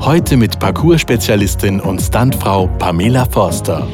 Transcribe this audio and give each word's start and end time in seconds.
Heute 0.00 0.38
mit 0.38 0.58
Parcours-Spezialistin 0.58 1.78
und 1.78 2.00
Stuntfrau 2.00 2.68
Pamela 2.78 3.26
Forster. 3.26 3.86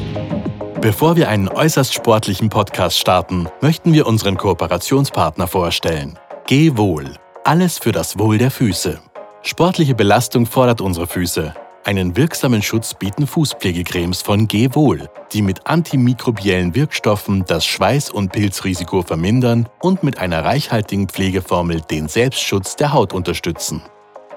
Bevor 0.79 1.17
wir 1.17 1.27
einen 1.27 1.49
äußerst 1.49 1.93
sportlichen 1.93 2.47
Podcast 2.47 2.97
starten, 2.97 3.49
möchten 3.59 3.91
wir 3.91 4.07
unseren 4.07 4.37
Kooperationspartner 4.37 5.47
vorstellen. 5.47 6.17
Geh 6.47 6.77
wohl. 6.77 7.13
Alles 7.43 7.77
für 7.77 7.91
das 7.91 8.17
Wohl 8.17 8.37
der 8.37 8.51
Füße. 8.51 9.01
Sportliche 9.43 9.95
Belastung 9.95 10.45
fordert 10.45 10.79
unsere 10.79 11.07
Füße. 11.07 11.53
Einen 11.83 12.15
wirksamen 12.15 12.61
Schutz 12.61 12.93
bieten 12.93 13.27
Fußpflegecremes 13.27 14.21
von 14.21 14.47
Geh 14.47 14.69
wohl, 14.73 15.09
die 15.33 15.41
mit 15.41 15.67
antimikrobiellen 15.67 16.73
Wirkstoffen 16.73 17.43
das 17.45 17.65
Schweiß- 17.65 18.11
und 18.11 18.31
Pilzrisiko 18.31 19.01
vermindern 19.01 19.67
und 19.81 20.03
mit 20.03 20.19
einer 20.19 20.45
reichhaltigen 20.45 21.09
Pflegeformel 21.09 21.81
den 21.81 22.07
Selbstschutz 22.07 22.77
der 22.77 22.93
Haut 22.93 23.13
unterstützen. 23.13 23.81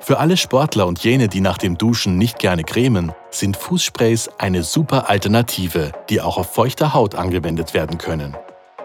Für 0.03 0.19
alle 0.19 0.39
Sportler 0.39 0.87
und 0.87 1.05
jene, 1.05 1.29
die 1.29 1.43
nach 1.43 1.59
dem 1.59 1.77
Duschen 1.77 2.17
nicht 2.17 2.39
gerne 2.39 2.65
cremen, 2.65 3.13
sind 3.31 3.55
Fußsprays 3.57 4.31
eine 4.39 4.63
super 4.63 5.11
Alternative, 5.11 5.93
die 6.09 6.23
auch 6.23 6.39
auf 6.39 6.55
feuchter 6.55 6.95
Haut 6.95 7.15
angewendet 7.15 7.75
werden 7.75 7.99
können. 7.99 8.35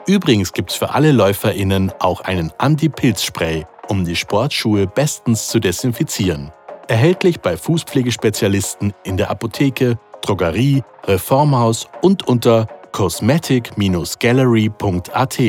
Übrigens 0.07 0.51
gibt's 0.51 0.75
für 0.75 0.93
alle 0.93 1.13
LäuferInnen 1.13 1.93
auch 1.99 2.19
einen 2.21 2.51
Anti-Pilz-Spray, 2.57 3.65
um 3.87 4.03
die 4.03 4.17
Sportschuhe 4.17 4.87
bestens 4.87 5.47
zu 5.47 5.59
desinfizieren. 5.59 6.51
Erhältlich 6.87 7.39
bei 7.39 7.57
Fußpflegespezialisten 7.57 8.93
in 9.03 9.17
der 9.17 9.31
Apotheke, 9.31 9.97
Drogerie, 10.21 10.83
Reformhaus 11.05 11.87
und 12.01 12.27
unter 12.27 12.67
cosmetic-gallery.at. 12.91 15.39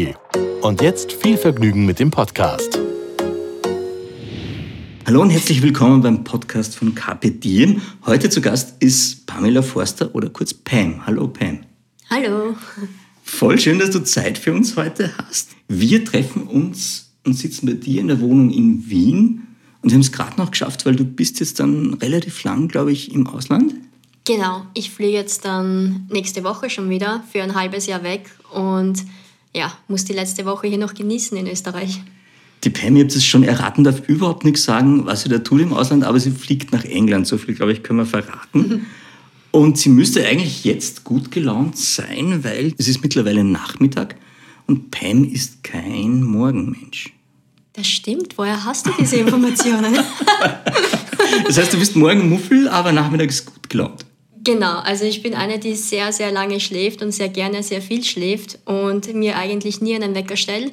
Und 0.62 0.80
jetzt 0.80 1.12
viel 1.12 1.36
Vergnügen 1.36 1.84
mit 1.84 1.98
dem 1.98 2.10
Podcast. 2.10 2.80
Hallo 5.06 5.22
und 5.22 5.30
herzlich 5.30 5.62
willkommen 5.62 6.02
beim 6.02 6.24
Podcast 6.24 6.74
von 6.74 6.92
Diem. 7.22 7.80
Heute 8.06 8.28
zu 8.28 8.40
Gast 8.40 8.74
ist 8.82 9.24
Pamela 9.24 9.62
Forster 9.62 10.12
oder 10.16 10.30
kurz 10.30 10.52
Pam. 10.52 11.06
Hallo 11.06 11.28
Pam. 11.28 11.60
Hallo. 12.10 12.56
Voll 13.22 13.56
schön, 13.60 13.78
dass 13.78 13.90
du 13.90 14.02
Zeit 14.02 14.36
für 14.36 14.52
uns 14.52 14.74
heute 14.74 15.16
hast. 15.16 15.50
Wir 15.68 16.04
treffen 16.04 16.48
uns 16.48 17.12
und 17.24 17.34
sitzen 17.34 17.66
bei 17.66 17.74
dir 17.74 18.00
in 18.00 18.08
der 18.08 18.20
Wohnung 18.20 18.50
in 18.50 18.90
Wien 18.90 19.46
und 19.80 19.90
wir 19.90 19.94
haben 19.94 20.00
es 20.00 20.10
gerade 20.10 20.38
noch 20.38 20.50
geschafft, 20.50 20.84
weil 20.86 20.96
du 20.96 21.04
bist 21.04 21.38
jetzt 21.38 21.60
dann 21.60 21.94
relativ 21.94 22.42
lang, 22.42 22.66
glaube 22.66 22.90
ich, 22.90 23.14
im 23.14 23.28
Ausland. 23.28 23.74
Genau, 24.24 24.66
ich 24.74 24.90
fliege 24.90 25.18
jetzt 25.18 25.44
dann 25.44 26.08
nächste 26.10 26.42
Woche 26.42 26.68
schon 26.68 26.90
wieder 26.90 27.22
für 27.30 27.44
ein 27.44 27.54
halbes 27.54 27.86
Jahr 27.86 28.02
weg 28.02 28.28
und 28.52 29.04
ja, 29.54 29.72
muss 29.86 30.04
die 30.04 30.14
letzte 30.14 30.46
Woche 30.46 30.66
hier 30.66 30.78
noch 30.78 30.94
genießen 30.94 31.38
in 31.38 31.46
Österreich. 31.46 32.00
Die 32.66 32.70
Pam, 32.70 32.96
ihr 32.96 33.04
habt 33.04 33.14
es 33.14 33.24
schon 33.24 33.44
erraten, 33.44 33.84
darf 33.84 34.08
überhaupt 34.08 34.44
nichts 34.44 34.64
sagen, 34.64 35.06
was 35.06 35.22
sie 35.22 35.28
da 35.28 35.38
tut 35.38 35.60
im 35.60 35.72
Ausland, 35.72 36.02
aber 36.02 36.18
sie 36.18 36.32
fliegt 36.32 36.72
nach 36.72 36.84
England. 36.84 37.28
So 37.28 37.38
viel, 37.38 37.54
glaube 37.54 37.70
ich, 37.70 37.84
können 37.84 38.00
wir 38.00 38.06
verraten. 38.06 38.86
Und 39.52 39.78
sie 39.78 39.88
müsste 39.88 40.26
eigentlich 40.26 40.64
jetzt 40.64 41.04
gut 41.04 41.30
gelaunt 41.30 41.78
sein, 41.78 42.42
weil 42.42 42.74
es 42.76 42.88
ist 42.88 43.02
mittlerweile 43.02 43.44
Nachmittag 43.44 44.16
und 44.66 44.90
Pam 44.90 45.24
ist 45.24 45.62
kein 45.62 46.24
Morgenmensch. 46.24 47.14
Das 47.72 47.86
stimmt. 47.86 48.36
Woher 48.36 48.64
hast 48.64 48.86
du 48.86 48.90
diese 48.98 49.16
Informationen? 49.20 49.96
das 51.46 51.56
heißt, 51.56 51.72
du 51.72 51.78
bist 51.78 51.96
morgen 51.96 52.28
Muffel, 52.28 52.68
aber 52.68 52.92
nachmittags 52.92 53.46
gut 53.46 53.70
gelaunt. 53.70 54.04
Genau, 54.46 54.78
also 54.78 55.04
ich 55.04 55.22
bin 55.22 55.34
eine, 55.34 55.58
die 55.58 55.74
sehr, 55.74 56.12
sehr 56.12 56.30
lange 56.30 56.60
schläft 56.60 57.02
und 57.02 57.10
sehr 57.10 57.28
gerne 57.28 57.64
sehr 57.64 57.82
viel 57.82 58.04
schläft 58.04 58.60
und 58.64 59.12
mir 59.12 59.36
eigentlich 59.36 59.80
nie 59.80 59.96
einen 59.96 60.14
Wecker 60.14 60.36
stellt. 60.36 60.72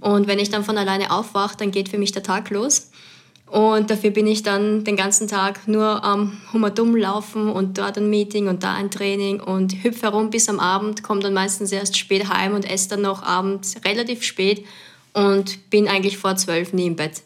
Und 0.00 0.26
wenn 0.26 0.38
ich 0.38 0.50
dann 0.50 0.64
von 0.64 0.76
alleine 0.76 1.10
aufwache, 1.10 1.56
dann 1.56 1.70
geht 1.70 1.88
für 1.88 1.96
mich 1.96 2.12
der 2.12 2.22
Tag 2.22 2.50
los. 2.50 2.90
Und 3.46 3.90
dafür 3.90 4.10
bin 4.10 4.26
ich 4.26 4.42
dann 4.42 4.84
den 4.84 4.96
ganzen 4.96 5.28
Tag 5.28 5.66
nur 5.66 6.04
am 6.04 6.36
Hummerdumm 6.52 6.94
laufen 6.94 7.48
und 7.48 7.78
dort 7.78 7.96
ein 7.96 8.10
Meeting 8.10 8.48
und 8.48 8.62
da 8.62 8.74
ein 8.74 8.90
Training 8.90 9.40
und 9.40 9.82
hüpfe 9.82 10.02
herum 10.02 10.28
bis 10.28 10.50
am 10.50 10.60
Abend, 10.60 11.02
komme 11.02 11.22
dann 11.22 11.32
meistens 11.32 11.72
erst 11.72 11.96
spät 11.96 12.28
heim 12.28 12.54
und 12.54 12.70
esse 12.70 12.90
dann 12.90 13.00
noch 13.00 13.22
abends 13.22 13.76
relativ 13.86 14.24
spät 14.24 14.66
und 15.14 15.70
bin 15.70 15.88
eigentlich 15.88 16.18
vor 16.18 16.36
zwölf 16.36 16.74
nie 16.74 16.88
im 16.88 16.96
Bett. 16.96 17.22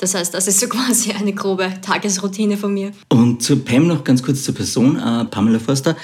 Das 0.00 0.14
heißt, 0.14 0.34
das 0.34 0.48
ist 0.48 0.58
so 0.58 0.66
quasi 0.68 1.12
eine 1.12 1.32
grobe 1.32 1.72
Tagesroutine 1.82 2.56
von 2.56 2.74
mir. 2.74 2.90
Und 3.08 3.42
zu 3.42 3.58
Pam 3.58 3.86
noch 3.86 4.02
ganz 4.02 4.22
kurz 4.22 4.42
zur 4.42 4.54
Person. 4.54 4.96
Äh, 4.96 5.26
Pamela 5.26 5.58
Forster 5.58 5.96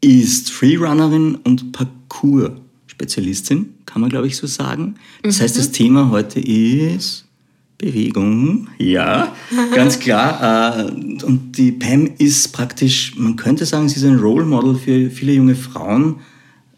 ist 0.00 0.50
Freerunnerin 0.50 1.36
und 1.36 1.72
Parkour-Spezialistin, 1.72 3.74
kann 3.86 4.00
man 4.00 4.10
glaube 4.10 4.26
ich 4.26 4.36
so 4.36 4.46
sagen. 4.46 4.96
Das 5.22 5.38
mhm. 5.38 5.42
heißt, 5.42 5.58
das 5.58 5.70
Thema 5.70 6.10
heute 6.10 6.40
ist 6.40 7.24
Bewegung. 7.78 8.68
Ja, 8.78 9.34
ganz 9.74 10.00
klar. 10.00 10.80
Äh, 10.80 11.24
und 11.24 11.56
die 11.56 11.72
Pam 11.72 12.10
ist 12.18 12.52
praktisch, 12.52 13.14
man 13.16 13.36
könnte 13.36 13.66
sagen, 13.66 13.88
sie 13.88 13.96
ist 13.96 14.04
ein 14.04 14.18
Role 14.18 14.44
Model 14.44 14.74
für 14.74 15.10
viele 15.10 15.32
junge 15.32 15.54
Frauen, 15.54 16.16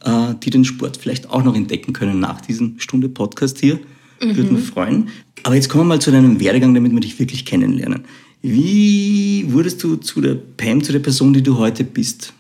äh, 0.05 0.35
die 0.43 0.51
den 0.51 0.67
Sport 0.67 0.99
vielleicht 0.99 1.31
auch 1.31 1.43
noch 1.43 1.57
entdecken 1.57 1.95
können 1.95 2.21
nach 2.21 2.43
diesem 2.43 2.79
Stunde 2.79 3.09
Podcast 3.09 3.61
hier. 3.61 3.81
Mhm. 4.23 4.37
Würde 4.37 4.53
mich 4.55 4.65
freuen. 4.65 5.09
Aber 5.43 5.55
jetzt 5.55 5.69
kommen 5.69 5.85
wir 5.85 5.95
mal 5.95 6.01
zu 6.01 6.11
deinem 6.11 6.39
Werdegang, 6.41 6.75
damit 6.75 6.93
wir 6.93 7.01
dich 7.01 7.19
wirklich 7.19 7.45
kennenlernen. 7.45 8.05
Wie 8.43 9.45
wurdest 9.49 9.83
du 9.83 9.97
zu 9.97 10.21
der 10.21 10.35
Pam, 10.35 10.83
zu 10.83 10.93
der 10.93 10.99
Person, 10.99 11.33
die 11.33 11.43
du 11.43 11.59
heute 11.59 11.85
bist? 11.85 12.33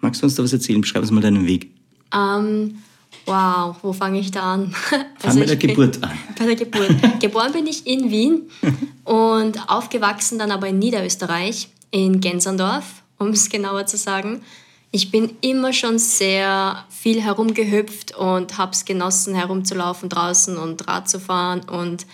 Magst 0.00 0.22
du 0.22 0.26
uns 0.26 0.34
da 0.34 0.42
was 0.42 0.52
erzählen? 0.52 0.80
Beschreib 0.80 1.02
uns 1.02 1.10
mal 1.10 1.20
deinen 1.20 1.46
Weg. 1.46 1.70
Um, 2.12 2.20
ähm, 2.20 2.74
wow, 3.24 3.76
wo 3.82 3.92
fange 3.92 4.20
ich 4.20 4.30
da 4.30 4.54
an? 4.54 4.74
Also 5.22 5.40
bei 5.40 5.46
der 5.46 5.56
Geburt 5.56 6.02
an. 6.04 6.10
Bei 6.38 6.46
der 6.46 6.54
Geburt. 6.54 7.20
Geboren 7.20 7.52
bin 7.52 7.66
ich 7.66 7.84
in 7.86 8.10
Wien 8.10 8.42
und 9.04 9.58
aufgewachsen 9.68 10.38
dann 10.38 10.52
aber 10.52 10.68
in 10.68 10.78
Niederösterreich, 10.78 11.68
in 11.90 12.20
Gensandorf, 12.20 13.02
um 13.18 13.30
es 13.30 13.48
genauer 13.48 13.86
zu 13.86 13.96
sagen. 13.96 14.42
Ich 14.96 15.10
bin 15.10 15.36
immer 15.42 15.74
schon 15.74 15.98
sehr 15.98 16.82
viel 16.88 17.20
herumgehüpft 17.20 18.16
und 18.16 18.56
habe 18.56 18.72
es 18.72 18.86
genossen, 18.86 19.34
herumzulaufen 19.34 20.08
draußen 20.08 20.56
und 20.56 20.88
Rad 20.88 21.06
zu 21.06 21.20
fahren 21.20 21.60
und 21.68 22.06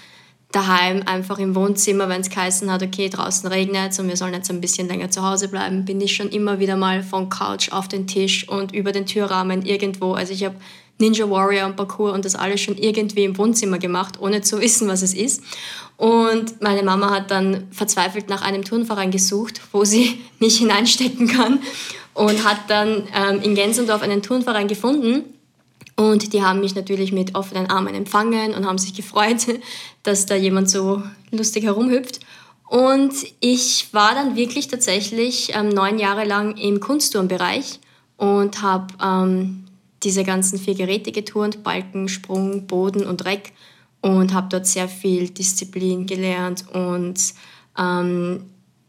daheim 0.50 1.04
einfach 1.06 1.38
im 1.38 1.54
Wohnzimmer, 1.54 2.09
wenn 2.09 2.22
es 2.22 2.28
geheißen 2.28 2.69
hat, 2.72 2.82
okay, 2.82 3.09
draußen 3.09 3.48
regnet 3.48 3.97
und 4.00 4.09
wir 4.09 4.16
sollen 4.16 4.34
jetzt 4.34 4.50
ein 4.50 4.60
bisschen 4.60 4.88
länger 4.88 5.12
zu 5.12 5.22
Hause 5.22 5.47
bleiben, 5.47 5.84
bin 5.84 6.00
ich 6.00 6.16
schon 6.16 6.28
immer 6.31 6.59
wieder 6.59 6.76
mal 6.76 7.04
von 7.04 7.28
Couch 7.28 7.70
auf 7.70 7.87
den 7.87 8.09
Tisch 8.09 8.48
und 8.48 8.75
über 8.75 8.91
den 8.91 9.06
Türrahmen 9.06 9.64
irgendwo. 9.64 10.14
Also 10.14 10.32
ich 10.32 10.44
habe 10.44 10.56
Ninja 10.99 11.31
Warrior 11.31 11.66
und 11.66 11.76
Parkour 11.76 12.12
und 12.12 12.25
das 12.25 12.34
alles 12.34 12.62
schon 12.62 12.76
irgendwie 12.76 13.22
im 13.22 13.38
Wohnzimmer 13.38 13.78
gemacht, 13.78 14.19
ohne 14.19 14.41
zu 14.41 14.60
wissen, 14.60 14.88
was 14.88 15.03
es 15.03 15.14
ist. 15.14 15.41
Und 15.99 16.60
meine 16.60 16.82
Mama 16.82 17.10
hat 17.10 17.31
dann 17.31 17.69
verzweifelt 17.70 18.28
nach 18.28 18.43
einem 18.43 18.64
Turnverein 18.64 19.12
gesucht, 19.12 19.60
wo 19.70 19.84
sie 19.84 20.19
mich 20.41 20.59
hineinstecken 20.59 21.28
kann 21.28 21.60
und 22.15 22.45
hat 22.45 22.69
dann 22.69 23.09
ähm, 23.15 23.41
in 23.43 23.55
Gensendorf 23.55 24.03
einen 24.03 24.23
Turnverein 24.23 24.69
gefunden. 24.69 25.25
Und 25.97 26.33
die 26.33 26.43
haben 26.43 26.61
mich 26.61 26.75
natürlich 26.75 27.12
mit 27.12 27.34
offenen 27.34 27.69
Armen 27.69 27.95
empfangen 27.95 28.55
und 28.55 28.67
haben 28.67 28.78
sich 28.78 28.95
gefreut, 28.95 29.47
dass 30.03 30.27
da 30.27 30.34
jemand 30.34 30.71
so 30.71 31.03
lustig 31.31 31.65
herumhüpft. 31.65 32.21
Und 32.67 33.12
ich 33.41 33.93
war 33.93 34.15
dann 34.15 34.34
wirklich 34.34 34.69
tatsächlich 34.69 35.55
ähm, 35.55 35.69
neun 35.69 35.99
Jahre 35.99 36.25
lang 36.25 36.56
im 36.56 36.81
Kunstturnbereich 36.81 37.81
und 38.17 38.62
habe 38.62 38.94
ähm, 39.03 39.64
diese 40.03 40.25
ganzen 40.25 40.59
vier 40.59 40.75
Geräte 40.75 41.12
geturnt, 41.12 41.62
Balken, 41.62 42.09
Sprung, 42.09 42.67
Boden 42.67 43.06
und 43.06 43.25
Reck 43.25 43.53
und 44.00 44.32
habe 44.32 44.49
dort 44.50 44.67
sehr 44.67 44.88
viel 44.88 45.29
Disziplin 45.29 46.06
gelernt 46.06 46.64
und 46.73 47.20
ähm, 47.79 48.44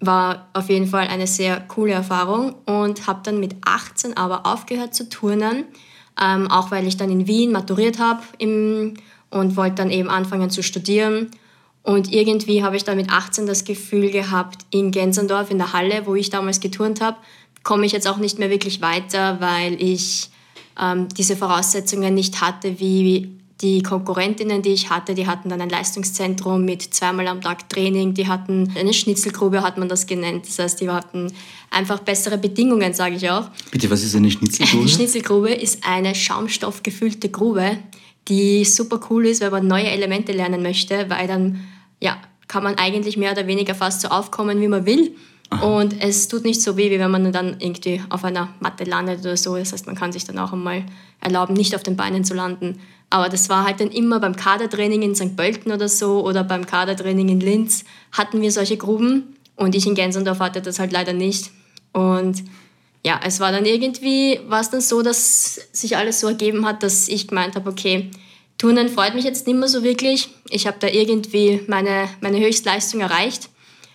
war 0.05 0.49
auf 0.53 0.69
jeden 0.69 0.87
Fall 0.87 1.07
eine 1.07 1.27
sehr 1.27 1.59
coole 1.61 1.93
Erfahrung 1.93 2.55
und 2.65 3.07
habe 3.07 3.21
dann 3.23 3.39
mit 3.39 3.55
18 3.65 4.17
aber 4.17 4.45
aufgehört 4.45 4.93
zu 4.93 5.09
turnen, 5.09 5.65
ähm, 6.21 6.49
auch 6.49 6.71
weil 6.71 6.87
ich 6.87 6.97
dann 6.97 7.11
in 7.11 7.27
Wien 7.27 7.51
maturiert 7.51 7.99
habe 7.99 8.21
und 8.39 9.55
wollte 9.55 9.75
dann 9.75 9.89
eben 9.89 10.09
anfangen 10.09 10.49
zu 10.49 10.63
studieren. 10.63 11.31
Und 11.81 12.13
irgendwie 12.13 12.63
habe 12.63 12.77
ich 12.77 12.85
dann 12.85 12.95
mit 12.97 13.11
18 13.11 13.45
das 13.45 13.65
Gefühl 13.65 14.09
gehabt, 14.09 14.65
in 14.69 14.91
Gensendorf 14.91 15.51
in 15.51 15.57
der 15.57 15.73
Halle, 15.73 16.05
wo 16.05 16.15
ich 16.15 16.29
damals 16.29 16.61
geturnt 16.61 17.01
habe, 17.01 17.17
komme 17.63 17.85
ich 17.85 17.91
jetzt 17.91 18.07
auch 18.07 18.17
nicht 18.17 18.39
mehr 18.39 18.49
wirklich 18.49 18.81
weiter, 18.81 19.41
weil 19.41 19.81
ich 19.81 20.29
ähm, 20.79 21.07
diese 21.09 21.35
Voraussetzungen 21.35 22.13
nicht 22.13 22.41
hatte 22.41 22.79
wie 22.79 23.37
die 23.61 23.81
Konkurrentinnen, 23.81 24.61
die 24.61 24.71
ich 24.71 24.89
hatte, 24.89 25.15
die 25.15 25.27
hatten 25.27 25.49
dann 25.49 25.61
ein 25.61 25.69
Leistungszentrum 25.69 26.65
mit 26.65 26.81
zweimal 26.81 27.27
am 27.27 27.41
Tag 27.41 27.69
Training, 27.69 28.13
die 28.13 28.27
hatten 28.27 28.73
eine 28.77 28.93
Schnitzelgrube, 28.93 29.61
hat 29.61 29.77
man 29.77 29.87
das 29.87 30.05
genannt. 30.05 30.45
Das 30.47 30.59
heißt, 30.59 30.81
die 30.81 30.89
hatten 30.89 31.31
einfach 31.69 31.99
bessere 31.99 32.37
Bedingungen, 32.37 32.93
sage 32.93 33.15
ich 33.15 33.29
auch. 33.29 33.49
Bitte, 33.71 33.89
was 33.89 34.03
ist 34.03 34.15
eine 34.15 34.31
Schnitzelgrube? 34.31 34.81
Eine 34.81 34.89
Schnitzelgrube 34.89 35.53
ist 35.53 35.85
eine 35.87 36.13
schaumstoffgefüllte 36.15 37.29
Grube, 37.29 37.77
die 38.27 38.65
super 38.65 38.99
cool 39.09 39.27
ist, 39.27 39.41
wenn 39.41 39.51
man 39.51 39.67
neue 39.67 39.87
Elemente 39.87 40.31
lernen 40.31 40.61
möchte, 40.61 41.09
weil 41.09 41.27
dann 41.27 41.61
ja, 41.99 42.17
kann 42.47 42.63
man 42.63 42.75
eigentlich 42.75 43.17
mehr 43.17 43.31
oder 43.31 43.47
weniger 43.47 43.75
fast 43.75 44.01
so 44.01 44.09
aufkommen, 44.09 44.59
wie 44.59 44.67
man 44.67 44.85
will. 44.85 45.15
Und 45.61 46.01
es 46.01 46.27
tut 46.27 46.43
nicht 46.43 46.61
so 46.61 46.77
weh, 46.77 46.89
wie 46.89 46.99
wenn 46.99 47.11
man 47.11 47.31
dann 47.31 47.57
irgendwie 47.59 48.01
auf 48.09 48.23
einer 48.23 48.49
Matte 48.59 48.85
landet 48.85 49.19
oder 49.19 49.37
so. 49.37 49.55
Das 49.55 49.71
heißt, 49.71 49.85
man 49.85 49.95
kann 49.95 50.11
sich 50.11 50.25
dann 50.25 50.39
auch 50.39 50.53
einmal 50.53 50.83
erlauben, 51.21 51.53
nicht 51.53 51.75
auf 51.75 51.83
den 51.83 51.95
Beinen 51.95 52.23
zu 52.23 52.33
landen. 52.33 52.79
Aber 53.13 53.29
das 53.29 53.47
war 53.47 53.63
halt 53.63 53.79
dann 53.79 53.91
immer 53.91 54.19
beim 54.19 54.35
Kadertraining 54.35 55.03
in 55.03 55.13
St. 55.13 55.37
Pölten 55.37 55.71
oder 55.71 55.87
so 55.87 56.25
oder 56.25 56.43
beim 56.43 56.65
Kadertraining 56.65 57.29
in 57.29 57.39
Linz 57.39 57.85
hatten 58.11 58.41
wir 58.41 58.51
solche 58.51 58.75
Gruben 58.75 59.35
und 59.55 59.75
ich 59.75 59.85
in 59.85 59.93
Gensendorf 59.93 60.39
hatte 60.39 60.63
das 60.63 60.79
halt 60.79 60.91
leider 60.91 61.13
nicht. 61.13 61.51
Und 61.91 62.43
ja, 63.05 63.19
es 63.23 63.39
war 63.39 63.51
dann 63.51 63.65
irgendwie, 63.65 64.39
war 64.47 64.61
es 64.61 64.71
dann 64.71 64.81
so, 64.81 65.03
dass 65.03 65.61
sich 65.71 65.95
alles 65.95 66.21
so 66.21 66.27
ergeben 66.27 66.65
hat, 66.65 66.81
dass 66.81 67.07
ich 67.07 67.27
gemeint 67.27 67.55
habe, 67.55 67.69
okay, 67.69 68.09
Turnen 68.57 68.89
freut 68.89 69.13
mich 69.13 69.25
jetzt 69.25 69.45
nicht 69.45 69.59
mehr 69.59 69.69
so 69.69 69.83
wirklich. 69.83 70.29
Ich 70.49 70.65
habe 70.65 70.77
da 70.79 70.87
irgendwie 70.87 71.61
meine, 71.67 72.09
meine 72.19 72.39
Höchstleistung 72.39 73.01
erreicht. 73.01 73.47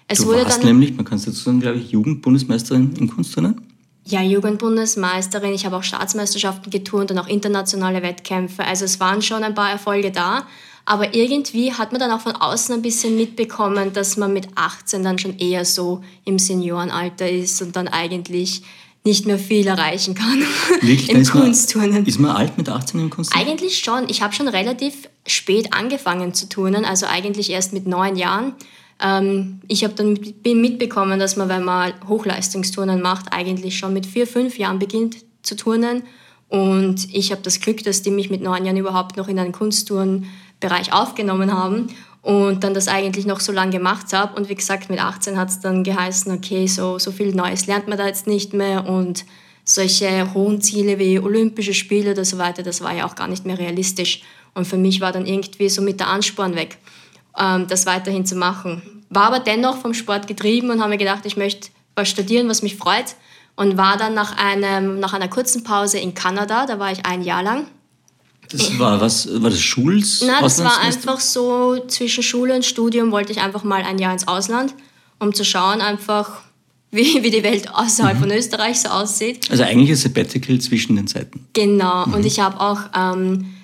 Es 0.07 0.19
du 0.19 0.27
wurde 0.27 0.45
warst 0.45 0.59
dann, 0.59 0.67
nämlich, 0.69 0.95
man 0.95 1.05
kann 1.05 1.19
es 1.19 1.25
dazu 1.25 1.43
sagen, 1.43 1.59
glaube 1.59 1.79
ich, 1.79 1.91
Jugendbundesmeisterin 1.91 2.95
in 2.97 3.09
Kunstturnen? 3.09 3.68
Ja, 4.09 4.23
Jugendbundesmeisterin. 4.23 5.53
Ich 5.53 5.67
habe 5.67 5.77
auch 5.77 5.83
Staatsmeisterschaften 5.83 6.71
geturnt 6.71 7.11
und 7.11 7.19
auch 7.19 7.27
internationale 7.29 8.03
Wettkämpfe. 8.03 8.65
Also 8.65 8.87
es 8.87 9.01
waren 9.01 9.21
schon 9.21 9.45
ein 9.45 9.55
paar 9.55 9.71
Erfolge 9.71 10.11
da. 10.11 10.47
Aber 10.87 11.15
irgendwie 11.15 11.75
hat 11.75 11.93
man 11.93 12.01
dann 12.01 12.11
auch 12.11 12.23
von 12.23 12.33
außen 12.35 12.75
ein 12.75 12.81
bisschen 12.81 13.17
mitbekommen, 13.17 13.93
dass 13.93 14.17
man 14.17 14.33
mit 14.33 14.49
18 14.55 15.05
dann 15.05 15.19
schon 15.19 15.37
eher 15.39 15.67
so 15.67 16.03
im 16.25 16.39
Seniorenalter 16.39 17.29
ist 17.29 17.61
und 17.61 17.77
dann 17.77 17.89
eigentlich 17.89 18.63
nicht 19.05 19.27
mehr 19.27 19.39
viel 19.39 19.67
erreichen 19.67 20.15
kann 20.15 20.43
Wirklich? 20.81 21.11
im 21.11 21.25
Kunstturnen. 21.25 22.07
ist 22.07 22.19
man 22.19 22.35
alt 22.35 22.57
mit 22.57 22.71
18 22.71 23.01
im 23.01 23.11
Kunstturnen? 23.11 23.47
Eigentlich 23.47 23.79
schon. 23.79 24.09
Ich 24.09 24.23
habe 24.23 24.33
schon 24.35 24.49
relativ 24.49 25.11
spät 25.27 25.75
angefangen 25.75 26.33
zu 26.33 26.49
turnen, 26.49 26.87
also 26.87 27.05
eigentlich 27.05 27.51
erst 27.51 27.75
mit 27.75 27.87
neun 27.87 28.17
Jahren. 28.17 28.55
Ähm, 29.03 29.61
ich 29.69 29.85
habe 29.85 29.95
dann 29.95 30.19
mitbekommen, 30.45 31.19
dass 31.19 31.37
man, 31.37 31.49
wenn 31.49 31.65
man 31.65 31.93
Hochleistungsturnen 32.09 33.01
macht, 33.01 33.33
eigentlich 33.33 33.79
schon 33.79 33.93
mit 33.93 34.07
vier, 34.07 34.27
fünf 34.27 34.59
Jahren 34.59 34.79
beginnt 34.79 35.17
zu 35.43 35.57
turnen. 35.57 36.03
Und 36.49 37.13
ich 37.13 37.31
habe 37.31 37.43
das 37.43 37.61
Glück, 37.61 37.85
dass 37.85 38.03
die 38.03 38.11
mich 38.11 38.31
mit 38.31 38.43
neun 38.43 38.65
Jahren 38.65 38.77
überhaupt 38.77 39.17
noch 39.17 39.29
in 39.29 39.39
einen 39.39 39.53
Kunstturnbereich 39.53 40.93
aufgenommen 40.93 41.53
haben 41.53 41.89
und 42.23 42.65
dann 42.65 42.75
das 42.75 42.89
eigentlich 42.89 43.27
noch 43.27 43.41
so 43.41 43.53
lange 43.53 43.73
gemacht 43.73 44.13
habe. 44.13 44.35
Und 44.35 44.49
wie 44.49 44.55
gesagt, 44.55 44.91
mit 44.91 45.03
18 45.03 45.39
hat 45.39 45.51
es 45.51 45.61
dann 45.61 45.85
geheißen, 45.85 46.33
okay, 46.33 46.67
so, 46.67 46.99
so 46.99 47.13
viel 47.13 47.35
Neues 47.35 47.67
lernt 47.67 47.87
man 47.89 47.99
da 47.99 48.07
jetzt 48.07 48.27
nicht 48.27 48.55
mehr 48.55 48.89
und 48.89 49.25
solche 49.65 50.33
hohen 50.33 50.63
Ziele 50.63 50.99
wie 50.99 51.19
Olympische 51.19 51.75
Spiele 51.75 52.13
oder 52.13 52.25
so 52.25 52.39
weiter, 52.39 52.63
das 52.63 52.81
war 52.81 52.95
ja 52.95 53.07
auch 53.07 53.15
gar 53.15 53.29
nicht 53.29 53.45
mehr 53.45 53.59
realistisch. 53.59 54.23
Und 54.55 54.67
für 54.67 54.79
mich 54.79 55.01
war 55.01 55.13
dann 55.13 55.27
irgendwie 55.27 55.69
so 55.69 55.83
mit 55.83 56.01
der 56.01 56.09
Ansporn 56.09 56.55
weg. 56.57 56.79
Ähm, 57.39 57.67
das 57.69 57.87
weiterhin 57.87 58.27
zu 58.27 58.35
machen. 58.35 59.05
War 59.11 59.25
aber 59.25 59.39
dennoch 59.41 59.79
vom 59.79 59.95
Sport 59.95 60.27
getrieben 60.27 60.71
und 60.71 60.81
habe 60.81 60.91
mir 60.91 60.99
gedacht, 60.99 61.25
ich 61.25 61.37
möchte 61.37 61.69
was 61.95 62.09
studieren, 62.09 62.49
was 62.49 62.63
mich 62.63 62.77
freut. 62.77 63.17
Und 63.57 63.77
war 63.77 63.97
dann 63.97 64.15
nach, 64.15 64.37
einem, 64.37 65.01
nach 65.01 65.15
einer 65.15 65.29
kurzen 65.29 65.65
Pause 65.65 65.99
in 65.99 66.15
Kanada, 66.15 66.67
da 66.67 66.79
war 66.79 66.93
ich 66.93 67.05
ein 67.05 67.23
Jahr 67.23 67.43
lang. 67.43 67.67
Das 68.51 68.79
war 68.79 69.01
was, 69.01 69.29
war 69.43 69.51
das 69.51 69.61
Schuls? 69.61 70.23
Nein, 70.23 70.37
das 70.41 70.63
war 70.63 70.81
einfach 70.81 71.21
so, 71.21 71.85
zwischen 71.87 72.23
Schule 72.23 72.55
und 72.55 72.65
Studium 72.65 73.11
wollte 73.11 73.33
ich 73.33 73.41
einfach 73.41 73.65
mal 73.65 73.83
ein 73.83 73.99
Jahr 73.99 74.13
ins 74.13 74.27
Ausland, 74.27 74.75
um 75.19 75.35
zu 75.35 75.45
schauen 75.45 75.81
einfach, 75.81 76.41
wie, 76.91 77.23
wie 77.23 77.31
die 77.31 77.43
Welt 77.43 77.69
außerhalb 77.73 78.17
mhm. 78.17 78.23
von 78.23 78.31
Österreich 78.31 78.81
so 78.81 78.89
aussieht. 78.89 79.51
Also 79.51 79.65
eigentlich 79.65 79.91
ein 79.91 79.97
Sabbatical 79.97 80.59
zwischen 80.61 80.97
den 80.97 81.07
Zeiten. 81.07 81.47
Genau, 81.53 82.07
mhm. 82.07 82.15
und 82.15 82.27
ich 82.27 82.41
habe 82.41 82.59
auch 82.61 82.81
ähm, 82.97 83.45
äh, 83.45 83.58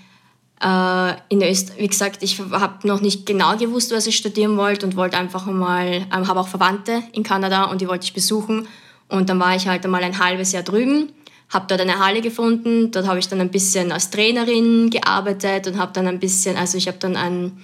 in 0.60 1.42
Österreich, 1.42 1.78
wie 1.78 1.88
gesagt, 1.88 2.22
ich 2.22 2.38
habe 2.38 2.86
noch 2.88 3.00
nicht 3.00 3.26
genau 3.26 3.56
gewusst, 3.56 3.92
was 3.92 4.06
ich 4.06 4.16
studieren 4.16 4.56
wollte 4.56 4.86
und 4.86 4.96
wollte 4.96 5.18
einfach 5.18 5.44
mal, 5.46 5.86
ähm, 5.86 6.28
habe 6.28 6.40
auch 6.40 6.48
Verwandte 6.48 7.02
in 7.12 7.22
Kanada 7.22 7.64
und 7.64 7.80
die 7.80 7.88
wollte 7.88 8.04
ich 8.04 8.14
besuchen. 8.14 8.66
Und 9.08 9.28
dann 9.28 9.38
war 9.40 9.54
ich 9.54 9.68
halt 9.68 9.84
einmal 9.84 10.02
ein 10.02 10.18
halbes 10.18 10.52
Jahr 10.52 10.62
drüben, 10.62 11.12
habe 11.50 11.66
dort 11.68 11.80
eine 11.80 11.98
Halle 11.98 12.22
gefunden, 12.22 12.90
dort 12.90 13.06
habe 13.06 13.18
ich 13.18 13.28
dann 13.28 13.40
ein 13.40 13.50
bisschen 13.50 13.92
als 13.92 14.10
Trainerin 14.10 14.90
gearbeitet 14.90 15.66
und 15.66 15.78
habe 15.78 15.92
dann 15.92 16.06
ein 16.06 16.20
bisschen, 16.20 16.56
also 16.56 16.78
ich 16.78 16.88
habe 16.88 16.98
dann 16.98 17.16
ein, 17.16 17.58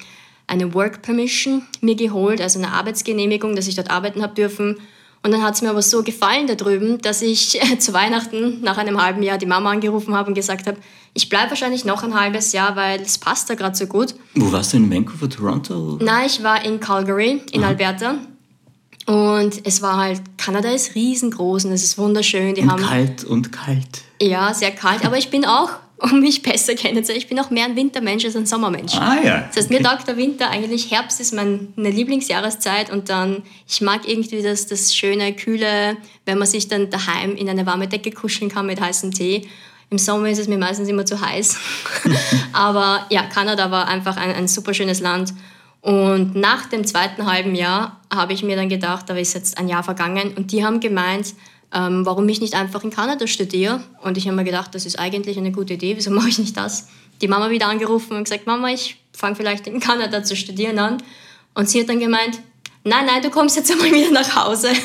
eine 0.47 0.75
Work 0.75 1.01
Permission 1.01 1.63
mir 1.81 1.95
geholt, 1.95 2.41
also 2.41 2.59
eine 2.59 2.73
Arbeitsgenehmigung, 2.73 3.57
dass 3.57 3.69
ich 3.69 3.77
dort 3.77 3.91
arbeiten 3.91 4.23
habe 4.23 4.35
dürfen. 4.35 4.77
Und 5.23 5.33
dann 5.33 5.43
hat 5.43 5.55
es 5.55 5.63
mir 5.63 5.71
aber 5.71 5.83
so 5.83 6.03
gefallen 6.03 6.47
da 6.47 6.55
drüben, 6.55 7.01
dass 7.03 7.21
ich 7.21 7.61
zu 7.79 7.93
Weihnachten 7.93 8.61
nach 8.63 8.79
einem 8.79 9.03
halben 9.03 9.23
Jahr 9.23 9.39
die 9.39 9.47
Mama 9.47 9.71
angerufen 9.71 10.15
habe 10.15 10.29
und 10.29 10.35
gesagt 10.35 10.67
habe, 10.67 10.79
ich 11.13 11.29
bleibe 11.29 11.51
wahrscheinlich 11.51 11.85
noch 11.85 12.03
ein 12.03 12.19
halbes 12.19 12.53
Jahr, 12.53 12.77
weil 12.77 13.01
es 13.01 13.19
passt 13.19 13.51
da 13.51 13.55
gerade 13.55 13.77
so 13.77 13.87
gut. 13.87 14.15
Wo 14.35 14.51
warst 14.53 14.73
du 14.73 14.77
in 14.79 14.91
Vancouver, 14.91 15.29
Toronto? 15.29 15.99
Nein, 16.01 16.27
ich 16.27 16.43
war 16.43 16.65
in 16.65 16.79
Calgary, 16.81 17.43
in 17.51 17.63
Aha. 17.63 17.71
Alberta. 17.71 18.19
Und 19.07 19.67
es 19.67 19.83
war 19.83 19.97
halt, 19.97 20.23
Kanada 20.39 20.71
ist 20.71 20.95
riesengroß 20.95 21.65
und 21.65 21.73
es 21.73 21.83
ist 21.83 21.99
wunderschön. 21.99 22.55
Die 22.55 22.63
und 22.63 22.71
haben, 22.71 22.83
kalt 22.83 23.25
und 23.25 23.51
kalt. 23.51 24.03
Ja, 24.23 24.55
sehr 24.55 24.71
kalt. 24.71 25.05
Aber 25.05 25.19
ich 25.19 25.31
bin 25.31 25.45
auch, 25.45 25.71
um 26.01 26.21
mich 26.21 26.43
besser 26.43 26.75
kennenzulernen, 26.75 27.23
ich 27.23 27.29
bin 27.29 27.39
auch 27.39 27.51
mehr 27.51 27.67
ein 27.67 27.77
Wintermensch 27.77 28.25
als 28.25 28.37
ein 28.37 28.47
Sommermensch. 28.47 28.95
Ah 28.95 29.19
ja. 29.23 29.45
Das 29.49 29.57
heißt, 29.57 29.71
mir 29.71 29.83
taugt 29.83 30.09
der 30.09 30.17
Winter 30.17 30.51
eigentlich, 30.51 30.91
Herbst 30.91 31.21
ist 31.21 31.35
meine 31.35 31.69
Lieblingsjahreszeit 31.77 32.91
und 32.91 33.09
dann, 33.09 33.43
ich 33.69 33.81
mag 33.81 34.09
irgendwie 34.09 34.43
das, 34.43 34.67
das 34.67 34.95
schöne, 34.95 35.35
kühle, 35.35 35.97
wenn 36.25 36.39
man 36.39 36.49
sich 36.49 36.69
dann 36.69 36.91
daheim 36.91 37.37
in 37.37 37.49
eine 37.49 37.67
warme 37.67 37.89
Decke 37.89 38.11
kuscheln 38.11 38.51
kann 38.51 38.67
mit 38.67 38.81
heißem 38.81 39.13
Tee 39.13 39.49
im 39.91 39.99
Sommer 39.99 40.31
ist 40.31 40.39
es 40.39 40.49
mir 40.49 40.57
meistens 40.57 40.89
immer 40.89 41.05
zu 41.05 41.21
heiß. 41.21 41.59
Aber 42.53 43.07
ja, 43.11 43.25
Kanada 43.25 43.71
war 43.71 43.89
einfach 43.89 44.17
ein, 44.17 44.33
ein 44.33 44.49
super 44.49 44.73
schönes 44.73 45.01
Land. 45.01 45.35
Und 45.83 46.37
nach 46.37 46.67
dem 46.67 46.87
zweiten 46.87 47.27
halben 47.27 47.55
Jahr 47.55 48.01
habe 48.15 48.33
ich 48.33 48.43
mir 48.43 48.55
dann 48.55 48.69
gedacht, 48.69 49.09
da 49.09 49.17
ist 49.17 49.35
jetzt 49.35 49.59
ein 49.59 49.69
Jahr 49.69 49.83
vergangen 49.83 50.35
und 50.37 50.53
die 50.53 50.65
haben 50.65 50.79
gemeint, 50.79 51.35
ähm, 51.73 52.05
warum 52.05 52.29
ich 52.29 52.41
nicht 52.41 52.55
einfach 52.55 52.83
in 52.85 52.91
Kanada 52.91 53.27
studiere. 53.27 53.83
Und 54.03 54.17
ich 54.17 54.27
habe 54.27 54.37
mir 54.37 54.45
gedacht, 54.45 54.75
das 54.75 54.87
ist 54.87 54.99
eigentlich 54.99 55.39
eine 55.39 55.53
gute 55.53 55.75
Idee, 55.75 55.97
wieso 55.97 56.11
mache 56.11 56.29
ich 56.29 56.39
nicht 56.39 56.57
das? 56.57 56.89
Die 57.21 57.29
Mama 57.29 57.51
wieder 57.51 57.69
angerufen 57.69 58.17
und 58.17 58.25
gesagt, 58.25 58.47
Mama, 58.47 58.71
ich 58.71 58.97
fange 59.13 59.37
vielleicht 59.37 59.67
in 59.67 59.81
Kanada 59.81 60.25
zu 60.25 60.37
studieren 60.37 60.79
an. 60.79 61.03
Und 61.55 61.69
sie 61.69 61.81
hat 61.81 61.89
dann 61.89 62.01
gemeint, 62.01 62.41
nein, 62.85 63.07
nein, 63.07 63.23
du 63.23 63.31
kommst 63.31 63.57
jetzt 63.57 63.71
einmal 63.73 63.93
wieder 63.93 64.11
nach 64.11 64.37
Hause. 64.37 64.71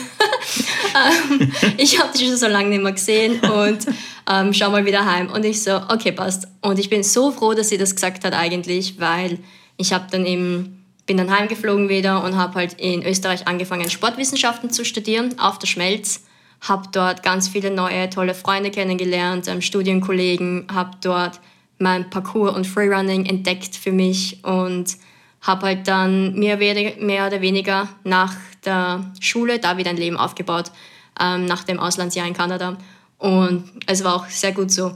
Ähm, 0.95 1.51
ich 1.77 1.99
habe 1.99 2.17
dich 2.17 2.25
schon 2.25 2.38
so 2.38 2.48
lange 2.48 2.69
nicht 2.69 2.81
mehr 2.81 2.93
gesehen 2.93 3.41
und 3.41 3.86
ähm, 4.31 4.53
schau 4.53 4.69
mal 4.69 4.86
wieder 4.86 5.05
heim. 5.05 5.29
Und 5.29 5.43
ich 5.43 5.62
so, 5.62 5.75
okay, 5.89 6.13
passt. 6.13 6.48
Und 6.62 6.79
ich 6.79 6.89
bin 6.89 7.03
so 7.03 7.31
froh, 7.31 7.53
dass 7.53 7.67
sie 7.67 7.77
das 7.77 7.93
gesagt 7.93 8.24
hat 8.24 8.33
eigentlich, 8.33 8.98
weil 8.98 9.39
ich 9.75 9.91
habe 9.91 10.05
dann 10.10 10.25
eben, 10.25 10.86
bin 11.05 11.17
dann 11.17 11.36
heimgeflogen 11.36 11.89
wieder 11.89 12.24
und 12.24 12.38
habe 12.38 12.55
halt 12.55 12.79
in 12.79 13.05
Österreich 13.05 13.45
angefangen, 13.45 13.89
Sportwissenschaften 13.89 14.69
zu 14.69 14.86
studieren, 14.86 15.38
auf 15.38 15.60
der 15.60 15.67
Schmelz. 15.67 16.21
Habe 16.67 16.89
dort 16.91 17.24
ganz 17.24 17.48
viele 17.48 17.72
neue, 17.72 18.10
tolle 18.10 18.34
Freunde 18.34 18.72
kennengelernt, 18.72 19.48
ähm, 19.48 19.62
Studienkollegen, 19.62 20.67
habe 20.74 20.98
dort 21.01 21.39
mein 21.77 22.10
Parcours 22.10 22.55
und 22.55 22.65
Freerunning 22.65 23.25
entdeckt 23.25 23.75
für 23.75 23.91
mich 23.91 24.43
und 24.43 24.98
habe 25.41 25.67
halt 25.67 25.88
dann 25.88 26.34
mehr, 26.36 26.57
mehr 26.57 27.27
oder 27.27 27.41
weniger 27.41 27.88
nach 28.03 28.34
der 28.63 29.12
Schule 29.19 29.60
da 29.60 29.77
wieder 29.77 29.91
ein 29.91 29.98
Leben 29.98 30.17
aufgebaut, 30.17 30.72
ähm, 31.19 31.45
nach 31.45 31.63
dem 31.63 31.79
Auslandsjahr 31.79 32.27
in 32.27 32.34
Kanada. 32.34 32.77
Und 33.17 33.69
es 33.86 34.03
war 34.03 34.15
auch 34.15 34.27
sehr 34.27 34.51
gut 34.51 34.72
so. 34.72 34.93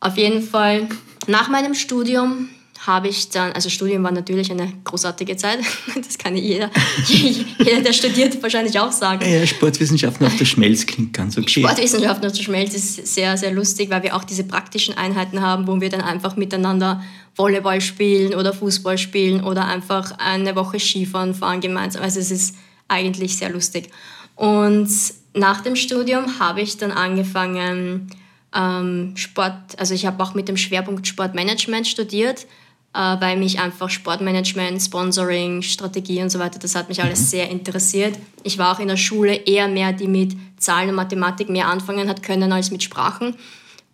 Auf 0.00 0.16
jeden 0.16 0.42
Fall, 0.42 0.88
nach 1.26 1.48
meinem 1.48 1.74
Studium 1.74 2.48
habe 2.88 3.06
ich 3.06 3.28
dann, 3.28 3.52
also 3.52 3.68
Studium 3.68 4.02
war 4.02 4.10
natürlich 4.10 4.50
eine 4.50 4.72
großartige 4.82 5.36
Zeit, 5.36 5.60
das 5.94 6.18
kann 6.18 6.36
jeder, 6.36 6.70
jeder, 7.06 7.82
der 7.82 7.92
studiert, 7.92 8.42
wahrscheinlich 8.42 8.80
auch 8.80 8.90
sagen. 8.90 9.24
Ja, 9.30 9.46
Sportwissenschaften 9.46 10.26
auf 10.26 10.36
der 10.36 10.46
Schmelz 10.46 10.86
klingt 10.86 11.12
ganz 11.12 11.38
okay. 11.38 11.60
Sportwissenschaften 11.60 12.26
auf 12.26 12.32
der 12.32 12.42
Schmelz 12.42 12.74
ist 12.74 13.06
sehr, 13.14 13.36
sehr 13.36 13.52
lustig, 13.52 13.90
weil 13.90 14.02
wir 14.02 14.16
auch 14.16 14.24
diese 14.24 14.42
praktischen 14.42 14.96
Einheiten 14.96 15.40
haben, 15.42 15.68
wo 15.68 15.80
wir 15.80 15.90
dann 15.90 16.00
einfach 16.00 16.36
miteinander 16.36 17.04
Volleyball 17.36 17.80
spielen 17.80 18.34
oder 18.34 18.52
Fußball 18.52 18.98
spielen 18.98 19.44
oder 19.44 19.66
einfach 19.66 20.12
eine 20.18 20.56
Woche 20.56 20.80
Skifahren 20.80 21.34
fahren 21.34 21.60
gemeinsam. 21.60 22.02
Also 22.02 22.18
es 22.18 22.32
ist 22.32 22.56
eigentlich 22.88 23.36
sehr 23.36 23.50
lustig. 23.50 23.90
Und 24.34 24.88
nach 25.34 25.60
dem 25.60 25.76
Studium 25.76 26.40
habe 26.40 26.62
ich 26.62 26.78
dann 26.78 26.90
angefangen, 26.90 28.10
ähm, 28.54 29.12
Sport, 29.14 29.78
also 29.78 29.94
ich 29.94 30.06
habe 30.06 30.22
auch 30.22 30.34
mit 30.34 30.48
dem 30.48 30.56
Schwerpunkt 30.56 31.06
Sportmanagement 31.06 31.86
studiert, 31.86 32.46
weil 32.92 33.36
mich 33.36 33.60
einfach 33.60 33.90
Sportmanagement, 33.90 34.82
Sponsoring, 34.82 35.62
Strategie 35.62 36.22
und 36.22 36.30
so 36.30 36.38
weiter, 36.38 36.58
das 36.58 36.74
hat 36.74 36.88
mich 36.88 37.02
alles 37.02 37.20
mhm. 37.20 37.24
sehr 37.24 37.50
interessiert. 37.50 38.18
Ich 38.42 38.58
war 38.58 38.74
auch 38.74 38.80
in 38.80 38.88
der 38.88 38.96
Schule 38.96 39.34
eher 39.34 39.68
mehr, 39.68 39.92
die 39.92 40.08
mit 40.08 40.36
Zahlen 40.56 40.88
und 40.88 40.96
Mathematik 40.96 41.48
mehr 41.48 41.68
anfangen 41.68 42.08
hat 42.08 42.22
können 42.22 42.52
als 42.52 42.70
mit 42.70 42.82
Sprachen. 42.82 43.36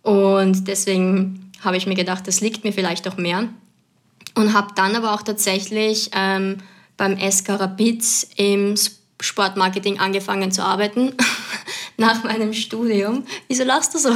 Und 0.01 0.67
deswegen 0.67 1.51
habe 1.61 1.77
ich 1.77 1.87
mir 1.87 1.95
gedacht, 1.95 2.27
das 2.27 2.41
liegt 2.41 2.63
mir 2.63 2.73
vielleicht 2.73 3.07
auch 3.07 3.17
mehr. 3.17 3.47
und 4.35 4.53
habe 4.53 4.69
dann 4.75 4.95
aber 4.95 5.13
auch 5.13 5.21
tatsächlich 5.23 6.11
ähm, 6.13 6.57
beim 6.97 7.17
SK 7.19 7.49
Rapid 7.49 8.03
im 8.35 8.75
Sportmarketing 9.19 9.99
angefangen 9.99 10.51
zu 10.51 10.63
arbeiten 10.63 11.13
nach 11.97 12.23
meinem 12.23 12.53
Studium. 12.53 13.25
Wieso 13.47 13.63
lachst 13.63 13.93
du 13.93 13.99
so? 13.99 14.09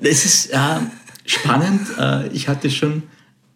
Es 0.00 0.24
ist 0.24 0.50
äh, 0.50 0.78
spannend. 1.24 1.80
Äh, 1.98 2.28
ich 2.28 2.48
hatte 2.48 2.70
schon 2.70 3.04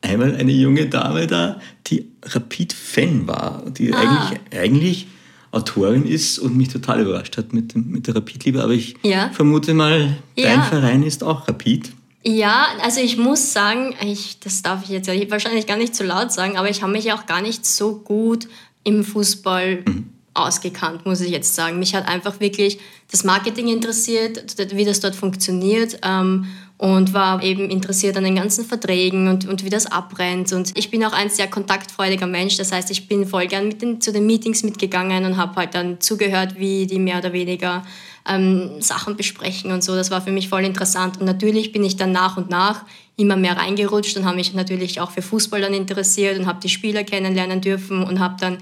einmal 0.01 0.35
eine 0.37 0.53
junge 0.53 0.87
Dame 0.87 1.27
da, 1.27 1.61
die 1.87 2.07
Rapid-Fan 2.23 3.27
war, 3.27 3.65
die 3.71 3.93
ah. 3.93 3.99
eigentlich, 3.99 4.41
eigentlich 4.53 5.07
Autorin 5.51 6.05
ist 6.05 6.39
und 6.39 6.57
mich 6.57 6.69
total 6.69 7.01
überrascht 7.01 7.37
hat 7.39 7.53
mit, 7.53 7.75
dem, 7.75 7.91
mit 7.91 8.07
der 8.07 8.17
Rapid-Liebe. 8.17 8.63
Aber 8.63 8.73
ich 8.73 8.97
ja. 9.03 9.31
vermute 9.31 9.75
mal, 9.75 10.17
dein 10.37 10.59
ja. 10.59 10.63
Verein 10.63 11.03
ist 11.03 11.25
auch 11.25 11.49
Rapid. 11.49 11.91
Ja, 12.25 12.67
also 12.83 13.01
ich 13.01 13.17
muss 13.17 13.53
sagen, 13.53 13.95
ich, 14.03 14.41
das 14.41 14.63
darf 14.63 14.83
ich 14.85 14.91
jetzt 14.91 15.09
wahrscheinlich 15.31 15.67
gar 15.67 15.79
nicht 15.79 15.95
zu 15.95 16.05
laut 16.05 16.33
sagen, 16.33 16.59
aber 16.59 16.69
ich 16.69 16.83
habe 16.83 16.93
mich 16.93 17.13
auch 17.13 17.27
gar 17.27 17.41
nicht 17.41 17.65
so 17.65 17.97
gut 17.97 18.49
im 18.85 19.05
Fußball 19.05 19.83
mhm. 19.87 20.11
ausgekannt, 20.35 21.07
muss 21.07 21.21
ich 21.21 21.31
jetzt 21.31 21.55
sagen. 21.55 21.79
Mich 21.79 21.95
hat 21.95 22.07
einfach 22.07 22.41
wirklich 22.41 22.79
das 23.11 23.25
Marketing 23.25 23.69
interessiert, 23.69 24.57
wie 24.75 24.85
das 24.85 25.01
dort 25.01 25.15
funktioniert. 25.15 26.01
Ähm, 26.03 26.47
und 26.79 27.13
war 27.13 27.43
eben 27.43 27.69
interessiert 27.71 28.17
an 28.17 28.25
den 28.25 28.37
ganzen 28.37 28.65
Verträgen 28.65 29.27
und, 29.27 29.47
und 29.49 29.65
wie 29.65 29.69
das 29.69 29.87
abbrennt. 29.87 30.53
Und 30.53 30.79
ich 30.79 30.91
bin 30.91 31.05
auch 31.05 31.13
ein 31.13 31.29
sehr 31.29 31.49
kontaktfreudiger 31.49 32.29
Mensch, 32.29 32.57
das 32.57 32.71
heißt, 32.71 32.91
ich 32.93 33.09
bin 33.09 33.27
voll 33.27 33.49
gern 33.49 33.67
mit 33.67 33.83
den, 33.83 34.01
zu 34.01 34.13
den 34.13 34.27
Meetings 34.27 34.63
mitgegangen 34.63 35.25
und 35.25 35.37
habe 35.37 35.57
halt 35.57 35.75
dann 35.75 36.01
zugehört, 36.01 36.55
wie 36.57 36.87
die 36.87 37.01
mehr 37.01 37.19
oder 37.19 37.33
weniger 37.33 37.85
ähm, 38.29 38.81
Sachen 38.81 39.17
besprechen 39.17 39.73
und 39.73 39.83
so. 39.83 39.97
Das 39.97 40.13
war 40.13 40.21
für 40.21 40.31
mich 40.31 40.49
voll 40.49 40.65
interessant. 40.65 41.19
Und 41.19 41.27
natürlich 41.27 41.73
bin 41.73 41.83
ich 41.83 41.97
dann 41.97 42.13
nach 42.13 42.37
und 42.37 42.49
nach 42.49 42.85
immer 43.17 43.37
mehr 43.37 43.57
reingerutscht 43.57 44.17
und 44.17 44.25
habe 44.25 44.37
mich 44.37 44.55
natürlich 44.55 45.01
auch 45.01 45.11
für 45.11 45.23
Fußball 45.23 45.61
dann 45.61 45.75
interessiert 45.75 46.39
und 46.39 46.47
habe 46.47 46.61
die 46.63 46.69
Spieler 46.69 47.03
kennenlernen 47.03 47.61
dürfen 47.61 48.05
und 48.05 48.21
habe 48.21 48.37
dann 48.39 48.59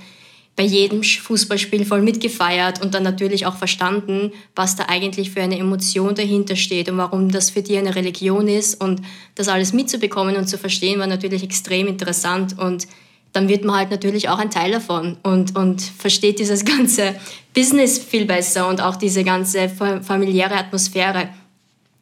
bei 0.57 0.63
jedem 0.63 1.03
Fußballspiel 1.03 1.85
voll 1.85 2.01
mitgefeiert 2.01 2.83
und 2.83 2.95
dann 2.95 3.03
natürlich 3.03 3.45
auch 3.45 3.57
verstanden, 3.57 4.33
was 4.55 4.75
da 4.75 4.87
eigentlich 4.89 5.31
für 5.31 5.43
eine 5.43 5.59
Emotion 5.59 6.15
dahinter 6.15 6.57
steht 6.57 6.89
und 6.89 6.97
warum 6.97 7.31
das 7.31 7.51
für 7.51 7.61
die 7.63 7.77
eine 7.77 7.95
Religion 7.95 8.49
ist. 8.49 8.81
Und 8.81 9.03
das 9.35 9.49
alles 9.49 9.75
mitzubekommen 9.75 10.35
und 10.37 10.49
zu 10.49 10.57
verstehen, 10.57 10.99
war 10.99 11.07
natürlich 11.07 11.43
extrem 11.43 11.87
interessant. 11.89 12.59
Und 12.59 12.89
dann 13.33 13.49
wird 13.49 13.65
man 13.65 13.77
halt 13.77 13.91
natürlich 13.91 14.31
auch 14.31 14.39
ein 14.39 14.51
Teil 14.51 14.73
davon 14.73 15.19
und, 15.23 15.55
und 15.57 15.83
versteht 15.83 16.39
dieses 16.39 16.65
ganze 16.77 17.15
Business 17.55 17.99
viel 17.99 18.25
besser 18.25 18.67
und 18.67 18.81
auch 18.81 18.97
diese 18.97 19.25
ganze 19.25 19.69
familiäre 19.69 20.55
Atmosphäre. 20.55 21.29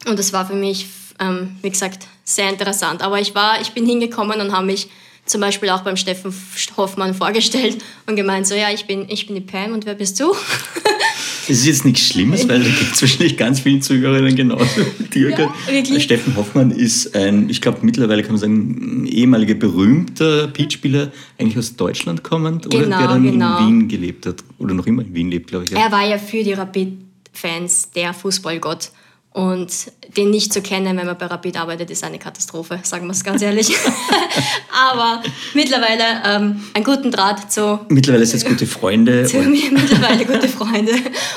Und 0.07 0.17
das 0.17 0.33
war 0.33 0.47
für 0.47 0.55
mich, 0.55 0.87
ähm, 1.19 1.57
wie 1.61 1.71
gesagt, 1.71 2.07
sehr 2.23 2.51
interessant. 2.51 3.03
Aber 3.03 3.21
ich 3.21 3.35
war, 3.35 3.61
ich 3.61 3.73
bin 3.73 3.85
hingekommen 3.85 4.41
und 4.41 4.53
habe 4.53 4.67
mich 4.67 4.89
zum 5.27 5.41
Beispiel 5.41 5.71
auch 5.71 5.83
beim 5.83 5.97
Steffen 5.97 6.35
Hoffmann 6.77 7.15
vorgestellt 7.15 7.79
und 8.07 8.17
gemeint, 8.17 8.47
so 8.47 8.55
ja, 8.55 8.71
ich 8.73 8.87
bin, 8.87 9.07
ich 9.09 9.27
bin 9.27 9.37
die 9.37 9.41
Pam 9.41 9.73
und 9.73 9.87
wer 9.87 9.95
bist 9.95 10.21
du? 10.21 10.35
Es 11.47 11.59
ist 11.59 11.67
jetzt 11.67 11.85
nichts 11.85 12.09
Schlimmes, 12.09 12.49
weil 12.49 12.61
da 12.61 12.69
gibt 12.71 12.95
es 12.95 13.03
wahrscheinlich 13.03 13.37
ganz 13.37 13.61
viele 13.61 13.81
Zuhörerinnen 13.81 14.35
genauso 14.35 14.81
wie 15.11 15.29
ja, 15.29 16.01
Steffen 16.01 16.35
Hoffmann 16.37 16.71
ist 16.71 17.15
ein, 17.15 17.51
ich 17.51 17.61
glaube 17.61 17.81
mittlerweile 17.83 18.23
kann 18.23 18.33
man 18.33 18.41
sagen, 18.41 19.07
ehemaliger 19.07 19.55
berühmter 19.55 20.47
Beatspieler, 20.47 21.13
eigentlich 21.39 21.59
aus 21.59 21.77
Deutschland 21.77 22.25
kommend, 22.25 22.71
genau, 22.71 22.87
oder 22.87 22.99
der 22.99 23.09
dann 23.09 23.23
genau. 23.25 23.59
in 23.59 23.67
Wien 23.67 23.89
gelebt 23.89 24.27
hat 24.27 24.37
oder 24.59 24.73
noch 24.73 24.87
immer 24.87 25.03
in 25.03 25.15
Wien 25.15 25.31
lebt, 25.31 25.49
glaube 25.49 25.67
ich. 25.67 25.71
Ja. 25.71 25.81
Er 25.81 25.93
war 25.93 26.07
ja 26.07 26.17
für 26.17 26.43
die 26.43 26.55
Rapid-Fans 26.55 27.91
der 27.91 28.15
Fußballgott. 28.15 28.91
Und 29.35 29.91
den 30.17 30.31
nicht 30.31 30.53
zu 30.53 30.63
kennen, 30.63 30.97
wenn 30.97 31.07
man 31.07 31.19
bei 31.19 31.27
Rapid 31.27 31.57
arbeitet, 31.57 31.91
ist 31.91 32.05
eine 32.05 32.21
Katastrophe, 32.21 32.79
sagen 32.85 33.07
wir 33.07 33.11
es 33.11 33.25
ganz 33.25 33.43
ehrlich. 33.43 33.75
Aber 34.73 35.25
mittlerweile 35.55 36.05
ähm, 36.25 36.63
einen 36.73 36.85
guten 36.85 37.11
Draht 37.11 37.51
zu. 37.51 37.81
Mittlerweile 37.89 38.25
sind 38.27 38.37
es 38.37 38.45
gute 38.45 38.65
Freunde. 38.65 39.25
Zu 39.27 39.39
mir 39.39 39.73
mittlerweile 39.73 40.25
gute 40.25 40.49
Freunde. 40.49 40.93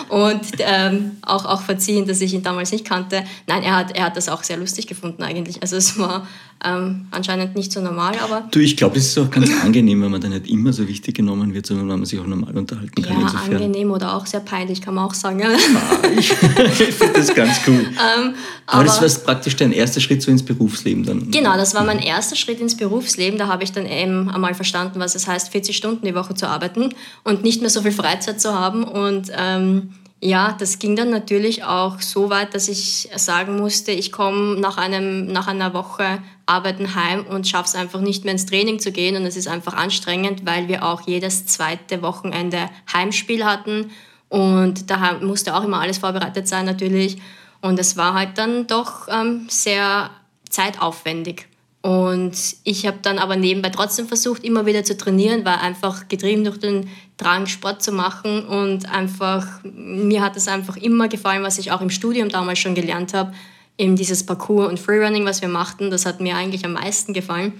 Und 0.10 0.42
ähm, 0.60 1.18
auch, 1.24 1.46
auch 1.46 1.64
verziehen, 1.64 2.06
dass 2.06 2.22
ich 2.22 2.36
ihn 2.36 2.44
damals 2.44 2.72
nicht 2.72 2.86
kannte. 2.86 3.24
Nein, 3.48 3.64
er 3.64 3.76
hat, 3.76 3.98
er 3.98 4.06
hat 4.06 4.16
das 4.16 4.30
auch 4.30 4.44
sehr 4.44 4.58
lustig 4.58 4.86
gefunden 4.86 5.24
eigentlich. 5.24 5.64
Also 5.64 5.76
es 5.76 5.98
war 5.98 6.28
ähm, 6.64 7.08
anscheinend 7.12 7.56
nicht 7.56 7.72
so 7.72 7.82
normal, 7.82 8.14
aber... 8.24 8.48
Du, 8.52 8.60
ich 8.60 8.78
glaube, 8.78 8.98
es 8.98 9.08
ist 9.08 9.18
auch 9.18 9.30
ganz 9.30 9.50
angenehm, 9.64 10.02
wenn 10.02 10.12
man 10.12 10.22
dann 10.22 10.32
nicht 10.32 10.48
immer 10.48 10.74
so 10.74 10.88
wichtig 10.88 11.16
genommen 11.16 11.54
wird, 11.54 11.66
sondern 11.66 11.90
wenn 11.90 12.00
man 12.00 12.06
sich 12.06 12.20
auch 12.20 12.26
normal 12.26 12.56
unterhalten 12.58 13.02
kann. 13.02 13.14
Ja, 13.14 13.22
insofern. 13.22 13.56
angenehm 13.56 13.92
oder 13.92 14.16
auch 14.16 14.26
sehr 14.26 14.40
peinlich, 14.40 14.82
kann 14.82 14.96
man 14.96 15.06
auch 15.06 15.14
sagen. 15.14 15.44
Ah, 15.44 16.08
ich 16.18 16.34
finde 16.34 17.14
das 17.14 17.34
ganz 17.34 17.60
cool. 17.68 17.87
Ähm, 17.92 18.36
aber, 18.66 18.82
aber, 18.82 18.84
das 18.84 19.02
war 19.02 19.34
praktisch 19.34 19.56
dein 19.56 19.72
erster 19.72 20.00
Schritt 20.00 20.22
so 20.22 20.32
ins 20.32 20.44
Berufsleben 20.44 21.06
dann? 21.06 21.32
Genau, 21.32 21.56
das 21.56 21.74
war 21.74 21.84
mein 21.84 22.00
erster 22.00 22.36
Schritt 22.36 22.60
ins 22.60 22.78
Berufsleben. 22.78 23.40
Da 23.40 23.48
habe 23.48 23.64
ich 23.64 23.72
dann 23.72 23.86
eben 23.86 24.30
einmal 24.30 24.54
verstanden, 24.54 25.00
was 25.00 25.16
es 25.16 25.28
heißt, 25.28 25.50
40 25.52 25.76
Stunden 25.76 26.06
die 26.06 26.16
Woche 26.16 26.34
zu 26.36 26.48
arbeiten 26.48 26.94
und 27.24 27.44
nicht 27.44 27.62
mehr 27.62 27.70
so 27.70 27.82
viel 27.82 27.92
Freizeit 27.92 28.42
zu 28.42 28.54
haben 28.54 28.84
und... 28.84 29.32
Ähm, 29.36 29.94
ja, 30.20 30.56
das 30.60 30.80
ging 30.80 30.96
dann 30.96 31.12
natürlich 31.12 31.64
auch 31.64 32.02
so 32.02 32.32
weit, 32.32 32.56
dass 32.56 32.70
ich 32.70 33.08
sagen 33.16 33.58
musste, 33.58 33.92
ich 33.92 34.12
komme 34.12 34.60
nach, 34.60 34.78
nach 34.90 35.48
einer 35.48 35.74
Woche 35.76 36.20
Arbeiten 36.48 36.96
heim 36.96 37.26
und 37.28 37.48
schaffe 37.48 37.68
es 37.68 37.76
einfach 37.76 38.00
nicht 38.00 38.24
mehr 38.24 38.32
ins 38.32 38.48
Training 38.48 38.80
zu 38.80 38.92
gehen. 38.92 39.16
Und 39.16 39.26
es 39.26 39.38
ist 39.38 39.48
einfach 39.48 39.74
anstrengend, 39.74 40.44
weil 40.46 40.68
wir 40.68 40.84
auch 40.84 41.02
jedes 41.02 41.46
zweite 41.46 42.02
Wochenende 42.02 42.70
Heimspiel 42.92 43.46
hatten. 43.46 43.92
Und 44.30 44.90
da 44.90 45.20
musste 45.22 45.56
auch 45.56 45.64
immer 45.64 45.82
alles 45.82 46.00
vorbereitet 46.00 46.48
sein 46.48 46.66
natürlich. 46.66 47.18
Und 47.62 47.80
es 47.80 47.98
war 47.98 48.14
halt 48.14 48.38
dann 48.38 48.68
doch 48.68 49.08
ähm, 49.10 49.48
sehr 49.50 50.10
zeitaufwendig. 50.50 51.48
Und 51.82 52.36
ich 52.64 52.86
habe 52.86 52.98
dann 53.02 53.18
aber 53.18 53.36
nebenbei 53.36 53.70
trotzdem 53.70 54.08
versucht, 54.08 54.44
immer 54.44 54.66
wieder 54.66 54.84
zu 54.84 54.98
trainieren, 54.98 55.46
war 55.46 55.62
einfach 55.62 56.08
getrieben 56.08 56.44
durch 56.44 56.60
den 56.60 56.90
Drang, 57.18 57.46
Sport 57.46 57.82
zu 57.82 57.92
machen. 57.92 58.46
Und 58.46 58.92
einfach, 58.92 59.48
mir 59.64 60.22
hat 60.22 60.36
es 60.36 60.48
einfach 60.48 60.76
immer 60.76 61.08
gefallen, 61.08 61.44
was 61.44 61.60
ich 61.60 61.72
auch 61.72 61.82
im 61.82 61.90
Studium 61.90 62.30
damals 62.30 62.60
schon 62.60 62.76
gelernt 62.76 63.14
habe. 63.14 63.34
Eben 63.78 63.96
dieses 63.96 64.26
Parkour 64.26 64.68
und 64.68 64.80
Freerunning, 64.80 65.24
was 65.26 65.42
wir 65.42 65.50
machten, 65.50 65.92
das 65.92 66.06
hat 66.06 66.20
mir 66.20 66.36
eigentlich 66.36 66.66
am 66.66 66.74
meisten 66.74 67.14
gefallen. 67.14 67.54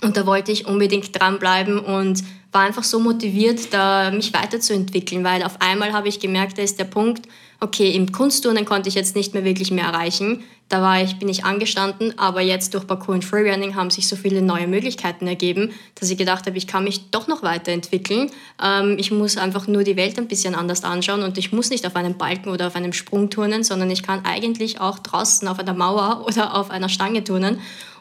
Und 0.00 0.16
da 0.16 0.24
wollte 0.24 0.50
ich 0.50 0.66
unbedingt 0.66 1.18
dranbleiben 1.18 1.78
und 1.78 2.22
war 2.52 2.62
einfach 2.62 2.84
so 2.84 3.00
motiviert, 3.00 3.72
da 3.72 4.10
mich 4.10 4.32
weiterzuentwickeln, 4.32 5.24
weil 5.24 5.42
auf 5.42 5.60
einmal 5.60 5.92
habe 5.92 6.08
ich 6.08 6.20
gemerkt, 6.20 6.58
da 6.58 6.62
ist 6.62 6.78
der 6.78 6.84
Punkt, 6.84 7.26
okay, 7.62 7.92
im 7.92 8.10
Kunstturnen 8.10 8.64
konnte 8.64 8.88
ich 8.88 8.96
jetzt 8.96 9.14
nicht 9.14 9.34
mehr 9.34 9.44
wirklich 9.44 9.70
mehr 9.70 9.84
erreichen. 9.84 10.42
Da 10.68 10.82
war 10.82 11.00
ich, 11.00 11.18
bin 11.18 11.28
ich 11.28 11.44
angestanden, 11.44 12.18
aber 12.18 12.40
jetzt 12.40 12.74
durch 12.74 12.86
Parkour 12.86 13.14
und 13.14 13.24
Freerunning 13.24 13.76
haben 13.76 13.90
sich 13.90 14.08
so 14.08 14.16
viele 14.16 14.42
neue 14.42 14.66
Möglichkeiten 14.66 15.28
ergeben, 15.28 15.70
dass 15.94 16.10
ich 16.10 16.18
gedacht 16.18 16.46
habe, 16.46 16.58
ich 16.58 16.66
kann 16.66 16.82
mich 16.82 17.10
doch 17.10 17.28
noch 17.28 17.42
weiterentwickeln. 17.44 18.30
Ähm, 18.60 18.96
ich 18.98 19.12
muss 19.12 19.36
einfach 19.36 19.68
nur 19.68 19.84
die 19.84 19.96
Welt 19.96 20.18
ein 20.18 20.26
bisschen 20.26 20.56
anders 20.56 20.82
anschauen 20.82 21.22
und 21.22 21.38
ich 21.38 21.52
muss 21.52 21.70
nicht 21.70 21.86
auf 21.86 21.94
einem 21.94 22.18
Balken 22.18 22.48
oder 22.48 22.66
auf 22.66 22.74
einem 22.74 22.92
Sprung 22.92 23.30
turnen, 23.30 23.62
sondern 23.62 23.90
ich 23.90 24.02
kann 24.02 24.24
eigentlich 24.24 24.80
auch 24.80 24.98
draußen 24.98 25.46
auf 25.46 25.60
einer 25.60 25.74
Mauer 25.74 26.24
oder 26.26 26.56
auf 26.56 26.70
einer 26.70 26.88
Stange 26.88 27.22
turnen. 27.22 27.60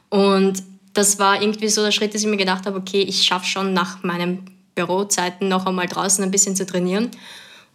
Und 0.10 0.63
das 0.94 1.20
war 1.20 1.41
irgendwie 1.41 1.70
so 1.70 1.84
der 1.84 1.91
Schritt, 1.91 2.15
dass 2.15 2.22
ich 2.22 2.27
mir 2.27 2.38
gedacht 2.38 2.65
habe, 2.65 2.77
okay, 2.77 3.01
ich 3.01 3.22
schaffe 3.24 3.46
schon 3.46 3.74
nach 3.74 4.01
meinen 4.01 4.50
Bürozeiten 4.74 5.50
noch 5.50 5.68
einmal 5.68 5.88
draußen 5.88 6.24
ein 6.24 6.32
bisschen 6.32 6.56
zu 6.56 6.65
trainieren. 6.65 7.12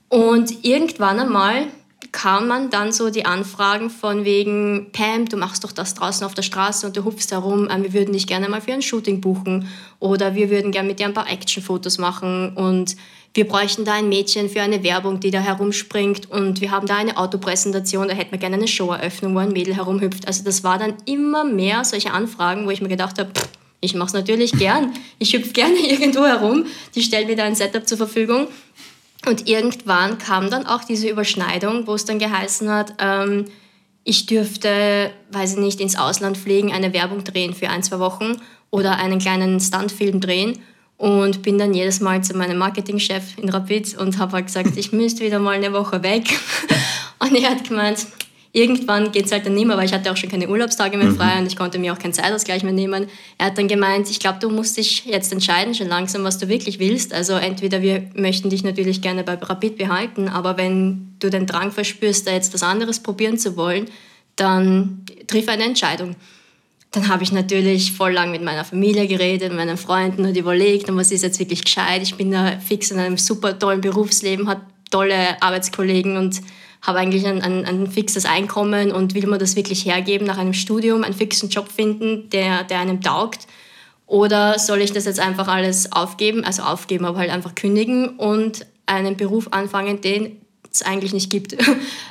Und 0.09 0.65
irgendwann 0.65 1.19
einmal 1.19 1.67
kam 2.13 2.49
man 2.49 2.71
dann 2.71 2.93
so 2.93 3.11
die 3.11 3.27
Anfragen 3.27 3.91
von 3.91 4.25
wegen, 4.25 4.91
Pam, 4.93 5.27
du 5.27 5.37
machst 5.37 5.65
doch 5.65 5.73
das 5.73 5.95
draußen 5.95 6.25
auf 6.25 6.35
der 6.35 6.43
Straße 6.43 6.87
und 6.87 6.97
du 6.97 7.05
hupfst 7.05 7.31
herum, 7.31 7.69
äh, 7.69 7.83
wir 7.83 7.93
würden 7.93 8.13
dich 8.13 8.27
gerne 8.27 8.49
mal 8.49 8.61
für 8.61 8.73
ein 8.73 8.83
Shooting 8.83 9.21
buchen 9.21 9.69
oder 9.99 10.35
wir 10.35 10.49
würden 10.49 10.73
gerne 10.73 10.89
mit 10.89 10.99
dir 10.99 11.07
ein 11.07 11.15
paar 11.15 11.31
Actionfotos 11.31 11.99
machen 11.99 12.55
und 12.55 12.97
wir 13.35 13.47
bräuchten 13.47 13.85
da 13.85 13.93
ein 13.93 14.09
Mädchen 14.09 14.49
für 14.49 14.63
eine 14.63 14.83
Werbung, 14.83 15.21
die 15.21 15.31
da 15.31 15.41
herumspringt 15.41 16.31
und 16.31 16.63
wir 16.63 16.71
haben 16.71 16.87
da 16.87 16.97
eine 16.97 17.19
Autopräsentation, 17.19 18.09
da 18.09 18.15
hätten 18.15 18.31
wir 18.31 18.39
gerne 18.39 18.57
eine 18.57 18.69
Showeröffnung, 18.69 19.35
wo 19.35 19.41
ein 19.41 19.53
Mädel 19.53 19.77
herumhüpft. 19.77 20.27
Also 20.27 20.43
das 20.43 20.65
war 20.65 20.79
dann 20.79 20.95
immer 21.05 21.45
mehr 21.45 21.85
solche 21.85 22.13
Anfragen, 22.13 22.65
wo 22.65 22.71
ich 22.71 22.81
mir 22.81 22.89
gedacht 22.89 23.19
habe, 23.19 23.31
ich 23.83 23.95
mache 23.95 24.07
es 24.07 24.13
natürlich 24.15 24.53
gern. 24.53 24.95
Ich 25.19 25.35
hüpfe 25.35 25.53
gerne 25.53 25.77
irgendwo 25.87 26.25
herum. 26.25 26.65
Die 26.95 27.03
stellen 27.03 27.27
mir 27.27 27.37
da 27.37 27.45
ein 27.45 27.55
Setup 27.55 27.87
zur 27.87 27.99
Verfügung. 27.99 28.49
Und 29.27 29.49
irgendwann 29.49 30.19
kam 30.19 30.51
dann 30.51 30.67
auch 30.67 30.85
diese 30.85 31.09
Überschneidung, 31.09 31.87
wo 31.87 31.95
es 31.95 32.05
dann 32.05 32.19
geheißen 32.19 32.71
hat, 32.71 32.95
ähm, 33.01 33.47
ich 34.05 34.27
dürfte, 34.27 35.11
weiß 35.33 35.55
ich 35.55 35.59
nicht, 35.59 35.81
ins 35.81 35.99
Ausland 35.99 36.39
fliegen, 36.39 36.73
eine 36.73 36.93
Werbung 36.93 37.25
drehen 37.25 37.55
für 37.55 37.69
ein, 37.69 37.83
zwei 37.83 37.99
Wochen 37.99 38.41
oder 38.71 38.99
einen 38.99 39.19
kleinen 39.19 39.59
Stuntfilm 39.59 40.21
drehen 40.21 40.61
und 40.97 41.43
bin 41.43 41.59
dann 41.59 41.75
jedes 41.75 42.01
Mal 42.01 42.23
zu 42.23 42.37
meinem 42.37 42.57
Marketingchef 42.57 43.37
in 43.37 43.49
Rapid 43.49 43.99
und 43.99 44.19
habe 44.19 44.33
halt 44.35 44.47
gesagt, 44.47 44.77
ich 44.77 44.93
müsste 44.93 45.25
wieder 45.25 45.41
mal 45.41 45.57
eine 45.57 45.73
Woche 45.73 46.03
weg. 46.03 46.25
Und 47.19 47.35
er 47.35 47.51
hat 47.51 47.67
gemeint, 47.67 48.07
irgendwann 48.53 49.13
geht 49.13 49.27
es 49.27 49.33
halt 49.33 49.47
dann 49.47 49.55
nicht 49.55 49.67
mehr, 49.67 49.77
weil 49.77 49.87
ich 49.87 49.93
hatte 49.93 50.11
auch 50.11 50.17
schon 50.17 50.31
keine 50.31 50.49
Urlaubstage 50.49 50.97
mehr 50.97 51.13
frei 51.13 51.35
mhm. 51.35 51.41
und 51.41 51.47
ich 51.47 51.57
konnte 51.57 51.79
mir 51.79 51.93
auch 51.93 51.99
keinen 51.99 52.13
Zeitausgleich 52.13 52.63
mehr 52.63 52.73
nehmen. 52.73 53.07
Er 53.39 53.47
hat 53.47 53.59
dann 53.59 53.69
gemeint, 53.69 54.11
ich 54.11 54.19
glaube, 54.19 54.39
du 54.41 54.51
musst 54.51 54.77
dich 54.77 55.05
jetzt 55.05 55.33
entscheiden 55.33 55.75
schon 55.75 55.89
langsam, 55.89 56.25
was 56.25 56.39
du 56.39 56.49
wirklich 56.49 56.79
willst. 56.79 57.13
Also 57.13 57.35
entweder 57.35 57.83
wir 57.83 58.11
möchten 58.15 58.51
dich 58.51 58.65
natürlich 58.65 59.03
gerne 59.03 59.25
bei 59.25 59.35
Rapid 59.35 59.77
behalten, 59.77 60.29
aber 60.29 60.57
wenn 60.57 61.15
du 61.19 61.31
den 61.31 61.47
Drang 61.47 61.71
verspürst, 61.73 62.27
da 62.27 62.33
jetzt 62.33 62.55
was 62.55 62.63
anderes 62.63 63.01
probieren 63.01 63.39
zu 63.39 63.57
wollen, 63.57 63.87
dann 64.37 65.05
triff 65.27 65.49
eine 65.49 65.65
Entscheidung. 65.65 66.17
dann 66.93 67.09
habe 67.09 67.25
ich 67.25 67.33
natürlich 67.33 67.93
voll 67.93 68.13
lang 68.13 68.31
mit 68.31 68.43
meiner 68.43 68.65
Familie 68.65 69.07
geredet, 69.07 69.51
mit 69.51 69.59
meinen 69.59 69.77
Freunden 69.77 70.25
und 70.25 70.37
überlegt, 70.37 70.89
was 70.95 71.13
ist 71.13 71.23
jetzt 71.23 71.39
wirklich 71.39 71.63
gescheit. 71.65 72.03
Ich 72.03 72.15
bin 72.15 72.31
da 72.31 72.59
fix 72.59 72.91
in 72.91 72.99
einem 72.99 73.19
super 73.19 73.59
tollen 73.59 73.83
Berufsleben, 73.83 74.49
habe 74.49 74.63
tolle 74.91 75.41
Arbeitskollegen 75.43 76.17
und 76.17 76.41
habe 76.83 76.99
eigentlich 76.99 77.27
ein, 77.27 77.43
ein, 77.43 77.65
ein, 77.65 77.87
fixes 77.89 78.25
Einkommen 78.25 78.93
und 78.93 79.15
will 79.15 79.27
man 79.27 79.39
das 79.39 79.57
wirklich 79.57 79.85
hergeben 79.85 80.27
nach 80.27 80.39
einem 80.39 80.53
Studium, 80.53 81.05
einen 81.05 81.15
fixen 81.15 81.49
Job 81.49 81.69
finden, 81.71 82.31
der, 82.31 82.65
der 82.65 82.81
einem 82.81 83.01
taugt. 83.01 83.47
Oder 84.07 84.59
soll 84.59 84.81
ich 84.81 84.93
das 84.93 85.05
jetzt 85.05 85.19
einfach 85.19 85.49
alles 85.49 85.91
aufgeben, 85.93 86.45
also 86.45 86.63
aufgeben, 86.63 87.05
aber 87.05 87.19
halt 87.19 87.31
einfach 87.31 87.55
kündigen 87.55 88.11
und 88.11 88.67
einen 88.87 89.17
Beruf 89.17 89.49
anfangen, 89.53 90.01
den 90.01 90.41
es 90.77 90.83
eigentlich 90.83 91.13
nicht 91.13 91.31
gibt. 91.31 91.57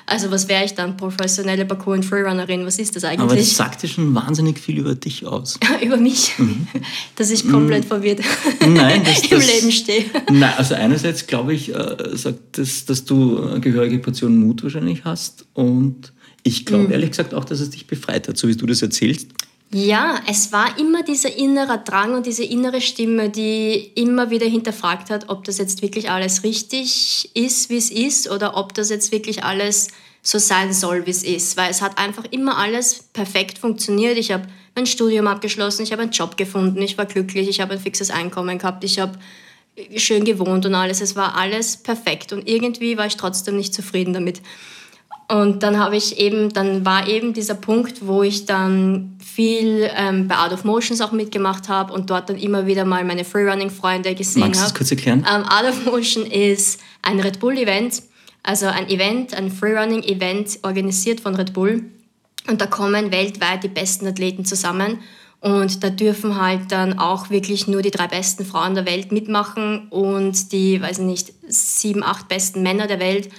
Also 0.08 0.30
was 0.30 0.48
wäre 0.48 0.64
ich 0.64 0.76
dann? 0.76 0.98
Professionelle 0.98 1.66
Parkour- 1.66 1.96
und 1.96 2.06
Freerunnerin, 2.06 2.64
was 2.64 2.78
ist 2.78 2.96
das 2.96 3.04
eigentlich? 3.04 3.22
Aber 3.22 3.36
das 3.36 3.56
sagt 3.58 3.82
ja 3.82 3.90
schon 3.90 4.14
wahnsinnig 4.14 4.60
viel 4.60 4.78
über 4.78 4.94
dich 4.94 5.26
aus. 5.26 5.60
über 5.82 5.98
mich? 5.98 6.38
Mhm. 6.38 6.68
Dass 7.16 7.32
ich 7.32 7.50
komplett 7.50 7.86
mhm. 7.86 7.88
verwirrt 7.88 8.20
Nein, 8.60 9.02
das, 9.04 9.24
im 9.24 9.30
das, 9.32 9.48
Leben 9.48 9.72
stehe. 9.72 10.06
Nein, 10.32 10.54
also 10.58 10.76
einerseits 10.76 11.26
glaube 11.26 11.56
ich, 11.56 11.74
äh, 11.74 11.98
sagt 12.14 12.60
das, 12.60 12.86
dass 12.86 13.06
du 13.06 13.48
eine 13.48 13.60
gehörige 13.62 13.98
Portion 13.98 14.38
Mut 14.38 14.62
wahrscheinlich 14.62 15.06
hast 15.06 15.48
und 15.54 16.14
ich 16.44 16.68
glaube 16.68 16.84
mhm. 16.84 16.92
ehrlich 16.92 17.10
gesagt 17.10 17.34
auch, 17.34 17.46
dass 17.46 17.60
es 17.60 17.72
dich 17.72 17.88
befreit 17.88 18.28
hat, 18.28 18.38
so 18.38 18.48
wie 18.48 18.56
du 18.56 18.68
das 18.68 18.84
erzählst. 18.84 19.32
Ja, 19.74 20.22
es 20.28 20.52
war 20.52 20.78
immer 20.80 21.04
dieser 21.04 21.36
innere 21.36 21.80
Drang 21.80 22.14
und 22.14 22.26
diese 22.26 22.44
innere 22.44 22.82
Stimme, 22.82 23.30
die 23.30 23.92
immer 23.96 24.30
wieder 24.30 24.46
hinterfragt 24.46 25.10
hat, 25.10 25.28
ob 25.30 25.44
das 25.44 25.58
jetzt 25.58 25.82
wirklich 25.82 26.10
alles 26.10 26.44
richtig 26.44 27.30
ist, 27.34 27.70
wie 27.70 27.78
es 27.78 27.92
ist, 27.92 28.30
oder 28.30 28.56
ob 28.56 28.74
das 28.74 28.90
jetzt 28.90 29.12
wirklich 29.12 29.44
alles 29.44 29.90
so 30.22 30.40
sein 30.40 30.72
soll, 30.72 31.06
wie 31.06 31.12
es 31.12 31.24
ist. 31.24 31.58
Weil 31.58 31.72
es 31.72 31.82
hat 31.82 31.98
einfach 31.98 32.24
immer 32.32 32.58
alles 32.58 33.04
perfekt 33.12 33.58
funktioniert. 33.58 34.18
Ich 34.18 34.32
habe 34.32 34.48
mein 34.76 34.86
Studium 34.86 35.28
abgeschlossen, 35.28 35.84
ich 35.84 35.92
habe 35.92 36.04
einen 36.04 36.12
Job 36.12 36.38
gefunden, 36.38 36.82
ich 36.82 36.98
war 36.98 37.06
glücklich, 37.06 37.48
ich 37.48 37.60
habe 37.60 37.74
ein 37.74 37.80
fixes 37.80 38.12
Einkommen 38.12 38.58
gehabt, 38.58 38.84
ich 38.84 39.00
habe 39.00 39.18
schön 39.98 40.26
gewohnt 40.26 40.66
und 40.66 40.74
alles. 40.74 41.02
Es 41.02 41.16
war 41.16 41.36
alles 41.36 41.78
perfekt 41.78 42.34
und 42.34 42.48
irgendwie 42.48 42.98
war 42.98 43.06
ich 43.08 43.18
trotzdem 43.18 43.58
nicht 43.58 43.74
zufrieden 43.74 44.14
damit. 44.14 44.42
Und 45.28 45.64
dann 45.64 45.80
habe 45.80 45.96
ich 45.98 46.20
eben, 46.20 46.54
dann 46.54 46.86
war 46.86 47.08
eben 47.08 47.34
dieser 47.34 47.56
Punkt, 47.56 48.06
wo 48.06 48.22
ich 48.22 48.46
dann 48.46 49.18
viel 49.24 49.90
ähm, 49.96 50.28
bei 50.28 50.38
Out 50.38 50.54
of 50.54 50.64
Motions 50.64 51.02
auch 51.02 51.12
mitgemacht 51.12 51.68
habe 51.68 51.94
und 51.94 52.12
dort 52.12 52.30
dann 52.30 52.38
immer 52.38 52.68
wieder 52.68 52.86
mal 52.86 53.04
meine 53.04 53.26
Freerunning-Freunde 53.26 54.14
gesehen 54.14 54.44
habe. 54.44 54.50
Magst 54.50 54.62
du 54.62 54.66
das 54.66 54.76
kurz 54.76 54.92
erklären? 54.92 55.26
Ähm, 55.28 55.44
Out 55.44 55.70
of 55.70 55.86
Motion 55.86 56.26
ist 56.28 56.80
ein 57.02 57.20
Red 57.20 57.40
Bull-Event, 57.40 58.04
also 58.44 58.68
ein 58.68 58.88
Event, 58.88 59.34
ein 59.34 59.52
Freerunning-Event 59.52 60.60
organisiert 60.62 61.20
von 61.20 61.34
Red 61.36 61.54
Bull. 61.54 61.84
Und 62.48 62.62
da 62.62 62.68
kommen 62.68 63.12
weltweit 63.12 63.64
die 63.64 63.70
besten 63.70 64.06
Athleten 64.06 64.46
zusammen. 64.46 65.00
Und 65.42 65.84
da 65.84 65.90
dürfen 65.90 66.40
halt 66.40 66.72
dann 66.72 67.00
auch 67.00 67.32
wirklich 67.32 67.68
nur 67.68 67.82
die 67.82 67.92
drei 67.92 68.08
besten 68.08 68.46
Frauen 68.46 68.76
der 68.76 68.86
Welt 68.86 69.12
mitmachen 69.12 69.88
und 69.90 70.52
die, 70.52 70.82
weiß 70.82 71.00
ich 71.00 71.06
nicht, 71.06 71.34
sieben, 71.48 72.04
acht 72.04 72.28
besten 72.28 72.62
Männer 72.62 72.86
der 72.88 73.00
Welt. 73.00 73.30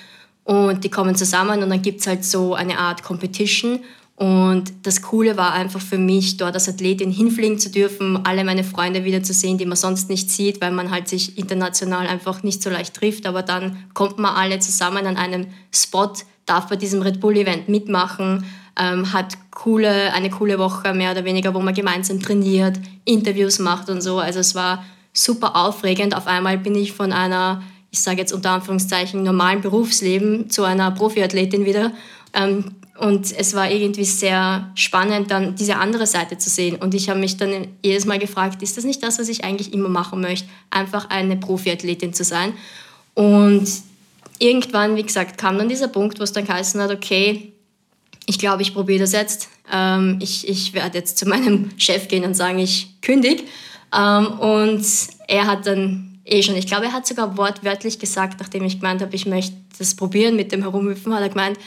Und 0.47 0.85
die 0.85 0.91
kommen 0.91 1.17
zusammen 1.17 1.61
und 1.61 1.71
dann 1.71 1.83
gibt 1.83 2.00
es 2.00 2.07
halt 2.07 2.25
so 2.25 2.55
eine 2.55 2.79
Art 2.79 3.03
Competition. 3.03 3.81
Und 4.15 4.73
das 4.85 5.03
Coole 5.03 5.37
war 5.37 5.53
einfach 5.53 5.81
für 5.81 5.99
mich, 5.99 6.37
dort 6.37 6.55
als 6.55 6.69
Athletin 6.69 7.11
hinfliegen 7.11 7.59
zu 7.59 7.69
dürfen, 7.69 8.25
alle 8.25 8.45
meine 8.45 8.62
Freunde 8.62 9.05
wiederzusehen, 9.05 9.59
die 9.59 9.67
man 9.67 9.76
sonst 9.76 10.09
nicht 10.09 10.31
sieht, 10.31 10.61
weil 10.61 10.71
man 10.71 10.93
halt 10.93 11.09
sich 11.09 11.37
international 11.37 12.07
einfach 12.07 12.45
nicht 12.45 12.62
so 12.62 12.71
leicht 12.71 12.95
trifft. 12.95 13.26
Aber 13.26 13.43
dann 13.43 13.76
kommt 13.93 14.19
man 14.19 14.37
alle 14.37 14.61
zusammen 14.61 15.05
an 15.07 15.17
einem 15.17 15.49
Spot, 15.75 16.12
darf 16.47 16.69
bei 16.69 16.76
diesem 16.76 17.03
Red 17.03 17.21
Bull 17.21 17.37
Event 17.37 17.69
mitmachen, 17.69 18.45
ähm, 18.79 19.12
hat 19.12 19.37
coole, 19.50 20.12
eine 20.12 20.31
coole 20.31 20.61
Woche 20.61 20.95
mehr 20.95 21.11
oder 21.11 21.25
weniger, 21.25 21.55
wo 21.55 21.61
man 21.61 21.75
gemeinsam 21.75 22.21
trainiert, 22.21 22.79
Interviews 23.05 23.59
macht 23.59 23.91
und 23.91 24.00
so. 24.00 24.21
Also 24.21 24.38
es 24.38 24.55
war 24.55 24.85
super 25.12 25.57
aufregend. 25.57 26.17
Auf 26.17 26.29
einmal 26.29 26.57
bin 26.57 26.76
ich 26.76 26.93
von 26.93 27.12
einer 27.12 27.62
ich 27.90 28.00
sage 28.00 28.19
jetzt 28.19 28.33
unter 28.33 28.50
Anführungszeichen, 28.50 29.23
normalen 29.23 29.61
Berufsleben 29.61 30.50
zu 30.50 30.64
einer 30.64 30.90
Profiathletin 30.90 31.64
wieder. 31.64 31.93
Ähm, 32.35 32.76
und 32.99 33.37
es 33.37 33.54
war 33.54 33.71
irgendwie 33.71 34.04
sehr 34.04 34.71
spannend, 34.75 35.30
dann 35.30 35.54
diese 35.54 35.76
andere 35.76 36.06
Seite 36.06 36.39
zu 36.39 36.49
sehen. 36.49 36.76
Und 36.76 36.95
ich 36.95 37.11
habe 37.11 37.21
mich 37.21 37.37
dann 37.37 37.69
jedes 37.82 38.06
Mal 38.06 38.19
gefragt, 38.19 38.63
ist 38.63 38.76
das 38.76 38.84
nicht 38.84 39.02
das, 39.02 39.19
was 39.19 39.28
ich 39.28 39.45
eigentlich 39.45 39.73
immer 39.73 39.89
machen 39.89 40.21
möchte, 40.21 40.49
einfach 40.71 41.11
eine 41.11 41.37
Profiathletin 41.37 42.15
zu 42.15 42.25
sein? 42.25 42.54
Und 43.15 43.67
irgendwann, 44.39 44.97
wie 44.97 45.02
gesagt, 45.02 45.39
kam 45.39 45.58
dann 45.58 45.69
dieser 45.69 45.89
Punkt, 45.89 46.19
wo 46.19 46.23
es 46.23 46.32
dann 46.32 46.47
geheißen 46.47 46.80
hat, 46.80 46.91
okay, 46.91 47.52
ich 48.26 48.39
glaube, 48.39 48.63
ich 48.63 48.75
probiere 48.75 49.00
das 49.00 49.13
jetzt. 49.13 49.49
Ähm, 49.73 50.19
ich, 50.21 50.49
ich 50.49 50.73
werde 50.73 50.99
jetzt 50.99 51.19
zu 51.19 51.26
meinem 51.26 51.71
Chef 51.76 52.08
gehen 52.08 52.25
und 52.25 52.34
sagen, 52.34 52.58
ich 52.58 53.00
kündige. 53.02 53.45
Ähm, 53.95 54.26
und 54.39 54.84
er 55.28 55.47
hat 55.47 55.67
dann 55.67 56.16
eh 56.26 56.43
schon. 56.43 56.56
Ich 56.56 56.67
glaube, 56.67 56.86
er 56.86 56.93
hat 56.93 57.06
sogar 57.06 57.36
wortwörtlich 57.36 57.99
gesagt, 57.99 58.41
nachdem 58.41 58.65
ich 58.65 58.80
gemeint 58.80 59.00
habe, 59.00 59.15
ich 59.15 59.26
möchte 59.26 59.56
das 59.78 59.95
probieren 59.95 60.36
mit 60.36 60.52
dem 60.52 60.62
Herumhüpfen, 60.62 61.15
hat 61.15 61.23
er 61.23 61.28
gemeint, 61.28 61.58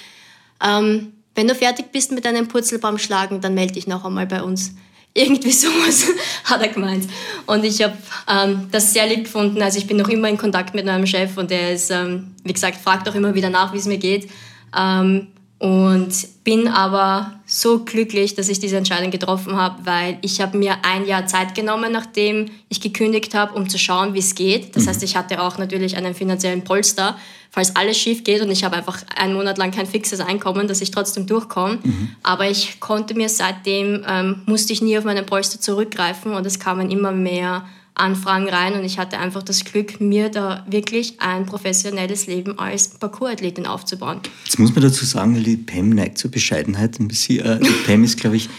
ähm, 0.64 1.14
wenn 1.36 1.48
du 1.48 1.56
fertig 1.56 1.92
bist 1.92 2.12
mit 2.12 2.26
deinem 2.26 2.48
Purzelbaum 2.48 2.98
schlagen, 2.98 3.40
dann 3.40 3.54
melde 3.54 3.74
dich 3.74 3.88
noch 3.88 4.04
einmal 4.04 4.28
bei 4.28 4.44
uns. 4.44 4.74
Irgendwie 5.14 5.52
sowas 5.54 6.08
hat 6.44 6.62
er 6.62 6.68
gemeint. 6.68 7.08
Und 7.46 7.64
ich 7.64 7.82
habe 7.82 7.98
ähm, 8.28 8.68
das 8.72 8.94
sehr 8.94 9.08
lieb 9.08 9.24
gefunden. 9.24 9.62
Also 9.62 9.80
ich 9.80 9.88
bin 9.88 9.98
noch 9.98 10.10
immer 10.10 10.30
in 10.30 10.38
Kontakt 10.38 10.76
mit 10.76 10.86
meinem 10.86 11.08
Chef 11.08 11.38
und 11.38 11.50
der 11.50 11.74
ist, 11.74 11.92
ähm, 11.92 12.36
wie 12.44 12.54
gesagt, 12.54 12.78
fragt 12.78 13.08
auch 13.08 13.16
immer 13.16 13.34
wieder 13.36 13.50
nach, 13.50 13.74
wie 13.74 13.78
es 13.78 13.86
mir 13.86 13.98
geht. 13.98 14.30
Ähm, 14.78 15.28
und 15.60 16.44
bin 16.46 16.70
aber 16.70 17.34
so 17.46 17.84
glücklich, 17.84 18.34
dass 18.34 18.48
ich 18.48 18.60
diese 18.60 18.78
Entscheidung 18.78 19.12
getroffen 19.12 19.58
habe, 19.58 19.86
weil 19.86 20.18
ich 20.22 20.40
habe 20.40 20.58
mir 20.58 20.78
ein 20.84 21.06
Jahr 21.06 21.28
Zeit 21.28 21.54
genommen, 21.54 21.92
nachdem 21.92 22.46
ich 22.70 22.80
gekündigt 22.80 23.36
habe, 23.36 23.54
um 23.56 23.68
zu 23.68 23.78
schauen, 23.78 24.14
wie 24.14 24.20
es 24.20 24.36
geht. 24.36 24.76
Das 24.78 24.86
mhm. 24.86 24.90
heißt, 24.90 25.04
ich 25.04 25.18
hatte 25.18 25.42
auch 25.42 25.58
natürlich 25.58 25.98
einen 25.98 26.16
finanziellen 26.16 26.64
Polster, 26.64 27.18
falls 27.52 27.76
alles 27.76 27.98
schief 27.98 28.24
geht 28.24 28.42
und 28.42 28.50
ich 28.52 28.64
habe 28.64 28.78
einfach 28.78 29.04
einen 29.18 29.34
Monat 29.34 29.58
lang 29.58 29.72
kein 29.72 29.86
fixes 29.86 30.22
Einkommen, 30.22 30.70
dass 30.70 30.80
ich 30.80 30.92
trotzdem 30.92 31.28
durchkomme. 31.28 31.80
Mhm. 31.84 32.16
Aber 32.24 32.50
ich 32.50 32.80
konnte 32.80 33.14
mir 33.14 33.28
seitdem, 33.28 34.06
ähm, 34.08 34.44
musste 34.46 34.72
ich 34.72 34.82
nie 34.82 34.98
auf 34.98 35.04
meinen 35.04 35.26
Polster 35.26 35.60
zurückgreifen 35.60 36.34
und 36.36 36.46
es 36.46 36.60
kamen 36.60 36.90
immer 36.90 37.12
mehr 37.12 37.66
Anfragen 38.00 38.50
rein 38.50 38.74
und 38.74 38.84
ich 38.84 38.98
hatte 38.98 39.18
einfach 39.18 39.44
das 39.44 39.66
Glück, 39.66 40.00
mir 40.00 40.30
da 40.30 40.66
wirklich 40.70 41.20
ein 41.20 41.46
professionelles 41.46 42.28
Leben 42.28 42.58
als 42.58 42.88
Parkour-Athletin 42.88 43.66
aufzubauen. 43.66 44.22
Jetzt 44.46 44.60
muss 44.60 44.74
man 44.74 44.84
dazu 44.84 45.06
sagen, 45.06 45.44
die 45.44 45.58
Pam 45.58 45.90
neigt 45.90 46.18
zur 46.18 46.32
Bescheidenheit 46.32 47.00
ein 47.00 47.08
bisschen. 47.08 47.46
Äh, 47.46 47.60
die 47.60 47.70
Pam 47.86 48.04
ist, 48.04 48.20
glaube 48.20 48.38
ich, 48.38 48.50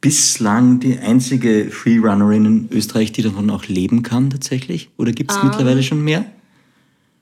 bislang 0.00 0.80
die 0.80 0.98
einzige 0.98 1.70
Freerunnerin 1.70 2.46
in 2.46 2.68
Österreich, 2.72 3.12
die 3.12 3.22
davon 3.22 3.50
auch 3.50 3.66
leben 3.66 4.02
kann 4.02 4.30
tatsächlich. 4.30 4.88
Oder 4.96 5.12
gibt 5.12 5.30
es 5.30 5.36
um, 5.36 5.42
ähm, 5.42 5.48
mittlerweile 5.48 5.82
schon 5.82 6.02
mehr? 6.02 6.24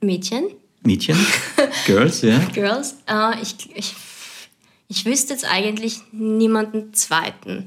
Mädchen. 0.01 0.45
Mädchen? 0.83 1.17
Girls, 1.85 2.21
ja. 2.21 2.39
Girls. 2.53 2.95
Äh, 3.05 3.41
ich, 3.41 3.55
ich, 3.75 3.95
ich 4.87 5.05
wüsste 5.05 5.33
jetzt 5.33 5.45
eigentlich 5.45 5.99
niemanden 6.11 6.93
zweiten. 6.93 7.65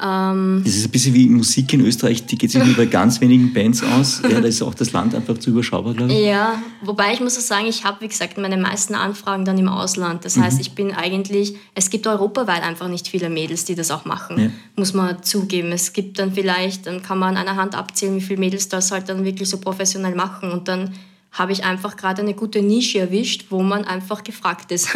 Ähm, 0.00 0.62
das 0.64 0.76
ist 0.76 0.84
ein 0.86 0.90
bisschen 0.90 1.14
wie 1.14 1.28
Musik 1.28 1.72
in 1.72 1.80
Österreich, 1.80 2.24
die 2.24 2.38
geht 2.38 2.52
sich 2.52 2.64
nur 2.64 2.76
bei 2.76 2.86
ganz 2.86 3.20
wenigen 3.20 3.52
Bands 3.52 3.82
aus. 3.82 4.22
Ja, 4.22 4.40
da 4.40 4.46
ist 4.46 4.62
auch 4.62 4.74
das 4.74 4.92
Land 4.92 5.14
einfach 5.14 5.38
zu 5.38 5.50
überschaubar, 5.50 5.94
glaube 5.94 6.12
ich. 6.12 6.24
Ja, 6.24 6.62
wobei 6.82 7.12
ich 7.12 7.20
muss 7.20 7.36
auch 7.36 7.42
sagen, 7.42 7.66
ich 7.66 7.84
habe, 7.84 8.00
wie 8.02 8.08
gesagt, 8.08 8.38
meine 8.38 8.56
meisten 8.56 8.94
Anfragen 8.94 9.44
dann 9.44 9.58
im 9.58 9.68
Ausland. 9.68 10.24
Das 10.24 10.36
mhm. 10.36 10.44
heißt, 10.44 10.60
ich 10.60 10.72
bin 10.72 10.92
eigentlich, 10.92 11.56
es 11.74 11.90
gibt 11.90 12.06
europaweit 12.06 12.62
einfach 12.62 12.88
nicht 12.88 13.08
viele 13.08 13.28
Mädels, 13.28 13.64
die 13.64 13.74
das 13.74 13.90
auch 13.90 14.04
machen, 14.04 14.38
ja. 14.38 14.50
muss 14.76 14.94
man 14.94 15.22
zugeben. 15.22 15.72
Es 15.72 15.92
gibt 15.92 16.18
dann 16.20 16.32
vielleicht, 16.32 16.86
dann 16.86 17.02
kann 17.02 17.18
man 17.18 17.36
an 17.36 17.48
einer 17.48 17.60
Hand 17.60 17.74
abzählen, 17.74 18.14
wie 18.14 18.20
viele 18.20 18.38
Mädels 18.38 18.68
das 18.68 18.92
halt 18.92 19.08
dann 19.08 19.24
wirklich 19.24 19.48
so 19.48 19.58
professionell 19.58 20.14
machen 20.14 20.52
und 20.52 20.68
dann 20.68 20.92
habe 21.32 21.52
ich 21.52 21.64
einfach 21.64 21.96
gerade 21.96 22.22
eine 22.22 22.34
gute 22.34 22.62
Nische 22.62 23.00
erwischt, 23.00 23.46
wo 23.50 23.62
man 23.62 23.84
einfach 23.84 24.24
gefragt 24.24 24.72
ist. 24.72 24.88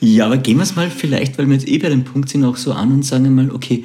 Ja, 0.00 0.26
aber 0.26 0.36
gehen 0.38 0.56
wir 0.56 0.62
es 0.62 0.76
mal 0.76 0.90
vielleicht, 0.90 1.38
weil 1.38 1.46
wir 1.46 1.54
jetzt 1.54 1.68
eh 1.68 1.78
bei 1.78 1.88
dem 1.88 2.04
Punkt 2.04 2.28
sind, 2.28 2.44
auch 2.44 2.56
so 2.56 2.72
an 2.72 2.92
und 2.92 3.02
sagen 3.04 3.34
mal, 3.34 3.50
okay, 3.50 3.84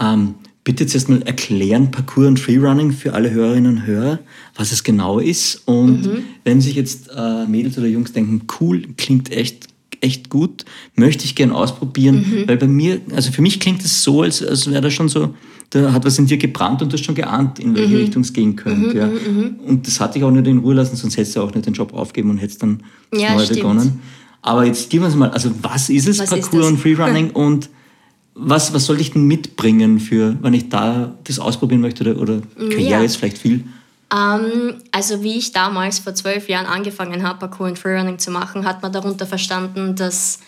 ähm, 0.00 0.34
bitte 0.68 0.86
zuerst 0.86 1.08
mal 1.08 1.22
erklären, 1.22 1.90
Parkour 1.90 2.26
und 2.26 2.38
Freerunning 2.38 2.92
für 2.92 3.14
alle 3.14 3.30
Hörerinnen 3.30 3.78
und 3.78 3.86
Hörer, 3.86 4.18
was 4.54 4.70
es 4.70 4.84
genau 4.84 5.18
ist. 5.18 5.62
Und 5.64 6.02
mhm. 6.02 6.18
wenn 6.44 6.60
sich 6.60 6.74
jetzt 6.74 7.08
äh, 7.16 7.46
Mädels 7.46 7.78
oder 7.78 7.86
Jungs 7.86 8.12
denken, 8.12 8.42
cool, 8.60 8.82
klingt 8.98 9.32
echt, 9.32 9.68
echt 10.02 10.28
gut, 10.28 10.66
möchte 10.94 11.24
ich 11.24 11.34
gern 11.34 11.52
ausprobieren, 11.52 12.16
mhm. 12.16 12.48
weil 12.48 12.58
bei 12.58 12.66
mir, 12.66 13.00
also 13.14 13.32
für 13.32 13.40
mich 13.40 13.60
klingt 13.60 13.82
es 13.82 14.02
so, 14.02 14.22
als, 14.22 14.44
als 14.44 14.70
wäre 14.70 14.82
da 14.82 14.90
schon 14.90 15.08
so, 15.08 15.34
da 15.70 15.92
hat 15.92 16.04
was 16.04 16.18
in 16.18 16.26
dir 16.26 16.36
gebrannt 16.36 16.82
und 16.82 16.92
du 16.92 16.98
hast 16.98 17.04
schon 17.04 17.14
geahnt, 17.14 17.58
in 17.58 17.74
welche 17.74 17.94
mhm. 17.94 18.00
Richtung 18.00 18.22
es 18.22 18.32
gehen 18.34 18.54
könnte. 18.54 18.90
Mhm, 18.90 18.96
ja. 18.96 19.06
Mhm, 19.06 19.14
mhm. 19.14 19.56
Und 19.66 19.86
das 19.86 20.00
hatte 20.00 20.18
ich 20.18 20.24
auch 20.24 20.30
nicht 20.30 20.46
in 20.46 20.58
Ruhe 20.58 20.74
lassen, 20.74 20.96
sonst 20.96 21.16
hättest 21.16 21.36
du 21.36 21.40
auch 21.40 21.54
nicht 21.54 21.64
den 21.64 21.74
Job 21.74 21.94
aufgeben 21.94 22.28
und 22.28 22.38
hättest 22.38 22.62
dann 22.62 22.82
ja, 23.14 23.34
neu 23.34 23.44
stimmt. 23.44 23.60
begonnen. 23.60 24.00
Aber 24.42 24.66
jetzt 24.66 24.90
geben 24.90 25.04
wir 25.04 25.08
es 25.08 25.14
mal, 25.14 25.30
also 25.30 25.50
was 25.62 25.88
ist 25.88 26.08
es, 26.08 26.18
was 26.18 26.28
Parkour 26.28 26.66
und 26.66 26.78
Freerunning 26.78 27.30
und 27.32 27.70
was, 28.38 28.72
was 28.72 28.86
soll 28.86 29.00
ich 29.00 29.12
denn 29.12 29.24
mitbringen, 29.24 29.98
für, 29.98 30.36
wenn 30.42 30.54
ich 30.54 30.68
da 30.68 31.14
das 31.24 31.38
ausprobieren 31.38 31.80
möchte 31.80 32.04
oder, 32.04 32.20
oder 32.20 32.40
Karriere 32.56 33.00
ja. 33.00 33.02
ist 33.02 33.16
vielleicht 33.16 33.38
viel? 33.38 33.64
Ähm, 34.14 34.74
also 34.92 35.22
wie 35.22 35.36
ich 35.36 35.52
damals 35.52 35.98
vor 35.98 36.14
zwölf 36.14 36.48
Jahren 36.48 36.66
angefangen 36.66 37.22
habe, 37.22 37.40
Parkour 37.40 37.66
und 37.66 37.78
Freerunning 37.78 38.18
zu 38.18 38.30
machen, 38.30 38.64
hat 38.64 38.80
man 38.82 38.92
darunter 38.92 39.26
verstanden, 39.26 39.96
dass 39.96 40.38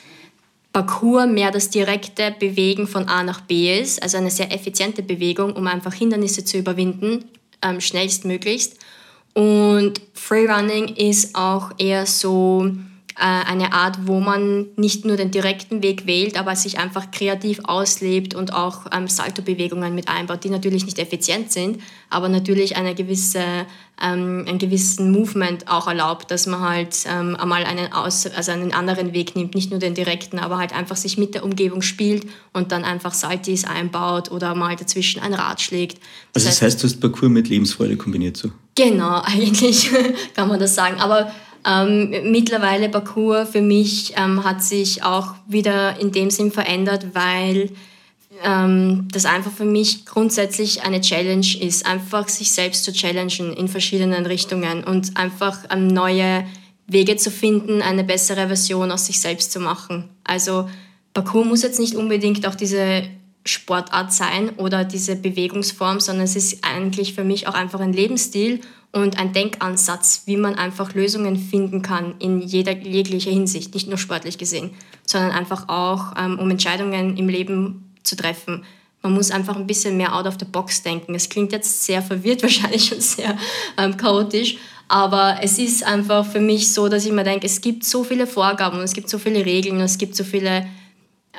Parcours 0.73 1.27
mehr 1.27 1.51
das 1.51 1.69
direkte 1.69 2.35
Bewegen 2.39 2.87
von 2.87 3.09
A 3.09 3.25
nach 3.25 3.41
B 3.41 3.81
ist, 3.81 4.03
also 4.03 4.19
eine 4.19 4.31
sehr 4.31 4.53
effiziente 4.53 5.03
Bewegung, 5.03 5.55
um 5.55 5.67
einfach 5.67 5.93
Hindernisse 5.93 6.45
zu 6.45 6.59
überwinden, 6.59 7.25
ähm, 7.61 7.81
schnellstmöglichst. 7.81 8.77
Und 9.35 10.01
Freerunning 10.15 10.95
ist 10.95 11.35
auch 11.35 11.73
eher 11.79 12.07
so 12.07 12.71
eine 13.23 13.73
Art, 13.75 14.07
wo 14.07 14.21
man 14.21 14.69
nicht 14.77 15.05
nur 15.05 15.17
den 15.17 15.31
direkten 15.31 15.83
Weg 15.83 16.07
wählt, 16.07 16.39
aber 16.39 16.57
sich 16.57 16.79
einfach 16.79 17.11
kreativ 17.11 17.61
auslebt 17.65 18.35
und 18.35 18.55
auch 18.55 18.87
ähm, 18.93 19.09
Salto-Bewegungen 19.09 19.95
mit 19.95 20.09
einbaut, 20.09 20.43
die 20.45 20.49
natürlich 20.49 20.87
nicht 20.87 20.99
effizient 20.99 21.53
sind, 21.53 21.81
aber 22.09 22.31
natürlich 22.31 22.77
eine 22.77 22.95
gewisse, 22.95 23.43
ähm, 24.01 24.47
einen 24.49 24.59
gewissen 24.59 25.13
Movement 25.13 25.69
auch 25.69 25.87
erlaubt, 25.87 26.31
dass 26.31 26.47
man 26.47 26.61
halt 26.61 26.97
ähm, 27.07 27.37
einmal 27.37 27.65
einen, 27.65 27.93
Aus 27.93 28.27
also 28.27 28.53
einen 28.53 28.73
anderen 28.73 29.13
Weg 29.13 29.37
nimmt, 29.37 29.55
nicht 29.55 29.71
nur 29.71 29.81
den 29.81 29.95
direkten, 29.95 30.39
aber 30.39 30.57
halt 30.57 30.75
einfach 30.75 30.97
sich 30.97 31.19
mit 31.19 31.35
der 31.35 31.45
Umgebung 31.45 31.83
spielt 31.83 32.27
und 32.55 32.73
dann 32.73 32.85
einfach 32.85 33.13
Saltis 33.13 33.65
einbaut 33.65 34.31
oder 34.31 34.55
mal 34.55 34.77
dazwischen 34.77 35.21
ein 35.21 35.35
Rad 35.35 35.61
schlägt. 35.61 35.99
Das 36.33 36.47
also 36.47 36.49
das 36.49 36.63
heißt, 36.63 36.83
du 36.83 36.87
hast 36.87 37.01
Parcours 37.01 37.31
mit 37.31 37.49
Lebensfreude 37.49 37.97
kombiniert 37.97 38.39
so? 38.39 38.51
Genau, 38.75 39.21
eigentlich 39.25 39.91
kann 40.35 40.49
man 40.49 40.59
das 40.59 40.75
sagen. 40.75 41.01
Aber 41.01 41.31
ähm, 41.67 42.31
mittlerweile 42.31 42.89
Parcours 42.89 43.51
für 43.51 43.61
mich 43.61 44.15
ähm, 44.17 44.45
hat 44.45 44.63
sich 44.63 45.03
auch 45.03 45.35
wieder 45.47 46.01
in 46.01 46.13
dem 46.13 46.31
Sinn 46.31 46.51
verändert, 46.51 47.09
weil 47.13 47.71
ähm, 48.45 49.09
das 49.13 49.27
einfach 49.27 49.53
für 49.53 49.65
mich 49.65 50.07
grundsätzlich 50.07 50.83
eine 50.83 51.01
Challenge 51.01 51.47
ist, 51.61 51.87
einfach 51.87 52.29
sich 52.29 52.53
selbst 52.53 52.85
zu 52.85 52.93
challengen 52.93 53.53
in 53.53 53.69
verschiedenen 53.69 54.27
Richtungen 54.27 54.85
und 54.85 55.17
einfach 55.17 55.59
ähm, 55.71 55.89
neue 55.89 56.45
Wege 56.87 57.17
zu 57.17 57.31
finden, 57.31 57.83
eine 57.83 58.05
bessere 58.05 58.47
Version 58.47 58.91
aus 58.91 59.07
sich 59.07 59.21
selbst 59.21 59.53
zu 59.53 59.61
machen. 59.61 60.09
Also 60.25 60.69
Parcours 61.13 61.47
muss 61.47 61.63
jetzt 61.63 61.79
nicht 61.79 61.95
unbedingt 61.95 62.47
auch 62.47 62.55
diese 62.55 63.05
Sportart 63.45 64.13
sein 64.13 64.51
oder 64.57 64.85
diese 64.85 65.17
Bewegungsform, 65.17 66.01
sondern 66.01 66.25
es 66.25 66.37
ist 66.37 66.65
eigentlich 66.65 67.15
für 67.15 67.25
mich 67.25 67.49
auch 67.49 67.55
einfach 67.55 67.81
ein 67.81 67.93
Lebensstil 67.93 68.61
und 68.93 69.19
ein 69.19 69.33
Denkansatz, 69.33 70.23
wie 70.27 70.37
man 70.37 70.57
einfach 70.57 70.95
Lösungen 70.95 71.37
finden 71.37 71.83
kann 71.83 72.15
in 72.19 72.41
jeder 72.41 72.77
jeglicher 72.77 73.31
Hinsicht, 73.31 73.73
nicht 73.75 73.89
nur 73.89 73.99
sportlich 73.99 74.37
gesehen, 74.37 74.71
sondern 75.07 75.31
einfach 75.31 75.69
auch, 75.69 76.15
ähm, 76.19 76.39
um 76.39 76.51
Entscheidungen 76.51 77.17
im 77.17 77.29
Leben 77.29 77.95
zu 78.03 78.17
treffen. 78.17 78.65
Man 79.03 79.13
muss 79.13 79.31
einfach 79.31 79.57
ein 79.57 79.67
bisschen 79.67 79.97
mehr 79.97 80.15
out 80.15 80.27
of 80.27 80.37
the 80.39 80.45
box 80.45 80.83
denken. 80.83 81.15
Es 81.15 81.29
klingt 81.29 81.53
jetzt 81.53 81.85
sehr 81.85 82.03
verwirrt 82.03 82.43
wahrscheinlich 82.43 82.93
und 82.93 83.03
sehr 83.03 83.37
ähm, 83.79 83.97
chaotisch, 83.97 84.57
aber 84.89 85.39
es 85.41 85.59
ist 85.59 85.85
einfach 85.85 86.27
für 86.27 86.41
mich 86.41 86.73
so, 86.73 86.89
dass 86.89 87.07
ich 87.07 87.13
mir 87.13 87.23
denke, 87.23 87.47
es 87.47 87.61
gibt 87.61 87.85
so 87.85 88.03
viele 88.03 88.27
Vorgaben 88.27 88.79
und 88.79 88.85
es 88.85 88.93
gibt 88.93 89.09
so 89.09 89.19
viele 89.19 89.47
Regeln 89.47 89.77
und 89.77 89.83
es 89.83 89.99
gibt 89.99 90.17
so 90.17 90.25
viele 90.25 90.67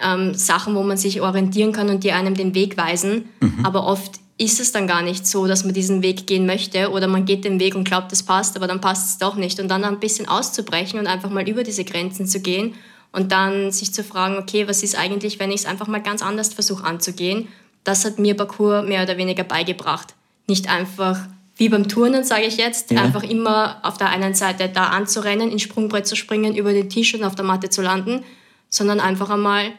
ähm, 0.01 0.33
Sachen, 0.35 0.73
wo 0.73 0.83
man 0.83 0.95
sich 0.95 1.19
orientieren 1.19 1.73
kann 1.73 1.89
und 1.89 2.05
die 2.05 2.13
einem 2.13 2.35
den 2.35 2.55
Weg 2.55 2.77
weisen. 2.77 3.25
Mhm. 3.41 3.65
Aber 3.65 3.85
oft 3.85 4.21
ist 4.41 4.59
es 4.59 4.71
dann 4.71 4.87
gar 4.87 5.03
nicht 5.03 5.27
so, 5.27 5.45
dass 5.45 5.63
man 5.63 5.75
diesen 5.75 6.01
Weg 6.01 6.25
gehen 6.25 6.47
möchte 6.47 6.89
oder 6.89 7.07
man 7.07 7.25
geht 7.25 7.45
den 7.45 7.59
Weg 7.59 7.75
und 7.75 7.83
glaubt, 7.83 8.11
es 8.11 8.23
passt, 8.23 8.55
aber 8.57 8.65
dann 8.65 8.81
passt 8.81 9.07
es 9.07 9.17
doch 9.19 9.35
nicht. 9.35 9.59
Und 9.59 9.67
dann 9.67 9.83
ein 9.83 9.99
bisschen 9.99 10.27
auszubrechen 10.27 10.99
und 10.99 11.05
einfach 11.05 11.29
mal 11.29 11.47
über 11.47 11.63
diese 11.63 11.85
Grenzen 11.85 12.25
zu 12.25 12.39
gehen 12.39 12.73
und 13.11 13.31
dann 13.31 13.71
sich 13.71 13.93
zu 13.93 14.03
fragen, 14.03 14.37
okay, 14.37 14.67
was 14.67 14.81
ist 14.81 14.97
eigentlich, 14.97 15.39
wenn 15.39 15.51
ich 15.51 15.61
es 15.61 15.65
einfach 15.67 15.85
mal 15.85 16.01
ganz 16.01 16.23
anders 16.23 16.55
versuche 16.55 16.83
anzugehen? 16.83 17.49
Das 17.83 18.03
hat 18.03 18.17
mir 18.17 18.35
Parcours 18.35 18.83
mehr 18.87 19.03
oder 19.03 19.17
weniger 19.17 19.43
beigebracht. 19.43 20.15
Nicht 20.47 20.67
einfach 20.69 21.19
wie 21.57 21.69
beim 21.69 21.87
Turnen, 21.87 22.23
sage 22.23 22.45
ich 22.45 22.57
jetzt, 22.57 22.89
ja. 22.89 23.03
einfach 23.03 23.21
immer 23.21 23.77
auf 23.83 23.99
der 23.99 24.09
einen 24.09 24.33
Seite 24.33 24.69
da 24.69 24.87
anzurennen, 24.87 25.51
ins 25.51 25.61
Sprungbrett 25.61 26.07
zu 26.07 26.15
springen, 26.15 26.55
über 26.55 26.73
den 26.73 26.89
Tisch 26.89 27.13
und 27.13 27.23
auf 27.23 27.35
der 27.35 27.45
Matte 27.45 27.69
zu 27.69 27.83
landen, 27.83 28.23
sondern 28.69 28.99
einfach 28.99 29.29
einmal 29.29 29.71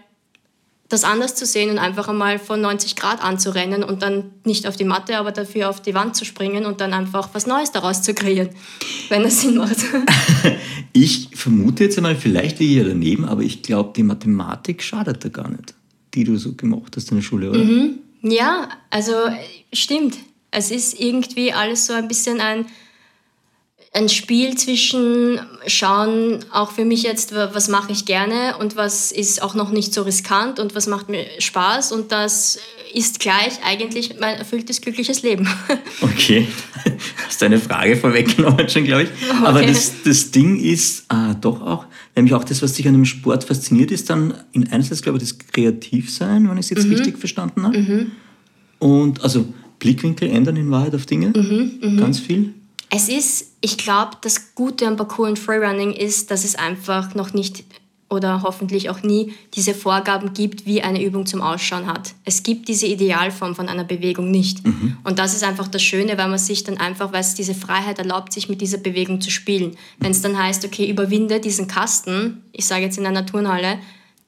das 0.92 1.04
anders 1.04 1.34
zu 1.34 1.46
sehen 1.46 1.70
und 1.70 1.78
einfach 1.78 2.08
einmal 2.08 2.38
von 2.38 2.60
90 2.60 2.96
Grad 2.96 3.24
anzurennen 3.24 3.82
und 3.82 4.02
dann 4.02 4.24
nicht 4.44 4.66
auf 4.66 4.76
die 4.76 4.84
Matte, 4.84 5.16
aber 5.16 5.32
dafür 5.32 5.70
auf 5.70 5.80
die 5.80 5.94
Wand 5.94 6.16
zu 6.16 6.24
springen 6.24 6.66
und 6.66 6.80
dann 6.80 6.92
einfach 6.92 7.30
was 7.32 7.46
Neues 7.46 7.72
daraus 7.72 8.02
zu 8.02 8.12
kreieren, 8.12 8.50
wenn 9.08 9.22
das 9.22 9.40
Sinn 9.40 9.56
macht. 9.56 9.78
Ich 10.94 11.30
vermute 11.32 11.84
jetzt 11.84 11.96
einmal, 11.96 12.16
vielleicht 12.16 12.58
liege 12.58 12.72
ich 12.72 12.78
ja 12.78 12.84
daneben, 12.84 13.24
aber 13.24 13.40
ich 13.40 13.62
glaube, 13.62 13.94
die 13.96 14.02
Mathematik 14.02 14.82
schadet 14.82 15.24
da 15.24 15.30
gar 15.30 15.48
nicht, 15.48 15.72
die 16.12 16.24
du 16.24 16.36
so 16.36 16.52
gemacht 16.52 16.94
hast 16.94 17.10
in 17.10 17.16
der 17.16 17.22
Schule, 17.22 17.48
oder? 17.48 17.64
Mhm. 17.64 17.98
Ja, 18.20 18.68
also 18.90 19.14
stimmt. 19.72 20.18
Es 20.50 20.70
ist 20.70 21.00
irgendwie 21.00 21.50
alles 21.50 21.86
so 21.86 21.94
ein 21.94 22.08
bisschen 22.08 22.42
ein 22.42 22.66
ein 23.94 24.08
Spiel 24.08 24.56
zwischen 24.56 25.38
schauen, 25.66 26.38
auch 26.50 26.72
für 26.72 26.84
mich 26.84 27.02
jetzt, 27.02 27.34
was 27.34 27.68
mache 27.68 27.92
ich 27.92 28.06
gerne 28.06 28.56
und 28.58 28.74
was 28.74 29.12
ist 29.12 29.42
auch 29.42 29.54
noch 29.54 29.70
nicht 29.70 29.92
so 29.92 30.02
riskant 30.02 30.58
und 30.58 30.74
was 30.74 30.86
macht 30.86 31.10
mir 31.10 31.26
Spaß 31.38 31.92
und 31.92 32.10
das 32.10 32.58
ist 32.94 33.20
gleich 33.20 33.58
eigentlich 33.64 34.14
mein 34.18 34.36
erfülltes, 34.36 34.80
glückliches 34.80 35.22
Leben. 35.22 35.46
Okay, 36.00 36.46
hast 37.26 37.40
deine 37.42 37.58
Frage 37.58 37.96
vorweggenommen 37.96 38.68
schon, 38.68 38.84
glaube 38.84 39.04
ich. 39.04 39.08
Okay. 39.08 39.46
Aber 39.46 39.62
das, 39.62 40.02
das 40.04 40.30
Ding 40.30 40.58
ist 40.58 41.06
äh, 41.10 41.34
doch 41.40 41.60
auch, 41.60 41.86
nämlich 42.16 42.34
auch 42.34 42.44
das, 42.44 42.60
was 42.62 42.74
dich 42.74 42.86
an 42.88 42.94
dem 42.94 43.04
Sport 43.04 43.44
fasziniert, 43.44 43.90
ist 43.90 44.10
dann 44.10 44.34
in 44.52 44.68
einerseits, 44.70 45.02
glaube 45.02 45.18
ich, 45.18 45.24
das 45.24 45.38
Kreativsein, 45.38 46.48
wenn 46.48 46.58
ich 46.58 46.66
es 46.66 46.70
jetzt 46.70 46.86
mhm. 46.86 46.94
richtig 46.94 47.18
verstanden 47.18 47.62
habe. 47.64 47.78
Mhm. 47.78 48.10
Und 48.78 49.22
also 49.22 49.46
Blickwinkel 49.78 50.28
ändern 50.30 50.56
in 50.56 50.70
Wahrheit 50.70 50.94
auf 50.94 51.06
Dinge, 51.06 51.32
mhm. 51.34 51.72
mhm. 51.80 51.96
ganz 51.98 52.18
viel. 52.18 52.54
Es 52.94 53.08
ist, 53.08 53.52
ich 53.62 53.78
glaube, 53.78 54.18
das 54.20 54.54
Gute 54.54 54.86
am 54.86 54.96
Parkour 54.96 55.26
und 55.26 55.38
Freerunning 55.38 55.92
ist, 55.92 56.30
dass 56.30 56.44
es 56.44 56.56
einfach 56.56 57.14
noch 57.14 57.32
nicht 57.32 57.64
oder 58.10 58.42
hoffentlich 58.42 58.90
auch 58.90 59.02
nie 59.02 59.32
diese 59.54 59.72
Vorgaben 59.72 60.34
gibt, 60.34 60.66
wie 60.66 60.82
eine 60.82 61.02
Übung 61.02 61.24
zum 61.24 61.40
Ausschauen 61.40 61.86
hat. 61.86 62.12
Es 62.26 62.42
gibt 62.42 62.68
diese 62.68 62.86
Idealform 62.86 63.54
von 63.54 63.70
einer 63.70 63.84
Bewegung 63.84 64.30
nicht. 64.30 64.66
Mhm. 64.66 64.98
Und 65.04 65.18
das 65.18 65.32
ist 65.32 65.42
einfach 65.42 65.68
das 65.68 65.82
Schöne, 65.82 66.18
weil 66.18 66.28
man 66.28 66.38
sich 66.38 66.64
dann 66.64 66.76
einfach, 66.76 67.14
weil 67.14 67.22
es 67.22 67.34
diese 67.34 67.54
Freiheit 67.54 67.98
erlaubt, 67.98 68.34
sich 68.34 68.50
mit 68.50 68.60
dieser 68.60 68.76
Bewegung 68.76 69.22
zu 69.22 69.30
spielen. 69.30 69.78
Wenn 69.98 70.10
es 70.10 70.20
dann 70.20 70.36
heißt, 70.36 70.62
okay, 70.66 70.90
überwinde 70.90 71.40
diesen 71.40 71.68
Kasten, 71.68 72.42
ich 72.52 72.66
sage 72.66 72.84
jetzt 72.84 72.98
in 72.98 73.06
einer 73.06 73.24
Turnhalle, 73.24 73.78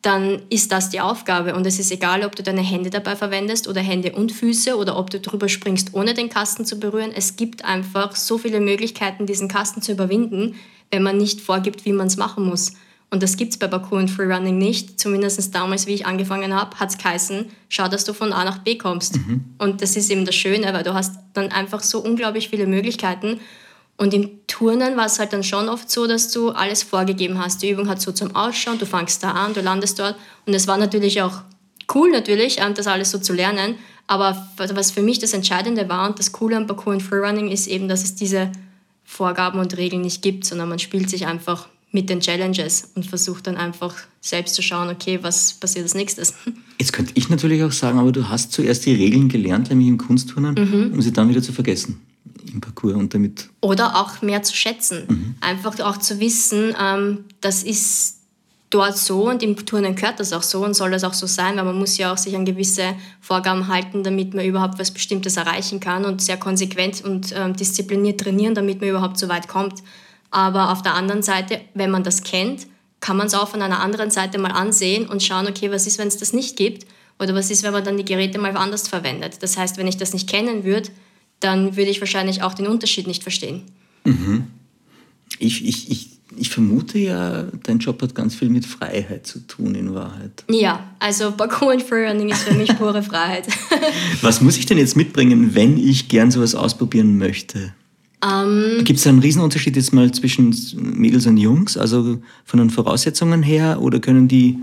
dann 0.04 0.42
ist 0.50 0.70
das 0.70 0.90
die 0.90 1.00
Aufgabe. 1.00 1.54
Und 1.54 1.66
es 1.66 1.78
ist 1.78 1.90
egal, 1.90 2.24
ob 2.24 2.36
du 2.36 2.42
deine 2.42 2.60
Hände 2.60 2.90
dabei 2.90 3.16
verwendest 3.16 3.68
oder 3.68 3.80
Hände 3.80 4.12
und 4.12 4.32
Füße 4.32 4.76
oder 4.76 4.98
ob 4.98 5.08
du 5.08 5.18
drüber 5.18 5.48
springst, 5.48 5.94
ohne 5.94 6.12
den 6.12 6.28
Kasten 6.28 6.66
zu 6.66 6.78
berühren. 6.78 7.10
Es 7.14 7.36
gibt 7.36 7.64
einfach 7.64 8.14
so 8.14 8.36
viele 8.36 8.60
Möglichkeiten, 8.60 9.24
diesen 9.24 9.48
Kasten 9.48 9.80
zu 9.80 9.92
überwinden, 9.92 10.56
wenn 10.90 11.02
man 11.02 11.16
nicht 11.16 11.40
vorgibt, 11.40 11.86
wie 11.86 11.94
man 11.94 12.08
es 12.08 12.18
machen 12.18 12.44
muss. 12.44 12.74
Und 13.10 13.22
das 13.22 13.38
gibt 13.38 13.52
es 13.52 13.58
bei 13.58 13.66
Parkour 13.66 13.98
und 13.98 14.10
Freerunning 14.10 14.58
nicht. 14.58 15.00
Zumindest 15.00 15.54
damals, 15.54 15.86
wie 15.86 15.94
ich 15.94 16.04
angefangen 16.04 16.52
habe, 16.52 16.78
hat 16.78 16.90
es 16.90 16.98
geheißen, 16.98 17.46
schau, 17.70 17.88
dass 17.88 18.04
du 18.04 18.12
von 18.12 18.32
A 18.34 18.44
nach 18.44 18.58
B 18.58 18.76
kommst. 18.76 19.16
Mhm. 19.16 19.44
Und 19.56 19.80
das 19.80 19.96
ist 19.96 20.10
eben 20.10 20.26
das 20.26 20.34
Schöne, 20.34 20.70
weil 20.74 20.82
du 20.82 20.92
hast 20.92 21.14
dann 21.32 21.50
einfach 21.50 21.82
so 21.82 22.00
unglaublich 22.00 22.50
viele 22.50 22.66
Möglichkeiten. 22.66 23.40
Und 23.96 24.12
im 24.12 24.30
Turnen 24.46 24.96
war 24.96 25.06
es 25.06 25.18
halt 25.18 25.32
dann 25.32 25.44
schon 25.44 25.68
oft 25.68 25.90
so, 25.90 26.06
dass 26.06 26.30
du 26.30 26.50
alles 26.50 26.82
vorgegeben 26.82 27.38
hast. 27.38 27.62
Die 27.62 27.70
Übung 27.70 27.88
hat 27.88 28.00
so 28.00 28.10
zum 28.10 28.34
Ausschauen, 28.34 28.78
du 28.78 28.86
fangst 28.86 29.22
da 29.22 29.30
an, 29.32 29.54
du 29.54 29.60
landest 29.60 29.98
dort. 29.98 30.16
Und 30.46 30.54
es 30.54 30.66
war 30.66 30.78
natürlich 30.78 31.22
auch 31.22 31.42
cool, 31.94 32.10
natürlich, 32.10 32.58
ähm, 32.60 32.74
das 32.74 32.86
alles 32.86 33.10
so 33.10 33.18
zu 33.18 33.32
lernen. 33.32 33.76
Aber 34.06 34.48
was 34.56 34.90
für 34.90 35.00
mich 35.00 35.20
das 35.20 35.32
Entscheidende 35.32 35.88
war 35.88 36.08
und 36.08 36.18
das 36.18 36.32
Coole 36.32 36.56
am 36.56 36.66
Parkour 36.66 36.92
und 36.92 37.02
Freerunning 37.02 37.48
ist 37.48 37.68
eben, 37.68 37.88
dass 37.88 38.02
es 38.02 38.14
diese 38.14 38.50
Vorgaben 39.04 39.60
und 39.60 39.76
Regeln 39.76 40.02
nicht 40.02 40.22
gibt, 40.22 40.44
sondern 40.44 40.68
man 40.68 40.78
spielt 40.78 41.08
sich 41.08 41.26
einfach 41.26 41.68
mit 41.90 42.10
den 42.10 42.20
Challenges 42.20 42.90
und 42.96 43.06
versucht 43.06 43.46
dann 43.46 43.56
einfach 43.56 43.94
selbst 44.20 44.56
zu 44.56 44.62
schauen, 44.62 44.88
okay, 44.88 45.20
was 45.22 45.54
passiert 45.54 45.84
als 45.84 45.94
nächstes. 45.94 46.34
Jetzt 46.80 46.92
könnte 46.92 47.12
ich 47.14 47.28
natürlich 47.28 47.62
auch 47.62 47.70
sagen, 47.70 48.00
aber 48.00 48.10
du 48.10 48.28
hast 48.28 48.52
zuerst 48.52 48.84
die 48.84 48.94
Regeln 48.94 49.28
gelernt, 49.28 49.70
nämlich 49.70 49.88
im 49.88 49.98
Kunstturnen, 49.98 50.54
mhm. 50.54 50.92
um 50.92 51.00
sie 51.00 51.12
dann 51.12 51.28
wieder 51.28 51.40
zu 51.40 51.52
vergessen 51.52 52.00
im 52.54 52.60
Parcours 52.60 52.94
und 52.94 53.12
damit. 53.12 53.50
Oder 53.60 53.96
auch 53.96 54.22
mehr 54.22 54.42
zu 54.42 54.54
schätzen. 54.54 55.04
Mhm. 55.08 55.34
Einfach 55.40 55.78
auch 55.80 55.98
zu 55.98 56.20
wissen, 56.20 56.74
ähm, 56.80 57.24
das 57.40 57.62
ist 57.62 58.20
dort 58.70 58.98
so 58.98 59.28
und 59.28 59.42
im 59.42 59.54
Turnen 59.66 59.94
gehört 59.94 60.18
das 60.18 60.32
auch 60.32 60.42
so 60.42 60.64
und 60.64 60.74
soll 60.74 60.90
das 60.90 61.04
auch 61.04 61.14
so 61.14 61.26
sein, 61.26 61.56
weil 61.56 61.64
man 61.64 61.78
muss 61.78 61.96
ja 61.96 62.12
auch 62.12 62.18
sich 62.18 62.34
an 62.34 62.44
gewisse 62.44 62.94
Vorgaben 63.20 63.68
halten, 63.68 64.02
damit 64.02 64.34
man 64.34 64.44
überhaupt 64.44 64.78
was 64.78 64.90
Bestimmtes 64.90 65.36
erreichen 65.36 65.78
kann 65.78 66.04
und 66.04 66.20
sehr 66.20 66.36
konsequent 66.36 67.04
und 67.04 67.32
ähm, 67.36 67.54
diszipliniert 67.54 68.20
trainieren, 68.20 68.54
damit 68.54 68.80
man 68.80 68.90
überhaupt 68.90 69.18
so 69.18 69.28
weit 69.28 69.46
kommt. 69.46 69.82
Aber 70.30 70.72
auf 70.72 70.82
der 70.82 70.94
anderen 70.94 71.22
Seite, 71.22 71.60
wenn 71.74 71.90
man 71.90 72.02
das 72.02 72.24
kennt, 72.24 72.66
kann 72.98 73.16
man 73.16 73.28
es 73.28 73.34
auch 73.34 73.48
von 73.48 73.62
einer 73.62 73.80
anderen 73.80 74.10
Seite 74.10 74.38
mal 74.38 74.50
ansehen 74.50 75.06
und 75.06 75.22
schauen, 75.22 75.46
okay, 75.46 75.70
was 75.70 75.86
ist, 75.86 75.98
wenn 75.98 76.08
es 76.08 76.16
das 76.16 76.32
nicht 76.32 76.56
gibt? 76.56 76.86
Oder 77.20 77.34
was 77.34 77.50
ist, 77.50 77.62
wenn 77.62 77.72
man 77.72 77.84
dann 77.84 77.96
die 77.96 78.04
Geräte 78.04 78.40
mal 78.40 78.56
anders 78.56 78.88
verwendet? 78.88 79.42
Das 79.42 79.56
heißt, 79.56 79.76
wenn 79.76 79.86
ich 79.86 79.98
das 79.98 80.12
nicht 80.12 80.28
kennen 80.28 80.64
würde, 80.64 80.88
dann 81.40 81.76
würde 81.76 81.90
ich 81.90 82.00
wahrscheinlich 82.00 82.42
auch 82.42 82.54
den 82.54 82.66
Unterschied 82.66 83.06
nicht 83.06 83.22
verstehen. 83.22 83.62
Mhm. 84.04 84.44
Ich, 85.38 85.66
ich, 85.66 85.90
ich, 85.90 86.10
ich 86.36 86.50
vermute 86.50 86.98
ja, 86.98 87.44
dein 87.62 87.78
Job 87.78 88.00
hat 88.02 88.14
ganz 88.14 88.34
viel 88.34 88.48
mit 88.48 88.66
Freiheit 88.66 89.26
zu 89.26 89.40
tun 89.46 89.74
in 89.74 89.94
Wahrheit. 89.94 90.44
Ja, 90.48 90.90
also 90.98 91.32
Parkour 91.32 91.72
und 91.72 91.82
Freerunning 91.82 92.28
ist 92.28 92.42
für 92.42 92.54
mich 92.54 92.68
pure 92.78 93.02
Freiheit. 93.02 93.46
Was 94.22 94.40
muss 94.40 94.56
ich 94.56 94.66
denn 94.66 94.78
jetzt 94.78 94.96
mitbringen, 94.96 95.54
wenn 95.54 95.76
ich 95.76 96.08
gern 96.08 96.30
sowas 96.30 96.54
ausprobieren 96.54 97.18
möchte? 97.18 97.74
Ähm, 98.24 98.84
Gibt 98.84 99.00
es 99.00 99.06
einen 99.06 99.18
Riesenunterschied 99.18 99.76
jetzt 99.76 99.92
mal 99.92 100.10
zwischen 100.12 100.54
Mädels 100.76 101.26
und 101.26 101.36
Jungs, 101.36 101.76
also 101.76 102.22
von 102.44 102.58
den 102.58 102.70
Voraussetzungen 102.70 103.42
her, 103.42 103.78
oder 103.80 103.98
können 103.98 104.28
die 104.28 104.58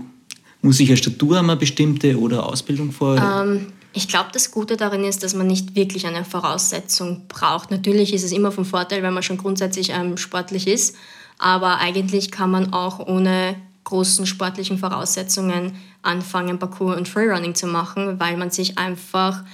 Muss 0.62 0.80
ich 0.80 0.88
eine 0.88 0.96
Statur 0.96 1.36
haben, 1.36 1.50
eine 1.50 1.58
bestimmte 1.58 2.18
oder 2.18 2.46
Ausbildung 2.46 2.92
vor? 2.92 3.16
Ähm, 3.16 3.66
ich 3.92 4.08
glaube, 4.08 4.30
das 4.32 4.50
Gute 4.50 4.76
darin 4.76 5.04
ist, 5.04 5.22
dass 5.22 5.34
man 5.34 5.46
nicht 5.46 5.74
wirklich 5.74 6.06
eine 6.06 6.24
Voraussetzung 6.24 7.26
braucht. 7.28 7.70
Natürlich 7.70 8.14
ist 8.14 8.24
es 8.24 8.32
immer 8.32 8.52
vom 8.52 8.64
Vorteil, 8.64 9.02
wenn 9.02 9.14
man 9.14 9.22
schon 9.22 9.38
grundsätzlich 9.38 9.90
ähm, 9.90 10.16
sportlich 10.16 10.66
ist, 10.66 10.96
aber 11.38 11.78
eigentlich 11.78 12.30
kann 12.30 12.50
man 12.50 12.72
auch 12.72 12.98
ohne 13.06 13.56
großen 13.84 14.26
sportlichen 14.26 14.78
Voraussetzungen 14.78 15.76
anfangen, 16.02 16.58
Parkour 16.58 16.96
und 16.96 17.08
Freerunning 17.08 17.54
zu 17.54 17.66
machen, 17.66 18.18
weil 18.20 18.36
man 18.36 18.50
sich 18.50 18.78
einfach 18.78 19.44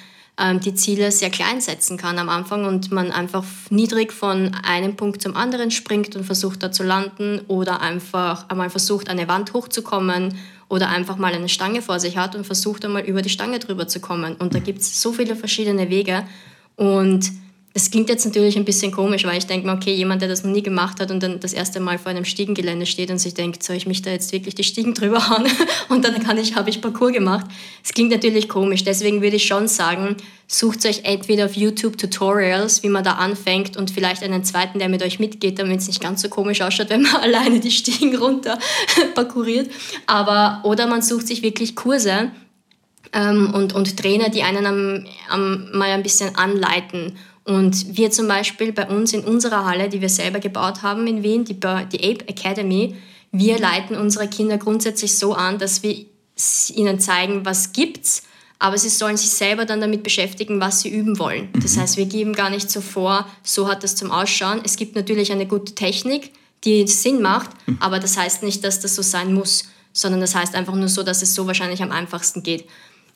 die 0.61 0.75
Ziele 0.75 1.11
sehr 1.11 1.31
klein 1.31 1.61
setzen 1.61 1.97
kann 1.97 2.19
am 2.19 2.29
Anfang 2.29 2.65
und 2.65 2.93
man 2.93 3.11
einfach 3.11 3.45
niedrig 3.71 4.13
von 4.13 4.55
einem 4.63 4.95
Punkt 4.95 5.21
zum 5.21 5.35
anderen 5.35 5.73
springt 5.73 6.15
und 6.15 6.25
versucht 6.25 6.63
da 6.63 6.71
zu 6.71 6.85
landen 6.85 7.41
oder 7.49 7.81
einfach 7.81 8.49
einmal 8.49 8.71
versucht, 8.71 9.11
eine 9.11 9.27
Wand 9.27 9.53
hochzukommen 9.53 10.39
oder 10.69 10.91
einfach 10.91 11.17
mal 11.17 11.35
eine 11.35 11.49
Stange 11.49 11.83
vor 11.83 11.99
sich 11.99 12.17
hat 12.17 12.37
und 12.37 12.45
versucht 12.47 12.85
einmal 12.85 13.03
über 13.03 13.23
die 13.23 13.31
Stange 13.31 13.59
drüber 13.59 13.89
zu 13.89 14.01
kommen. 14.01 14.37
Und 14.37 14.55
da 14.55 14.61
gibt 14.61 14.81
es 14.81 15.03
so 15.03 15.13
viele 15.13 15.35
verschiedene 15.35 15.91
Wege 15.91 16.25
und 16.77 17.33
das 17.79 17.93
klingt 17.93 18.09
jetzt 18.09 18.25
natürlich 18.25 18.57
ein 18.57 18.65
bisschen 18.65 18.91
komisch, 18.91 19.23
weil 19.23 19.39
ich 19.39 19.47
denke 19.47 19.65
mir, 19.65 19.73
okay, 19.73 19.95
jemand, 19.95 20.21
der 20.21 20.29
das 20.29 20.43
noch 20.43 20.51
nie 20.51 20.65
gemacht 20.65 20.99
hat 20.99 21.13
und 21.13 21.23
dann 21.23 21.39
das 21.39 21.53
erste 21.53 21.79
Mal 21.79 21.97
vor 21.97 22.11
einem 22.11 22.25
Stiegengelände 22.25 22.87
steht 22.87 23.09
und 23.09 23.19
sich 23.19 23.35
denkt, 23.35 23.63
soll 23.63 23.77
ich 23.77 23.87
mich 23.87 24.03
da 24.03 24.11
jetzt 24.11 24.33
wirklich 24.33 24.57
die 24.57 24.65
Stiegen 24.65 24.95
drüber 24.95 25.31
hauen 25.31 25.47
und 25.89 26.05
dann 26.05 26.21
kann 26.21 26.39
ich, 26.39 26.57
habe 26.57 26.71
ich 26.71 26.81
Parcours 26.81 27.13
gemacht. 27.13 27.47
Es 27.85 27.93
klingt 27.93 28.11
natürlich 28.11 28.49
komisch, 28.49 28.83
deswegen 28.83 29.23
würde 29.23 29.37
ich 29.37 29.47
schon 29.47 29.69
sagen, 29.69 30.17
sucht 30.49 30.85
euch 30.87 31.05
entweder 31.05 31.45
auf 31.45 31.55
YouTube 31.55 31.97
Tutorials, 31.97 32.83
wie 32.83 32.89
man 32.89 33.05
da 33.05 33.13
anfängt 33.13 33.77
und 33.77 33.93
vielleicht 33.93 34.25
einen 34.25 34.43
zweiten, 34.43 34.81
der 34.81 34.89
mit 34.89 35.05
euch 35.05 35.21
mitgeht, 35.21 35.61
damit 35.61 35.79
es 35.79 35.87
nicht 35.87 36.01
ganz 36.01 36.21
so 36.21 36.29
komisch 36.29 36.61
ausschaut, 36.63 36.91
wenn 36.91 37.03
man 37.03 37.15
alleine 37.23 37.61
die 37.61 37.71
Stiegen 37.71 38.17
runter 38.17 38.59
parkouriert. 39.15 39.71
Aber, 40.07 40.63
oder 40.65 40.89
man 40.89 41.01
sucht 41.01 41.29
sich 41.29 41.43
wirklich 41.43 41.77
Kurse, 41.77 42.33
ähm, 43.13 43.55
und, 43.55 43.73
und 43.73 43.97
Trainer, 43.97 44.29
die 44.29 44.43
einen 44.43 44.67
am, 44.67 45.07
am, 45.31 45.71
mal 45.73 45.91
ein 45.91 46.03
bisschen 46.03 46.37
anleiten 46.37 47.17
und 47.49 47.97
wir 47.97 48.11
zum 48.11 48.29
Beispiel 48.29 48.73
bei 48.73 48.87
uns 48.87 49.15
in 49.15 49.25
unserer 49.25 49.65
Halle, 49.65 49.89
die 49.89 50.03
wir 50.03 50.11
selber 50.11 50.39
gebaut 50.39 50.83
haben 50.83 51.07
in 51.07 51.23
Wien, 51.23 51.47
die, 51.47 51.55
die 51.55 51.65
Ape 51.65 52.29
Academy, 52.29 52.95
wir 53.33 53.59
leiten 53.59 53.97
unsere 53.97 54.29
Kinder 54.29 54.59
grundsätzlich 54.59 55.17
so 55.17 55.33
an, 55.33 55.59
dass 55.59 55.83
wir 55.83 56.05
ihnen 56.75 57.01
zeigen, 57.01 57.47
was 57.47 57.73
gibt's, 57.73 58.23
aber 58.59 58.77
sie 58.77 58.91
sollen 58.91 59.17
sich 59.17 59.31
selber 59.31 59.65
dann 59.65 59.81
damit 59.81 60.03
beschäftigen, 60.03 60.61
was 60.61 60.83
sie 60.83 60.91
üben 60.91 61.19
wollen. 61.19 61.49
Das 61.55 61.77
mhm. 61.77 61.81
heißt, 61.81 61.97
wir 61.97 62.05
geben 62.05 62.35
gar 62.35 62.51
nicht 62.51 62.71
so 62.71 62.83
vor, 62.83 63.27
so 63.43 63.67
hat 63.67 63.83
das 63.83 63.97
zum 63.97 64.11
Ausschauen. 64.11 64.61
Es 64.63 64.77
gibt 64.77 64.95
natürlich 64.95 65.33
eine 65.33 65.47
gute 65.47 65.75
Technik, 65.75 66.33
die 66.65 66.87
Sinn 66.87 67.23
macht, 67.23 67.51
mhm. 67.67 67.79
aber 67.81 67.99
das 67.99 68.19
heißt 68.19 68.43
nicht, 68.43 68.63
dass 68.63 68.81
das 68.81 68.95
so 68.95 69.01
sein 69.01 69.33
muss, 69.33 69.65
sondern 69.95 70.21
das 70.21 70.35
heißt 70.35 70.55
einfach 70.55 70.75
nur 70.75 70.89
so, 70.89 71.03
dass 71.03 71.23
es 71.23 71.35
so 71.35 71.47
wahrscheinlich 71.47 71.83
am 71.83 71.93
einfachsten 71.93 72.43
geht. 72.43 72.67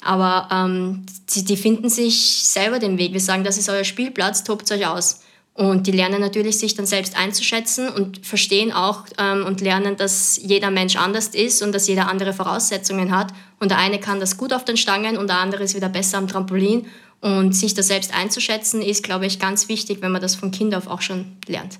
Aber 0.05 0.49
ähm, 0.51 1.07
die, 1.35 1.45
die, 1.45 1.57
finden 1.57 1.89
sich 1.89 2.43
selber 2.43 2.79
den 2.79 2.99
Weg. 2.99 3.13
Wir 3.13 3.21
sagen, 3.21 3.45
das 3.45 3.59
ist 3.59 3.69
euer 3.69 3.85
Spielplatz, 3.85 4.45
tobt 4.45 4.71
euch 4.73 4.87
aus. 4.87 5.21
Und 5.55 5.87
die 5.87 5.93
lernen 5.93 6.21
natürlich, 6.21 6.59
sich 6.59 6.75
dann 6.75 6.87
selbst 6.87 7.17
einzuschätzen 7.17 7.91
und 7.91 8.25
verstehen 8.25 8.73
auch 8.73 9.05
ähm, 9.19 9.45
und 9.45 9.61
lernen, 9.61 9.97
dass 9.97 10.41
jeder 10.43 10.71
Mensch 10.71 10.97
anders 10.97 11.29
ist 11.29 11.63
und 11.63 11.73
dass 11.73 11.89
jeder 11.89 12.09
andere 12.09 12.33
Voraussetzungen 12.33 13.15
hat. 13.15 13.33
Und 13.61 13.71
der 13.71 13.79
eine 13.79 14.01
kann 14.01 14.19
das 14.19 14.39
gut 14.39 14.53
auf 14.53 14.65
den 14.65 14.79
Stangen 14.79 15.19
und 15.19 15.29
der 15.29 15.39
andere 15.39 15.65
ist 15.65 15.75
wieder 15.75 15.91
besser 15.91 16.19
am 16.19 16.27
Trampolin. 16.27 16.87
Und 17.21 17.55
sich 17.55 17.75
da 17.75 17.85
selbst 17.85 18.13
einzuschätzen, 18.13 18.83
ist, 18.83 19.05
glaube 19.05 19.27
ich, 19.27 19.39
ganz 19.39 19.69
wichtig, 19.69 19.99
wenn 20.01 20.11
man 20.11 20.21
das 20.21 20.35
von 20.35 20.51
Kind 20.51 20.75
auf 20.75 20.89
auch 20.89 21.03
schon 21.03 21.37
lernt. 21.47 21.79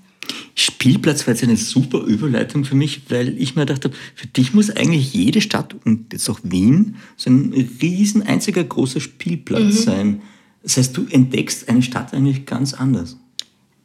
Spielplatz 0.55 1.27
war 1.27 1.35
jetzt 1.35 1.43
eine 1.43 1.57
super 1.57 2.01
Überleitung 2.01 2.65
für 2.65 2.75
mich, 2.75 3.03
weil 3.09 3.37
ich 3.41 3.57
mir 3.57 3.63
gedacht 3.63 3.85
habe, 3.85 3.95
für 4.15 4.27
dich 4.27 4.53
muss 4.53 4.71
eigentlich 4.71 5.15
jede 5.15 5.41
Stadt 5.41 5.75
und 5.85 6.13
jetzt 6.13 6.29
auch 6.29 6.41
Wien 6.43 6.97
so 7.17 7.31
ein 7.31 7.53
riesen 7.81 8.23
einziger 8.23 8.63
großer 8.63 9.01
Spielplatz 9.01 9.63
mhm. 9.63 9.85
sein. 9.85 10.23
Das 10.63 10.77
heißt, 10.77 10.97
du 10.97 11.07
entdeckst 11.11 11.69
eine 11.69 11.83
Stadt 11.83 12.13
eigentlich 12.13 12.47
ganz 12.47 12.75
anders. 12.75 13.17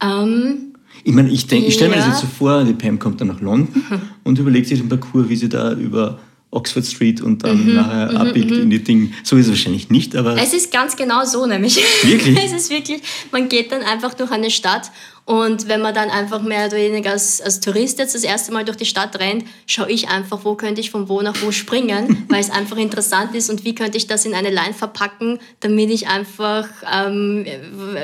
Ähm, 0.02 0.76
ich 1.04 1.13
meine, 1.13 1.30
ich, 1.30 1.52
ich 1.52 1.73
stelle 1.73 1.89
mir 1.89 1.97
das 1.97 2.08
jetzt 2.08 2.21
so 2.21 2.28
vor, 2.28 2.63
die 2.63 2.73
Pam 2.73 3.00
kommt 3.00 3.21
dann 3.21 3.30
nach 3.30 3.41
London 3.41 3.84
und 4.23 4.38
überlegt 4.38 4.67
sich 4.67 4.80
den 4.80 4.89
Parcours, 4.89 5.30
wie 5.30 5.36
sie 5.36 5.50
da 5.50 5.73
über 5.73 6.19
Oxford 6.51 6.86
Street 6.86 7.21
und 7.21 7.43
dann 7.43 7.65
mhm, 7.65 7.75
nachher 7.75 8.12
mhm, 8.12 8.17
abbiegt 8.17 8.51
mhm. 8.51 8.63
in 8.63 8.69
die 8.69 8.83
Dinge. 8.83 9.12
So 9.23 9.36
ist 9.36 9.45
es 9.47 9.51
wahrscheinlich 9.51 9.89
nicht, 9.89 10.15
aber. 10.15 10.38
Es 10.38 10.53
ist 10.53 10.71
ganz 10.71 10.95
genau 10.95 11.25
so, 11.25 11.45
nämlich. 11.45 11.77
Wirklich? 12.03 12.38
es 12.45 12.53
ist 12.53 12.69
wirklich, 12.69 13.01
man 13.31 13.49
geht 13.49 13.71
dann 13.71 13.81
einfach 13.81 14.13
durch 14.13 14.31
eine 14.31 14.49
Stadt 14.49 14.91
und 15.27 15.67
wenn 15.67 15.81
man 15.81 15.93
dann 15.93 16.10
einfach 16.10 16.41
mehr 16.41 16.67
oder 16.67 16.77
weniger 16.77 17.12
als, 17.12 17.41
als 17.41 17.60
Tourist 17.60 17.99
jetzt 17.99 18.15
das 18.15 18.23
erste 18.23 18.53
Mal 18.53 18.63
durch 18.63 18.77
die 18.77 18.86
Stadt 18.86 19.19
rennt, 19.19 19.43
schaue 19.65 19.91
ich 19.91 20.07
einfach, 20.07 20.45
wo 20.45 20.55
könnte 20.55 20.79
ich 20.79 20.89
von 20.89 21.10
wo 21.10 21.21
nach 21.21 21.36
wo 21.41 21.51
springen, 21.51 22.25
weil 22.29 22.39
es 22.39 22.49
einfach 22.49 22.77
interessant 22.77 23.36
ist 23.36 23.49
und 23.49 23.65
wie 23.65 23.75
könnte 23.75 23.97
ich 23.97 24.07
das 24.07 24.25
in 24.25 24.33
eine 24.33 24.51
Line 24.51 24.73
verpacken, 24.73 25.39
damit 25.60 25.89
ich 25.89 26.07
einfach 26.07 26.69
ähm, 26.89 27.45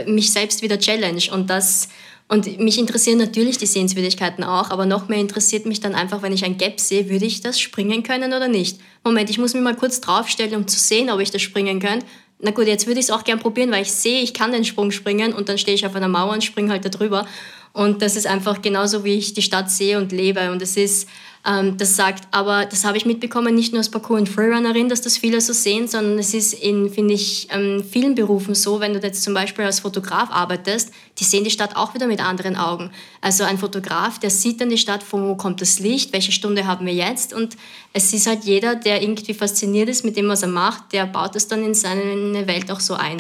mich 0.06 0.34
selbst 0.34 0.62
wieder 0.64 0.78
challenge. 0.78 1.30
Und 1.32 1.50
das 1.50 1.88
und 2.28 2.60
mich 2.60 2.80
interessieren 2.80 3.18
natürlich 3.18 3.58
die 3.58 3.66
Sehenswürdigkeiten 3.66 4.44
auch, 4.44 4.72
aber 4.72 4.86
noch 4.86 5.08
mehr 5.08 5.20
interessiert 5.20 5.66
mich 5.66 5.82
dann 5.82 5.94
einfach, 5.94 6.22
wenn 6.22 6.34
ich 6.34 6.46
ein 6.46 6.58
Gap 6.58 6.80
sehe, 6.80 7.10
würde 7.10 7.26
ich 7.26 7.42
das 7.42 7.60
springen 7.60 8.04
können 8.04 8.34
oder 8.34 8.48
nicht? 8.48 8.80
Moment, 9.04 9.30
ich 9.30 9.38
muss 9.38 9.54
mich 9.54 9.62
mal 9.62 9.76
kurz 9.76 10.02
draufstellen, 10.02 10.56
um 10.56 10.68
zu 10.68 10.80
sehen, 10.80 11.10
ob 11.10 11.20
ich 11.20 11.32
das 11.32 11.42
springen 11.42 11.80
kann. 11.80 12.04
Na 12.40 12.52
gut, 12.52 12.68
jetzt 12.68 12.88
würde 12.88 13.00
ich 13.00 13.06
es 13.06 13.12
auch 13.12 13.24
gern 13.24 13.40
probieren, 13.40 13.72
weil 13.72 13.84
ich 13.84 13.92
sehe, 13.92 14.22
ich 14.22 14.34
kann 14.34 14.52
den 14.52 14.66
Sprung 14.66 14.92
springen 14.92 15.34
und 15.34 15.48
dann 15.48 15.58
stehe 15.58 15.76
ich 15.76 15.86
auf 15.86 15.96
einer 15.96 16.08
Mauer 16.08 16.34
und 16.34 16.44
springe 16.44 16.72
halt 16.72 16.84
da 16.86 16.90
drüber. 16.90 17.28
Und 17.72 18.02
das 18.02 18.16
ist 18.16 18.28
einfach 18.28 18.62
genauso, 18.62 19.04
wie 19.04 19.16
ich 19.16 19.34
die 19.34 19.42
Stadt 19.42 19.70
sehe 19.72 19.98
und 19.98 20.12
lebe. 20.12 20.52
Und 20.52 20.62
es 20.62 20.78
ist 20.78 21.08
ähm, 21.46 21.78
das 21.78 21.96
sagt. 21.96 22.28
Aber 22.32 22.66
das 22.66 22.86
habe 22.86 22.98
ich 22.98 23.06
mitbekommen, 23.06 23.54
nicht 23.54 23.74
nur 23.74 23.80
als 23.80 23.90
Parkour- 23.90 24.18
und 24.18 24.30
Freerunnerin, 24.30 24.90
dass 24.90 25.02
das 25.02 25.18
viele 25.18 25.42
so 25.42 25.54
sehen, 25.54 25.88
sondern 25.88 26.18
es 26.20 26.34
ist 26.34 26.54
in, 26.54 26.90
finde 26.90 27.14
ich, 27.14 27.48
ähm, 27.52 27.84
vielen 27.84 28.16
Berufen 28.16 28.56
so, 28.56 28.80
wenn 28.80 28.94
du 28.94 29.00
jetzt 29.00 29.24
zum 29.24 29.34
Beispiel 29.34 29.66
als 29.66 29.82
Fotograf 29.82 30.32
arbeitest, 30.32 30.92
die 31.20 31.24
sehen 31.24 31.44
die 31.44 31.52
Stadt 31.52 31.76
auch 31.76 31.94
wieder 31.94 32.08
mit 32.08 32.22
anderen 32.22 32.56
Augen. 32.56 32.92
Also 33.22 33.44
ein 33.44 33.58
Fotograf, 33.58 34.20
der 34.20 34.30
sieht 34.30 34.62
dann 34.62 34.70
die 34.70 34.78
Stadt, 34.78 35.04
von 35.04 35.28
wo 35.28 35.36
kommt 35.36 35.62
das 35.62 35.80
Licht, 35.80 36.14
welche 36.14 36.32
Stunde 36.32 36.66
haben 36.66 36.86
wir 36.86 36.94
jetzt 36.94 37.34
und 37.34 37.58
es 37.92 38.14
ist 38.14 38.28
halt 38.28 38.44
jeder, 38.46 38.76
der 38.76 39.02
irgendwie 39.02 39.34
fasziniert 39.34 39.90
ist 39.90 40.06
mit 40.06 40.18
dem, 40.18 40.28
was 40.28 40.42
er 40.42 40.48
macht, 40.48 40.94
der 40.94 41.06
baut 41.06 41.36
es 41.36 41.48
dann 41.48 41.64
in 41.64 41.74
seine 41.74 42.48
Welt 42.48 42.72
auch 42.72 42.80
so 42.80 42.96
ein. 42.96 43.18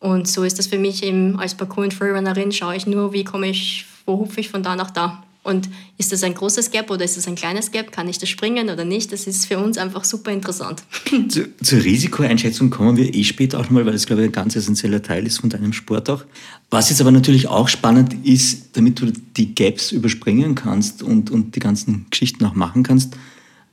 Und 0.00 0.26
so 0.26 0.44
ist 0.44 0.58
das 0.58 0.66
für 0.66 0.78
mich 0.78 1.02
eben 1.02 1.38
als 1.38 1.54
Parkour- 1.54 1.84
und 1.84 1.94
Freerunnerin, 1.94 2.52
schaue 2.52 2.74
ich 2.74 2.86
nur, 2.86 3.12
wie 3.12 3.22
komme 3.22 3.48
ich, 3.48 3.84
wo 4.06 4.18
hupfe 4.18 4.40
ich 4.40 4.48
von 4.48 4.62
da 4.62 4.74
nach 4.74 4.90
da. 4.90 5.22
Und 5.42 5.70
ist 5.96 6.12
das 6.12 6.22
ein 6.22 6.34
großes 6.34 6.70
Gap 6.70 6.90
oder 6.90 7.02
ist 7.02 7.16
das 7.16 7.26
ein 7.26 7.34
kleines 7.34 7.70
Gap? 7.70 7.92
Kann 7.92 8.08
ich 8.08 8.18
das 8.18 8.28
springen 8.28 8.68
oder 8.68 8.84
nicht? 8.84 9.10
Das 9.10 9.26
ist 9.26 9.46
für 9.46 9.58
uns 9.58 9.78
einfach 9.78 10.04
super 10.04 10.30
interessant. 10.30 10.82
Zu, 11.28 11.48
zur 11.62 11.82
Risikoeinschätzung 11.82 12.68
kommen 12.68 12.98
wir 12.98 13.14
eh 13.14 13.24
später 13.24 13.58
auch 13.58 13.70
mal, 13.70 13.86
weil 13.86 13.94
das, 13.94 14.04
glaube 14.04 14.22
ich, 14.22 14.28
ein 14.28 14.32
ganz 14.32 14.54
essentieller 14.54 15.02
Teil 15.02 15.26
ist 15.26 15.38
von 15.40 15.48
deinem 15.48 15.72
Sport 15.72 16.10
auch. 16.10 16.24
Was 16.68 16.90
jetzt 16.90 17.00
aber 17.00 17.10
natürlich 17.10 17.48
auch 17.48 17.68
spannend 17.68 18.14
ist, 18.22 18.76
damit 18.76 19.00
du 19.00 19.12
die 19.36 19.54
Gaps 19.54 19.92
überspringen 19.92 20.54
kannst 20.54 21.02
und, 21.02 21.30
und 21.30 21.56
die 21.56 21.60
ganzen 21.60 22.04
Geschichten 22.10 22.44
auch 22.44 22.54
machen 22.54 22.82
kannst, 22.82 23.16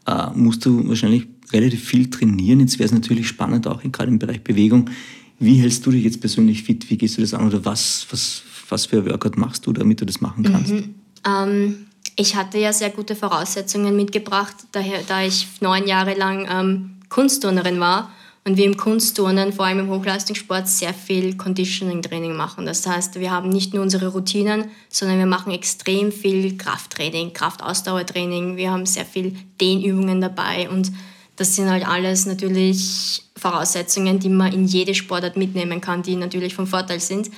äh, 0.05 0.27
musst 0.35 0.65
du 0.65 0.87
wahrscheinlich 0.87 1.27
relativ 1.51 1.83
viel 1.83 2.09
trainieren. 2.09 2.61
Jetzt 2.61 2.79
wäre 2.79 2.87
es 2.87 2.93
natürlich 2.93 3.27
spannend, 3.27 3.67
auch 3.67 3.81
gerade 3.83 4.09
im 4.09 4.19
Bereich 4.19 4.41
Bewegung. 4.41 4.89
Wie 5.37 5.55
hältst 5.55 5.85
du 5.85 5.91
dich 5.91 6.05
jetzt 6.05 6.21
persönlich 6.21 6.63
fit? 6.63 6.89
Wie 6.89 6.97
gehst 6.97 7.17
du 7.17 7.21
das 7.21 7.33
an? 7.33 7.45
Oder 7.45 7.65
was, 7.65 8.07
was, 8.09 8.43
was 8.69 8.85
für 8.85 8.99
ein 8.99 9.05
Workout 9.05 9.37
machst 9.37 9.65
du, 9.67 9.73
damit 9.73 9.99
du 9.99 10.05
das 10.05 10.21
machen 10.21 10.45
kannst? 10.45 10.71
Mhm. 10.71 10.95
Ähm, 11.25 11.87
ich 12.15 12.35
hatte 12.35 12.57
ja 12.57 12.73
sehr 12.73 12.89
gute 12.89 13.15
Voraussetzungen 13.15 13.95
mitgebracht, 13.95 14.55
daher, 14.71 15.01
da 15.07 15.21
ich 15.21 15.47
neun 15.61 15.87
Jahre 15.87 16.15
lang 16.15 16.47
ähm, 16.49 16.97
Kunstturnerin 17.09 17.79
war 17.79 18.11
und 18.43 18.57
wir 18.57 18.65
im 18.65 18.77
Kunstturnen, 18.77 19.53
vor 19.53 19.65
allem 19.65 19.79
im 19.79 19.89
Hochleistungssport, 19.89 20.67
sehr 20.67 20.93
viel 20.93 21.35
Conditioning-Training 21.37 22.33
machen. 22.35 22.65
Das 22.65 22.87
heißt, 22.87 23.19
wir 23.19 23.29
haben 23.29 23.49
nicht 23.49 23.73
nur 23.73 23.83
unsere 23.83 24.07
Routinen, 24.07 24.71
sondern 24.89 25.19
wir 25.19 25.25
machen 25.25 25.51
extrem 25.51 26.11
viel 26.11 26.57
Krafttraining, 26.57 27.33
Kraftausdauertraining. 27.33 28.55
Wir 28.55 28.71
haben 28.71 28.85
sehr 28.85 29.05
viel 29.05 29.35
Dehnübungen 29.59 30.21
dabei 30.21 30.69
und 30.69 30.91
das 31.35 31.55
sind 31.55 31.69
halt 31.69 31.87
alles 31.87 32.25
natürlich 32.25 33.23
Voraussetzungen, 33.35 34.19
die 34.19 34.29
man 34.29 34.53
in 34.53 34.65
jede 34.65 34.95
Sportart 34.95 35.37
mitnehmen 35.37 35.81
kann, 35.81 36.01
die 36.01 36.15
natürlich 36.15 36.55
vom 36.55 36.65
Vorteil 36.67 36.99
sind. 36.99 37.29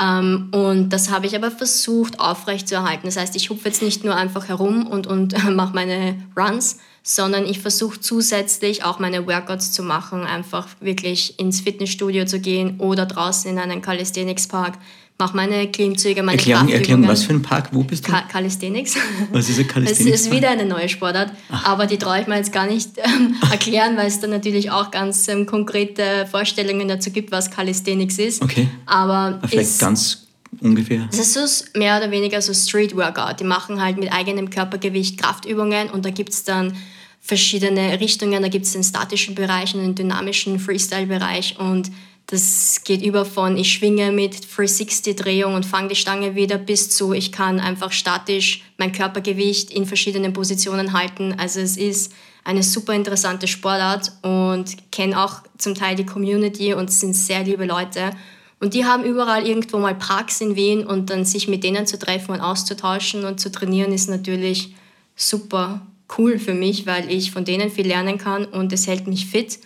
Ähm, 0.00 0.48
und 0.52 0.90
das 0.90 1.10
habe 1.10 1.26
ich 1.26 1.36
aber 1.36 1.50
versucht 1.50 2.18
aufrechtzuerhalten. 2.18 3.06
Das 3.06 3.16
heißt, 3.16 3.36
ich 3.36 3.50
hupfe 3.50 3.68
jetzt 3.68 3.82
nicht 3.82 4.04
nur 4.04 4.16
einfach 4.16 4.48
herum 4.48 4.86
und, 4.86 5.06
und 5.06 5.32
mache 5.50 5.74
meine 5.74 6.16
Runs, 6.36 6.78
sondern 7.02 7.44
ich 7.44 7.60
versuche 7.60 8.00
zusätzlich 8.00 8.84
auch 8.84 8.98
meine 8.98 9.26
Workouts 9.26 9.72
zu 9.72 9.82
machen, 9.82 10.24
einfach 10.24 10.68
wirklich 10.80 11.38
ins 11.38 11.60
Fitnessstudio 11.60 12.24
zu 12.24 12.40
gehen 12.40 12.78
oder 12.78 13.06
draußen 13.06 13.50
in 13.50 13.58
einen 13.58 13.82
Calisthenics 13.82 14.46
Park 14.46 14.78
mache 15.22 15.36
meine 15.36 15.68
Klimmzüge, 15.70 16.20
meine 16.24 16.36
Erklärung, 16.36 16.68
Erklärung, 16.68 17.06
was 17.06 17.22
für 17.22 17.32
ein 17.32 17.42
Park, 17.42 17.68
wo 17.70 17.84
bist 17.84 18.08
du? 18.08 18.10
Ka 18.10 18.22
Calisthenics. 18.22 18.96
Was 19.30 19.48
ist 19.48 19.60
ein 19.60 19.68
Calisthenics? 19.72 20.20
Es 20.20 20.26
ist 20.26 20.32
wieder 20.32 20.50
eine 20.50 20.64
neue 20.64 20.88
Sportart, 20.88 21.30
Ach. 21.48 21.64
aber 21.64 21.86
die 21.86 21.96
traue 21.96 22.20
ich 22.20 22.26
mir 22.26 22.38
jetzt 22.38 22.52
gar 22.52 22.66
nicht 22.66 22.90
ähm, 22.96 23.36
erklären, 23.48 23.96
weil 23.96 24.08
es 24.08 24.18
da 24.18 24.26
natürlich 24.26 24.72
auch 24.72 24.90
ganz 24.90 25.28
ähm, 25.28 25.46
konkrete 25.46 26.26
Vorstellungen 26.28 26.88
dazu 26.88 27.12
gibt, 27.12 27.30
was 27.30 27.52
Calisthenics 27.52 28.18
ist. 28.18 28.42
Okay. 28.42 28.68
Aber 28.86 29.38
vielleicht 29.46 29.70
ist, 29.70 29.80
ganz 29.80 30.26
ungefähr? 30.60 31.08
Es 31.12 31.36
ist 31.36 31.76
mehr 31.76 31.98
oder 31.98 32.10
weniger 32.10 32.42
so 32.42 32.52
Street 32.52 32.96
Workout. 32.96 33.38
Die 33.38 33.44
machen 33.44 33.80
halt 33.80 33.98
mit 33.98 34.12
eigenem 34.12 34.50
Körpergewicht 34.50 35.20
Kraftübungen 35.20 35.88
und 35.90 36.04
da 36.04 36.10
gibt 36.10 36.30
es 36.30 36.42
dann 36.42 36.74
verschiedene 37.20 38.00
Richtungen. 38.00 38.42
Da 38.42 38.48
gibt 38.48 38.66
es 38.66 38.72
den 38.72 38.82
statischen 38.82 39.36
Bereich 39.36 39.72
und 39.76 39.82
den 39.82 39.94
dynamischen 39.94 40.58
Freestyle-Bereich 40.58 41.60
und 41.60 41.92
das 42.26 42.80
geht 42.84 43.02
über 43.02 43.24
von 43.24 43.56
ich 43.56 43.72
schwinge 43.72 44.10
mit 44.12 44.34
360-Drehung 44.34 45.54
und 45.54 45.66
fange 45.66 45.88
die 45.88 45.96
Stange 45.96 46.34
wieder 46.34 46.56
bis 46.56 46.88
zu 46.90 47.12
ich 47.12 47.32
kann 47.32 47.60
einfach 47.60 47.92
statisch 47.92 48.62
mein 48.78 48.92
Körpergewicht 48.92 49.70
in 49.70 49.86
verschiedenen 49.86 50.32
Positionen 50.32 50.92
halten. 50.92 51.34
Also 51.38 51.60
es 51.60 51.76
ist 51.76 52.12
eine 52.44 52.62
super 52.62 52.94
interessante 52.94 53.46
Sportart 53.46 54.12
und 54.22 54.90
kenne 54.90 55.22
auch 55.22 55.42
zum 55.58 55.74
Teil 55.74 55.94
die 55.94 56.06
Community 56.06 56.74
und 56.74 56.90
sind 56.90 57.14
sehr 57.14 57.44
liebe 57.44 57.66
Leute. 57.66 58.10
Und 58.60 58.74
die 58.74 58.84
haben 58.84 59.04
überall 59.04 59.46
irgendwo 59.46 59.78
mal 59.78 59.94
Parks 59.94 60.40
in 60.40 60.56
Wien 60.56 60.86
und 60.86 61.10
dann 61.10 61.24
sich 61.24 61.48
mit 61.48 61.64
denen 61.64 61.86
zu 61.86 61.98
treffen 61.98 62.32
und 62.32 62.40
auszutauschen 62.40 63.24
und 63.24 63.40
zu 63.40 63.50
trainieren 63.50 63.92
ist 63.92 64.08
natürlich 64.08 64.74
super 65.16 65.84
cool 66.16 66.38
für 66.38 66.54
mich, 66.54 66.86
weil 66.86 67.10
ich 67.10 67.32
von 67.32 67.44
denen 67.44 67.70
viel 67.70 67.86
lernen 67.86 68.18
kann 68.18 68.44
und 68.44 68.72
es 68.72 68.86
hält 68.86 69.06
mich 69.06 69.26
fit. 69.26 69.58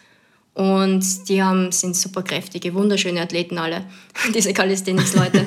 Und 0.56 1.28
die 1.28 1.42
haben, 1.42 1.70
sind 1.70 1.94
super 1.94 2.22
kräftige, 2.22 2.72
wunderschöne 2.72 3.20
Athleten 3.20 3.58
alle, 3.58 3.84
diese 4.34 4.54
Calisthenics-Leute. 4.54 5.46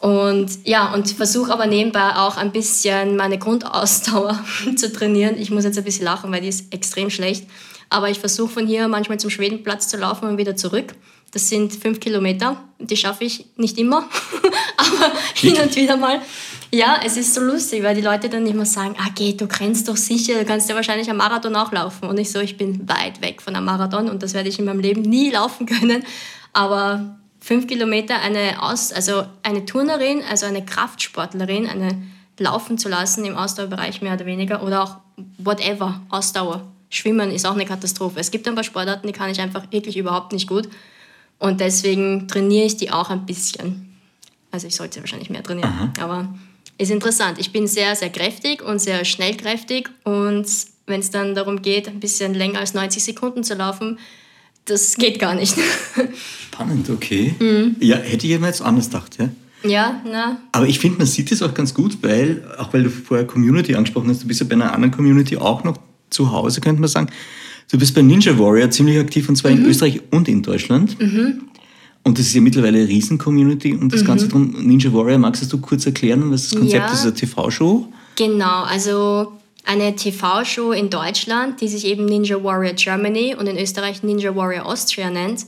und 0.00 0.48
ja, 0.64 0.94
und 0.94 1.10
versuche 1.10 1.52
aber 1.52 1.66
nebenbei 1.66 2.14
auch 2.14 2.36
ein 2.36 2.52
bisschen 2.52 3.16
meine 3.16 3.38
Grundausdauer 3.38 4.38
zu 4.76 4.92
trainieren. 4.92 5.36
Ich 5.36 5.50
muss 5.50 5.64
jetzt 5.64 5.76
ein 5.76 5.82
bisschen 5.82 6.04
lachen, 6.04 6.30
weil 6.30 6.40
die 6.40 6.48
ist 6.48 6.72
extrem 6.72 7.10
schlecht. 7.10 7.46
Aber 7.90 8.10
ich 8.10 8.20
versuche 8.20 8.52
von 8.52 8.66
hier 8.68 8.86
manchmal 8.86 9.18
zum 9.18 9.30
Schwedenplatz 9.30 9.88
zu 9.88 9.96
laufen 9.96 10.28
und 10.28 10.38
wieder 10.38 10.54
zurück. 10.54 10.94
Das 11.32 11.48
sind 11.48 11.74
fünf 11.74 11.98
Kilometer. 11.98 12.62
Die 12.78 12.96
schaffe 12.96 13.24
ich 13.24 13.46
nicht 13.56 13.76
immer, 13.76 14.08
aber 14.76 15.12
hin 15.34 15.56
und 15.60 15.74
wieder 15.74 15.96
mal. 15.96 16.20
Ja, 16.70 17.00
es 17.04 17.16
ist 17.16 17.34
so 17.34 17.40
lustig, 17.40 17.82
weil 17.82 17.94
die 17.94 18.02
Leute 18.02 18.28
dann 18.28 18.46
immer 18.46 18.66
sagen, 18.66 18.94
ah 18.98 19.08
geh, 19.14 19.32
du 19.32 19.46
kennst 19.46 19.88
doch 19.88 19.96
sicher, 19.96 20.38
du 20.38 20.44
kannst 20.44 20.68
ja 20.68 20.74
wahrscheinlich 20.74 21.10
am 21.10 21.16
Marathon 21.16 21.56
auch 21.56 21.72
laufen. 21.72 22.08
Und 22.08 22.18
ich 22.18 22.30
so, 22.30 22.40
ich 22.40 22.58
bin 22.58 22.86
weit 22.88 23.22
weg 23.22 23.40
von 23.40 23.56
einem 23.56 23.64
Marathon 23.64 24.10
und 24.10 24.22
das 24.22 24.34
werde 24.34 24.50
ich 24.50 24.58
in 24.58 24.66
meinem 24.66 24.80
Leben 24.80 25.00
nie 25.00 25.30
laufen 25.32 25.66
können. 25.66 26.04
Aber 26.52 27.16
fünf 27.40 27.66
Kilometer 27.66 28.20
eine, 28.20 28.62
Aus, 28.62 28.92
also 28.92 29.24
eine 29.42 29.64
Turnerin, 29.64 30.22
also 30.28 30.44
eine 30.44 30.64
Kraftsportlerin, 30.64 31.66
eine 31.66 32.02
laufen 32.38 32.78
zu 32.78 32.88
lassen 32.88 33.24
im 33.24 33.36
Ausdauerbereich 33.36 34.02
mehr 34.02 34.14
oder 34.14 34.26
weniger 34.26 34.62
oder 34.62 34.82
auch 34.82 34.96
whatever, 35.38 36.00
Ausdauer. 36.10 36.64
Schwimmen 36.90 37.30
ist 37.30 37.46
auch 37.46 37.54
eine 37.54 37.66
Katastrophe. 37.66 38.20
Es 38.20 38.30
gibt 38.30 38.46
ein 38.46 38.54
paar 38.54 38.64
Sportarten, 38.64 39.06
die 39.06 39.12
kann 39.12 39.30
ich 39.30 39.40
einfach 39.40 39.70
wirklich 39.72 39.96
überhaupt 39.96 40.32
nicht 40.32 40.48
gut. 40.48 40.68
Und 41.38 41.60
deswegen 41.60 42.28
trainiere 42.28 42.66
ich 42.66 42.76
die 42.76 42.90
auch 42.90 43.10
ein 43.10 43.26
bisschen. 43.26 43.96
Also 44.50 44.66
ich 44.66 44.76
sollte 44.76 45.00
wahrscheinlich 45.00 45.30
mehr 45.30 45.42
trainieren. 45.42 45.70
Aha. 45.70 46.04
Aber 46.04 46.28
ist 46.78 46.90
interessant. 46.90 47.38
Ich 47.38 47.52
bin 47.52 47.66
sehr, 47.66 47.94
sehr 47.96 48.10
kräftig 48.10 48.62
und 48.62 48.80
sehr 48.80 49.04
schnellkräftig 49.04 49.88
und 50.04 50.46
wenn 50.86 51.00
es 51.00 51.10
dann 51.10 51.34
darum 51.34 51.60
geht, 51.60 51.88
ein 51.88 52.00
bisschen 52.00 52.34
länger 52.34 52.60
als 52.60 52.72
90 52.72 53.02
Sekunden 53.02 53.44
zu 53.44 53.54
laufen, 53.54 53.98
das 54.64 54.96
geht 54.96 55.18
gar 55.18 55.34
nicht. 55.34 55.54
Spannend, 56.52 56.88
okay. 56.90 57.34
Mhm. 57.38 57.76
Ja, 57.80 57.96
hätte 57.96 58.26
ich 58.26 58.38
mir 58.38 58.46
jetzt 58.46 58.62
anders 58.62 58.86
gedacht, 58.86 59.18
ja. 59.18 59.28
Ja, 59.64 60.00
na. 60.04 60.40
Aber 60.52 60.68
ich 60.68 60.78
finde, 60.78 60.98
man 60.98 61.06
sieht 61.06 61.32
es 61.32 61.42
auch 61.42 61.52
ganz 61.52 61.74
gut, 61.74 61.98
weil, 62.02 62.44
auch 62.58 62.72
weil 62.72 62.84
du 62.84 62.90
vorher 62.90 63.26
Community 63.26 63.74
angesprochen 63.74 64.08
hast, 64.08 64.22
du 64.22 64.28
bist 64.28 64.40
ja 64.40 64.46
bei 64.46 64.54
einer 64.54 64.72
anderen 64.72 64.92
Community 64.92 65.36
auch 65.36 65.64
noch 65.64 65.76
zu 66.10 66.30
Hause, 66.30 66.60
könnte 66.60 66.80
man 66.80 66.88
sagen. 66.88 67.10
Du 67.70 67.78
bist 67.78 67.94
bei 67.94 68.02
Ninja 68.02 68.38
Warrior 68.38 68.70
ziemlich 68.70 68.98
aktiv 68.98 69.28
und 69.28 69.36
zwar 69.36 69.50
mhm. 69.50 69.64
in 69.64 69.66
Österreich 69.66 70.00
und 70.10 70.28
in 70.28 70.42
Deutschland. 70.42 70.98
Mhm. 71.00 71.42
Und 72.04 72.18
das 72.18 72.26
ist 72.26 72.34
ja 72.34 72.40
mittlerweile 72.40 72.78
eine 72.78 72.88
Riesen-Community 72.88 73.74
und 73.74 73.92
das 73.92 74.02
mhm. 74.02 74.06
Ganze 74.06 74.28
drum. 74.28 74.50
Ninja 74.58 74.92
Warrior, 74.92 75.18
magst 75.18 75.52
du 75.52 75.58
kurz 75.58 75.84
erklären, 75.86 76.30
was 76.30 76.48
das 76.48 76.58
Konzept 76.58 76.86
ja, 76.86 76.92
ist? 76.92 77.02
Eine 77.02 77.14
TV-Show? 77.14 77.88
Genau, 78.16 78.62
also 78.62 79.32
eine 79.64 79.94
TV-Show 79.94 80.72
in 80.72 80.88
Deutschland, 80.88 81.60
die 81.60 81.68
sich 81.68 81.84
eben 81.84 82.06
Ninja 82.06 82.42
Warrior 82.42 82.72
Germany 82.72 83.36
und 83.38 83.46
in 83.46 83.58
Österreich 83.58 84.02
Ninja 84.02 84.34
Warrior 84.34 84.64
Austria 84.64 85.10
nennt. 85.10 85.44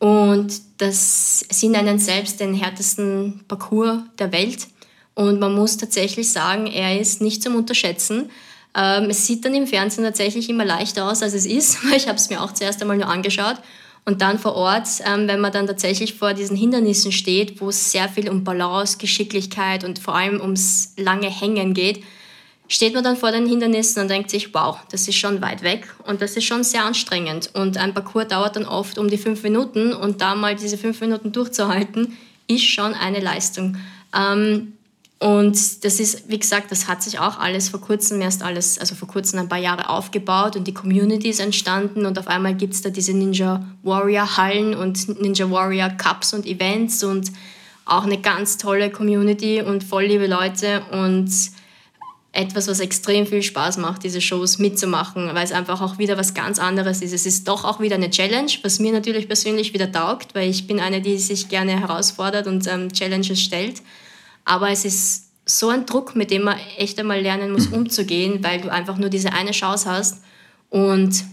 Und 0.00 0.60
das, 0.78 1.44
sie 1.50 1.68
nennen 1.68 1.98
selbst 1.98 2.40
den 2.40 2.54
härtesten 2.54 3.42
Parcours 3.46 4.00
der 4.18 4.32
Welt. 4.32 4.66
Und 5.14 5.38
man 5.38 5.54
muss 5.54 5.76
tatsächlich 5.76 6.32
sagen, 6.32 6.66
er 6.66 6.98
ist 6.98 7.20
nicht 7.20 7.42
zum 7.42 7.54
Unterschätzen. 7.54 8.30
Ähm, 8.74 9.10
es 9.10 9.26
sieht 9.26 9.44
dann 9.44 9.54
im 9.54 9.66
Fernsehen 9.66 10.04
tatsächlich 10.04 10.48
immer 10.48 10.64
leichter 10.64 11.08
aus, 11.08 11.22
als 11.22 11.34
es 11.34 11.46
ist, 11.46 11.84
weil 11.88 11.96
ich 11.96 12.08
habe 12.08 12.16
es 12.16 12.30
mir 12.30 12.42
auch 12.42 12.52
zuerst 12.52 12.80
einmal 12.80 12.96
nur 12.96 13.08
angeschaut. 13.08 13.56
Und 14.04 14.22
dann 14.22 14.38
vor 14.38 14.54
Ort, 14.54 14.88
ähm, 15.06 15.28
wenn 15.28 15.40
man 15.40 15.52
dann 15.52 15.66
tatsächlich 15.66 16.14
vor 16.14 16.34
diesen 16.34 16.56
Hindernissen 16.56 17.12
steht, 17.12 17.60
wo 17.60 17.68
es 17.68 17.92
sehr 17.92 18.08
viel 18.08 18.28
um 18.28 18.44
Balance, 18.44 18.98
Geschicklichkeit 18.98 19.84
und 19.84 19.98
vor 19.98 20.14
allem 20.14 20.40
ums 20.40 20.94
lange 20.96 21.28
Hängen 21.28 21.74
geht, 21.74 22.02
steht 22.70 22.94
man 22.94 23.04
dann 23.04 23.16
vor 23.16 23.32
den 23.32 23.46
Hindernissen 23.46 24.00
und 24.00 24.08
denkt 24.08 24.30
sich, 24.30 24.54
wow, 24.54 24.78
das 24.90 25.08
ist 25.08 25.16
schon 25.16 25.42
weit 25.42 25.62
weg 25.62 25.92
und 26.06 26.22
das 26.22 26.36
ist 26.36 26.44
schon 26.44 26.62
sehr 26.62 26.84
anstrengend. 26.84 27.50
Und 27.52 27.76
ein 27.76 27.92
Parcours 27.92 28.28
dauert 28.28 28.56
dann 28.56 28.64
oft 28.64 28.96
um 28.96 29.08
die 29.08 29.18
fünf 29.18 29.42
Minuten 29.42 29.92
und 29.92 30.20
da 30.20 30.34
mal 30.34 30.54
diese 30.54 30.78
fünf 30.78 31.00
Minuten 31.00 31.32
durchzuhalten, 31.32 32.16
ist 32.46 32.64
schon 32.64 32.94
eine 32.94 33.20
Leistung. 33.20 33.76
Ähm, 34.16 34.74
und 35.22 35.84
das 35.84 36.00
ist, 36.00 36.30
wie 36.30 36.38
gesagt, 36.38 36.72
das 36.72 36.88
hat 36.88 37.02
sich 37.02 37.18
auch 37.18 37.38
alles 37.38 37.68
vor 37.68 37.80
kurzem 37.80 38.22
erst 38.22 38.42
alles, 38.42 38.78
also 38.78 38.94
vor 38.94 39.06
kurzem 39.06 39.38
ein 39.38 39.50
paar 39.50 39.58
Jahre 39.58 39.90
aufgebaut 39.90 40.56
und 40.56 40.66
die 40.66 40.72
Community 40.72 41.28
ist 41.28 41.40
entstanden 41.40 42.06
und 42.06 42.18
auf 42.18 42.26
einmal 42.26 42.54
gibt 42.54 42.72
es 42.72 42.80
da 42.80 42.88
diese 42.88 43.12
Ninja 43.12 43.62
Warrior 43.82 44.38
Hallen 44.38 44.74
und 44.74 45.20
Ninja 45.20 45.50
Warrior 45.50 45.90
Cups 45.90 46.32
und 46.32 46.46
Events 46.46 47.04
und 47.04 47.30
auch 47.84 48.04
eine 48.04 48.18
ganz 48.18 48.56
tolle 48.56 48.90
Community 48.90 49.60
und 49.60 49.84
voll 49.84 50.04
liebe 50.04 50.26
Leute 50.26 50.82
und 50.90 51.30
etwas, 52.32 52.68
was 52.68 52.80
extrem 52.80 53.26
viel 53.26 53.42
Spaß 53.42 53.76
macht, 53.76 54.04
diese 54.04 54.22
Shows 54.22 54.58
mitzumachen, 54.58 55.34
weil 55.34 55.44
es 55.44 55.52
einfach 55.52 55.82
auch 55.82 55.98
wieder 55.98 56.16
was 56.16 56.32
ganz 56.32 56.58
anderes 56.58 57.02
ist. 57.02 57.12
Es 57.12 57.26
ist 57.26 57.46
doch 57.46 57.64
auch 57.64 57.80
wieder 57.80 57.96
eine 57.96 58.08
Challenge, 58.08 58.52
was 58.62 58.78
mir 58.78 58.92
natürlich 58.92 59.26
persönlich 59.26 59.74
wieder 59.74 59.92
taugt, 59.92 60.34
weil 60.34 60.48
ich 60.48 60.66
bin 60.66 60.80
eine, 60.80 61.02
die 61.02 61.18
sich 61.18 61.50
gerne 61.50 61.78
herausfordert 61.78 62.46
und 62.46 62.66
ähm, 62.68 62.90
Challenges 62.90 63.42
stellt. 63.42 63.82
Aber 64.44 64.70
es 64.70 64.84
ist 64.84 65.30
so 65.46 65.68
ein 65.68 65.86
Druck, 65.86 66.14
mit 66.16 66.30
dem 66.30 66.42
man 66.42 66.58
echt 66.76 66.98
einmal 66.98 67.20
lernen 67.20 67.52
muss, 67.52 67.68
mhm. 67.68 67.74
umzugehen, 67.74 68.42
weil 68.42 68.60
du 68.60 68.70
einfach 68.70 68.96
nur 68.96 69.08
diese 69.08 69.32
eine 69.32 69.50
Chance 69.50 69.90
hast. 69.90 70.22
Und 70.68 71.24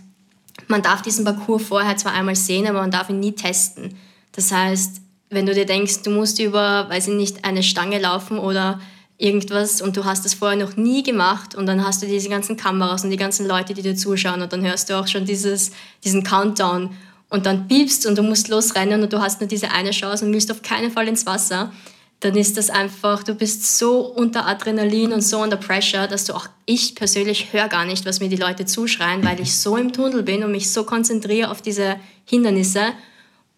man 0.67 0.81
darf 0.81 1.01
diesen 1.01 1.23
Parcours 1.23 1.63
vorher 1.63 1.97
zwar 1.97 2.13
einmal 2.13 2.35
sehen, 2.35 2.67
aber 2.67 2.81
man 2.81 2.91
darf 2.91 3.09
ihn 3.09 3.19
nie 3.19 3.33
testen. 3.33 3.95
Das 4.31 4.51
heißt, 4.51 5.01
wenn 5.29 5.45
du 5.45 5.53
dir 5.53 5.65
denkst, 5.65 6.03
du 6.03 6.09
musst 6.09 6.39
über, 6.39 6.89
weiß 6.89 7.09
ich 7.09 7.13
nicht, 7.13 7.45
eine 7.45 7.63
Stange 7.63 7.99
laufen 7.99 8.39
oder 8.39 8.79
irgendwas 9.17 9.81
und 9.81 9.97
du 9.97 10.05
hast 10.05 10.25
das 10.25 10.35
vorher 10.35 10.57
noch 10.57 10.77
nie 10.77 11.01
gemacht 11.03 11.55
und 11.55 11.65
dann 11.65 11.83
hast 11.83 12.03
du 12.03 12.05
diese 12.05 12.29
ganzen 12.29 12.55
Kameras 12.55 13.03
und 13.03 13.09
die 13.09 13.17
ganzen 13.17 13.47
Leute, 13.47 13.73
die 13.73 13.81
dir 13.81 13.95
zuschauen 13.95 14.41
und 14.41 14.53
dann 14.53 14.63
hörst 14.63 14.89
du 14.89 14.97
auch 14.97 15.07
schon 15.07 15.25
dieses, 15.25 15.71
diesen 16.03 16.23
Countdown 16.23 16.91
und 17.29 17.45
dann 17.45 17.67
piepst 17.67 18.05
und 18.05 18.17
du 18.17 18.21
musst 18.21 18.47
losrennen 18.47 19.01
und 19.01 19.11
du 19.11 19.19
hast 19.19 19.41
nur 19.41 19.47
diese 19.47 19.71
eine 19.71 19.91
Chance 19.91 20.23
und 20.23 20.33
willst 20.33 20.51
auf 20.51 20.61
keinen 20.61 20.91
Fall 20.91 21.07
ins 21.07 21.25
Wasser 21.25 21.71
dann 22.19 22.35
ist 22.35 22.57
das 22.57 22.69
einfach, 22.69 23.21
du 23.21 23.35
bist 23.35 23.77
so 23.77 23.99
unter 23.99 24.47
Adrenalin 24.47 25.13
und 25.13 25.21
so 25.21 25.39
unter 25.39 25.57
Pressure, 25.57 26.07
dass 26.07 26.25
du 26.25 26.33
auch, 26.33 26.47
ich 26.65 26.95
persönlich 26.95 27.53
höre 27.53 27.67
gar 27.67 27.85
nicht, 27.85 28.05
was 28.05 28.19
mir 28.19 28.29
die 28.29 28.37
Leute 28.37 28.65
zuschreien, 28.65 29.23
weil 29.23 29.39
ich 29.39 29.55
so 29.55 29.77
im 29.77 29.93
Tunnel 29.93 30.23
bin 30.23 30.43
und 30.43 30.51
mich 30.51 30.71
so 30.71 30.83
konzentriere 30.83 31.51
auf 31.51 31.61
diese 31.61 31.97
Hindernisse 32.25 32.93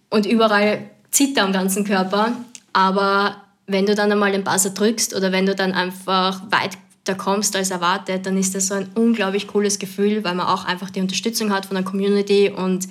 und 0.10 0.26
überall 0.26 0.90
zitter 1.10 1.44
am 1.44 1.54
ganzen 1.54 1.86
Körper. 1.86 2.34
Aber 2.74 3.38
wenn 3.66 3.86
du 3.86 3.96
dann 3.96 4.12
einmal 4.12 4.34
den 4.34 4.44
Buzzer 4.44 4.72
drückst 4.72 5.16
oder 5.16 5.32
wenn 5.32 5.46
du 5.46 5.56
dann 5.56 5.72
einfach 5.72 6.42
weiter 6.52 7.16
kommst 7.18 7.56
als 7.56 7.72
erwartet, 7.72 8.26
dann 8.26 8.38
ist 8.38 8.56
das 8.56 8.68
so 8.68 8.74
ein 8.74 8.90
unglaublich 8.96 9.48
cooles 9.48 9.80
Gefühl, 9.80 10.24
weil 10.26 10.36
man 10.36 10.48
auch 10.48 10.66
einfach 10.66 10.90
die 10.90 11.00
Unterstützung 11.00 11.54
hat 11.54 11.66
von 11.66 11.76
der 11.76 11.86
Community 11.86 12.52
und 12.54 12.90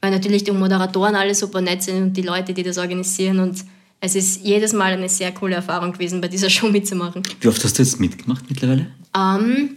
weil 0.00 0.10
natürlich 0.10 0.42
die 0.42 0.50
Moderatoren 0.50 1.14
alle 1.14 1.34
super 1.34 1.60
nett 1.60 1.84
sind 1.84 2.02
und 2.02 2.12
die 2.14 2.22
Leute, 2.22 2.52
die 2.52 2.64
das 2.64 2.78
organisieren 2.78 3.38
und 3.38 3.64
es 4.04 4.14
ist 4.14 4.42
jedes 4.44 4.74
Mal 4.74 4.92
eine 4.92 5.08
sehr 5.08 5.32
coole 5.32 5.54
Erfahrung 5.54 5.92
gewesen, 5.92 6.20
bei 6.20 6.28
dieser 6.28 6.50
Show 6.56 6.68
mitzumachen. 6.68 7.22
Wie 7.40 7.48
oft 7.48 7.64
hast 7.64 7.78
du 7.78 7.82
jetzt 7.82 7.98
mitgemacht 8.00 8.44
mittlerweile? 8.48 8.86
Ähm, 9.16 9.70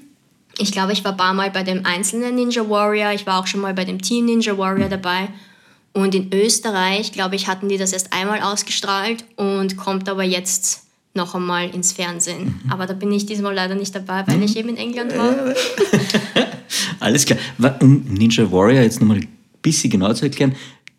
ich 0.58 0.72
glaube, 0.72 0.92
ich 0.92 1.04
war 1.06 1.12
ein 1.12 1.18
paar 1.18 1.34
Mal 1.34 1.50
bei 1.50 1.64
dem 1.64 1.86
einzelnen 1.86 2.36
Ninja 2.36 2.70
Warrior, 2.70 3.14
ich 3.14 3.26
war 3.26 3.40
auch 3.40 3.48
schon 3.48 3.62
mal 3.62 3.74
bei 3.74 3.86
dem 3.86 4.02
Team 4.02 4.26
Ninja 4.26 4.58
Warrior 4.58 4.90
dabei. 4.90 5.30
Und 5.94 6.14
in 6.14 6.32
Österreich, 6.32 7.12
glaube 7.12 7.36
ich, 7.36 7.48
hatten 7.48 7.70
die 7.70 7.78
das 7.78 7.94
erst 7.94 8.14
einmal 8.14 8.42
ausgestrahlt 8.42 9.24
und 9.36 9.78
kommt 9.78 10.10
aber 10.10 10.24
jetzt 10.24 10.84
noch 11.16 11.34
einmal 11.34 11.70
ins 11.70 11.94
Fernsehen. 11.94 12.62
Mhm. 12.64 12.72
Aber 12.72 12.86
da 12.86 12.94
bin 12.94 13.12
ich 13.12 13.26
diesmal 13.26 13.56
leider 13.56 13.74
nicht 13.76 13.96
dabei, 13.96 14.24
weil 14.28 14.44
ich 14.44 14.58
eben 14.58 14.70
in 14.70 14.78
England 14.78 15.18
war. 15.18 15.34
Alles 17.00 17.26
klar. 17.26 17.40
Um 17.80 18.04
Ninja 18.10 18.52
Warrior 18.52 18.84
jetzt 18.84 19.00
nochmal 19.00 19.18
ein 19.18 19.28
bisschen 19.64 19.90
genau 19.90 20.14
zu 20.14 20.26
erklären, 20.26 20.56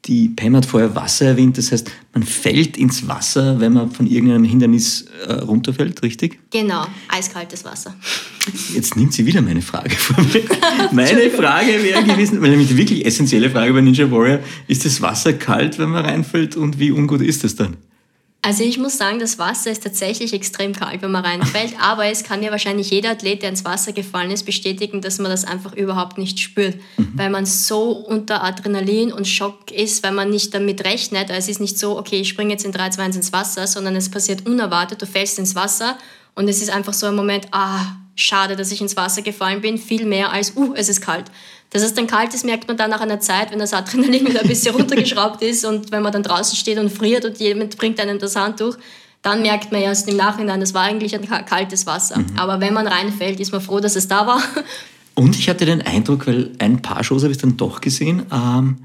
die 0.06 0.28
Pam 0.28 0.56
hat 0.56 0.64
vorher 0.64 0.94
Wasser 0.94 1.26
erwähnt, 1.26 1.58
das 1.58 1.72
heißt, 1.72 1.90
man 2.14 2.22
fällt 2.22 2.76
ins 2.76 3.06
Wasser, 3.08 3.60
wenn 3.60 3.74
man 3.74 3.90
von 3.90 4.06
irgendeinem 4.06 4.44
Hindernis 4.44 5.06
äh, 5.26 5.32
runterfällt, 5.32 6.02
richtig? 6.02 6.38
Genau, 6.50 6.86
eiskaltes 7.08 7.64
Wasser. 7.64 7.94
Jetzt 8.72 8.96
nimmt 8.96 9.12
sie 9.12 9.26
wieder 9.26 9.42
meine 9.42 9.60
Frage 9.60 9.94
von 9.96 10.24
mir. 10.32 10.42
meine 10.92 11.30
Frage 11.30 11.82
wäre 11.82 12.04
gewesen, 12.04 12.40
weil 12.40 12.50
nämlich 12.50 12.68
die 12.68 12.76
wirklich 12.76 13.04
essentielle 13.04 13.50
Frage 13.50 13.72
bei 13.72 13.80
Ninja 13.80 14.10
Warrior, 14.10 14.40
ist 14.66 14.84
das 14.84 15.02
Wasser 15.02 15.34
kalt, 15.34 15.78
wenn 15.78 15.90
man 15.90 16.04
reinfällt 16.04 16.56
und 16.56 16.78
wie 16.78 16.90
ungut 16.90 17.20
ist 17.20 17.44
es 17.44 17.56
dann? 17.56 17.76
Also 18.40 18.62
ich 18.62 18.78
muss 18.78 18.96
sagen, 18.96 19.18
das 19.18 19.38
Wasser 19.38 19.70
ist 19.70 19.82
tatsächlich 19.82 20.32
extrem 20.32 20.72
kalt, 20.72 21.02
wenn 21.02 21.10
man 21.10 21.24
reinfällt, 21.24 21.74
aber 21.80 22.06
es 22.06 22.22
kann 22.22 22.42
ja 22.42 22.50
wahrscheinlich 22.50 22.90
jeder 22.90 23.10
Athlet, 23.10 23.42
der 23.42 23.50
ins 23.50 23.64
Wasser 23.64 23.92
gefallen 23.92 24.30
ist, 24.30 24.44
bestätigen, 24.44 25.00
dass 25.00 25.18
man 25.18 25.30
das 25.30 25.44
einfach 25.44 25.74
überhaupt 25.74 26.18
nicht 26.18 26.38
spürt, 26.38 26.76
mhm. 26.96 27.12
weil 27.14 27.30
man 27.30 27.46
so 27.46 27.90
unter 27.90 28.44
Adrenalin 28.44 29.12
und 29.12 29.26
Schock 29.26 29.72
ist, 29.72 30.02
weil 30.04 30.12
man 30.12 30.30
nicht 30.30 30.54
damit 30.54 30.84
rechnet. 30.84 31.30
Also 31.30 31.38
es 31.38 31.48
ist 31.48 31.60
nicht 31.60 31.78
so, 31.78 31.98
okay, 31.98 32.20
ich 32.20 32.28
springe 32.28 32.52
jetzt 32.52 32.64
in 32.64 32.72
3, 32.72 32.90
2, 32.90 33.02
1 33.02 33.16
ins 33.16 33.32
Wasser, 33.32 33.66
sondern 33.66 33.96
es 33.96 34.08
passiert 34.08 34.46
unerwartet, 34.46 35.02
du 35.02 35.06
fällst 35.06 35.38
ins 35.38 35.56
Wasser 35.56 35.98
und 36.36 36.48
es 36.48 36.62
ist 36.62 36.70
einfach 36.70 36.94
so 36.94 37.06
ein 37.06 37.16
Moment, 37.16 37.48
ah, 37.50 37.96
schade, 38.14 38.56
dass 38.56 38.70
ich 38.72 38.80
ins 38.80 38.96
Wasser 38.96 39.22
gefallen 39.22 39.60
bin, 39.60 39.78
viel 39.78 40.06
mehr 40.06 40.30
als, 40.32 40.56
uh, 40.56 40.74
es 40.74 40.88
ist 40.88 41.00
kalt. 41.00 41.26
Dass 41.70 41.82
es 41.82 41.92
dann 41.92 42.06
kalt 42.06 42.32
ist, 42.32 42.44
merkt 42.44 42.66
man 42.66 42.76
dann 42.76 42.90
nach 42.90 43.00
einer 43.00 43.20
Zeit, 43.20 43.50
wenn 43.52 43.58
das 43.58 43.74
Adrenalin 43.74 44.26
wieder 44.26 44.40
ein 44.40 44.48
bisschen 44.48 44.74
runtergeschraubt 44.76 45.42
ist 45.42 45.64
und 45.64 45.92
wenn 45.92 46.02
man 46.02 46.12
dann 46.12 46.22
draußen 46.22 46.56
steht 46.56 46.78
und 46.78 46.90
friert 46.90 47.24
und 47.24 47.38
jemand 47.38 47.76
bringt 47.76 48.00
einem 48.00 48.18
das 48.18 48.36
Handtuch, 48.36 48.76
dann 49.22 49.42
merkt 49.42 49.72
man 49.72 49.82
erst 49.82 50.08
im 50.08 50.16
Nachhinein, 50.16 50.60
das 50.60 50.74
war 50.74 50.82
eigentlich 50.82 51.14
ein 51.14 51.26
kaltes 51.44 51.86
Wasser. 51.86 52.18
Mhm. 52.20 52.38
Aber 52.38 52.60
wenn 52.60 52.72
man 52.72 52.86
reinfällt, 52.86 53.40
ist 53.40 53.52
man 53.52 53.60
froh, 53.60 53.80
dass 53.80 53.96
es 53.96 54.08
da 54.08 54.26
war. 54.26 54.42
Und 55.14 55.36
ich 55.36 55.48
hatte 55.48 55.66
den 55.66 55.82
Eindruck, 55.82 56.28
weil 56.28 56.52
ein 56.60 56.80
paar 56.80 57.02
Shows 57.02 57.24
habe 57.24 57.32
ich 57.32 57.38
dann 57.38 57.56
doch 57.56 57.80
gesehen, 57.80 58.22
ähm, 58.32 58.76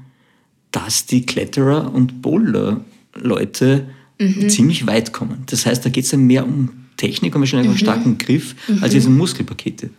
dass 0.72 1.06
die 1.06 1.24
Kletterer 1.24 1.94
und 1.94 2.22
Boulder-Leute 2.22 3.86
mhm. 4.18 4.48
ziemlich 4.48 4.88
weit 4.88 5.12
kommen. 5.12 5.44
Das 5.46 5.64
heißt, 5.64 5.84
da 5.84 5.90
geht 5.90 6.02
es 6.02 6.10
dann 6.10 6.26
mehr 6.26 6.44
um 6.44 6.86
Technik 6.96 7.36
und 7.36 7.42
wahrscheinlich 7.42 7.68
mhm. 7.68 7.74
einen 7.74 7.78
starken 7.78 8.18
Griff 8.18 8.56
als 8.68 8.90
mhm. 8.90 8.94
diese 8.96 9.10
Muskelpakete. 9.10 9.90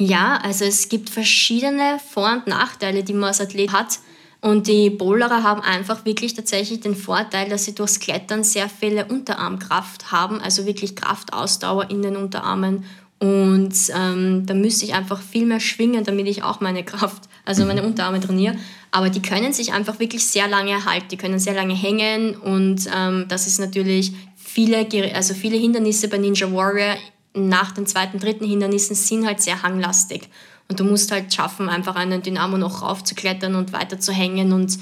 Ja, 0.00 0.38
also 0.42 0.64
es 0.64 0.88
gibt 0.88 1.08
verschiedene 1.08 1.98
Vor- 2.12 2.32
und 2.32 2.46
Nachteile, 2.46 3.04
die 3.04 3.12
man 3.12 3.24
als 3.24 3.40
Athlet 3.40 3.72
hat. 3.72 4.00
Und 4.40 4.66
die 4.66 4.90
Bowlerer 4.90 5.42
haben 5.42 5.62
einfach 5.62 6.04
wirklich 6.04 6.34
tatsächlich 6.34 6.80
den 6.80 6.94
Vorteil, 6.94 7.48
dass 7.48 7.64
sie 7.64 7.74
durchs 7.74 7.98
Klettern 7.98 8.44
sehr 8.44 8.68
viele 8.68 9.06
Unterarmkraft 9.06 10.12
haben, 10.12 10.38
also 10.40 10.66
wirklich 10.66 10.96
Kraftausdauer 10.96 11.90
in 11.90 12.02
den 12.02 12.16
Unterarmen. 12.16 12.84
Und 13.20 13.72
ähm, 13.96 14.44
da 14.44 14.52
müsste 14.52 14.84
ich 14.84 14.92
einfach 14.92 15.22
viel 15.22 15.46
mehr 15.46 15.60
schwingen, 15.60 16.04
damit 16.04 16.26
ich 16.26 16.42
auch 16.42 16.60
meine 16.60 16.84
Kraft, 16.84 17.22
also 17.46 17.64
meine 17.64 17.82
Unterarme 17.84 18.20
trainiere. 18.20 18.56
Aber 18.90 19.08
die 19.08 19.22
können 19.22 19.54
sich 19.54 19.72
einfach 19.72 19.98
wirklich 19.98 20.26
sehr 20.26 20.46
lange 20.46 20.84
halten, 20.84 21.08
die 21.10 21.16
können 21.16 21.38
sehr 21.38 21.54
lange 21.54 21.74
hängen 21.74 22.36
und 22.36 22.86
ähm, 22.94 23.24
das 23.28 23.46
ist 23.46 23.60
natürlich 23.60 24.12
viele, 24.36 24.86
also 25.14 25.32
viele 25.32 25.56
Hindernisse 25.56 26.08
bei 26.08 26.18
Ninja 26.18 26.52
Warrior 26.52 26.96
nach 27.34 27.72
den 27.72 27.86
zweiten, 27.86 28.18
dritten 28.18 28.46
Hindernissen 28.46 28.94
sind 28.94 29.26
halt 29.26 29.40
sehr 29.40 29.62
hanglastig. 29.62 30.28
Und 30.68 30.80
du 30.80 30.84
musst 30.84 31.10
halt 31.12 31.34
schaffen, 31.34 31.68
einfach 31.68 31.96
einen 31.96 32.22
Dynamo 32.22 32.56
noch 32.56 32.82
raufzuklettern 32.82 33.54
und 33.54 33.72
weiter 33.72 34.00
zu 34.00 34.12
hängen. 34.12 34.52
Und 34.52 34.78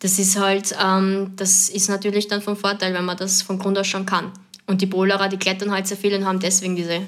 das 0.00 0.18
ist 0.18 0.38
halt, 0.38 0.74
ähm, 0.82 1.32
das 1.36 1.68
ist 1.68 1.88
natürlich 1.88 2.26
dann 2.28 2.42
vom 2.42 2.56
Vorteil, 2.56 2.92
wenn 2.94 3.04
man 3.04 3.16
das 3.16 3.42
von 3.42 3.58
Grund 3.58 3.78
aus 3.78 3.86
schon 3.86 4.06
kann. 4.06 4.32
Und 4.66 4.80
die 4.80 4.86
Bowlerer, 4.86 5.28
die 5.28 5.36
klettern 5.36 5.70
halt 5.70 5.86
sehr 5.86 5.96
viel 5.96 6.14
und 6.14 6.24
haben 6.24 6.40
deswegen 6.40 6.74
diese 6.74 7.02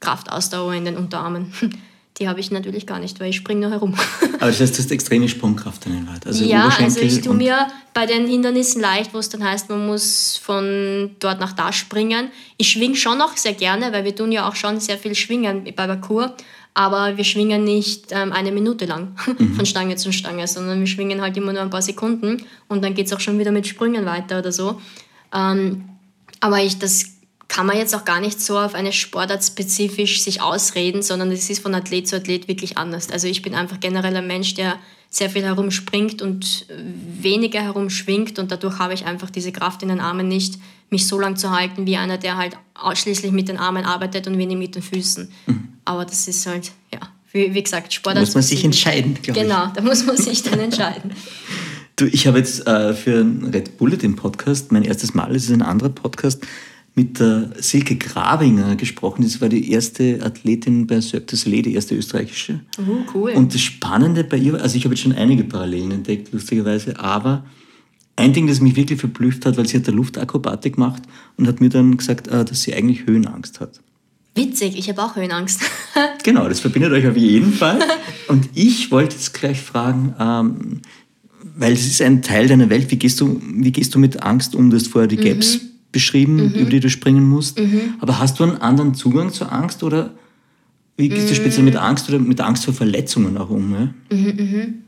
Kraftausdauer 0.00 0.74
in 0.74 0.84
den 0.84 0.96
Unterarmen. 0.96 1.52
Die 2.20 2.28
habe 2.28 2.38
ich 2.38 2.50
natürlich 2.50 2.86
gar 2.86 2.98
nicht, 2.98 3.18
weil 3.18 3.30
ich 3.30 3.36
springe 3.36 3.62
nur 3.62 3.70
herum. 3.70 3.94
Aber 4.34 4.48
das 4.48 4.60
heißt, 4.60 4.74
du 4.74 4.82
hast 4.82 4.90
extreme 4.90 5.26
Sprungkraft 5.26 5.86
in 5.86 5.92
den 5.92 6.06
Wald. 6.06 6.26
Also 6.26 6.44
ja, 6.44 6.68
also 6.78 7.00
ich 7.00 7.22
tue 7.22 7.34
mir 7.34 7.66
bei 7.94 8.04
den 8.04 8.26
Hindernissen 8.26 8.82
leicht, 8.82 9.14
wo 9.14 9.18
es 9.18 9.30
dann 9.30 9.42
heißt, 9.42 9.70
man 9.70 9.86
muss 9.86 10.36
von 10.36 11.12
dort 11.18 11.40
nach 11.40 11.54
da 11.54 11.72
springen. 11.72 12.30
Ich 12.58 12.68
schwinge 12.68 12.96
schon 12.96 13.16
noch 13.16 13.38
sehr 13.38 13.54
gerne, 13.54 13.90
weil 13.92 14.04
wir 14.04 14.14
tun 14.14 14.32
ja 14.32 14.46
auch 14.46 14.54
schon 14.54 14.80
sehr 14.80 14.98
viel 14.98 15.14
schwingen 15.14 15.64
bei 15.64 15.86
Parcours. 15.86 16.32
Aber 16.74 17.16
wir 17.16 17.24
schwingen 17.24 17.64
nicht 17.64 18.08
ähm, 18.10 18.32
eine 18.32 18.52
Minute 18.52 18.84
lang 18.84 19.16
mhm. 19.38 19.54
von 19.54 19.64
Stange 19.64 19.96
zu 19.96 20.12
Stange, 20.12 20.46
sondern 20.46 20.78
wir 20.78 20.86
schwingen 20.86 21.22
halt 21.22 21.36
immer 21.38 21.52
nur 21.52 21.62
ein 21.62 21.70
paar 21.70 21.82
Sekunden 21.82 22.44
und 22.68 22.84
dann 22.84 22.94
geht 22.94 23.06
es 23.06 23.12
auch 23.12 23.20
schon 23.20 23.38
wieder 23.38 23.50
mit 23.50 23.66
Sprüngen 23.66 24.04
weiter 24.04 24.38
oder 24.38 24.52
so. 24.52 24.80
Ähm, 25.34 25.84
aber 26.40 26.62
ich, 26.62 26.78
das 26.78 27.06
kann 27.50 27.66
man 27.66 27.76
jetzt 27.76 27.96
auch 27.96 28.04
gar 28.04 28.20
nicht 28.20 28.40
so 28.40 28.56
auf 28.56 28.74
eine 28.74 28.92
Sportart 28.92 29.44
spezifisch 29.44 30.22
sich 30.22 30.40
ausreden, 30.40 31.02
sondern 31.02 31.32
es 31.32 31.50
ist 31.50 31.60
von 31.60 31.74
Athlet 31.74 32.06
zu 32.06 32.14
Athlet 32.14 32.46
wirklich 32.46 32.78
anders. 32.78 33.10
Also 33.10 33.26
ich 33.26 33.42
bin 33.42 33.56
einfach 33.56 33.80
generell 33.80 34.16
ein 34.16 34.26
Mensch, 34.28 34.54
der 34.54 34.76
sehr 35.10 35.28
viel 35.28 35.42
herumspringt 35.42 36.22
und 36.22 36.66
weniger 37.20 37.60
herumschwingt 37.60 38.38
und 38.38 38.52
dadurch 38.52 38.78
habe 38.78 38.94
ich 38.94 39.04
einfach 39.04 39.30
diese 39.30 39.50
Kraft 39.50 39.82
in 39.82 39.88
den 39.88 39.98
Armen 39.98 40.28
nicht, 40.28 40.60
mich 40.90 41.08
so 41.08 41.18
lang 41.18 41.34
zu 41.36 41.50
halten 41.50 41.86
wie 41.86 41.96
einer, 41.96 42.18
der 42.18 42.36
halt 42.36 42.56
ausschließlich 42.74 43.32
mit 43.32 43.48
den 43.48 43.56
Armen 43.56 43.84
arbeitet 43.84 44.28
und 44.28 44.38
wenig 44.38 44.56
mit 44.56 44.76
den 44.76 44.82
Füßen. 44.82 45.28
Mhm. 45.46 45.68
Aber 45.84 46.04
das 46.04 46.28
ist 46.28 46.46
halt, 46.46 46.70
ja, 46.94 47.00
wie, 47.32 47.52
wie 47.52 47.62
gesagt, 47.64 47.92
Sport. 47.92 48.14
Da 48.14 48.20
muss 48.20 48.34
man 48.34 48.44
sich 48.44 48.64
entscheiden, 48.64 49.18
glaube 49.20 49.40
ich. 49.40 49.44
Genau, 49.44 49.66
da 49.74 49.82
muss 49.82 50.06
man 50.06 50.16
sich 50.16 50.44
dann 50.44 50.60
entscheiden. 50.60 51.12
Du, 51.96 52.06
ich 52.06 52.26
habe 52.26 52.38
jetzt 52.38 52.66
äh, 52.66 52.94
für 52.94 53.26
Red 53.52 53.76
Bullet 53.76 53.98
den 53.98 54.16
Podcast, 54.16 54.72
mein 54.72 54.84
erstes 54.84 55.12
Mal, 55.12 55.36
es 55.36 55.44
ist 55.44 55.50
ein 55.50 55.60
anderer 55.60 55.90
Podcast, 55.90 56.40
mit 57.00 57.18
der 57.18 57.48
Silke 57.58 57.96
Grabinger 57.96 58.76
gesprochen. 58.76 59.22
Das 59.22 59.40
war 59.40 59.48
die 59.48 59.72
erste 59.72 60.20
Athletin 60.22 60.86
bei 60.86 61.00
Cirque 61.00 61.28
du 61.28 61.36
Soleil, 61.36 61.62
die 61.62 61.74
erste 61.74 61.94
österreichische. 61.94 62.60
Oh, 62.78 63.10
cool. 63.14 63.30
Und 63.30 63.54
das 63.54 63.62
Spannende 63.62 64.22
bei 64.22 64.36
ihr, 64.36 64.60
also 64.60 64.76
ich 64.76 64.84
habe 64.84 64.94
jetzt 64.94 65.02
schon 65.02 65.14
einige 65.14 65.44
Parallelen 65.44 65.92
entdeckt, 65.92 66.30
lustigerweise, 66.30 67.00
aber 67.00 67.46
ein 68.16 68.34
Ding, 68.34 68.46
das 68.46 68.60
mich 68.60 68.76
wirklich 68.76 69.00
verblüfft 69.00 69.46
hat, 69.46 69.56
weil 69.56 69.66
sie 69.66 69.78
hat 69.78 69.86
der 69.86 69.94
Luftakrobatik 69.94 70.74
gemacht 70.74 71.02
und 71.38 71.48
hat 71.48 71.62
mir 71.62 71.70
dann 71.70 71.96
gesagt, 71.96 72.28
äh, 72.28 72.44
dass 72.44 72.62
sie 72.62 72.74
eigentlich 72.74 73.06
Höhenangst 73.06 73.60
hat. 73.60 73.80
Witzig, 74.34 74.78
ich 74.78 74.90
habe 74.90 75.02
auch 75.02 75.16
Höhenangst. 75.16 75.62
genau, 76.22 76.50
das 76.50 76.60
verbindet 76.60 76.92
euch 76.92 77.06
auf 77.06 77.16
jeden 77.16 77.54
Fall. 77.54 77.78
Und 78.28 78.50
ich 78.54 78.90
wollte 78.90 79.16
jetzt 79.16 79.32
gleich 79.32 79.62
fragen, 79.62 80.14
ähm, 80.20 80.82
weil 81.56 81.72
es 81.72 81.86
ist 81.86 82.02
ein 82.02 82.20
Teil 82.20 82.46
deiner 82.46 82.68
Welt, 82.68 82.90
wie 82.90 82.96
gehst 82.96 83.22
du, 83.22 83.40
wie 83.42 83.72
gehst 83.72 83.94
du 83.94 83.98
mit 83.98 84.22
Angst 84.22 84.54
um? 84.54 84.68
Du 84.68 84.76
hast 84.76 84.88
vorher 84.88 85.08
die 85.08 85.16
Gaps 85.16 85.62
mhm 85.62 85.69
beschrieben, 85.92 86.36
mhm. 86.36 86.54
über 86.54 86.70
die 86.70 86.80
du 86.80 86.90
springen 86.90 87.28
musst. 87.28 87.58
Mhm. 87.58 87.94
Aber 88.00 88.18
hast 88.18 88.38
du 88.38 88.44
einen 88.44 88.60
anderen 88.60 88.94
Zugang 88.94 89.32
zur 89.32 89.52
Angst 89.52 89.82
oder 89.82 90.14
wie 90.96 91.08
gehst 91.08 91.30
du 91.30 91.34
speziell 91.34 91.64
mit 91.64 91.76
Angst 91.76 92.08
oder 92.08 92.18
mit 92.18 92.40
Angst 92.40 92.66
vor 92.66 92.74
Verletzungen 92.74 93.38
auch 93.38 93.48
um? 93.48 93.92
Mhm, 94.10 94.26
mhm. 94.26 94.84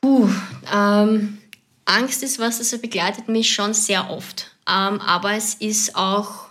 Puh, 0.00 0.28
ähm, 0.74 1.38
Angst 1.84 2.22
ist 2.22 2.38
was, 2.38 2.58
das 2.58 2.76
begleitet 2.80 3.28
mich 3.28 3.52
schon 3.52 3.74
sehr 3.74 4.10
oft. 4.10 4.50
Ähm, 4.68 5.00
aber 5.00 5.32
es 5.32 5.54
ist 5.54 5.94
auch 5.96 6.46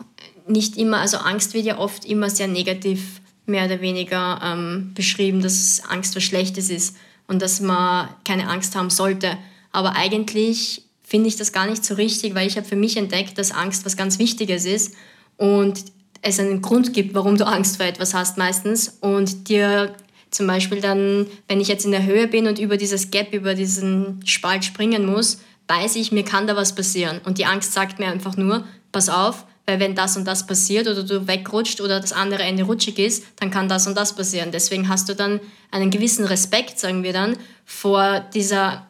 nicht 0.48 0.78
immer, 0.78 1.00
also 1.00 1.18
Angst 1.18 1.54
wird 1.54 1.66
ja 1.66 1.78
oft 1.78 2.06
immer 2.06 2.30
sehr 2.30 2.48
negativ 2.48 3.22
mehr 3.46 3.66
oder 3.66 3.82
weniger 3.82 4.40
ähm, 4.44 4.92
beschrieben, 4.94 5.42
dass 5.42 5.82
Angst 5.88 6.16
was 6.16 6.24
Schlechtes 6.24 6.70
ist 6.70 6.96
und 7.28 7.42
dass 7.42 7.62
man 7.62 8.10
keine 8.24 8.50
Angst 8.50 8.76
haben 8.76 8.90
sollte. 8.90 9.38
Aber 9.72 9.96
eigentlich 9.96 10.87
finde 11.08 11.30
ich 11.30 11.38
das 11.38 11.54
gar 11.54 11.68
nicht 11.68 11.86
so 11.86 11.94
richtig, 11.94 12.36
weil 12.36 12.48
ich 12.48 12.58
habe 12.58 12.68
für 12.68 12.76
mich 12.76 12.98
entdeckt, 12.98 13.38
dass 13.38 13.54
Angst 13.54 13.86
was 13.86 13.96
ganz 13.96 14.20
Wichtiges 14.20 14.66
ist 14.66 14.94
und 15.38 15.86
es 16.22 16.38
einen 16.38 16.62
Grund 16.62 16.94
gibt, 16.94 17.16
warum 17.16 17.38
du 17.38 17.48
Angst 17.48 17.78
vor 17.78 17.86
etwas 17.86 18.14
hast 18.14 18.38
meistens 18.38 18.98
und 19.00 19.48
dir 19.48 19.96
zum 20.32 20.48
Beispiel 20.48 20.82
dann, 20.82 21.28
wenn 21.48 21.62
ich 21.62 21.70
jetzt 21.70 21.86
in 21.86 21.92
der 21.92 22.06
Höhe 22.06 22.28
bin 22.28 22.46
und 22.46 22.60
über 22.60 22.76
dieses 22.76 23.10
Gap, 23.10 23.34
über 23.34 23.54
diesen 23.54 24.20
Spalt 24.26 24.66
springen 24.66 25.06
muss, 25.06 25.40
weiß 25.70 25.96
ich, 25.96 26.12
mir 26.12 26.24
kann 26.24 26.46
da 26.46 26.58
was 26.58 26.76
passieren. 26.76 27.22
Und 27.24 27.38
die 27.38 27.46
Angst 27.46 27.72
sagt 27.72 28.00
mir 28.00 28.08
einfach 28.08 28.36
nur, 28.36 28.66
pass 28.92 29.08
auf, 29.08 29.46
weil 29.66 29.80
wenn 29.80 29.96
das 29.96 30.18
und 30.18 30.26
das 30.26 30.46
passiert 30.46 30.88
oder 30.88 31.04
du 31.04 31.26
wegrutscht 31.26 31.80
oder 31.80 32.02
das 32.02 32.12
andere 32.12 32.44
Ende 32.44 32.64
rutschig 32.64 33.00
ist, 33.00 33.24
dann 33.38 33.50
kann 33.50 33.70
das 33.70 33.88
und 33.88 33.96
das 33.96 34.14
passieren. 34.14 34.52
Deswegen 34.52 34.90
hast 34.90 35.08
du 35.08 35.16
dann 35.16 35.40
einen 35.72 35.90
gewissen 35.90 36.26
Respekt, 36.26 36.80
sagen 36.80 37.04
wir 37.04 37.14
dann, 37.14 37.38
vor 37.64 38.26
dieser 38.34 38.88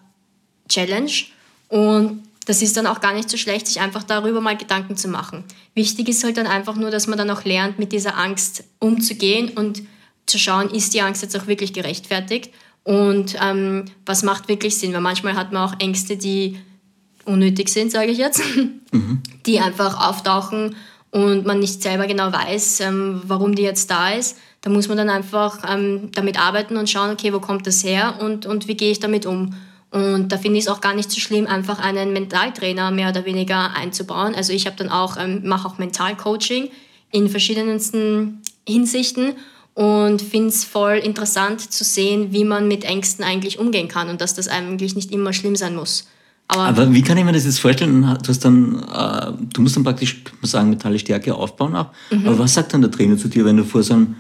Challenge 0.67 1.11
und 1.69 2.23
das 2.45 2.61
ist 2.61 2.77
dann 2.77 2.87
auch 2.87 3.01
gar 3.01 3.13
nicht 3.13 3.29
so 3.29 3.35
schlecht, 3.35 3.67
sich 3.67 3.81
einfach 3.81 4.03
darüber 4.03 4.39
mal 4.39 4.55
Gedanken 4.55 4.95
zu 4.95 5.09
machen. 5.09 5.43
Wichtig 5.73 6.07
ist 6.07 6.23
halt 6.23 6.37
dann 6.37 6.47
einfach 6.47 6.75
nur, 6.75 6.91
dass 6.91 7.07
man 7.07 7.17
dann 7.17 7.29
auch 7.29 7.43
lernt, 7.43 7.77
mit 7.77 7.91
dieser 7.91 8.17
Angst 8.17 8.63
umzugehen 8.79 9.49
und 9.49 9.83
zu 10.25 10.39
schauen, 10.39 10.69
ist 10.69 10.93
die 10.93 11.01
Angst 11.01 11.21
jetzt 11.21 11.37
auch 11.37 11.47
wirklich 11.47 11.73
gerechtfertigt 11.73 12.51
und 12.83 13.35
ähm, 13.41 13.85
was 14.05 14.23
macht 14.23 14.47
wirklich 14.47 14.77
Sinn. 14.77 14.93
Weil 14.93 15.01
manchmal 15.01 15.35
hat 15.35 15.51
man 15.51 15.69
auch 15.69 15.79
Ängste, 15.79 16.15
die 16.15 16.57
unnötig 17.25 17.67
sind, 17.67 17.91
sage 17.91 18.11
ich 18.11 18.17
jetzt, 18.17 18.41
mhm. 18.91 19.21
die 19.45 19.59
einfach 19.59 20.07
auftauchen 20.07 20.75
und 21.11 21.45
man 21.45 21.59
nicht 21.59 21.83
selber 21.83 22.07
genau 22.07 22.31
weiß, 22.31 22.79
ähm, 22.79 23.21
warum 23.25 23.55
die 23.55 23.63
jetzt 23.63 23.91
da 23.91 24.11
ist. 24.11 24.37
Da 24.61 24.69
muss 24.69 24.87
man 24.87 24.97
dann 24.97 25.09
einfach 25.09 25.69
ähm, 25.69 26.11
damit 26.13 26.39
arbeiten 26.39 26.77
und 26.77 26.89
schauen, 26.89 27.11
okay, 27.11 27.33
wo 27.33 27.39
kommt 27.39 27.67
das 27.67 27.83
her 27.83 28.19
und, 28.21 28.45
und 28.45 28.69
wie 28.69 28.77
gehe 28.77 28.91
ich 28.91 28.99
damit 28.99 29.25
um. 29.25 29.53
Und 29.97 30.31
da 30.31 30.37
finde 30.37 30.59
ich 30.59 30.65
es 30.65 30.69
auch 30.69 30.81
gar 30.81 30.93
nicht 30.93 31.11
so 31.11 31.19
schlimm, 31.19 31.47
einfach 31.47 31.79
einen 31.79 32.13
Mentaltrainer 32.13 32.91
mehr 32.91 33.09
oder 33.09 33.25
weniger 33.25 33.75
einzubauen. 33.75 34.35
Also 34.35 34.53
ich 34.53 34.65
habe 34.65 34.75
dann 34.75 34.89
auch, 34.89 35.17
ähm, 35.17 35.41
mache 35.45 35.67
auch 35.67 35.77
Mentalcoaching 35.77 36.69
in 37.11 37.29
verschiedensten 37.29 38.41
Hinsichten 38.67 39.33
und 39.73 40.21
finde 40.21 40.49
es 40.49 40.63
voll 40.63 40.97
interessant 40.97 41.71
zu 41.71 41.83
sehen, 41.83 42.31
wie 42.31 42.43
man 42.43 42.67
mit 42.67 42.83
Ängsten 42.83 43.23
eigentlich 43.23 43.59
umgehen 43.59 43.87
kann 43.87 44.09
und 44.09 44.21
dass 44.21 44.33
das 44.35 44.47
eigentlich 44.47 44.95
nicht 44.95 45.11
immer 45.11 45.33
schlimm 45.33 45.55
sein 45.55 45.75
muss. 45.75 46.07
Aber, 46.47 46.63
Aber 46.63 46.93
wie 46.93 47.01
kann 47.01 47.17
ich 47.17 47.25
mir 47.25 47.33
das 47.33 47.45
jetzt 47.45 47.59
vorstellen? 47.59 48.01
Du, 48.01 48.29
hast 48.29 48.45
dann, 48.45 48.83
äh, 48.93 49.31
du 49.53 49.61
musst 49.61 49.75
dann 49.75 49.83
praktisch 49.83 50.23
sagen, 50.43 50.69
mentale 50.69 50.97
Stärke 50.97 51.35
aufbauen 51.35 51.75
auch. 51.75 51.87
Mhm. 52.09 52.27
Aber 52.27 52.39
was 52.39 52.53
sagt 52.53 52.73
dann 52.73 52.81
der 52.81 52.91
Trainer 52.91 53.17
zu 53.17 53.27
dir, 53.27 53.43
wenn 53.45 53.57
du 53.57 53.65
vor 53.65 53.83
so 53.83 53.93
einem 53.93 54.15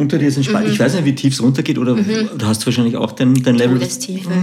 Unter 0.00 0.16
dir 0.18 0.28
ist 0.28 0.36
ein 0.36 0.44
Spalt. 0.44 0.68
Ich 0.70 0.78
weiß 0.78 0.94
nicht, 0.94 1.04
wie 1.06 1.14
tief 1.16 1.34
es 1.34 1.42
runtergeht 1.42 1.76
oder 1.76 1.96
du 1.96 2.46
hast 2.46 2.64
wahrscheinlich 2.66 2.96
auch 2.96 3.10
dein, 3.12 3.34
dein 3.34 3.56
Level. 3.56 3.78
Todestiefe. 3.78 4.30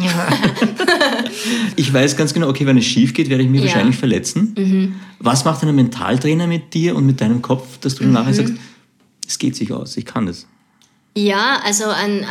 Ich 1.76 1.93
weiß 1.93 2.16
ganz 2.16 2.34
genau, 2.34 2.47
okay, 2.47 2.66
wenn 2.66 2.78
es 2.78 2.86
schief 2.86 3.14
geht, 3.14 3.30
werde 3.30 3.43
ich 3.43 3.49
mich 3.49 3.62
Ja. 3.62 3.68
wahrscheinlich 3.68 3.97
verletzen. 3.97 4.95
Was 5.20 5.45
macht 5.45 5.62
ein 5.64 5.76
Mentaltrainer 5.76 6.47
mit 6.47 6.74
dir 6.74 6.95
und 6.95 7.06
mit 7.06 7.22
deinem 7.22 7.41
Kopf, 7.41 7.78
dass 7.80 7.95
du 7.95 8.03
dann 8.03 8.14
nachher 8.14 8.34
sagst, 8.34 8.53
es 9.28 9.38
geht 9.38 9.56
sich 9.56 9.72
aus, 9.72 9.95
ich 9.97 10.06
kann 10.06 10.26
das. 10.26 10.47
Ja, 11.18 11.60
also 11.64 11.86
ein, 11.86 12.24
ein, 12.24 12.26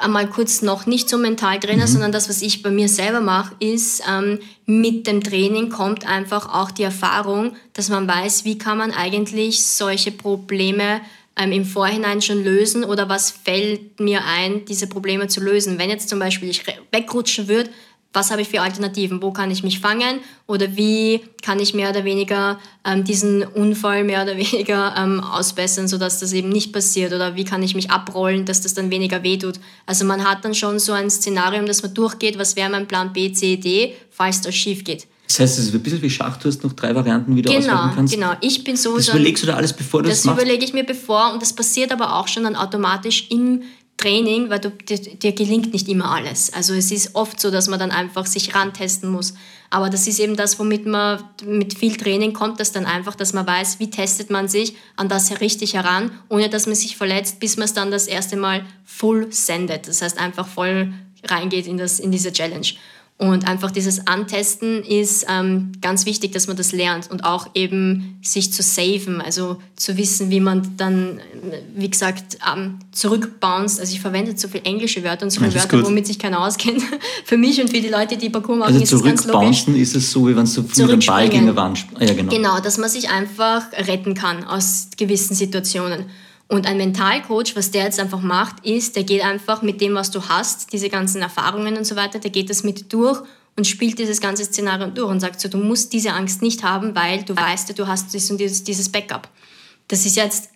einmal 0.00 0.28
kurz 0.28 0.60
noch 0.62 0.86
nicht 0.86 1.08
zum 1.08 1.22
Mentaltrainer, 1.22 1.86
sondern 1.86 2.12
das, 2.12 2.28
was 2.28 2.42
ich 2.42 2.62
bei 2.62 2.70
mir 2.70 2.88
selber 2.88 3.20
mache, 3.20 3.54
ist, 3.60 4.02
ähm, 4.08 4.38
mit 4.66 5.06
dem 5.06 5.22
Training 5.22 5.70
kommt 5.70 6.06
einfach 6.06 6.52
auch 6.52 6.70
die 6.70 6.82
Erfahrung, 6.84 7.52
dass 7.72 7.88
man 7.88 8.06
weiß, 8.06 8.44
wie 8.44 8.58
kann 8.58 8.78
man 8.78 8.90
eigentlich 8.92 9.64
solche 9.64 10.10
Probleme 10.12 11.00
ähm, 11.38 11.52
im 11.52 11.64
Vorhinein 11.64 12.20
schon 12.20 12.42
lösen 12.42 12.84
oder 12.84 13.08
was 13.08 13.30
fällt 13.30 14.00
mir 14.00 14.24
ein, 14.24 14.64
diese 14.64 14.88
Probleme 14.88 15.28
zu 15.28 15.40
lösen. 15.40 15.78
Wenn 15.78 15.90
jetzt 15.90 16.08
zum 16.08 16.18
Beispiel 16.18 16.50
ich 16.50 16.64
wegrutschen 16.92 17.48
würde, 17.48 17.70
was 18.12 18.30
habe 18.30 18.40
ich 18.40 18.48
für 18.48 18.62
Alternativen? 18.62 19.22
Wo 19.22 19.32
kann 19.32 19.50
ich 19.50 19.62
mich 19.62 19.80
fangen? 19.80 20.20
Oder 20.46 20.76
wie 20.76 21.20
kann 21.42 21.60
ich 21.60 21.74
mehr 21.74 21.90
oder 21.90 22.04
weniger 22.04 22.58
ähm, 22.84 23.04
diesen 23.04 23.42
Unfall 23.42 24.02
mehr 24.02 24.22
oder 24.22 24.36
weniger 24.36 24.94
ähm, 24.96 25.20
ausbessern, 25.20 25.88
sodass 25.88 26.18
das 26.18 26.32
eben 26.32 26.48
nicht 26.48 26.72
passiert? 26.72 27.12
Oder 27.12 27.36
wie 27.36 27.44
kann 27.44 27.62
ich 27.62 27.74
mich 27.74 27.90
abrollen, 27.90 28.46
dass 28.46 28.62
das 28.62 28.74
dann 28.74 28.90
weniger 28.90 29.22
wehtut? 29.22 29.60
Also 29.86 30.04
man 30.04 30.28
hat 30.28 30.44
dann 30.44 30.54
schon 30.54 30.78
so 30.78 30.92
ein 30.92 31.10
Szenarium, 31.10 31.66
das 31.66 31.82
man 31.82 31.94
durchgeht, 31.94 32.38
was 32.38 32.56
wäre 32.56 32.70
mein 32.70 32.88
Plan 32.88 33.12
B, 33.12 33.32
C, 33.32 33.56
D, 33.56 33.94
falls 34.10 34.40
das 34.40 34.54
schief 34.54 34.84
geht. 34.84 35.06
Das 35.28 35.40
heißt, 35.40 35.58
es 35.58 35.66
ist 35.66 35.74
ein 35.74 35.82
bisschen 35.82 36.00
wie 36.02 36.08
Schach, 36.10 36.38
du 36.38 36.48
hast 36.48 36.64
noch 36.64 36.72
drei 36.72 36.94
Varianten, 36.94 37.36
wie 37.36 37.42
du 37.42 37.50
auswählen 37.50 37.66
Genau, 37.68 37.94
kannst. 37.94 38.14
genau. 38.14 38.32
Ich 38.40 38.64
bin 38.64 38.76
so 38.76 38.96
Das 38.96 39.08
überlegst 39.08 39.42
du 39.42 39.46
da 39.46 39.54
alles, 39.56 39.72
bevor 39.74 40.02
du 40.02 40.08
das, 40.08 40.18
das 40.18 40.24
machst? 40.24 40.40
überlege 40.42 40.64
ich 40.64 40.72
mir 40.72 40.84
bevor 40.84 41.32
und 41.32 41.42
das 41.42 41.52
passiert 41.52 41.92
aber 41.92 42.16
auch 42.16 42.28
schon 42.28 42.44
dann 42.44 42.56
automatisch 42.56 43.26
im 43.30 43.62
Training, 43.98 44.48
weil 44.48 44.60
du, 44.60 44.70
dir, 44.70 44.96
dir 44.98 45.32
gelingt 45.32 45.72
nicht 45.72 45.88
immer 45.88 46.10
alles. 46.12 46.52
Also 46.52 46.72
es 46.72 46.90
ist 46.92 47.14
oft 47.16 47.40
so, 47.40 47.50
dass 47.50 47.68
man 47.68 47.78
dann 47.80 47.90
einfach 47.90 48.26
sich 48.26 48.54
rantesten 48.54 49.10
muss. 49.10 49.34
Aber 49.70 49.90
das 49.90 50.06
ist 50.06 50.18
eben 50.20 50.36
das, 50.36 50.58
womit 50.60 50.86
man 50.86 51.22
mit 51.44 51.76
viel 51.76 51.96
Training 51.96 52.32
kommt, 52.32 52.58
das 52.60 52.70
dann 52.72 52.86
einfach, 52.86 53.16
dass 53.16 53.32
man 53.32 53.46
weiß, 53.46 53.80
wie 53.80 53.90
testet 53.90 54.30
man 54.30 54.46
sich 54.48 54.76
an 54.96 55.08
das 55.08 55.40
richtig 55.40 55.74
heran, 55.74 56.12
ohne 56.28 56.48
dass 56.48 56.66
man 56.66 56.76
sich 56.76 56.96
verletzt, 56.96 57.40
bis 57.40 57.56
man 57.56 57.64
es 57.66 57.74
dann 57.74 57.90
das 57.90 58.06
erste 58.06 58.36
Mal 58.36 58.64
full 58.84 59.26
sendet. 59.32 59.88
Das 59.88 60.00
heißt 60.00 60.18
einfach 60.18 60.46
voll 60.46 60.92
reingeht 61.26 61.66
in, 61.66 61.76
das, 61.76 61.98
in 61.98 62.12
diese 62.12 62.32
Challenge. 62.32 62.66
Und 63.20 63.48
einfach 63.48 63.72
dieses 63.72 64.06
Antesten 64.06 64.84
ist 64.84 65.26
ähm, 65.28 65.72
ganz 65.80 66.06
wichtig, 66.06 66.30
dass 66.30 66.46
man 66.46 66.56
das 66.56 66.70
lernt 66.70 67.10
und 67.10 67.24
auch 67.24 67.48
eben 67.54 68.16
sich 68.22 68.52
zu 68.52 68.62
saven, 68.62 69.20
also 69.20 69.56
zu 69.74 69.96
wissen, 69.96 70.30
wie 70.30 70.38
man 70.38 70.76
dann, 70.76 71.18
äh, 71.18 71.62
wie 71.74 71.90
gesagt, 71.90 72.38
ähm, 72.48 72.78
zurückbounced. 72.92 73.80
Also 73.80 73.92
ich 73.92 74.00
verwende 74.00 74.36
zu 74.36 74.48
viel 74.48 74.60
englische 74.62 75.02
Wörter 75.02 75.24
und 75.24 75.30
so 75.30 75.40
viele 75.40 75.52
Wörter, 75.52 75.78
gut. 75.78 75.86
womit 75.86 76.06
sich 76.06 76.20
keiner 76.20 76.46
auskennt. 76.46 76.80
für 77.24 77.36
mich 77.36 77.60
und 77.60 77.70
für 77.70 77.80
die 77.80 77.88
Leute, 77.88 78.16
die 78.16 78.30
Parcours 78.30 78.56
machen, 78.56 78.68
Also 78.68 78.84
ist 78.84 78.92
das 78.92 79.02
ganz 79.02 79.24
logisch. 79.24 79.32
zurückbouncen 79.32 79.74
ist 79.74 79.96
es 79.96 80.12
so, 80.12 80.28
wie 80.28 80.36
wenn 80.36 80.44
du 80.44 80.62
mit 80.62 80.78
einem 80.78 81.00
Ball 81.00 81.28
gegen 81.28 81.42
eine 81.42 81.56
Wand 81.56 81.86
ah, 81.96 82.04
Ja, 82.04 82.14
genau. 82.14 82.32
Genau, 82.32 82.60
dass 82.60 82.78
man 82.78 82.88
sich 82.88 83.10
einfach 83.10 83.64
retten 83.72 84.14
kann 84.14 84.44
aus 84.44 84.90
gewissen 84.96 85.34
Situationen. 85.34 86.04
Und 86.48 86.66
ein 86.66 86.78
Mentalcoach, 86.78 87.54
was 87.54 87.70
der 87.70 87.84
jetzt 87.84 88.00
einfach 88.00 88.22
macht, 88.22 88.64
ist, 88.64 88.96
der 88.96 89.04
geht 89.04 89.22
einfach 89.22 89.60
mit 89.60 89.82
dem, 89.82 89.94
was 89.94 90.10
du 90.10 90.28
hast, 90.28 90.72
diese 90.72 90.88
ganzen 90.88 91.20
Erfahrungen 91.20 91.76
und 91.76 91.84
so 91.84 91.94
weiter, 91.94 92.18
der 92.18 92.30
geht 92.30 92.48
das 92.48 92.64
mit 92.64 92.90
durch 92.92 93.20
und 93.56 93.66
spielt 93.66 93.98
dieses 93.98 94.20
ganze 94.20 94.44
Szenario 94.44 94.88
durch 94.88 95.10
und 95.10 95.20
sagt 95.20 95.40
so, 95.40 95.48
du 95.48 95.58
musst 95.58 95.92
diese 95.92 96.12
Angst 96.12 96.40
nicht 96.40 96.62
haben, 96.62 96.94
weil 96.94 97.22
du 97.22 97.36
weißt, 97.36 97.78
du 97.78 97.86
hast 97.86 98.14
dieses 98.14 98.64
dieses 98.64 98.88
Backup. 98.88 99.28
Das 99.88 100.06
ist 100.06 100.16
jetzt 100.16 100.50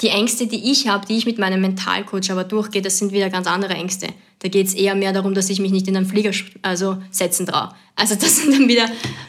die 0.00 0.08
Ängste, 0.08 0.46
die 0.46 0.70
ich 0.72 0.88
habe, 0.88 1.06
die 1.06 1.16
ich 1.16 1.24
mit 1.26 1.38
meinem 1.38 1.60
Mentalcoach 1.60 2.30
aber 2.30 2.44
durchgehe, 2.44 2.82
das 2.82 2.98
sind 2.98 3.12
wieder 3.12 3.30
ganz 3.30 3.46
andere 3.46 3.74
Ängste. 3.74 4.08
Da 4.40 4.48
geht 4.48 4.66
es 4.66 4.74
eher 4.74 4.94
mehr 4.94 5.12
darum, 5.12 5.34
dass 5.34 5.48
ich 5.50 5.60
mich 5.60 5.70
nicht 5.70 5.86
in 5.88 5.96
einen 5.96 6.04
Flieger 6.06 6.32
also 6.62 6.98
setzen 7.10 7.46
traue. 7.46 7.70
Also 7.96 8.14
das 8.16 8.36
sind 8.38 8.52
dann 8.52 8.68
wieder 8.68 8.86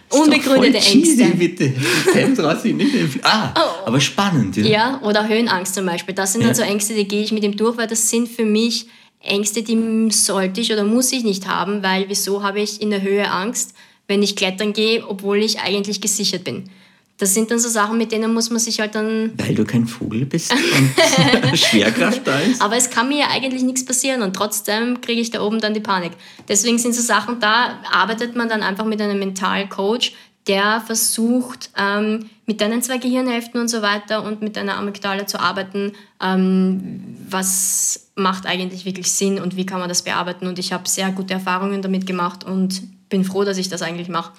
unbegründete 0.09 0.74
Doch 0.74 0.82
voll 0.84 1.01
cheesy, 1.01 1.22
Ängste. 1.22 1.38
bitte. 1.38 1.74
Selbst 2.13 2.38
traust 2.39 2.63
du 2.66 2.70
dich 2.70 2.78
nicht 2.78 2.93
in 2.95 3.01
den 3.01 3.09
Fl- 3.11 3.20
Ah, 3.24 3.53
aber 3.86 4.01
spannend. 4.01 4.57
Ja. 4.57 4.66
Ja, 4.66 5.01
oder 5.03 5.28
Höhenangst 5.28 5.76
zum 5.76 5.86
Beispiel. 5.86 6.16
Das 6.16 6.34
sind 6.34 6.41
Ja. 6.41 6.47
dann 6.47 6.55
so 6.55 6.63
Ängste, 6.63 6.93
die 6.95 7.07
gehe 7.07 7.24
ich 7.24 7.32
mit 7.32 7.43
ihm 7.43 7.55
durch, 7.55 7.78
weil 7.78 7.88
das 7.88 8.09
sind 8.09 8.28
für 8.28 8.43
mich 8.45 8.88
Ängste, 9.22 9.63
die 9.63 10.09
sollte 10.11 10.61
ich 10.61 10.74
oder 10.74 10.84
muss 10.84 11.11
ich 11.11 11.24
nicht 11.24 11.47
haben, 11.47 11.82
weil 11.84 12.05
wieso 12.09 12.43
habe 12.43 12.59
ich 12.59 12.82
in 12.82 12.89
der 12.89 13.01
Höhe 13.01 13.30
Angst, 13.32 13.74
wenn 14.07 14.22
ich 14.22 14.36
klettern 14.36 14.74
gehe, 14.74 15.07
obwohl 15.07 15.38
ich 15.38 15.59
eigentlich 15.61 16.01
gesichert 16.01 16.43
bin. 16.43 16.70
Das 17.18 17.34
sind 17.34 17.49
dann 17.49 17.59
so 17.59 17.70
Sachen, 17.70 17.97
mit 17.97 18.11
denen 18.11 18.34
muss 18.34 18.49
man 18.49 18.59
sich 18.59 18.82
halt 18.82 18.93
dann 18.93 19.32
Weil 19.38 19.55
du 19.55 19.63
kein 19.63 19.88
Vogel 19.88 20.26
bist 20.26 20.51
und 20.51 21.57
Schwerkraft 21.57 22.28
da 22.28 22.39
ist. 22.39 22.61
Aber 22.61 22.76
es 22.76 22.89
kann 22.89 23.07
mir 23.07 23.20
ja 23.20 23.28
eigentlich 23.32 23.63
nichts 23.63 23.86
passieren 23.86 24.22
und 24.22 24.36
trotzdem 24.36 24.99
kriege 24.99 25.22
ich 25.22 25.32
da 25.32 25.41
oben 25.41 25.61
dann 25.61 25.74
die 25.74 25.80
Panik. 25.80 26.11
Deswegen 26.49 26.78
sind 26.78 26.93
so 26.93 27.01
Sachen 27.01 27.39
da, 27.39 27.80
arbeitet 27.89 28.36
man 28.36 28.49
dann 28.49 28.63
einfach 28.63 28.84
mit 28.84 29.01
einem 29.01 29.18
Mentalcoach, 29.18 30.11
der 30.47 30.82
versucht, 30.82 31.72
ähm, 31.78 32.30
mit 32.45 32.61
deinen 32.61 32.82
zwei 32.82 32.97
Gehirnhälften 32.97 33.59
und 33.59 33.70
so 33.70 33.82
weiter 33.82 34.24
und 34.24 34.41
mit 34.41 34.55
deiner 34.57 34.78
Amygdala 34.78 35.26
zu 35.26 35.39
arbeiten, 35.39 35.93
ähm, 36.22 37.18
was 37.30 38.09
macht 38.16 38.45
eigentlich 38.45 38.86
wirklich 38.86 39.11
Sinn 39.11 39.39
und 39.39 39.55
wie 39.55 39.66
kann 39.66 39.80
man 39.80 39.89
das 39.89 40.03
bearbeiten. 40.03 40.47
Und 40.47 40.59
ich 40.59 40.72
habe 40.72 40.88
sehr 40.88 41.11
gute 41.11 41.34
Erfahrungen 41.34 41.82
damit 41.82 42.05
gemacht 42.05 42.43
und 42.43 42.84
bin 43.09 43.24
froh, 43.24 43.43
dass 43.43 43.57
ich 43.57 43.70
das 43.70 43.82
eigentlich 43.82 44.09
mache. 44.09 44.34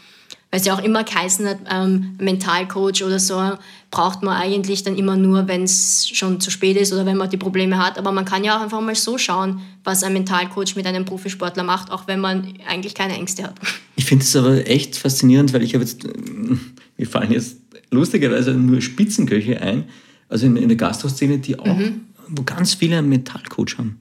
Weil 0.50 0.60
es 0.60 0.66
ja 0.66 0.74
auch 0.74 0.82
immer 0.82 1.02
geheißen 1.02 1.46
hat, 1.46 1.58
ähm, 1.70 2.14
Mentalcoach 2.18 3.02
oder 3.04 3.18
so 3.18 3.40
braucht 3.90 4.22
man 4.22 4.36
eigentlich 4.36 4.84
dann 4.84 4.96
immer 4.96 5.16
nur, 5.16 5.48
wenn 5.48 5.64
es 5.64 6.08
schon 6.08 6.40
zu 6.40 6.50
spät 6.50 6.76
ist 6.76 6.92
oder 6.92 7.04
wenn 7.04 7.16
man 7.16 7.28
die 7.28 7.36
Probleme 7.36 7.78
hat. 7.84 7.98
Aber 7.98 8.12
man 8.12 8.24
kann 8.24 8.44
ja 8.44 8.56
auch 8.56 8.62
einfach 8.62 8.80
mal 8.80 8.94
so 8.94 9.18
schauen, 9.18 9.60
was 9.82 10.02
ein 10.04 10.12
Mentalcoach 10.12 10.76
mit 10.76 10.86
einem 10.86 11.04
Profisportler 11.04 11.64
macht, 11.64 11.90
auch 11.90 12.06
wenn 12.06 12.20
man 12.20 12.54
eigentlich 12.68 12.94
keine 12.94 13.14
Ängste 13.14 13.42
hat. 13.42 13.54
Ich 13.96 14.04
finde 14.04 14.24
es 14.24 14.36
aber 14.36 14.66
echt 14.68 14.96
faszinierend, 14.96 15.52
weil 15.52 15.62
ich 15.62 15.74
habe 15.74 15.84
jetzt, 15.84 16.06
mir 16.96 17.06
fallen 17.06 17.32
jetzt 17.32 17.56
lustigerweise 17.90 18.52
nur 18.52 18.80
Spitzenköche 18.80 19.60
ein, 19.60 19.84
also 20.28 20.46
in, 20.46 20.56
in 20.56 20.68
der 20.68 20.76
Gastroszene, 20.76 21.38
die 21.38 21.58
auch, 21.58 21.66
Mhm. 21.66 22.02
wo 22.28 22.42
ganz 22.42 22.74
viele 22.74 22.98
einen 22.98 23.08
Mentalcoach 23.08 23.78
haben. 23.78 23.98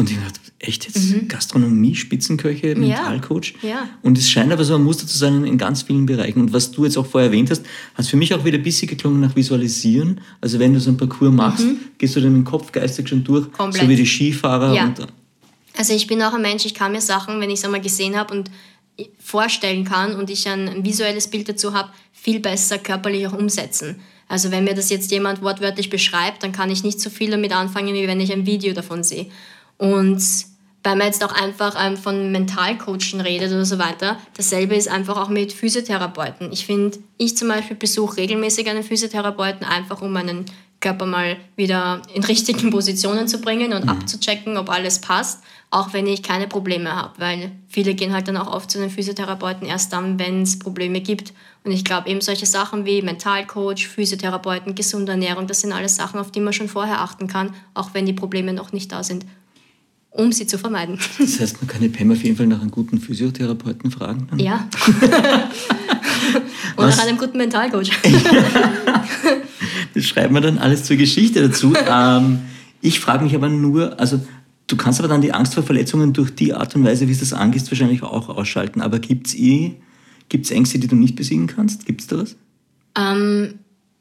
Und 0.00 0.10
ich 0.10 0.16
dachte, 0.16 0.38
echt 0.60 0.84
jetzt 0.86 1.28
Gastronomie, 1.28 1.94
Spitzenköche, 1.96 2.76
Mentalcoach? 2.76 3.54
Mhm. 3.62 3.68
Ja. 3.68 3.88
Und 4.02 4.16
es 4.16 4.30
scheint 4.30 4.52
aber 4.52 4.64
so 4.64 4.76
ein 4.76 4.82
Muster 4.84 5.06
zu 5.08 5.18
sein 5.18 5.44
in 5.44 5.58
ganz 5.58 5.82
vielen 5.82 6.06
Bereichen. 6.06 6.40
Und 6.40 6.52
was 6.52 6.70
du 6.70 6.84
jetzt 6.84 6.96
auch 6.96 7.04
vorher 7.06 7.30
erwähnt 7.30 7.50
hast, 7.50 7.64
hat 7.94 8.06
für 8.06 8.16
mich 8.16 8.32
auch 8.32 8.44
wieder 8.44 8.58
ein 8.58 8.62
bisschen 8.62 8.88
geklungen 8.88 9.20
nach 9.20 9.34
Visualisieren. 9.34 10.20
Also 10.40 10.60
wenn 10.60 10.72
du 10.72 10.78
so 10.80 10.90
einen 10.90 10.98
Parcours 10.98 11.32
machst, 11.32 11.66
gehst 11.98 12.14
du 12.14 12.20
dann 12.20 12.34
im 12.36 12.44
Kopf 12.44 12.70
geistig 12.70 13.08
schon 13.08 13.24
durch, 13.24 13.46
Mhm. 13.46 13.52
Komplett. 13.52 13.82
so 13.82 13.88
wie 13.88 13.96
die 13.96 14.06
Skifahrer. 14.06 14.72
Ja. 14.72 14.84
Und, 14.84 15.06
Also 15.76 15.92
ich 15.94 16.06
bin 16.06 16.22
auch 16.22 16.32
ein 16.32 16.42
Mensch, 16.42 16.64
ich 16.64 16.74
kann 16.74 16.92
mir 16.92 17.00
Sachen, 17.00 17.40
wenn 17.40 17.50
ich 17.50 17.58
es 17.58 17.64
einmal 17.64 17.80
gesehen 17.80 18.16
habe 18.16 18.34
und 18.34 18.50
vorstellen 19.18 19.84
kann 19.84 20.14
und 20.16 20.30
ich 20.30 20.48
ein, 20.48 20.68
ein 20.68 20.84
visuelles 20.84 21.28
Bild 21.28 21.48
dazu 21.48 21.72
habe, 21.74 21.90
viel 22.12 22.40
besser 22.40 22.78
körperlich 22.78 23.26
auch 23.26 23.32
umsetzen. 23.32 23.96
Also 24.28 24.50
wenn 24.50 24.64
mir 24.64 24.74
das 24.74 24.90
jetzt 24.90 25.10
jemand 25.10 25.40
wortwörtlich 25.42 25.88
beschreibt, 25.88 26.42
dann 26.42 26.52
kann 26.52 26.70
ich 26.70 26.84
nicht 26.84 27.00
so 27.00 27.10
viel 27.10 27.30
damit 27.30 27.52
anfangen, 27.52 27.94
wie 27.94 28.06
wenn 28.06 28.20
ich 28.20 28.32
ein 28.32 28.44
Video 28.44 28.74
davon 28.74 29.02
sehe. 29.04 29.26
Und 29.78 30.22
weil 30.84 30.96
man 30.96 31.06
jetzt 31.06 31.24
auch 31.24 31.32
einfach 31.32 31.76
ähm, 31.78 31.96
von 31.96 32.30
Mentalcoachen 32.30 33.20
redet 33.20 33.50
oder 33.50 33.64
so 33.64 33.78
weiter, 33.78 34.16
dasselbe 34.36 34.74
ist 34.76 34.88
einfach 34.88 35.16
auch 35.16 35.28
mit 35.28 35.52
Physiotherapeuten. 35.52 36.52
Ich 36.52 36.66
finde, 36.66 36.98
ich 37.16 37.36
zum 37.36 37.48
Beispiel 37.48 37.76
besuche 37.76 38.18
regelmäßig 38.18 38.68
einen 38.68 38.82
Physiotherapeuten, 38.82 39.66
einfach 39.66 40.02
um 40.02 40.12
meinen 40.12 40.46
Körper 40.80 41.06
mal 41.06 41.36
wieder 41.56 42.02
in 42.14 42.24
richtigen 42.32 42.70
Positionen 42.70 43.28
zu 43.28 43.40
bringen 43.40 43.72
und 43.72 43.88
abzuchecken, 43.88 44.56
ob 44.56 44.70
alles 44.70 45.00
passt, 45.00 45.42
auch 45.70 45.92
wenn 45.92 46.06
ich 46.06 46.22
keine 46.22 46.46
Probleme 46.46 46.94
habe, 46.94 47.18
weil 47.18 47.52
viele 47.68 47.94
gehen 47.94 48.14
halt 48.14 48.28
dann 48.28 48.36
auch 48.36 48.50
oft 48.50 48.70
zu 48.70 48.78
den 48.78 48.88
Physiotherapeuten 48.88 49.66
erst 49.66 49.92
dann, 49.92 50.18
wenn 50.18 50.42
es 50.42 50.58
Probleme 50.58 51.00
gibt. 51.00 51.34
Und 51.64 51.72
ich 51.72 51.84
glaube 51.84 52.08
eben 52.08 52.20
solche 52.20 52.46
Sachen 52.46 52.86
wie 52.86 53.02
Mentalcoach, 53.02 53.88
Physiotherapeuten, 53.88 54.74
gesunde 54.74 55.12
Ernährung, 55.12 55.46
das 55.46 55.60
sind 55.60 55.72
alles 55.72 55.96
Sachen, 55.96 56.20
auf 56.20 56.30
die 56.30 56.40
man 56.40 56.52
schon 56.52 56.68
vorher 56.68 57.02
achten 57.02 57.26
kann, 57.26 57.52
auch 57.74 57.90
wenn 57.92 58.06
die 58.06 58.14
Probleme 58.14 58.52
noch 58.52 58.72
nicht 58.72 58.92
da 58.92 59.02
sind, 59.02 59.26
um 60.18 60.32
sie 60.32 60.46
zu 60.46 60.58
vermeiden. 60.58 60.98
das 61.18 61.40
heißt, 61.40 61.62
man 61.62 61.68
kann 61.68 61.80
die 61.80 61.88
Pam 61.88 62.10
auf 62.10 62.22
jeden 62.22 62.36
Fall 62.36 62.48
nach 62.48 62.60
einem 62.60 62.72
guten 62.72 63.00
Physiotherapeuten 63.00 63.90
fragen. 63.90 64.26
dann. 64.28 64.38
Ja. 64.38 64.68
Und 66.76 66.84
Was? 66.84 66.96
nach 66.96 67.06
einem 67.06 67.18
guten 67.18 67.38
Mentalcoach. 67.38 67.90
Das 69.94 70.04
schreiben 70.04 70.34
wir 70.34 70.40
dann 70.40 70.58
alles 70.58 70.84
zur 70.84 70.96
Geschichte 70.96 71.40
dazu. 71.48 71.72
ähm, 71.90 72.40
ich 72.80 73.00
frage 73.00 73.24
mich 73.24 73.34
aber 73.34 73.48
nur, 73.48 73.98
also 73.98 74.20
du 74.68 74.76
kannst 74.76 75.00
aber 75.00 75.08
dann 75.08 75.22
die 75.22 75.32
Angst 75.32 75.54
vor 75.54 75.64
Verletzungen 75.64 76.12
durch 76.12 76.32
die 76.32 76.54
Art 76.54 76.76
und 76.76 76.84
Weise, 76.84 77.08
wie 77.08 77.12
es 77.12 77.18
das 77.18 77.32
angehst, 77.32 77.70
wahrscheinlich 77.70 78.04
auch 78.04 78.28
ausschalten. 78.28 78.80
Aber 78.80 79.00
gibt 79.00 79.26
es 79.26 79.34
eh, 79.34 79.74
gibt's 80.28 80.50
Ängste, 80.52 80.78
die 80.78 80.86
du 80.86 80.94
nicht 80.94 81.16
besiegen 81.16 81.48
kannst? 81.48 81.84
Gibt 81.86 82.02
es 82.02 82.06
da 82.06 82.18
was? 82.18 82.36
Ähm, 82.96 83.54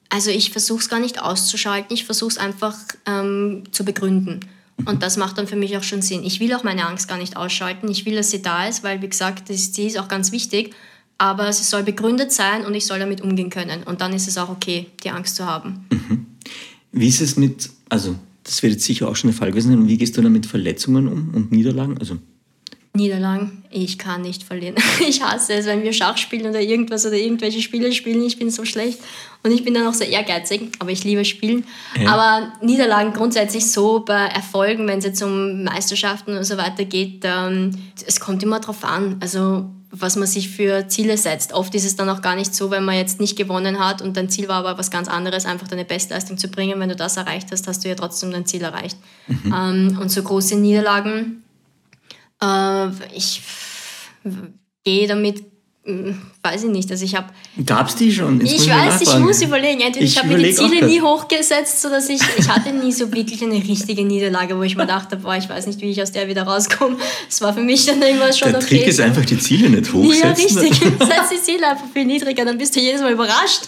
also 0.10 0.30
ich 0.30 0.52
versuche 0.52 0.80
es 0.80 0.90
gar 0.90 1.00
nicht 1.00 1.22
auszuschalten, 1.22 1.94
ich 1.94 2.06
versuche 2.06 2.32
es 2.32 2.38
einfach 2.38 2.78
ähm, 3.08 3.64
zu 3.72 3.84
begründen. 3.86 4.42
Und 4.86 5.04
das 5.04 5.18
macht 5.18 5.38
dann 5.38 5.48
für 5.48 5.56
mich 5.56 5.76
auch 5.78 5.84
schon 5.84 6.02
Sinn. 6.02 6.24
Ich 6.24 6.40
will 6.40 6.54
auch 6.54 6.64
meine 6.64 6.88
Angst 6.88 7.08
gar 7.08 7.18
nicht 7.18 7.36
ausschalten. 7.36 7.90
Ich 7.90 8.06
will, 8.06 8.16
dass 8.16 8.32
sie 8.32 8.42
da 8.42 8.68
ist, 8.68 8.84
weil, 8.84 9.02
wie 9.02 9.10
gesagt, 9.10 9.50
das, 9.50 9.72
die 9.72 9.86
ist 9.88 9.98
auch 9.98 10.08
ganz 10.08 10.32
wichtig. 10.32 10.74
Aber 11.18 11.52
sie 11.52 11.64
soll 11.64 11.84
begründet 11.84 12.32
sein 12.32 12.64
und 12.64 12.76
ich 12.76 12.86
soll 12.86 13.00
damit 13.00 13.22
umgehen 13.22 13.50
können. 13.50 13.84
Und 13.84 14.02
dann 14.02 14.14
ist 14.14 14.28
es 14.28 14.38
auch 14.38 14.50
okay, 14.50 14.88
die 15.04 15.10
Angst 15.10 15.36
zu 15.36 15.46
haben. 15.46 15.88
Wie 16.92 17.08
ist 17.08 17.22
es 17.22 17.38
mit, 17.38 17.70
also 17.90 18.16
das 18.44 18.64
wird 18.64 18.74
jetzt 18.74 18.86
sicher 18.86 19.10
auch 19.10 19.16
schon 19.16 19.32
der 19.32 19.38
Fall 19.38 19.50
gewesen 19.50 19.72
sein. 19.72 19.88
Wie 19.88 19.98
gehst 19.98 20.16
du 20.16 20.22
dann 20.22 20.32
mit 20.32 20.46
Verletzungen 20.46 21.08
um 21.08 21.34
und 21.34 21.52
Niederlagen? 21.52 21.98
Also 21.98 22.18
Niederlagen, 22.98 23.64
ich 23.70 23.98
kann 23.98 24.22
nicht 24.22 24.44
verlieren. 24.44 24.76
Ich 25.08 25.22
hasse 25.22 25.54
es, 25.54 25.66
wenn 25.66 25.84
wir 25.84 25.94
Schach 25.94 26.18
spielen 26.18 26.48
oder 26.48 26.60
irgendwas 26.60 27.06
oder 27.06 27.16
irgendwelche 27.16 27.62
Spiele 27.62 27.94
spielen. 27.94 28.22
Ich 28.24 28.38
bin 28.38 28.50
so 28.50 28.66
schlecht 28.66 29.00
und 29.44 29.52
ich 29.52 29.64
bin 29.64 29.74
dann 29.74 29.88
auch 29.88 29.94
sehr 29.94 30.10
ehrgeizig, 30.10 30.72
aber 30.80 30.92
ich 30.92 31.04
liebe 31.04 31.24
Spielen. 31.24 31.66
Ja. 32.02 32.12
Aber 32.12 32.52
Niederlagen 32.62 33.14
grundsätzlich 33.14 33.72
so 33.72 34.02
bei 34.02 34.26
Erfolgen, 34.26 34.88
wenn 34.88 35.00
es 35.00 35.06
jetzt 35.06 35.24
um 35.24 35.64
Meisterschaften 35.64 36.36
und 36.36 36.44
so 36.44 36.58
weiter 36.58 36.84
geht, 36.84 37.22
ähm, 37.24 37.72
es 38.06 38.20
kommt 38.20 38.44
immer 38.44 38.60
drauf 38.60 38.84
an. 38.84 39.18
Also 39.22 39.70
was 39.92 40.16
man 40.16 40.28
sich 40.28 40.50
für 40.50 40.88
Ziele 40.88 41.18
setzt. 41.18 41.54
Oft 41.54 41.74
ist 41.76 41.86
es 41.86 41.96
dann 41.96 42.10
auch 42.10 42.22
gar 42.22 42.36
nicht 42.36 42.54
so, 42.54 42.72
wenn 42.72 42.84
man 42.84 42.96
jetzt 42.96 43.20
nicht 43.20 43.38
gewonnen 43.38 43.80
hat 43.80 44.02
und 44.02 44.18
dein 44.18 44.30
Ziel 44.30 44.48
war 44.48 44.58
aber 44.58 44.78
was 44.78 44.92
ganz 44.92 45.08
anderes, 45.08 45.46
einfach 45.46 45.68
deine 45.68 45.86
Bestleistung 45.86 46.38
zu 46.38 46.50
bringen. 46.50 46.80
Wenn 46.80 46.90
du 46.90 46.96
das 46.96 47.18
erreicht 47.18 47.52
hast, 47.52 47.68
hast 47.68 47.84
du 47.84 47.90
ja 47.90 47.96
trotzdem 47.96 48.32
dein 48.32 48.46
Ziel 48.46 48.64
erreicht. 48.64 48.98
Mhm. 49.28 49.56
Ähm, 49.56 49.98
und 50.02 50.12
so 50.12 50.22
große 50.22 50.58
Niederlagen, 50.58 51.44
äh, 52.42 52.90
ich 53.14 53.42
gehe 54.84 55.08
damit 55.08 55.46
hm, 55.84 56.22
weiß 56.48 56.64
ich 56.64 56.70
nicht. 56.70 56.90
Also 56.92 57.06
ich 57.06 57.16
habe. 57.16 57.28
Gab 57.66 57.88
es 57.88 57.96
die 57.96 58.12
schon? 58.12 58.40
Jetzt 58.46 58.64
ich 58.66 58.70
weiß, 58.70 59.02
ich 59.02 59.20
muss 59.20 59.42
überlegen. 59.42 59.82
Entweder 59.82 60.06
ich, 60.06 60.12
ich 60.14 60.18
habe 60.18 60.30
mir 60.30 60.38
die 60.38 60.54
Ziele 60.54 60.86
nie 60.86 61.02
hochgesetzt, 61.02 61.82
sodass 61.82 62.10
ich. 62.10 62.22
Ich 62.38 62.48
hatte 62.48 62.72
nie 62.72 62.92
so 62.92 63.12
wirklich 63.12 63.42
eine 63.44 63.56
richtige 63.56 64.04
Niederlage, 64.04 64.58
wo 64.58 64.64
ich 64.64 64.76
mir 64.76 64.86
dachte, 64.86 65.18
boah, 65.18 65.36
ich 65.36 65.50
weiß 65.50 65.68
nicht, 65.68 65.82
wie 65.82 65.92
ich 65.92 66.02
aus 66.02 66.12
der 66.12 66.28
wieder 66.28 66.44
rauskomme. 66.44 66.98
Es 67.30 67.42
war 67.42 67.54
für 67.54 67.62
mich 67.62 67.86
dann 67.86 68.02
irgendwas 68.02 68.38
schon 68.38 68.52
Der 68.52 68.62
okay. 68.62 68.80
Trick 68.80 68.88
ist 68.88 69.00
einfach 69.00 69.26
die 69.26 69.40
Ziele 69.40 69.70
nicht 69.70 69.92
hochsetzen. 69.92 70.58
Ja, 70.58 70.62
richtig. 70.62 70.80
Setz 71.00 71.30
die 71.32 71.42
Ziele 71.42 71.68
einfach 71.68 71.88
viel 71.94 72.06
niedriger, 72.06 72.46
dann 72.46 72.58
bist 72.58 72.76
du 72.76 72.80
jedes 72.80 73.02
Mal 73.02 73.12
überrascht. 73.12 73.64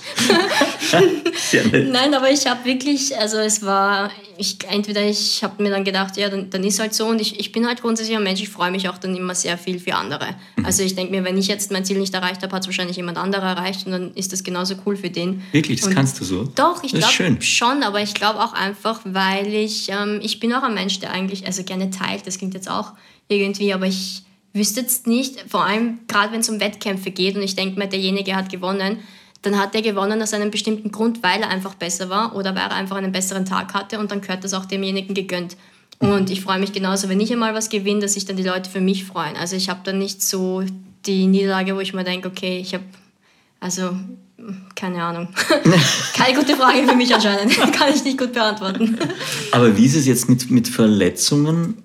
Nein, 1.91 2.13
aber 2.13 2.31
ich 2.31 2.45
habe 2.47 2.63
wirklich, 2.65 3.17
also 3.17 3.37
es 3.37 3.63
war, 3.63 4.11
ich, 4.37 4.57
entweder 4.69 5.01
ich 5.01 5.43
habe 5.43 5.61
mir 5.61 5.69
dann 5.69 5.83
gedacht, 5.83 6.17
ja, 6.17 6.29
dann, 6.29 6.49
dann 6.49 6.63
ist 6.63 6.79
halt 6.79 6.93
so 6.93 7.07
und 7.07 7.19
ich, 7.19 7.39
ich 7.39 7.51
bin 7.51 7.67
halt 7.67 7.81
grundsätzlich 7.81 8.15
ein 8.15 8.23
Mensch, 8.23 8.41
ich 8.41 8.49
freue 8.49 8.71
mich 8.71 8.87
auch 8.89 8.97
dann 8.97 9.15
immer 9.15 9.35
sehr 9.35 9.57
viel 9.57 9.79
für 9.79 9.95
andere. 9.95 10.35
Mhm. 10.55 10.65
Also 10.65 10.83
ich 10.83 10.95
denke 10.95 11.11
mir, 11.11 11.23
wenn 11.23 11.37
ich 11.37 11.47
jetzt 11.47 11.71
mein 11.71 11.85
Ziel 11.85 11.99
nicht 11.99 12.13
erreicht 12.13 12.41
habe, 12.41 12.55
hat 12.55 12.63
es 12.63 12.67
wahrscheinlich 12.69 12.97
jemand 12.97 13.17
anderer 13.17 13.49
erreicht 13.49 13.85
und 13.85 13.91
dann 13.91 14.13
ist 14.13 14.31
das 14.31 14.43
genauso 14.43 14.75
cool 14.85 14.95
für 14.95 15.09
den. 15.09 15.43
Wirklich, 15.51 15.79
das 15.79 15.89
und 15.89 15.95
kannst 15.95 16.19
du 16.19 16.25
so? 16.25 16.43
Doch, 16.55 16.83
ich 16.83 16.93
glaube 16.93 17.41
schon, 17.41 17.83
aber 17.83 18.01
ich 18.01 18.13
glaube 18.13 18.39
auch 18.39 18.53
einfach, 18.53 19.01
weil 19.03 19.53
ich, 19.53 19.89
ähm, 19.89 20.19
ich 20.21 20.39
bin 20.39 20.53
auch 20.53 20.63
ein 20.63 20.73
Mensch, 20.73 20.99
der 20.99 21.11
eigentlich, 21.11 21.45
also 21.45 21.63
gerne 21.63 21.89
teilt, 21.89 22.25
das 22.25 22.37
klingt 22.37 22.53
jetzt 22.53 22.69
auch 22.69 22.93
irgendwie, 23.27 23.73
aber 23.73 23.85
ich 23.85 24.23
wüsste 24.53 24.81
jetzt 24.81 25.07
nicht, 25.07 25.45
vor 25.47 25.65
allem 25.65 25.99
gerade 26.07 26.31
wenn 26.33 26.39
es 26.39 26.49
um 26.49 26.59
Wettkämpfe 26.59 27.11
geht 27.11 27.35
und 27.35 27.43
ich 27.43 27.55
denke 27.55 27.77
mir, 27.77 27.87
derjenige 27.87 28.35
hat 28.35 28.49
gewonnen, 28.49 28.99
dann 29.41 29.57
hat 29.57 29.73
er 29.75 29.81
gewonnen 29.81 30.21
aus 30.21 30.33
einem 30.33 30.51
bestimmten 30.51 30.91
Grund, 30.91 31.23
weil 31.23 31.41
er 31.41 31.49
einfach 31.49 31.75
besser 31.75 32.09
war 32.09 32.35
oder 32.35 32.55
weil 32.55 32.63
er 32.63 32.73
einfach 32.73 32.97
einen 32.97 33.11
besseren 33.11 33.45
Tag 33.45 33.73
hatte 33.73 33.99
und 33.99 34.11
dann 34.11 34.21
gehört 34.21 34.43
das 34.43 34.53
auch 34.53 34.65
demjenigen 34.65 35.13
gegönnt. 35.13 35.55
Und 35.99 36.29
ich 36.29 36.41
freue 36.41 36.59
mich 36.59 36.71
genauso, 36.71 37.09
wenn 37.09 37.19
ich 37.19 37.31
einmal 37.31 37.53
was 37.53 37.69
gewinne, 37.69 38.01
dass 38.01 38.13
sich 38.13 38.25
dann 38.25 38.37
die 38.37 38.43
Leute 38.43 38.69
für 38.69 38.79
mich 38.79 39.03
freuen. 39.03 39.35
Also 39.35 39.55
ich 39.55 39.69
habe 39.69 39.81
dann 39.83 39.99
nicht 39.99 40.23
so 40.23 40.63
die 41.05 41.27
Niederlage, 41.27 41.75
wo 41.75 41.79
ich 41.79 41.93
mir 41.93 42.03
denke, 42.03 42.27
okay, 42.27 42.59
ich 42.59 42.73
habe, 42.73 42.83
also 43.59 43.91
keine 44.75 45.03
Ahnung. 45.03 45.27
Keine 46.13 46.37
gute 46.37 46.55
Frage 46.55 46.87
für 46.87 46.95
mich 46.95 47.13
anscheinend. 47.13 47.57
Kann 47.73 47.93
ich 47.93 48.03
nicht 48.05 48.17
gut 48.17 48.31
beantworten. 48.33 48.97
Aber 49.51 49.75
wie 49.75 49.85
ist 49.85 49.95
es 49.95 50.05
jetzt 50.05 50.29
mit, 50.29 50.49
mit 50.49 50.67
Verletzungen? 50.67 51.83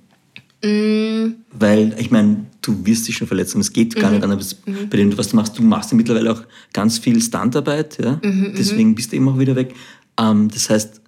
Mm. 0.63 1.35
Weil, 1.51 1.95
ich 1.99 2.11
meine, 2.11 2.47
du 2.63 2.87
wirst 2.87 3.09
dich 3.09 3.17
schon 3.17 3.27
verletzen, 3.27 3.61
es 3.61 3.73
geht 3.73 3.95
gar 3.97 4.11
mhm. 4.11 4.17
nicht 4.17 4.25
anders. 4.25 4.57
Mhm. 4.65 4.89
Bei 4.89 4.97
dem, 4.97 5.19
was 5.19 5.29
du 5.29 5.37
machst, 5.37 5.59
du 5.59 5.63
machst 5.63 5.91
ja 5.91 5.97
mittlerweile 5.97 6.33
auch 6.33 6.43
ganz 6.73 6.99
viel 6.99 7.21
Standarbeit, 7.21 7.99
ja? 8.03 8.21
Mhm. 8.23 8.55
deswegen 8.57 8.95
bist 8.95 9.13
du 9.13 9.17
eben 9.17 9.29
auch 9.29 9.39
wieder 9.39 9.57
weg. 9.57 9.75
Ähm, 10.19 10.49
das 10.49 10.71
heißt, 10.71 11.01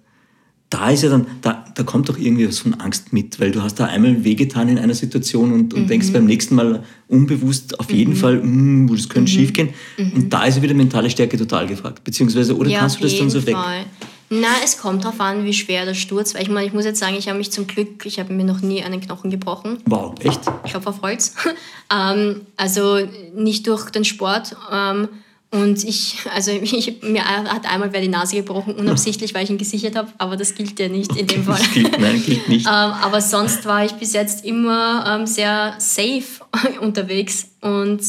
da 0.69 0.89
ist 0.89 1.03
ja 1.03 1.09
dann, 1.09 1.27
da, 1.41 1.63
da 1.75 1.83
kommt 1.83 2.09
doch 2.09 2.17
irgendwie 2.17 2.47
was 2.47 2.59
von 2.59 2.73
Angst 2.75 3.13
mit, 3.13 3.39
weil 3.39 3.51
du 3.51 3.61
hast 3.61 3.75
da 3.75 3.85
einmal 3.85 4.23
wehgetan 4.25 4.67
in 4.67 4.77
einer 4.77 4.93
Situation 4.93 5.53
und, 5.53 5.73
und 5.73 5.83
mhm. 5.83 5.87
denkst 5.87 6.11
beim 6.11 6.25
nächsten 6.25 6.55
Mal 6.55 6.83
unbewusst 7.07 7.79
auf 7.79 7.89
jeden 7.89 8.13
mhm. 8.13 8.17
Fall, 8.17 8.37
mm, 8.37 8.87
das 8.93 9.07
könnte 9.07 9.31
mhm. 9.31 9.35
schief 9.35 9.53
gehen. 9.53 9.69
Mhm. 9.97 10.11
Und 10.13 10.33
da 10.33 10.45
ist 10.45 10.57
ja 10.57 10.61
wieder 10.61 10.73
mentale 10.73 11.09
Stärke 11.09 11.37
total 11.37 11.67
gefragt. 11.67 12.03
Beziehungsweise, 12.03 12.55
oder 12.57 12.69
ja, 12.69 12.79
kannst 12.79 12.99
du 12.99 13.03
das 13.03 13.17
dann 13.17 13.29
so 13.29 13.45
weg? 13.45 13.55
Fall. 13.55 13.85
Na, 14.29 14.47
es 14.61 14.77
kommt 14.77 15.05
darauf 15.05 15.21
an, 15.21 15.45
wie 15.45 15.53
schwer 15.53 15.85
der 15.85 15.93
Sturz 15.93 16.33
war. 16.33 16.41
Ich 16.41 16.49
meine, 16.49 16.67
ich 16.67 16.73
muss 16.73 16.83
jetzt 16.83 16.99
sagen, 16.99 17.15
ich 17.15 17.29
habe 17.29 17.37
mich 17.37 17.49
zum 17.49 17.65
Glück, 17.65 18.05
ich 18.05 18.19
habe 18.19 18.33
mir 18.33 18.43
noch 18.43 18.61
nie 18.61 18.83
einen 18.83 18.99
Knochen 18.99 19.31
gebrochen. 19.31 19.77
Wow, 19.85 20.15
echt? 20.19 20.41
Ich 20.65 20.75
hoffe 20.75 20.89
auf 20.89 21.01
Holz. 21.01 21.33
ähm, 21.93 22.41
also 22.57 22.99
nicht 23.33 23.67
durch 23.67 23.89
den 23.89 24.03
Sport. 24.03 24.53
Ähm, 24.69 25.07
und 25.49 25.83
ich, 25.83 26.19
also 26.33 26.51
ich, 26.61 27.01
mir 27.01 27.23
hat 27.23 27.65
einmal 27.71 27.93
wer 27.93 28.01
die 28.01 28.07
Nase 28.07 28.35
gebrochen, 28.35 28.75
unabsichtlich, 28.75 29.33
weil 29.33 29.43
ich 29.43 29.49
ihn 29.49 29.57
gesichert 29.57 29.95
habe, 29.95 30.11
aber 30.17 30.35
das 30.35 30.55
gilt 30.55 30.79
ja 30.79 30.89
nicht 30.89 31.15
in 31.15 31.27
dem 31.27 31.43
Fall. 31.45 31.59
Das 31.59 31.71
gilt, 31.71 31.99
nein, 31.99 32.23
gilt 32.25 32.49
nicht. 32.49 32.65
ähm, 32.67 32.71
aber 32.71 33.21
sonst 33.21 33.65
war 33.65 33.85
ich 33.85 33.93
bis 33.93 34.13
jetzt 34.13 34.45
immer 34.45 35.05
ähm, 35.07 35.27
sehr 35.27 35.75
safe 35.79 36.43
unterwegs 36.81 37.49
und 37.61 38.01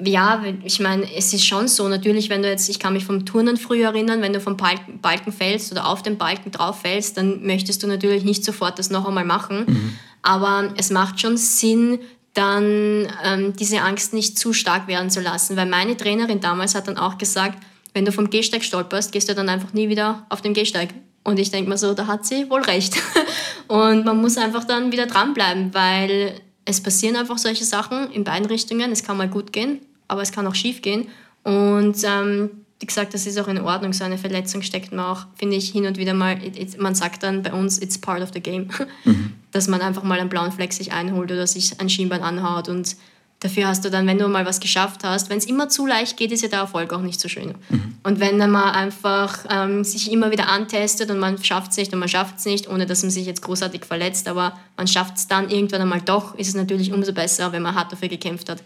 ja, 0.00 0.44
ich 0.62 0.78
meine, 0.78 1.12
es 1.12 1.32
ist 1.32 1.44
schon 1.44 1.66
so, 1.66 1.88
natürlich, 1.88 2.30
wenn 2.30 2.42
du 2.42 2.48
jetzt, 2.48 2.68
ich 2.68 2.78
kann 2.78 2.92
mich 2.92 3.04
vom 3.04 3.26
Turnen 3.26 3.56
früher 3.56 3.88
erinnern, 3.88 4.22
wenn 4.22 4.32
du 4.32 4.40
vom 4.40 4.56
Balken, 4.56 5.00
Balken 5.00 5.32
fällst 5.32 5.72
oder 5.72 5.88
auf 5.88 6.02
den 6.02 6.18
Balken 6.18 6.52
drauf 6.52 6.82
fällst, 6.82 7.16
dann 7.16 7.44
möchtest 7.44 7.82
du 7.82 7.88
natürlich 7.88 8.22
nicht 8.22 8.44
sofort 8.44 8.78
das 8.78 8.90
noch 8.90 9.08
einmal 9.08 9.24
machen. 9.24 9.64
Mhm. 9.66 9.98
Aber 10.22 10.72
es 10.76 10.90
macht 10.90 11.20
schon 11.20 11.36
Sinn, 11.36 11.98
dann 12.38 13.08
ähm, 13.24 13.52
diese 13.56 13.82
Angst 13.82 14.14
nicht 14.14 14.38
zu 14.38 14.52
stark 14.52 14.86
werden 14.86 15.10
zu 15.10 15.20
lassen. 15.20 15.56
Weil 15.56 15.66
meine 15.66 15.96
Trainerin 15.96 16.38
damals 16.38 16.76
hat 16.76 16.86
dann 16.86 16.96
auch 16.96 17.18
gesagt, 17.18 17.58
wenn 17.94 18.04
du 18.04 18.12
vom 18.12 18.30
Gehsteig 18.30 18.62
stolperst, 18.62 19.10
gehst 19.10 19.28
du 19.28 19.34
dann 19.34 19.48
einfach 19.48 19.72
nie 19.72 19.88
wieder 19.88 20.24
auf 20.28 20.40
den 20.40 20.54
Gehsteig. 20.54 20.90
Und 21.24 21.40
ich 21.40 21.50
denke 21.50 21.68
mir 21.68 21.76
so, 21.76 21.94
da 21.94 22.06
hat 22.06 22.24
sie 22.24 22.48
wohl 22.48 22.62
recht. 22.62 22.96
Und 23.66 24.04
man 24.04 24.20
muss 24.20 24.38
einfach 24.38 24.64
dann 24.64 24.92
wieder 24.92 25.06
dranbleiben, 25.06 25.74
weil 25.74 26.40
es 26.64 26.80
passieren 26.80 27.16
einfach 27.16 27.38
solche 27.38 27.64
Sachen 27.64 28.10
in 28.12 28.22
beiden 28.22 28.46
Richtungen. 28.46 28.92
Es 28.92 29.02
kann 29.02 29.16
mal 29.16 29.28
gut 29.28 29.52
gehen, 29.52 29.80
aber 30.06 30.22
es 30.22 30.30
kann 30.30 30.46
auch 30.46 30.54
schief 30.54 30.80
gehen. 30.80 31.08
Und 31.42 31.96
ähm, 32.04 32.50
gesagt, 32.86 33.12
das 33.14 33.26
ist 33.26 33.38
auch 33.38 33.48
in 33.48 33.60
Ordnung. 33.60 33.92
So 33.92 34.04
eine 34.04 34.18
Verletzung 34.18 34.62
steckt 34.62 34.92
man 34.92 35.04
auch, 35.04 35.26
finde 35.36 35.56
ich, 35.56 35.70
hin 35.70 35.86
und 35.86 35.98
wieder 35.98 36.14
mal, 36.14 36.42
it, 36.44 36.56
it, 36.58 36.80
man 36.80 36.94
sagt 36.94 37.22
dann 37.22 37.42
bei 37.42 37.52
uns, 37.52 37.80
it's 37.80 37.98
part 37.98 38.22
of 38.22 38.30
the 38.32 38.40
game. 38.40 38.68
Mhm. 39.04 39.32
Dass 39.52 39.68
man 39.68 39.80
einfach 39.80 40.02
mal 40.02 40.18
einen 40.18 40.28
blauen 40.28 40.52
Fleck 40.52 40.72
sich 40.72 40.92
einholt 40.92 41.30
oder 41.30 41.46
sich 41.46 41.80
ein 41.80 41.88
Schienbein 41.88 42.22
anhaut 42.22 42.68
und 42.68 42.96
dafür 43.40 43.68
hast 43.68 43.84
du 43.84 43.90
dann, 43.90 44.06
wenn 44.06 44.18
du 44.18 44.28
mal 44.28 44.44
was 44.44 44.60
geschafft 44.60 45.04
hast, 45.04 45.30
wenn 45.30 45.38
es 45.38 45.46
immer 45.46 45.68
zu 45.68 45.86
leicht 45.86 46.16
geht, 46.16 46.32
ist 46.32 46.42
ja 46.42 46.48
der 46.48 46.60
Erfolg 46.60 46.92
auch 46.92 47.00
nicht 47.00 47.20
so 47.20 47.28
schön. 47.28 47.54
Mhm. 47.68 47.94
Und 48.02 48.20
wenn 48.20 48.38
man 48.38 48.74
einfach 48.74 49.46
ähm, 49.50 49.84
sich 49.84 50.10
immer 50.10 50.30
wieder 50.30 50.48
antestet 50.48 51.10
und 51.10 51.18
man 51.18 51.42
schafft 51.42 51.70
es 51.70 51.76
nicht 51.76 51.92
und 51.92 52.00
man 52.00 52.08
schafft 52.08 52.38
es 52.38 52.44
nicht, 52.44 52.68
ohne 52.68 52.86
dass 52.86 53.02
man 53.02 53.10
sich 53.10 53.26
jetzt 53.26 53.42
großartig 53.42 53.84
verletzt, 53.84 54.28
aber 54.28 54.58
man 54.76 54.86
schafft 54.86 55.16
es 55.16 55.28
dann 55.28 55.50
irgendwann 55.50 55.82
einmal 55.82 56.00
doch, 56.00 56.34
ist 56.34 56.48
es 56.48 56.54
natürlich 56.54 56.92
umso 56.92 57.12
besser, 57.12 57.52
wenn 57.52 57.62
man 57.62 57.74
hart 57.74 57.92
dafür 57.92 58.08
gekämpft 58.08 58.48
hat. 58.48 58.62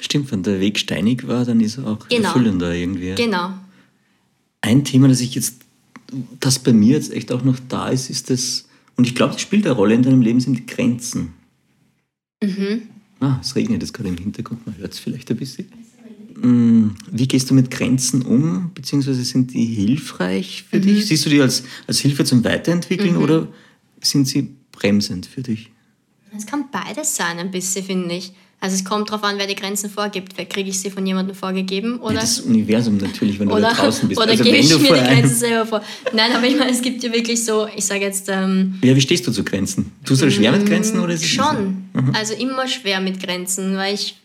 Stimmt, 0.00 0.30
wenn 0.30 0.42
der 0.42 0.60
Weg 0.60 0.78
steinig 0.78 1.26
war, 1.26 1.44
dann 1.44 1.60
ist 1.60 1.78
er 1.78 1.86
auch 1.86 2.08
genau. 2.08 2.28
erfüllender 2.28 2.74
irgendwie. 2.74 3.14
Genau. 3.14 3.52
Ein 4.60 4.84
Thema, 4.84 5.08
das 5.08 5.20
ich 5.20 5.34
jetzt, 5.34 5.62
das 6.40 6.58
bei 6.58 6.72
mir 6.72 6.94
jetzt 6.94 7.12
echt 7.12 7.32
auch 7.32 7.42
noch 7.42 7.58
da 7.68 7.88
ist, 7.88 8.10
ist 8.10 8.30
das, 8.30 8.66
und 8.96 9.06
ich 9.06 9.14
glaube, 9.14 9.34
das 9.34 9.42
spielt 9.42 9.66
eine 9.66 9.74
Rolle 9.74 9.94
in 9.94 10.02
deinem 10.02 10.22
Leben, 10.22 10.40
sind 10.40 10.58
die 10.58 10.66
Grenzen. 10.66 11.34
Mhm. 12.42 12.82
Ah, 13.20 13.38
es 13.40 13.56
regnet 13.56 13.82
jetzt 13.82 13.92
gerade 13.92 14.08
im 14.08 14.16
Hintergrund, 14.16 14.64
man 14.66 14.76
hört 14.78 14.92
es 14.92 14.98
vielleicht 15.00 15.30
ein 15.30 15.36
bisschen. 15.36 15.66
Mm, 16.40 16.90
wie 17.10 17.26
gehst 17.26 17.50
du 17.50 17.54
mit 17.54 17.70
Grenzen 17.70 18.22
um, 18.22 18.70
beziehungsweise 18.74 19.24
sind 19.24 19.52
die 19.54 19.64
hilfreich 19.64 20.64
für 20.70 20.78
mhm. 20.78 20.82
dich? 20.82 21.06
Siehst 21.06 21.26
du 21.26 21.30
die 21.30 21.40
als, 21.40 21.64
als 21.86 21.98
Hilfe 21.98 22.24
zum 22.24 22.44
Weiterentwickeln 22.44 23.14
mhm. 23.16 23.22
oder 23.22 23.48
sind 24.00 24.28
sie 24.28 24.54
bremsend 24.70 25.26
für 25.26 25.42
dich? 25.42 25.70
Es 26.36 26.46
kann 26.46 26.66
beides 26.70 27.16
sein, 27.16 27.38
ein 27.38 27.50
bisschen, 27.50 27.84
finde 27.84 28.14
ich. 28.14 28.32
Also 28.60 28.74
es 28.74 28.84
kommt 28.84 29.08
darauf 29.08 29.22
an, 29.22 29.38
wer 29.38 29.46
die 29.46 29.54
Grenzen 29.54 29.88
vorgibt. 29.88 30.36
Kriege 30.50 30.68
ich 30.68 30.80
sie 30.80 30.90
von 30.90 31.06
jemandem 31.06 31.36
vorgegeben? 31.36 32.00
Oder? 32.00 32.14
Ja, 32.14 32.20
das 32.22 32.40
Universum 32.40 32.96
natürlich, 32.96 33.38
wenn 33.38 33.48
du 33.48 33.54
oder, 33.54 33.68
da 33.68 33.74
draußen 33.74 34.08
bist. 34.08 34.20
Oder 34.20 34.32
also, 34.32 34.42
gebe 34.42 34.56
ich 34.56 34.68
mir 34.68 34.94
die 34.94 35.00
Grenzen 35.00 35.36
selber 35.36 35.66
vor? 35.66 35.82
Nein, 36.12 36.32
aber 36.34 36.46
ich 36.46 36.58
meine, 36.58 36.72
es 36.72 36.82
gibt 36.82 37.02
ja 37.04 37.12
wirklich 37.12 37.44
so, 37.44 37.68
ich 37.76 37.84
sage 37.84 38.00
jetzt... 38.00 38.28
Ähm, 38.28 38.74
ja, 38.82 38.96
wie 38.96 39.00
stehst 39.00 39.24
du 39.28 39.30
zu 39.30 39.44
Grenzen? 39.44 39.92
Tust 40.04 40.22
du 40.22 40.30
schwer 40.30 40.50
mit 40.50 40.66
Grenzen? 40.66 40.98
Oder 40.98 41.16
schon. 41.16 41.88
Mhm. 41.92 42.14
Also 42.14 42.34
immer 42.34 42.66
schwer 42.66 43.00
mit 43.00 43.22
Grenzen, 43.22 43.76
weil 43.76 43.94
ich 43.94 44.16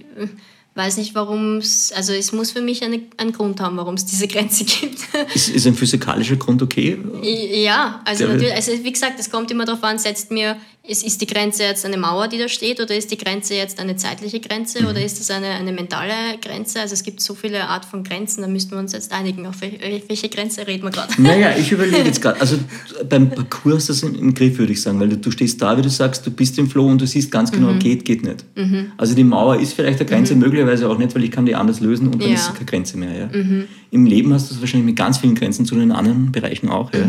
weiß 0.75 0.97
nicht, 0.97 1.13
warum 1.13 1.57
es, 1.57 1.91
also 1.95 2.13
es 2.13 2.31
muss 2.31 2.51
für 2.51 2.61
mich 2.61 2.83
eine, 2.83 3.01
einen 3.17 3.31
Grund 3.31 3.59
haben, 3.61 3.77
warum 3.77 3.93
es 3.95 4.05
diese 4.05 4.27
Grenze 4.27 4.63
gibt. 4.65 4.97
Ist, 5.33 5.49
ist 5.49 5.67
ein 5.67 5.75
physikalischer 5.75 6.37
Grund 6.37 6.61
okay? 6.61 6.97
Ja, 7.21 8.01
also 8.05 8.25
natürlich, 8.25 8.53
also 8.53 8.71
wie 8.83 8.91
gesagt, 8.91 9.19
es 9.19 9.29
kommt 9.29 9.51
immer 9.51 9.65
darauf 9.65 9.83
an, 9.83 9.99
setzt 9.99 10.31
mir, 10.31 10.57
ist, 10.85 11.05
ist 11.05 11.21
die 11.21 11.27
Grenze 11.27 11.63
jetzt 11.63 11.85
eine 11.85 11.97
Mauer, 11.97 12.27
die 12.27 12.37
da 12.37 12.49
steht, 12.49 12.81
oder 12.81 12.93
ist 12.95 13.09
die 13.09 13.17
Grenze 13.17 13.55
jetzt 13.55 13.79
eine 13.79 13.95
zeitliche 13.95 14.41
Grenze, 14.41 14.83
mhm. 14.83 14.89
oder 14.89 15.01
ist 15.01 15.17
es 15.21 15.31
eine, 15.31 15.47
eine 15.47 15.71
mentale 15.71 16.13
Grenze? 16.41 16.81
Also 16.81 16.93
es 16.93 17.03
gibt 17.03 17.21
so 17.21 17.35
viele 17.35 17.69
Art 17.69 17.85
von 17.85 18.03
Grenzen, 18.03 18.41
da 18.41 18.49
müssten 18.49 18.71
wir 18.71 18.79
uns 18.79 18.91
jetzt 18.91 19.13
einigen, 19.13 19.45
auf 19.47 19.61
welche 19.61 20.27
Grenze 20.27 20.67
reden 20.67 20.83
wir 20.83 20.91
gerade. 20.91 21.13
Naja, 21.21 21.55
ich 21.57 21.71
überlege 21.71 22.03
jetzt 22.03 22.21
gerade, 22.21 22.41
also 22.41 22.57
beim 23.09 23.29
Parcours 23.29 23.89
ist 23.89 24.03
das 24.03 24.09
im 24.09 24.33
Griff, 24.33 24.57
würde 24.57 24.73
ich 24.73 24.81
sagen, 24.81 24.99
weil 24.99 25.07
du, 25.07 25.17
du, 25.17 25.31
stehst 25.31 25.61
da, 25.61 25.77
wie 25.77 25.81
du 25.81 25.89
sagst, 25.89 26.25
du 26.25 26.31
bist 26.31 26.59
im 26.59 26.69
Flow 26.69 26.87
und 26.87 26.99
du 26.99 27.07
siehst 27.07 27.31
ganz 27.31 27.49
genau, 27.49 27.71
mhm. 27.71 27.79
geht, 27.79 28.03
geht 28.03 28.23
nicht. 28.23 28.43
Mhm. 28.57 28.91
Also 28.97 29.15
die 29.15 29.23
Mauer 29.23 29.61
ist 29.61 29.73
vielleicht 29.73 30.01
eine 30.01 30.09
Grenze, 30.09 30.35
mhm. 30.35 30.41
möglicherweise 30.41 30.89
auch 30.89 30.97
nicht, 30.97 31.15
weil 31.15 31.23
ich 31.23 31.31
kann 31.31 31.45
die 31.45 31.55
anders 31.55 31.79
lösen 31.79 32.07
und 32.07 32.21
dann 32.21 32.27
ja. 32.27 32.35
ist 32.35 32.49
es 32.49 32.53
keine 32.53 32.65
Grenze 32.65 32.97
mehr. 32.97 33.17
Ja. 33.17 33.27
Mhm. 33.27 33.67
Im 33.91 34.05
Leben 34.05 34.33
hast 34.33 34.49
du 34.49 34.55
es 34.55 34.59
wahrscheinlich 34.59 34.87
mit 34.87 34.95
ganz 34.97 35.19
vielen 35.19 35.35
Grenzen 35.35 35.65
zu, 35.65 35.75
den 35.75 35.93
anderen 35.93 36.33
Bereichen 36.33 36.67
auch. 36.67 36.93
Ja. 36.93 37.05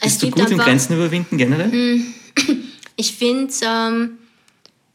Mhm. 0.00 0.06
Es 0.06 0.18
Bist 0.18 0.22
du 0.22 0.30
gut 0.30 0.50
im 0.50 0.58
Grenzen 0.58 0.94
überwinden 0.94 1.36
generell? 1.36 2.00
Ich 2.96 3.14
finde, 3.14 3.50
ähm, 3.66 4.18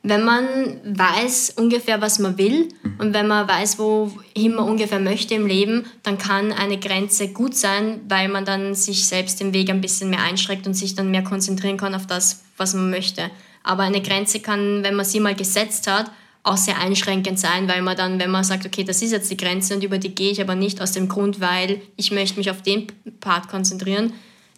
wenn 0.04 0.24
man 0.24 0.46
weiß 0.84 1.56
ungefähr, 1.58 2.00
was 2.02 2.20
man 2.20 2.38
will 2.38 2.70
mhm. 2.84 3.00
und 3.00 3.14
wenn 3.16 3.28
man 3.28 3.48
weiß, 3.48 3.80
wohin 3.80 4.54
man 4.54 4.70
ungefähr 4.70 5.00
möchte 5.00 5.34
im 5.34 5.48
Leben, 5.48 5.86
dann 6.04 6.20
kann 6.20 6.52
eine 6.52 6.78
Grenze 6.78 7.30
gut 7.30 7.56
sein, 7.56 8.02
weil 8.08 8.28
man 8.28 8.46
dann 8.46 8.76
sich 8.76 9.08
selbst 9.08 9.40
den 9.40 9.54
Weg 9.54 9.72
ein 9.72 9.82
bisschen 9.82 10.12
mehr 10.12 10.22
einschränkt 10.22 10.68
und 10.68 10.76
sich 10.76 10.94
dann 10.94 11.10
mehr 11.10 11.24
konzentrieren 11.24 11.78
kann 11.78 11.96
auf 11.96 12.06
das, 12.06 12.44
was 12.58 12.76
man 12.76 12.92
möchte. 12.92 13.32
Aber 13.64 13.82
eine 13.82 14.04
Grenze 14.04 14.40
kann, 14.40 14.84
wenn 14.84 14.94
man 14.94 15.06
sie 15.06 15.20
mal 15.20 15.34
gesetzt 15.34 15.88
hat, 15.88 16.12
auch 16.44 16.58
sehr 16.58 16.80
einschränkend 16.80 17.40
sein, 17.40 17.68
weil 17.68 17.82
man 17.82 17.98
dann, 17.98 18.20
wenn 18.20 18.30
man 18.30 18.44
sagt, 18.44 18.68
okay, 18.68 18.84
das 18.84 19.02
ist 19.02 19.12
jetzt 19.12 19.32
die 19.32 19.38
Grenze 19.38 19.74
und 19.74 19.84
über 19.84 19.98
die 19.98 20.14
gehe 20.14 20.32
ich 20.32 20.40
aber 20.40 20.54
nicht 20.54 20.80
aus 20.80 20.92
dem 20.92 21.10
Grund, 21.10 21.42
weil 21.42 21.82
ich 21.96 22.12
möchte 22.12 22.38
mich 22.38 22.52
auf 22.52 22.62
den 22.62 22.86
Part 23.20 23.48
konzentrieren, 23.48 24.14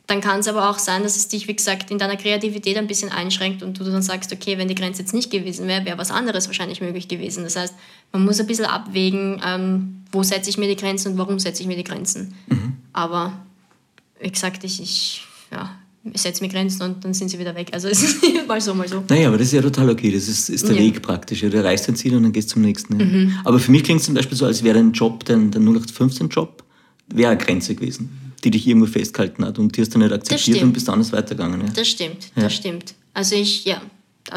dann 0.08 0.22
kann 0.22 0.40
es 0.40 0.48
aber 0.48 0.70
auch 0.70 0.80
sein, 0.80 1.04
dass 1.04 1.18
es 1.18 1.28
dich, 1.28 1.50
wie 1.50 1.56
gesagt, 1.56 1.92
in 1.92 1.98
deiner 1.98 2.16
Kreativität 2.16 2.78
ein 2.78 2.88
bisschen 2.88 3.10
einschränkt 3.10 3.62
und 3.62 3.78
du 3.78 3.84
dann 3.84 4.02
sagst, 4.02 4.32
okay, 4.32 4.58
wenn 4.58 4.70
die 4.70 4.76
Grenze 4.76 5.02
jetzt 5.02 5.14
nicht 5.14 5.30
gewesen 5.30 5.68
wäre, 5.68 5.86
wäre 5.86 5.98
was 5.98 6.12
anderes 6.12 6.48
wahrscheinlich 6.48 6.80
möglich 6.80 7.10
gewesen. 7.10 7.44
Das 7.44 7.58
heißt, 7.58 7.74
man 8.14 8.24
muss 8.24 8.40
ein 8.40 8.48
bisschen 8.48 8.66
abwägen, 8.66 9.42
ähm, 9.46 10.02
wo 10.14 10.24
setze 10.24 10.50
ich 10.50 10.58
mir 10.58 10.70
die 10.70 10.78
Grenzen 10.78 11.12
und 11.12 11.18
warum 11.18 11.40
setze 11.40 11.62
ich 11.62 11.68
mir 11.68 11.76
die 11.76 11.84
Grenzen. 11.84 12.34
Mhm. 12.48 12.78
Aber 12.94 13.34
wie 14.22 14.32
gesagt, 14.32 14.64
ich, 14.64 14.82
ich, 14.82 15.24
ja, 15.52 15.72
ich 16.14 16.22
setze 16.22 16.42
mir 16.42 16.50
Grenzen 16.50 16.84
und 16.84 17.04
dann 17.04 17.14
sind 17.14 17.28
sie 17.28 17.38
wieder 17.38 17.54
weg. 17.54 17.72
Also 17.74 17.90
es 17.90 18.02
ist 18.02 18.24
mal 18.48 18.62
so, 18.62 18.74
mal 18.74 18.88
so. 18.88 19.04
Naja, 19.10 19.28
aber 19.28 19.38
das 19.38 19.48
ist 19.48 19.54
ja 19.54 19.62
total 19.62 19.90
okay. 19.90 20.10
Das 20.10 20.30
ist, 20.30 20.48
ist 20.48 20.70
der 20.70 20.76
ja. 20.76 20.84
Weg 20.84 21.02
praktisch. 21.02 21.42
Du 21.42 21.52
erreichst 21.52 21.86
dein 21.90 21.98
Ziel 21.98 22.16
und 22.16 22.24
dann 22.24 22.32
gehst 22.32 22.48
zum 22.48 22.62
nächsten. 22.62 22.98
Ja. 22.98 23.06
Mhm. 23.06 23.34
Aber 23.44 23.60
für 23.60 23.72
mich 23.72 23.84
klingt 23.84 24.00
es 24.00 24.06
zum 24.06 24.16
Beispiel 24.16 24.38
so, 24.38 24.46
als 24.46 24.64
wäre 24.64 24.78
dein 24.78 24.94
Job, 24.94 25.26
dein, 25.26 25.52
dein 25.52 25.68
0815-Job, 25.68 26.64
wäre 27.10 27.32
eine 27.32 27.44
Grenze 27.44 27.76
gewesen 27.76 28.27
die 28.44 28.52
dich 28.52 28.68
irgendwo 28.68 28.88
festgehalten 28.88 29.46
hat 29.46 29.60
und 29.60 29.76
die 29.76 29.82
hast 29.82 29.94
du 29.94 30.00
nicht 30.00 30.12
akzeptiert 30.12 30.62
und 30.62 30.74
bist 30.74 30.90
anders 30.90 31.12
weitergegangen. 31.12 31.62
Ja? 31.62 31.68
Das 31.74 31.88
stimmt, 31.88 32.32
ja. 32.36 32.44
das 32.44 32.54
stimmt. 32.54 32.94
Also 33.14 33.36
ich, 33.36 33.66
ja, 33.66 33.82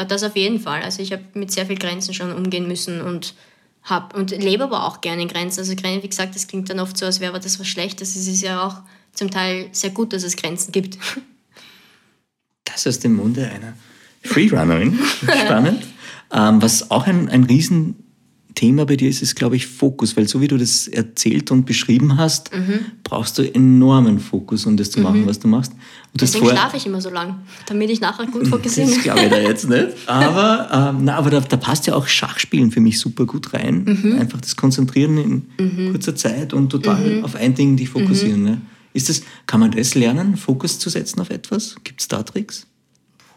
das 0.07 0.23
auf 0.23 0.35
jeden 0.35 0.59
Fall. 0.59 0.81
Also 0.81 1.01
ich 1.01 1.11
habe 1.11 1.23
mit 1.33 1.51
sehr 1.51 1.65
vielen 1.65 1.79
Grenzen 1.79 2.13
schon 2.13 2.31
umgehen 2.33 2.67
müssen 2.67 3.01
und 3.01 3.35
hab 3.83 4.15
und 4.15 4.31
lebe 4.31 4.63
aber 4.63 4.85
auch 4.85 5.01
gerne 5.01 5.23
in 5.23 5.27
Grenzen. 5.27 5.59
Also 5.59 5.73
wie 5.73 6.07
gesagt, 6.07 6.35
das 6.35 6.47
klingt 6.47 6.69
dann 6.69 6.79
oft 6.79 6.97
so, 6.97 7.05
als 7.05 7.19
wäre 7.19 7.39
das 7.39 7.59
was 7.59 7.67
Schlechtes. 7.67 8.15
Es 8.15 8.27
ist 8.27 8.41
ja 8.41 8.65
auch 8.65 8.77
zum 9.13 9.29
Teil 9.31 9.69
sehr 9.71 9.89
gut, 9.89 10.13
dass 10.13 10.23
es 10.23 10.35
Grenzen 10.35 10.71
gibt. 10.71 10.97
Das 12.63 12.87
aus 12.87 12.99
dem 12.99 13.15
Munde 13.15 13.49
einer 13.49 13.73
Freerunnerin. 14.23 14.97
Spannend. 15.21 15.83
ähm, 16.31 16.61
was 16.61 16.89
auch 16.89 17.05
ein, 17.05 17.27
ein 17.27 17.43
riesen 17.43 18.00
Thema 18.55 18.85
bei 18.85 18.95
dir 18.95 19.09
ist 19.09 19.21
es, 19.21 19.35
glaube 19.35 19.55
ich, 19.55 19.67
Fokus, 19.67 20.17
weil 20.17 20.27
so 20.27 20.41
wie 20.41 20.47
du 20.47 20.57
das 20.57 20.87
erzählt 20.87 21.51
und 21.51 21.65
beschrieben 21.65 22.17
hast, 22.17 22.53
mhm. 22.55 22.79
brauchst 23.03 23.37
du 23.37 23.43
enormen 23.43 24.19
Fokus, 24.19 24.65
um 24.65 24.77
das 24.77 24.91
zu 24.91 24.99
machen, 24.99 25.21
mhm. 25.21 25.27
was 25.27 25.39
du 25.39 25.47
machst. 25.47 25.71
Und 25.71 26.21
Deswegen 26.21 26.47
schlafe 26.47 26.77
ich 26.77 26.85
immer 26.85 26.99
so 26.99 27.09
lang, 27.09 27.35
damit 27.67 27.89
ich 27.89 28.01
nachher 28.01 28.25
gut 28.27 28.47
fokussieren 28.47 28.91
kann. 28.91 28.95
Das 28.95 29.03
glaube 29.03 29.21
ich 29.21 29.29
da 29.29 29.39
jetzt 29.49 29.69
nicht. 29.69 29.87
Aber, 30.07 30.93
ähm, 30.95 31.05
na, 31.05 31.15
aber 31.15 31.29
da, 31.29 31.39
da, 31.39 31.57
passt 31.57 31.87
ja 31.87 31.95
auch 31.95 32.07
Schachspielen 32.07 32.71
für 32.71 32.81
mich 32.81 32.99
super 32.99 33.25
gut 33.25 33.53
rein. 33.53 33.85
Mhm. 33.85 34.19
Einfach 34.19 34.41
das 34.41 34.55
Konzentrieren 34.55 35.17
in 35.17 35.45
mhm. 35.59 35.91
kurzer 35.91 36.15
Zeit 36.15 36.53
und 36.53 36.69
total 36.69 37.17
mhm. 37.17 37.23
auf 37.23 37.35
ein 37.35 37.55
Ding 37.55 37.77
dich 37.77 37.89
fokussieren. 37.89 38.43
Ne? 38.43 38.61
Ist 38.93 39.09
das, 39.09 39.21
kann 39.47 39.61
man 39.61 39.71
das 39.71 39.95
lernen, 39.95 40.35
Fokus 40.35 40.79
zu 40.79 40.89
setzen 40.89 41.21
auf 41.21 41.29
etwas? 41.29 41.75
Gibt 41.83 42.01
es 42.01 42.07
da 42.07 42.23
Tricks? 42.23 42.67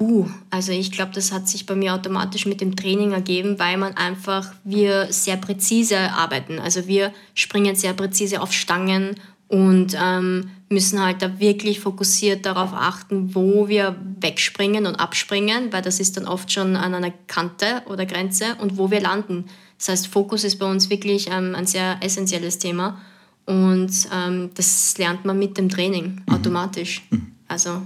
Uh, 0.01 0.26
also 0.51 0.72
ich 0.72 0.90
glaube, 0.90 1.12
das 1.14 1.32
hat 1.32 1.49
sich 1.49 1.66
bei 1.66 1.74
mir 1.74 1.95
automatisch 1.95 2.47
mit 2.47 2.61
dem 2.61 2.74
Training 2.76 3.12
ergeben, 3.12 3.59
weil 3.59 3.76
man 3.76 3.97
einfach, 3.97 4.53
wir 4.64 5.12
sehr 5.12 5.36
präzise 5.36 5.99
arbeiten. 6.12 6.59
Also 6.59 6.86
wir 6.86 7.12
springen 7.34 7.76
sehr 7.76 7.92
präzise 7.92 8.40
auf 8.42 8.53
Stangen 8.53 9.14
und 9.49 9.97
ähm, 10.01 10.51
müssen 10.68 11.01
halt 11.01 11.22
da 11.22 11.38
wirklich 11.38 11.80
fokussiert 11.80 12.45
darauf 12.45 12.72
achten, 12.72 13.34
wo 13.34 13.68
wir 13.68 13.97
wegspringen 14.20 14.86
und 14.86 14.97
abspringen, 14.97 15.72
weil 15.72 15.82
das 15.82 16.01
ist 16.01 16.16
dann 16.16 16.26
oft 16.26 16.51
schon 16.51 16.76
an 16.76 16.95
einer 16.95 17.12
Kante 17.26 17.82
oder 17.86 18.07
Grenze 18.07 18.57
und 18.61 18.76
wo 18.76 18.90
wir 18.90 19.01
landen. 19.01 19.45
Das 19.78 19.88
heißt, 19.88 20.07
Fokus 20.09 20.45
ist 20.45 20.59
bei 20.59 20.66
uns 20.66 20.90
wirklich 20.90 21.28
ähm, 21.30 21.55
ein 21.55 21.66
sehr 21.66 21.99
essentielles 22.01 22.59
Thema 22.59 23.01
und 23.47 23.92
ähm, 24.12 24.51
das 24.55 24.97
lernt 24.99 25.24
man 25.24 25.38
mit 25.38 25.59
dem 25.59 25.68
Training 25.68 26.22
mhm. 26.26 26.34
automatisch. 26.34 27.03
Mhm. 27.11 27.32
Also 27.47 27.82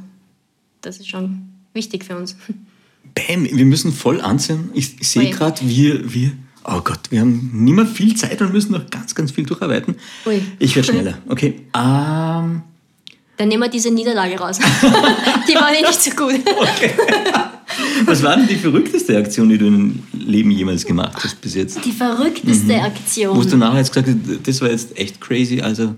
das 0.81 0.99
ist 0.99 1.09
schon 1.09 1.58
wichtig 1.79 2.05
für 2.05 2.17
uns. 2.17 2.37
Bam, 3.15 3.45
wir 3.45 3.65
müssen 3.65 3.93
voll 3.93 4.21
anziehen. 4.21 4.71
Ich, 4.75 5.01
ich 5.01 5.09
sehe 5.09 5.31
gerade, 5.31 5.61
wir, 5.63 6.13
wir, 6.13 6.33
oh 6.65 6.81
Gott, 6.83 7.01
wir 7.11 7.21
haben 7.21 7.51
nicht 7.53 7.75
mehr 7.75 7.87
viel 7.87 8.15
Zeit 8.17 8.43
und 8.43 8.53
müssen 8.53 8.73
noch 8.73 8.91
ganz, 8.91 9.15
ganz 9.15 9.31
viel 9.31 9.47
durcharbeiten. 9.47 9.97
Ui. 10.27 10.43
Ich 10.59 10.77
werde 10.77 10.89
schneller. 10.93 11.19
Okay. 11.29 11.63
Ähm. 11.75 12.63
Dann 13.39 13.49
nehmen 13.49 13.63
wir 13.63 13.71
diese 13.71 13.91
Niederlage 13.91 14.37
raus. 14.37 14.59
die 15.49 15.55
war 15.55 15.71
nicht 15.71 16.03
so 16.03 16.11
gut. 16.11 16.41
Okay. 16.45 16.93
Was 18.05 18.23
war 18.25 18.37
denn 18.37 18.49
die 18.49 18.57
verrückteste 18.57 19.17
Aktion, 19.17 19.49
die 19.49 19.59
du 19.59 19.67
im 19.67 20.03
Leben 20.13 20.51
jemals 20.51 20.85
gemacht 20.85 21.23
hast 21.23 21.41
bis 21.41 21.55
jetzt? 21.55 21.85
Die 21.85 21.93
verrückteste 21.93 22.75
mhm. 22.75 22.81
Aktion. 22.81 23.37
Wo 23.37 23.43
du 23.43 23.57
nachher 23.57 23.79
jetzt 23.79 23.93
gesagt 23.93 24.09
hast, 24.09 24.47
das 24.47 24.61
war 24.61 24.71
jetzt 24.71 24.99
echt 24.99 25.21
crazy, 25.21 25.61
also. 25.61 25.95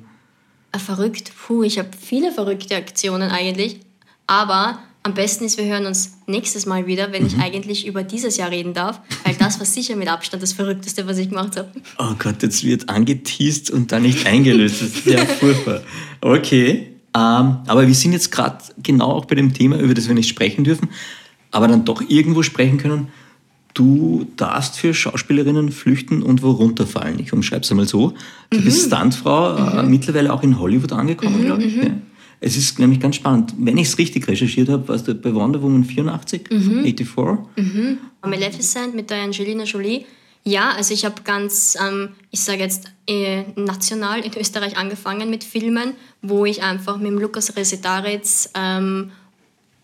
Verrückt? 0.76 1.32
Puh, 1.46 1.62
ich 1.62 1.78
habe 1.78 1.88
viele 1.98 2.30
verrückte 2.30 2.76
Aktionen 2.76 3.30
eigentlich. 3.30 3.80
Aber 4.26 4.78
am 5.02 5.14
besten 5.14 5.44
ist, 5.44 5.56
wir 5.56 5.64
hören 5.64 5.86
uns 5.86 6.18
nächstes 6.26 6.66
Mal 6.66 6.86
wieder, 6.86 7.12
wenn 7.12 7.22
mhm. 7.22 7.28
ich 7.28 7.38
eigentlich 7.38 7.86
über 7.86 8.02
dieses 8.02 8.36
Jahr 8.36 8.50
reden 8.50 8.74
darf, 8.74 9.00
weil 9.24 9.34
das 9.34 9.58
war 9.58 9.66
sicher 9.66 9.96
mit 9.96 10.08
Abstand 10.08 10.42
das 10.42 10.52
Verrückteste, 10.52 11.06
was 11.06 11.16
ich 11.16 11.30
gemacht 11.30 11.56
habe. 11.56 11.70
Oh 11.98 12.14
Gott, 12.18 12.42
jetzt 12.42 12.64
wird 12.64 12.88
angeteased 12.88 13.70
und 13.70 13.92
dann 13.92 14.02
nicht 14.02 14.26
eingelöst. 14.26 14.82
Das 14.82 14.88
ist 14.88 15.06
ja 15.06 15.24
furchtbar. 15.40 15.82
Okay, 16.20 16.88
ähm, 17.14 17.56
aber 17.66 17.86
wir 17.86 17.94
sind 17.94 18.12
jetzt 18.12 18.30
gerade 18.30 18.58
genau 18.82 19.12
auch 19.12 19.24
bei 19.24 19.34
dem 19.34 19.54
Thema, 19.54 19.78
über 19.78 19.94
das 19.94 20.06
wir 20.06 20.14
nicht 20.14 20.28
sprechen 20.28 20.64
dürfen, 20.64 20.90
aber 21.50 21.66
dann 21.66 21.84
doch 21.84 22.02
irgendwo 22.06 22.42
sprechen 22.42 22.76
können. 22.78 23.08
Du 23.72 24.26
darfst 24.36 24.76
für 24.76 24.92
Schauspielerinnen 24.92 25.70
flüchten 25.70 26.22
und 26.22 26.42
wo 26.42 26.50
runterfallen. 26.50 27.18
Ich 27.20 27.32
umschreibe 27.32 27.62
es 27.62 27.70
einmal 27.70 27.86
so. 27.86 28.14
Du 28.50 28.58
mhm. 28.58 28.64
bist 28.64 28.86
Stuntfrau, 28.86 29.56
äh, 29.56 29.82
mhm. 29.82 29.90
mittlerweile 29.90 30.32
auch 30.32 30.42
in 30.42 30.58
Hollywood 30.58 30.92
angekommen, 30.92 31.40
mhm, 31.40 31.46
glaube 31.46 31.62
ich. 31.64 31.76
Mhm. 31.76 31.82
Ja. 31.82 31.90
Es 32.40 32.56
ist 32.56 32.78
nämlich 32.78 33.00
ganz 33.00 33.16
spannend. 33.16 33.54
Wenn 33.58 33.76
ich 33.76 33.88
es 33.88 33.98
richtig 33.98 34.26
recherchiert 34.26 34.68
habe, 34.70 34.88
warst 34.88 35.06
du 35.06 35.14
bei 35.14 35.34
Wonder 35.34 35.60
Woman 35.60 35.84
84, 35.84 36.48
mhm. 36.50 36.82
84. 36.84 37.46
Mhm. 37.56 37.98
Maleficent 38.22 38.94
mit 38.94 39.10
der 39.10 39.22
Angelina 39.22 39.64
Jolie. 39.64 40.06
Ja, 40.42 40.70
also 40.70 40.94
ich 40.94 41.04
habe 41.04 41.20
ganz, 41.22 41.76
ähm, 41.86 42.10
ich 42.30 42.40
sage 42.40 42.60
jetzt, 42.60 42.90
äh, 43.06 43.42
national 43.56 44.20
in 44.20 44.32
Österreich 44.38 44.78
angefangen 44.78 45.28
mit 45.28 45.44
Filmen, 45.44 45.92
wo 46.22 46.46
ich 46.46 46.62
einfach 46.62 46.96
mit 46.96 47.08
dem 47.08 47.18
Lukas 47.18 47.56
Resetaritz, 47.56 48.50
ähm, 48.54 49.10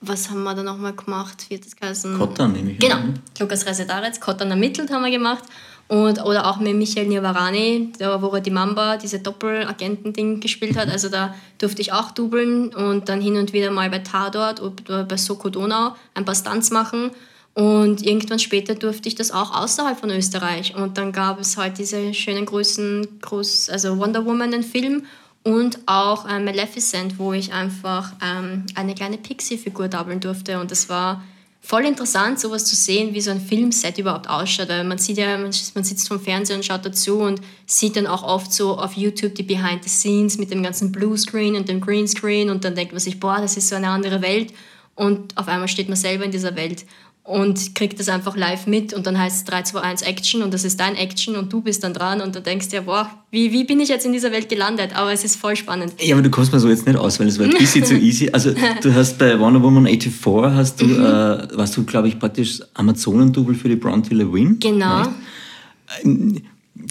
was 0.01 0.31
haben 0.31 0.43
wir 0.45 0.55
da 0.55 0.63
nochmal 0.63 0.95
gemacht? 0.95 1.47
Wie 1.49 1.57
hat 1.57 1.65
das 1.67 1.77
geheißen? 1.77 2.19
Kottern 2.19 2.53
nehme 2.53 2.73
ich 2.73 2.79
Genau, 2.79 3.01
Lukas 3.39 3.67
Resetaritz, 3.67 4.19
Kottern 4.21 4.51
ermittelt 4.51 4.91
haben 4.91 5.05
wir 5.05 5.11
gemacht. 5.11 5.45
Und, 5.89 6.21
oder 6.25 6.49
auch 6.49 6.59
mit 6.59 6.75
Michael 6.75 7.07
Niavarani, 7.07 7.93
wo 7.99 8.29
er 8.29 8.41
die 8.41 8.51
Mamba, 8.51 8.97
diese 8.97 9.21
Doppelagenten-Ding 9.21 10.41
gespielt 10.41 10.77
hat. 10.77 10.89
Also 10.89 11.09
da 11.09 11.35
durfte 11.59 11.81
ich 11.81 11.93
auch 11.93 12.11
dubeln 12.11 12.75
und 12.75 13.09
dann 13.09 13.21
hin 13.21 13.37
und 13.37 13.53
wieder 13.53 13.71
mal 13.71 13.89
bei 13.89 14.01
Tadort 14.01 14.61
oder 14.61 15.05
bei 15.05 15.17
Soko 15.17 15.49
Donau 15.49 15.95
ein 16.15 16.25
paar 16.25 16.35
Stunts 16.35 16.71
machen. 16.71 17.13
Und 17.55 18.05
irgendwann 18.05 18.39
später 18.39 18.75
durfte 18.75 19.09
ich 19.09 19.15
das 19.15 19.31
auch 19.31 19.55
außerhalb 19.55 19.99
von 19.99 20.11
Österreich. 20.11 20.75
Und 20.75 20.99
dann 20.99 21.13
gab 21.13 21.41
es 21.41 21.57
halt 21.57 21.79
diese 21.79 22.13
schönen 22.13 22.47
Größen, 22.47 23.21
groß, 23.23 23.71
also 23.71 23.97
Wonder 23.99 24.27
Woman, 24.27 24.51
den 24.51 24.63
Film 24.63 25.05
und 25.43 25.79
auch 25.87 26.29
äh, 26.29 26.41
Maleficent, 26.41 27.21
wo 27.21 27.33
ich 27.33 27.53
einfach 27.53 28.13
ähm, 28.23 28.67
eine 28.75 28.95
kleine 28.97 29.17
Pixie-Figur 29.17 29.87
doublen 29.87 30.19
durfte. 30.19 30.61
Und 30.61 30.73
das 30.73 30.89
war 30.89 31.23
voll 31.67 31.85
interessant, 31.85 32.39
sowas 32.39 32.65
zu 32.65 32.77
sehen, 32.77 33.13
wie 33.13 33.21
so 33.21 33.33
ein 33.33 33.41
Filmset 33.41 33.99
überhaupt 33.99 34.31
ausschaut. 34.31 34.69
Weil 34.69 34.85
man 34.85 34.99
sieht 34.99 35.19
ja, 35.19 35.37
man, 35.37 35.51
sitzt 35.51 36.07
vom 36.07 36.21
Fernseher 36.21 36.57
und 36.57 36.65
schaut 36.65 36.87
dazu 36.87 37.19
und 37.19 37.41
sieht 37.67 37.97
dann 37.97 38.07
auch 38.07 38.23
oft 38.23 38.53
so 38.53 38.79
auf 38.79 38.93
YouTube 38.93 39.35
die 39.35 39.43
Behind 39.43 39.83
the 39.83 39.91
Scenes 39.91 40.39
mit 40.39 40.53
dem 40.53 40.63
ganzen 40.63 40.93
Bluescreen 40.93 41.57
und 41.57 41.69
dem 41.69 41.81
Greenscreen 41.81 42.51
und 42.51 42.65
dann 42.65 42.77
denkt 42.77 42.93
man 42.93 43.01
sich, 43.01 43.19
boah, 43.19 43.39
das 43.41 43.57
ist 43.57 43.69
so 43.69 43.75
eine 43.75 43.89
andere 43.89 44.23
Welt. 44.23 44.53
Und 44.95 45.37
auf 45.37 45.49
einmal 45.49 45.67
steht 45.67 45.89
man 45.89 45.97
selber 45.97 46.25
in 46.25 46.31
dieser 46.31 46.55
Welt 46.55 46.87
und 47.27 47.75
kriegt 47.75 47.99
das 47.99 48.09
einfach 48.09 48.37
live 48.37 48.67
mit 48.67 48.95
und 48.95 49.07
dann 49.07 49.19
heißt 49.19 49.39
es 49.39 49.45
3, 49.45 49.63
2, 49.63 49.81
1 49.81 50.03
Action 50.03 50.43
und 50.43 50.55
das 50.55 50.65
ist 50.65 50.79
dein 50.79 50.95
Action 50.95 51.35
und 51.35 51.53
du 51.53 51.61
bist 51.61 51.83
dann 51.83 51.93
dran 51.93 52.21
und 52.21 52.37
du 52.37 52.41
denkst 52.41 52.69
dir, 52.69 52.83
boah, 52.83 53.11
wie, 53.31 53.53
wie 53.53 53.65
bin 53.65 53.81
ich 53.81 53.89
jetzt 53.89 54.07
in 54.07 54.13
dieser 54.13 54.31
Welt 54.31 54.49
gelandet? 54.49 54.91
Aber 54.95 55.13
es 55.13 55.25
ist 55.25 55.37
voll 55.37 55.57
spannend. 55.57 55.95
Ja, 56.01 56.15
aber 56.15 56.23
du 56.23 56.31
kommst 56.31 56.53
mir 56.53 56.61
so 56.61 56.69
jetzt 56.69 56.87
nicht 56.87 56.97
aus, 56.97 57.19
weil 57.19 57.27
es 57.27 57.39
war 57.39 57.49
bisschen 57.49 57.85
zu 57.85 57.97
easy. 57.97 58.31
Also 58.33 58.53
du 58.81 58.95
hast 58.95 59.19
bei 59.19 59.39
Wonder 59.41 59.63
Woman 59.63 59.87
84 59.87 60.55
hast 60.55 60.81
du, 60.81 60.87
mhm. 60.87 61.05
äh, 61.05 61.57
warst 61.57 61.77
du, 61.77 61.85
glaube 61.85 62.09
ich, 62.09 62.19
praktisch 62.19 62.61
Amazonendouble 62.75 63.55
für 63.57 63.69
die 63.69 63.77
Bronte 63.77 64.15
Lewin. 64.15 64.59
Genau. 64.61 65.09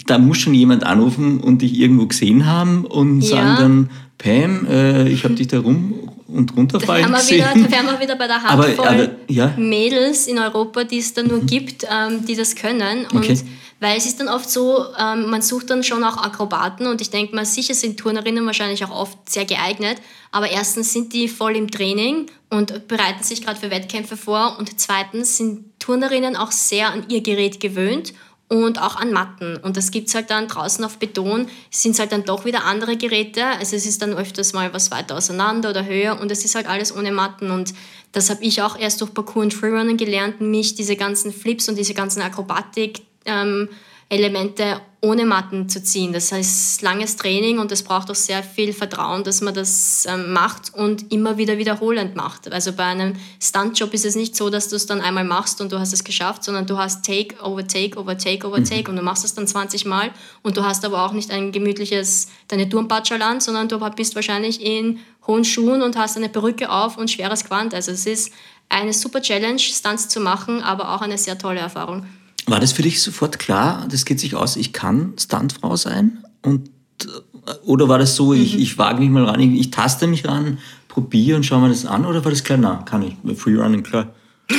Da 0.06 0.18
muss 0.18 0.38
schon 0.38 0.54
jemand 0.54 0.84
anrufen 0.84 1.40
und 1.40 1.62
dich 1.62 1.78
irgendwo 1.78 2.06
gesehen 2.06 2.44
haben 2.46 2.84
und 2.84 3.22
Ja. 3.22 3.28
sagen 3.28 3.56
dann, 3.58 3.90
Pam, 4.18 4.66
äh, 4.66 5.08
ich 5.08 5.24
habe 5.24 5.34
dich 5.34 5.48
da 5.48 5.60
rum 5.60 5.94
und 6.28 6.56
runterfallen 6.56 7.04
Da 7.04 7.08
wären, 7.10 7.12
wir 7.12 7.18
gesehen. 7.18 7.54
wieder, 7.60 7.68
da 7.68 7.70
wären 7.76 7.86
wir 7.86 8.00
wieder 8.00 8.16
bei 8.16 8.26
der 8.26 8.36
Aber- 8.48 8.64
Handvoll 8.66 8.86
aber, 8.88 9.08
ja. 9.28 9.54
Mädels 9.56 10.26
in 10.26 10.38
Europa, 10.38 10.84
die 10.84 10.98
es 10.98 11.14
dann 11.14 11.26
nur 11.28 11.40
gibt, 11.40 11.84
ähm, 11.90 12.24
die 12.26 12.34
das 12.34 12.54
können. 12.56 13.06
Und 13.12 13.18
Okay. 13.18 13.38
weil 13.80 13.96
es 13.98 14.06
ist 14.06 14.18
dann 14.20 14.28
oft 14.28 14.48
so, 14.50 14.84
ähm, 14.98 15.30
man 15.30 15.42
sucht 15.42 15.70
dann 15.70 15.84
schon 15.84 16.02
auch 16.02 16.16
Akrobaten 16.16 16.86
und 16.86 17.00
ich 17.00 17.10
denke 17.10 17.34
mal, 17.34 17.44
sicher 17.44 17.74
sind 17.74 17.98
Turnerinnen 17.98 18.44
wahrscheinlich 18.46 18.84
auch 18.84 18.90
oft 18.90 19.18
sehr 19.28 19.44
geeignet, 19.44 19.98
aber 20.32 20.50
erstens 20.50 20.92
sind 20.92 21.12
die 21.12 21.28
voll 21.28 21.56
im 21.56 21.70
Training 21.70 22.26
und 22.50 22.88
bereiten 22.88 23.22
sich 23.22 23.42
gerade 23.44 23.58
für 23.60 23.70
Wettkämpfe 23.70 24.16
vor 24.16 24.56
und 24.58 24.80
zweitens 24.80 25.36
sind 25.36 25.64
Turnerinnen 25.78 26.36
auch 26.36 26.52
sehr 26.52 26.90
an 26.90 27.04
ihr 27.08 27.20
Gerät 27.20 27.60
gewöhnt 27.60 28.14
und 28.48 28.80
auch 28.80 28.96
an 28.96 29.12
Matten. 29.12 29.56
Und 29.56 29.76
das 29.76 29.90
gibt 29.90 30.08
es 30.08 30.14
halt 30.14 30.30
dann 30.30 30.46
draußen 30.46 30.84
auf 30.84 30.98
Beton, 30.98 31.48
sind 31.70 31.92
es 31.92 31.98
halt 31.98 32.12
dann 32.12 32.24
doch 32.24 32.44
wieder 32.44 32.64
andere 32.64 32.96
Geräte. 32.96 33.44
Also 33.44 33.74
es 33.76 33.86
ist 33.86 34.02
dann 34.02 34.14
öfters 34.14 34.52
mal 34.52 34.72
was 34.72 34.90
weiter 34.90 35.16
auseinander 35.16 35.70
oder 35.70 35.84
höher 35.84 36.20
und 36.20 36.30
es 36.30 36.44
ist 36.44 36.54
halt 36.54 36.68
alles 36.68 36.94
ohne 36.94 37.10
Matten. 37.10 37.50
Und 37.50 37.74
das 38.12 38.30
habe 38.30 38.44
ich 38.44 38.62
auch 38.62 38.78
erst 38.78 39.00
durch 39.00 39.12
Parkour 39.12 39.42
und 39.42 39.54
Freerunning 39.54 39.96
gelernt, 39.96 40.40
mich 40.40 40.74
diese 40.74 40.96
ganzen 40.96 41.32
Flips 41.32 41.68
und 41.68 41.76
diese 41.76 41.94
ganzen 41.94 42.22
Akrobatik 42.22 43.00
ähm, 43.24 43.68
Elemente 44.08 44.80
ohne 45.00 45.24
Matten 45.24 45.68
zu 45.68 45.82
ziehen. 45.82 46.12
Das 46.12 46.32
heißt, 46.32 46.82
langes 46.82 47.16
Training 47.16 47.58
und 47.58 47.70
es 47.70 47.82
braucht 47.82 48.10
auch 48.10 48.14
sehr 48.14 48.42
viel 48.42 48.72
Vertrauen, 48.72 49.24
dass 49.24 49.40
man 49.40 49.52
das 49.52 50.06
ähm, 50.08 50.32
macht 50.32 50.74
und 50.74 51.12
immer 51.12 51.36
wieder 51.36 51.58
wiederholend 51.58 52.16
macht. 52.16 52.52
Also 52.52 52.72
bei 52.72 52.84
einem 52.84 53.14
Stuntjob 53.40 53.92
ist 53.94 54.04
es 54.04 54.16
nicht 54.16 54.34
so, 54.34 54.48
dass 54.48 54.68
du 54.68 54.76
es 54.76 54.86
dann 54.86 55.00
einmal 55.00 55.24
machst 55.24 55.60
und 55.60 55.70
du 55.70 55.78
hast 55.78 55.92
es 55.92 56.02
geschafft, 56.02 56.44
sondern 56.44 56.66
du 56.66 56.78
hast 56.78 57.04
Take 57.04 57.36
over 57.42 57.66
Take 57.66 57.98
over 57.98 58.16
Take 58.16 58.46
over 58.46 58.62
Take 58.62 58.90
und 58.90 58.96
du 58.96 59.02
machst 59.02 59.24
es 59.24 59.34
dann 59.34 59.46
20 59.46 59.84
Mal 59.84 60.10
und 60.42 60.56
du 60.56 60.64
hast 60.64 60.84
aber 60.84 61.04
auch 61.04 61.12
nicht 61.12 61.30
ein 61.30 61.52
gemütliches, 61.52 62.28
deine 62.48 62.68
Turmpatscherl 62.68 63.22
an, 63.22 63.40
sondern 63.40 63.68
du 63.68 63.78
bist 63.90 64.14
wahrscheinlich 64.14 64.60
in 64.60 65.00
hohen 65.26 65.44
Schuhen 65.44 65.82
und 65.82 65.96
hast 65.96 66.16
eine 66.16 66.28
Perücke 66.28 66.70
auf 66.70 66.96
und 66.96 67.10
schweres 67.10 67.44
Quant. 67.44 67.74
Also 67.74 67.92
es 67.92 68.06
ist 68.06 68.32
eine 68.68 68.92
super 68.92 69.20
Challenge, 69.20 69.58
Stunts 69.58 70.08
zu 70.08 70.20
machen, 70.20 70.62
aber 70.62 70.94
auch 70.94 71.00
eine 71.00 71.18
sehr 71.18 71.38
tolle 71.38 71.60
Erfahrung. 71.60 72.06
War 72.46 72.60
das 72.60 72.72
für 72.72 72.82
dich 72.82 73.02
sofort 73.02 73.38
klar, 73.38 73.86
das 73.90 74.04
geht 74.04 74.20
sich 74.20 74.34
aus, 74.34 74.56
ich 74.56 74.72
kann 74.72 75.14
Stuntfrau 75.18 75.74
sein? 75.76 76.24
Und, 76.42 76.70
äh, 77.02 77.52
oder 77.64 77.88
war 77.88 77.98
das 77.98 78.14
so, 78.14 78.32
Mhm. 78.32 78.40
ich, 78.40 78.58
ich 78.58 78.78
wage 78.78 79.00
mich 79.00 79.10
mal 79.10 79.24
ran, 79.24 79.40
ich, 79.40 79.58
ich 79.60 79.70
taste 79.70 80.06
mich 80.06 80.24
ran, 80.26 80.58
probiere 80.88 81.36
und 81.36 81.44
schaue 81.44 81.60
mir 81.60 81.68
das 81.68 81.84
an? 81.86 82.06
Oder 82.06 82.24
war 82.24 82.30
das 82.30 82.44
klar, 82.44 82.58
na, 82.58 82.82
kann 82.84 83.02
ich, 83.02 83.38
Freerunning, 83.38 83.82
klar. 83.82 84.14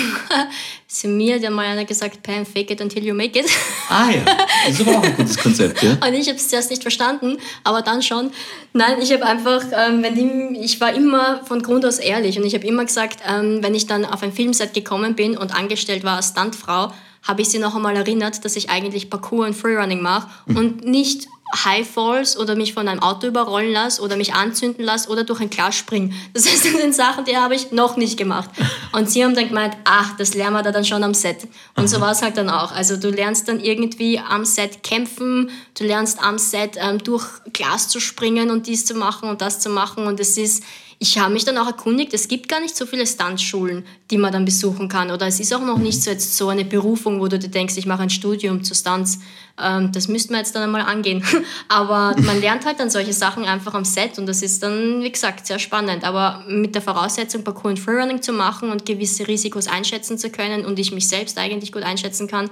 Zu 0.87 1.07
mir 1.07 1.35
hat 1.35 1.41
ja 1.43 1.49
mal 1.49 1.65
einer 1.65 1.85
gesagt, 1.85 2.23
Pam, 2.23 2.45
fake 2.45 2.71
it 2.71 2.81
until 2.81 3.05
you 3.05 3.13
make 3.13 3.39
it. 3.39 3.45
Ah 3.89 4.09
ja, 4.09 4.21
das 4.67 4.79
ist 4.79 4.87
aber 4.87 4.97
auch 4.97 5.03
ein 5.03 5.15
gutes 5.15 5.37
Konzept, 5.37 5.81
ja? 5.81 5.91
Und 6.05 6.13
ich 6.13 6.27
habe 6.27 6.37
es 6.37 6.49
zuerst 6.49 6.69
nicht 6.69 6.81
verstanden, 6.81 7.37
aber 7.63 7.81
dann 7.81 8.01
schon. 8.01 8.31
Nein, 8.73 8.97
ich 9.01 9.13
habe 9.13 9.25
einfach, 9.25 9.63
ähm, 9.71 10.03
wenn 10.03 10.15
die, 10.15 10.59
ich 10.59 10.81
war 10.81 10.93
immer 10.93 11.45
von 11.45 11.61
Grund 11.61 11.85
aus 11.85 11.99
ehrlich 11.99 12.37
und 12.37 12.45
ich 12.45 12.53
habe 12.53 12.65
immer 12.67 12.83
gesagt, 12.83 13.19
ähm, 13.25 13.59
wenn 13.61 13.75
ich 13.75 13.87
dann 13.87 14.03
auf 14.05 14.23
ein 14.23 14.33
Filmset 14.33 14.73
gekommen 14.73 15.15
bin 15.15 15.37
und 15.37 15.55
angestellt 15.55 16.03
war 16.03 16.17
als 16.17 16.29
Stuntfrau, 16.29 16.91
habe 17.23 17.41
ich 17.41 17.49
sie 17.49 17.59
noch 17.59 17.75
einmal 17.75 17.95
erinnert, 17.95 18.43
dass 18.45 18.55
ich 18.55 18.69
eigentlich 18.69 19.09
Parkour 19.09 19.45
und 19.45 19.55
Freerunning 19.55 20.01
mache 20.01 20.27
und 20.47 20.85
nicht 20.85 21.27
High 21.55 21.87
Falls 21.87 22.37
oder 22.37 22.55
mich 22.55 22.73
von 22.73 22.87
einem 22.87 23.01
Auto 23.01 23.27
überrollen 23.27 23.71
lasse 23.71 24.01
oder 24.01 24.17
mich 24.17 24.33
anzünden 24.33 24.83
lasse 24.83 25.09
oder 25.09 25.23
durch 25.23 25.39
ein 25.39 25.49
Glas 25.49 25.75
springen. 25.75 26.13
Das 26.33 26.43
sind 26.43 26.93
Sachen, 26.93 27.25
die 27.25 27.37
habe 27.37 27.55
ich 27.55 27.71
noch 27.71 27.95
nicht 27.95 28.17
gemacht. 28.17 28.49
Und 28.91 29.09
sie 29.09 29.23
haben 29.23 29.33
dann 29.33 29.47
gemeint, 29.47 29.77
ach, 29.85 30.17
das 30.17 30.33
lernen 30.33 30.57
wir 30.57 30.63
da 30.63 30.71
dann 30.71 30.83
schon 30.83 31.03
am 31.03 31.13
Set. 31.13 31.47
Und 31.75 31.87
so 31.87 32.01
war 32.01 32.11
es 32.11 32.21
halt 32.21 32.37
dann 32.37 32.49
auch. 32.49 32.71
Also 32.73 32.97
du 32.97 33.09
lernst 33.09 33.47
dann 33.47 33.59
irgendwie 33.59 34.19
am 34.19 34.43
Set 34.43 34.83
kämpfen, 34.83 35.49
du 35.77 35.85
lernst 35.85 36.21
am 36.21 36.37
Set 36.37 36.77
ähm, 36.77 36.97
durch 36.99 37.25
Glas 37.53 37.87
zu 37.87 37.99
springen 37.99 38.51
und 38.51 38.67
dies 38.67 38.85
zu 38.85 38.95
machen 38.95 39.29
und 39.29 39.41
das 39.41 39.59
zu 39.59 39.69
machen. 39.69 40.05
Und 40.05 40.19
es 40.19 40.37
ist, 40.37 40.63
ich 40.99 41.19
habe 41.19 41.31
mich 41.31 41.45
dann 41.45 41.57
auch 41.59 41.67
erkundigt, 41.67 42.13
es 42.15 42.27
gibt 42.27 42.49
gar 42.49 42.59
nicht 42.59 42.75
so 42.75 42.87
viele 42.87 43.05
Stuntschulen, 43.05 43.85
die 44.09 44.17
man 44.17 44.33
dann 44.33 44.45
besuchen 44.45 44.89
kann. 44.89 45.11
Oder 45.11 45.27
es 45.27 45.39
ist 45.39 45.53
auch 45.53 45.61
noch 45.61 45.77
nicht 45.77 46.01
so, 46.01 46.09
jetzt 46.09 46.35
so 46.35 46.49
eine 46.49 46.65
Berufung, 46.65 47.19
wo 47.19 47.27
du 47.27 47.37
dir 47.37 47.49
denkst, 47.49 47.77
ich 47.77 47.85
mache 47.85 48.01
ein 48.01 48.09
Studium 48.09 48.63
zu 48.63 48.73
Stunts. 48.73 49.19
Ähm, 49.61 49.91
das 49.91 50.07
müssten 50.07 50.33
wir 50.33 50.39
jetzt 50.39 50.55
dann 50.55 50.63
einmal 50.63 50.81
angehen. 50.81 51.23
Aber 51.67 52.15
man 52.21 52.41
lernt 52.41 52.65
halt 52.65 52.79
dann 52.79 52.89
solche 52.89 53.13
Sachen 53.13 53.45
einfach 53.45 53.75
am 53.75 53.85
Set 53.85 54.17
und 54.17 54.25
das 54.25 54.41
ist 54.41 54.63
dann, 54.63 55.03
wie 55.03 55.11
gesagt, 55.11 55.45
sehr 55.45 55.59
spannend. 55.59 56.03
Aber 56.03 56.43
mit 56.47 56.73
der 56.73 56.81
Voraussetzung, 56.81 57.43
Parkour 57.43 57.69
und 57.69 57.79
Freerunning 57.79 58.23
zu 58.23 58.33
machen 58.33 58.71
und 58.71 58.85
gewisse 58.85 59.27
Risikos 59.27 59.67
einschätzen 59.67 60.17
zu 60.17 60.31
können 60.31 60.65
und 60.65 60.79
ich 60.79 60.91
mich 60.91 61.07
selbst 61.07 61.37
eigentlich 61.37 61.71
gut 61.71 61.83
einschätzen 61.83 62.27
kann, 62.27 62.49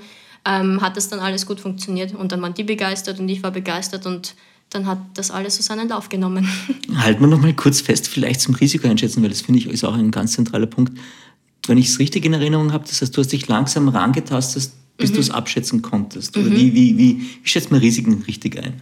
ähm, 0.48 0.82
hat 0.82 0.98
das 0.98 1.10
dann 1.10 1.20
alles 1.20 1.48
gut 1.48 1.60
funktioniert. 1.60 2.14
Und 2.14 2.32
dann 2.32 2.44
waren 2.44 2.54
die 2.54 2.64
begeistert 2.64 3.20
und 3.20 3.28
ich 3.28 3.42
war 3.42 3.50
begeistert 3.50 4.06
und 4.06 4.36
dann 4.76 4.86
hat 4.86 5.00
das 5.14 5.32
alles 5.32 5.56
so 5.56 5.64
seinen 5.64 5.90
Lauf 5.90 6.10
genommen. 6.10 6.48
Halten 6.96 7.22
wir 7.22 7.28
noch 7.28 7.42
mal 7.42 7.54
kurz 7.54 7.82
fest, 7.82 8.08
vielleicht 8.08 8.42
zum 8.42 8.54
Risiko 8.56 8.88
einschätzen, 8.88 9.24
weil 9.24 9.30
das 9.30 9.42
finde 9.42 9.60
ich 9.60 9.68
ist 9.68 9.84
auch 9.84 9.96
ein 9.96 10.12
ganz 10.12 10.34
zentraler 10.34 10.68
Punkt. 10.68 10.98
Wenn 11.68 11.78
ich 11.78 11.88
es 11.88 12.00
richtig 12.00 12.26
in 12.26 12.34
Erinnerung 12.34 12.74
habe, 12.74 12.86
das 12.88 13.02
heißt, 13.02 13.16
du 13.16 13.22
hast 13.22 13.32
dich 13.32 13.48
langsam 13.48 13.88
rangetastet, 13.88 14.70
bis 14.98 15.12
du 15.12 15.20
es 15.20 15.32
abschätzen 15.32 15.82
konntest. 15.82 16.38
Oder 16.38 16.52
wie, 16.52 16.74
wie, 16.74 16.98
wie, 16.98 17.20
wie 17.42 17.48
schätzt 17.48 17.72
man 17.72 17.80
Risiken 17.80 18.24
richtig 18.28 18.58
ein? 18.58 18.82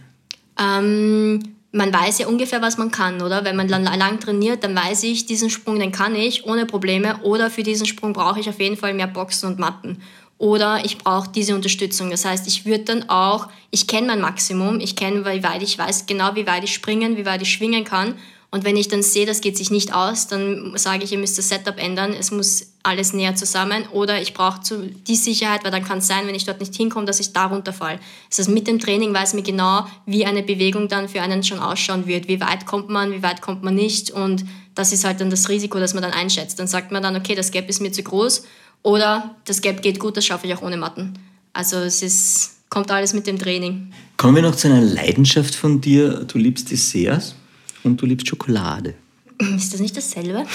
Ähm, 0.60 1.42
man 1.72 1.92
weiß 1.92 2.18
ja 2.18 2.28
ungefähr, 2.28 2.62
was 2.62 2.78
man 2.78 2.90
kann, 2.90 3.20
oder? 3.20 3.44
Wenn 3.44 3.56
man 3.56 3.68
dann 3.68 3.84
lang 3.84 4.20
trainiert, 4.20 4.62
dann 4.62 4.76
weiß 4.76 5.02
ich, 5.04 5.26
diesen 5.26 5.50
Sprung, 5.50 5.78
den 5.78 5.90
kann 5.92 6.14
ich 6.14 6.46
ohne 6.46 6.66
Probleme. 6.66 7.18
Oder 7.22 7.50
für 7.50 7.62
diesen 7.62 7.86
Sprung 7.86 8.12
brauche 8.12 8.38
ich 8.38 8.48
auf 8.48 8.60
jeden 8.60 8.76
Fall 8.76 8.94
mehr 8.94 9.08
Boxen 9.08 9.48
und 9.48 9.58
Matten. 9.58 9.98
Oder 10.38 10.84
ich 10.84 10.98
brauche 10.98 11.30
diese 11.30 11.54
Unterstützung. 11.54 12.10
Das 12.10 12.24
heißt, 12.24 12.46
ich 12.46 12.66
würde 12.66 12.84
dann 12.84 13.08
auch, 13.08 13.48
ich 13.70 13.86
kenne 13.86 14.08
mein 14.08 14.20
Maximum, 14.20 14.80
ich 14.80 14.96
kenne, 14.96 15.24
wie 15.24 15.42
weit 15.42 15.62
ich 15.62 15.78
weiß, 15.78 16.06
genau 16.06 16.34
wie 16.34 16.46
weit 16.46 16.64
ich 16.64 16.74
springen, 16.74 17.16
wie 17.16 17.26
weit 17.26 17.42
ich 17.42 17.52
schwingen 17.52 17.84
kann. 17.84 18.16
Und 18.54 18.64
wenn 18.64 18.76
ich 18.76 18.86
dann 18.86 19.02
sehe, 19.02 19.26
das 19.26 19.40
geht 19.40 19.56
sich 19.56 19.72
nicht 19.72 19.92
aus, 19.92 20.28
dann 20.28 20.74
sage 20.76 21.02
ich, 21.02 21.10
ihr 21.10 21.18
müsst 21.18 21.36
das 21.38 21.48
Setup 21.48 21.76
ändern, 21.76 22.12
es 22.12 22.30
muss 22.30 22.68
alles 22.84 23.12
näher 23.12 23.34
zusammen. 23.34 23.84
Oder 23.90 24.22
ich 24.22 24.32
brauche 24.32 24.60
die 25.08 25.16
Sicherheit, 25.16 25.64
weil 25.64 25.72
dann 25.72 25.82
kann 25.82 25.98
es 25.98 26.06
sein, 26.06 26.28
wenn 26.28 26.36
ich 26.36 26.44
dort 26.44 26.60
nicht 26.60 26.72
hinkomme, 26.72 27.04
dass 27.04 27.18
ich 27.18 27.32
da 27.32 27.46
runterfall. 27.46 27.98
Das 28.28 28.38
heißt, 28.38 28.50
mit 28.50 28.68
dem 28.68 28.78
Training 28.78 29.12
weiß 29.12 29.34
man 29.34 29.42
genau, 29.42 29.88
wie 30.06 30.24
eine 30.24 30.44
Bewegung 30.44 30.86
dann 30.86 31.08
für 31.08 31.20
einen 31.20 31.42
schon 31.42 31.58
ausschauen 31.58 32.06
wird. 32.06 32.28
Wie 32.28 32.40
weit 32.40 32.64
kommt 32.64 32.88
man, 32.90 33.10
wie 33.10 33.24
weit 33.24 33.40
kommt 33.40 33.64
man 33.64 33.74
nicht. 33.74 34.12
Und 34.12 34.44
das 34.74 34.92
ist 34.92 35.04
halt 35.04 35.20
dann 35.20 35.30
das 35.30 35.48
Risiko, 35.48 35.78
das 35.78 35.94
man 35.94 36.02
dann 36.02 36.12
einschätzt. 36.12 36.58
Dann 36.58 36.66
sagt 36.66 36.92
man 36.92 37.02
dann, 37.02 37.16
okay, 37.16 37.34
das 37.34 37.50
Gap 37.50 37.68
ist 37.68 37.80
mir 37.80 37.92
zu 37.92 38.02
groß. 38.02 38.44
Oder 38.82 39.34
das 39.44 39.60
Gap 39.60 39.82
geht 39.82 39.98
gut, 39.98 40.16
das 40.16 40.26
schaffe 40.26 40.46
ich 40.46 40.54
auch 40.54 40.62
ohne 40.62 40.76
Matten. 40.76 41.14
Also 41.52 41.76
es 41.76 42.02
ist, 42.02 42.56
kommt 42.68 42.90
alles 42.90 43.14
mit 43.14 43.26
dem 43.26 43.38
Training. 43.38 43.92
Kommen 44.16 44.36
wir 44.36 44.42
noch 44.42 44.56
zu 44.56 44.68
einer 44.68 44.80
Leidenschaft 44.80 45.54
von 45.54 45.80
dir. 45.80 46.24
Du 46.24 46.38
liebst 46.38 46.70
Desserts 46.70 47.34
und 47.82 48.00
du 48.00 48.06
liebst 48.06 48.28
Schokolade. 48.28 48.94
Ist 49.56 49.72
das 49.74 49.80
nicht 49.80 49.96
dasselbe? 49.96 50.44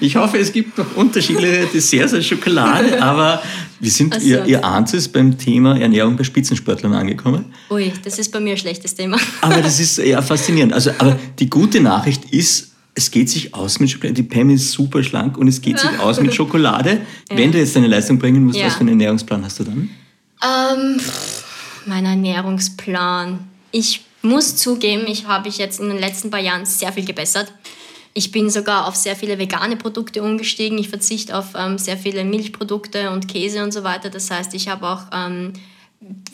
Ich 0.00 0.16
hoffe, 0.16 0.38
es 0.38 0.52
gibt 0.52 0.76
noch 0.76 0.96
unterschiedliche 0.96 1.66
Desserts 1.72 2.12
als 2.14 2.26
Schokolade, 2.26 3.00
aber 3.02 3.42
wir 3.80 3.90
sind, 3.90 4.14
so. 4.14 4.20
ihr, 4.20 4.44
ihr 4.44 4.64
ahnt 4.64 4.92
es, 4.94 5.08
beim 5.08 5.38
Thema 5.38 5.78
Ernährung 5.78 6.16
bei 6.16 6.24
Spitzensportlern 6.24 6.92
angekommen. 6.94 7.46
Ui, 7.70 7.92
das 8.04 8.18
ist 8.18 8.30
bei 8.32 8.40
mir 8.40 8.52
ein 8.52 8.58
schlechtes 8.58 8.94
Thema. 8.94 9.18
Aber 9.40 9.62
das 9.62 9.80
ist 9.80 9.98
ja 9.98 10.20
faszinierend. 10.22 10.72
Also, 10.72 10.90
aber 10.98 11.18
die 11.38 11.48
gute 11.48 11.80
Nachricht 11.80 12.24
ist, 12.30 12.72
es 12.94 13.10
geht 13.10 13.30
sich 13.30 13.54
aus 13.54 13.80
mit 13.80 13.90
Schokolade. 13.90 14.14
Die 14.14 14.22
Pam 14.22 14.50
ist 14.50 14.72
super 14.72 15.02
schlank 15.02 15.36
und 15.38 15.48
es 15.48 15.60
geht 15.60 15.78
sich 15.78 15.98
aus 15.98 16.20
mit 16.20 16.34
Schokolade. 16.34 17.00
Wenn 17.30 17.50
du 17.52 17.58
jetzt 17.58 17.74
deine 17.76 17.88
Leistung 17.88 18.18
bringen 18.18 18.44
musst, 18.44 18.58
Ja. 18.58 18.66
was 18.66 18.74
für 18.74 18.80
einen 18.80 18.90
Ernährungsplan 18.90 19.44
hast 19.44 19.58
du 19.60 19.64
dann? 19.64 19.90
Ähm, 20.42 21.00
mein 21.86 22.04
Ernährungsplan. 22.04 23.40
Ich 23.72 24.02
muss 24.24 24.56
zugeben, 24.56 25.04
ich 25.06 25.26
habe 25.26 25.48
ich 25.48 25.58
jetzt 25.58 25.80
in 25.80 25.88
den 25.88 25.98
letzten 25.98 26.30
paar 26.30 26.40
Jahren 26.40 26.66
sehr 26.66 26.92
viel 26.92 27.04
gebessert. 27.04 27.52
Ich 28.14 28.30
bin 28.30 28.48
sogar 28.48 28.86
auf 28.86 28.94
sehr 28.94 29.16
viele 29.16 29.38
vegane 29.38 29.76
Produkte 29.76 30.22
umgestiegen. 30.22 30.78
Ich 30.78 30.88
verzichte 30.88 31.36
auf 31.36 31.48
ähm, 31.56 31.78
sehr 31.78 31.96
viele 31.96 32.24
Milchprodukte 32.24 33.10
und 33.10 33.28
Käse 33.28 33.62
und 33.62 33.72
so 33.72 33.82
weiter. 33.82 34.08
Das 34.08 34.30
heißt, 34.30 34.54
ich 34.54 34.68
habe 34.68 34.88
auch 34.88 35.02
ähm, 35.12 35.52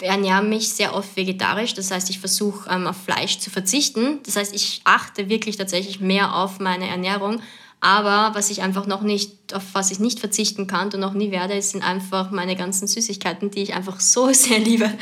ernähre 0.00 0.42
mich 0.42 0.70
sehr 0.70 0.94
oft 0.94 1.16
vegetarisch. 1.16 1.74
Das 1.74 1.90
heißt, 1.90 2.10
ich 2.10 2.18
versuche 2.18 2.68
ähm, 2.70 2.86
auf 2.86 2.96
Fleisch 3.02 3.38
zu 3.38 3.50
verzichten. 3.50 4.20
Das 4.24 4.36
heißt, 4.36 4.54
ich 4.54 4.82
achte 4.84 5.28
wirklich 5.28 5.56
tatsächlich 5.56 6.00
mehr 6.00 6.34
auf 6.34 6.60
meine 6.60 6.86
Ernährung. 6.86 7.40
Aber 7.80 8.34
was 8.34 8.50
ich 8.50 8.60
einfach 8.60 8.86
noch 8.86 9.00
nicht, 9.00 9.54
auf 9.54 9.62
was 9.72 9.90
ich 9.90 9.98
nicht 9.98 10.20
verzichten 10.20 10.66
kann 10.66 10.90
und 10.92 11.00
noch 11.00 11.14
nie 11.14 11.30
werde, 11.30 11.60
sind 11.62 11.82
einfach 11.82 12.30
meine 12.30 12.54
ganzen 12.54 12.86
Süßigkeiten, 12.86 13.50
die 13.50 13.62
ich 13.62 13.74
einfach 13.74 14.00
so 14.00 14.30
sehr 14.32 14.58
liebe 14.58 14.92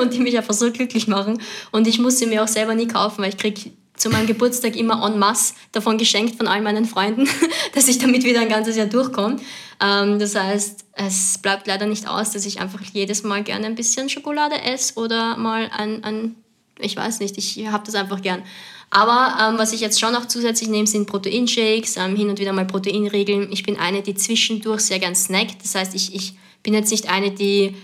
und 0.00 0.14
die 0.14 0.20
mich 0.20 0.36
einfach 0.36 0.54
so 0.54 0.72
glücklich 0.72 1.06
machen. 1.06 1.40
Und 1.70 1.86
ich 1.86 1.98
muss 1.98 2.18
sie 2.18 2.26
mir 2.26 2.42
auch 2.42 2.48
selber 2.48 2.74
nie 2.74 2.88
kaufen, 2.88 3.22
weil 3.22 3.28
ich 3.28 3.36
kriege 3.36 3.72
zu 3.94 4.08
meinem 4.08 4.26
Geburtstag 4.26 4.74
immer 4.76 5.06
en 5.06 5.18
masse 5.18 5.54
davon 5.70 5.98
geschenkt 5.98 6.36
von 6.36 6.48
all 6.48 6.62
meinen 6.62 6.86
Freunden, 6.86 7.28
dass 7.74 7.86
ich 7.86 7.98
damit 7.98 8.24
wieder 8.24 8.40
ein 8.40 8.48
ganzes 8.48 8.76
Jahr 8.76 8.86
durchkomme. 8.86 9.36
Ähm, 9.80 10.18
das 10.18 10.34
heißt, 10.34 10.86
es 10.94 11.38
bleibt 11.38 11.66
leider 11.66 11.86
nicht 11.86 12.08
aus, 12.08 12.30
dass 12.30 12.46
ich 12.46 12.60
einfach 12.60 12.80
jedes 12.80 13.22
Mal 13.22 13.44
gerne 13.44 13.66
ein 13.66 13.74
bisschen 13.74 14.08
Schokolade 14.08 14.60
esse 14.62 14.94
oder 14.94 15.36
mal 15.36 15.70
ein, 15.76 16.02
ein 16.02 16.36
ich 16.78 16.96
weiß 16.96 17.20
nicht, 17.20 17.36
ich 17.36 17.66
habe 17.68 17.84
das 17.84 17.94
einfach 17.94 18.22
gern. 18.22 18.42
Aber 18.94 19.38
ähm, 19.40 19.58
was 19.58 19.72
ich 19.72 19.80
jetzt 19.80 19.98
schon 19.98 20.12
noch 20.12 20.26
zusätzlich 20.26 20.68
nehme, 20.68 20.86
sind 20.86 21.06
Proteinshakes, 21.06 21.96
ähm, 21.96 22.14
hin 22.14 22.28
und 22.28 22.38
wieder 22.38 22.52
mal 22.52 22.66
Proteinregeln. 22.66 23.50
Ich 23.50 23.62
bin 23.62 23.78
eine, 23.78 24.02
die 24.02 24.14
zwischendurch 24.14 24.82
sehr 24.82 24.98
gern 24.98 25.14
snackt. 25.14 25.64
Das 25.64 25.74
heißt, 25.74 25.94
ich, 25.94 26.14
ich 26.14 26.34
bin 26.62 26.74
jetzt 26.74 26.90
nicht 26.90 27.08
eine, 27.08 27.30
die 27.30 27.74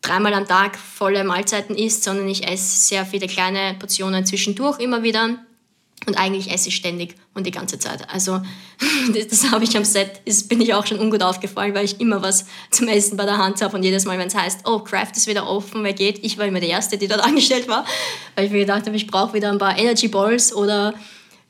dreimal 0.00 0.32
am 0.32 0.48
Tag 0.48 0.78
volle 0.78 1.22
Mahlzeiten 1.22 1.76
isst, 1.76 2.02
sondern 2.02 2.26
ich 2.28 2.48
esse 2.48 2.76
sehr 2.76 3.04
viele 3.04 3.26
kleine 3.26 3.76
Portionen 3.78 4.24
zwischendurch 4.24 4.80
immer 4.80 5.02
wieder. 5.02 5.38
Und 6.06 6.16
eigentlich 6.16 6.50
esse 6.52 6.68
ich 6.68 6.76
ständig 6.76 7.14
und 7.32 7.46
die 7.46 7.50
ganze 7.50 7.78
Zeit. 7.78 8.08
Also 8.10 8.40
das, 9.14 9.28
das 9.28 9.50
habe 9.50 9.64
ich 9.64 9.76
am 9.76 9.84
Set, 9.84 10.20
ist, 10.26 10.48
bin 10.48 10.60
ich 10.60 10.74
auch 10.74 10.86
schon 10.86 10.98
ungut 10.98 11.22
aufgefallen, 11.22 11.74
weil 11.74 11.86
ich 11.86 11.98
immer 11.98 12.22
was 12.22 12.44
zum 12.70 12.88
Essen 12.88 13.16
bei 13.16 13.24
der 13.24 13.38
Hand 13.38 13.62
habe. 13.62 13.74
Und 13.76 13.82
jedes 13.82 14.04
Mal, 14.04 14.18
wenn 14.18 14.28
es 14.28 14.34
heißt, 14.34 14.60
oh, 14.66 14.80
Craft 14.80 15.12
ist 15.16 15.26
wieder 15.26 15.48
offen, 15.48 15.82
wer 15.82 15.94
geht, 15.94 16.22
ich 16.22 16.36
war 16.36 16.46
immer 16.46 16.60
die 16.60 16.68
Erste, 16.68 16.98
die 16.98 17.08
dort 17.08 17.20
angestellt 17.24 17.68
war, 17.68 17.86
weil 18.36 18.46
ich 18.46 18.52
mir 18.52 18.60
gedacht 18.60 18.86
habe, 18.86 18.96
ich 18.96 19.06
brauche 19.06 19.32
wieder 19.32 19.50
ein 19.50 19.58
paar 19.58 19.78
Energy 19.78 20.08
Balls 20.08 20.54
oder 20.54 20.94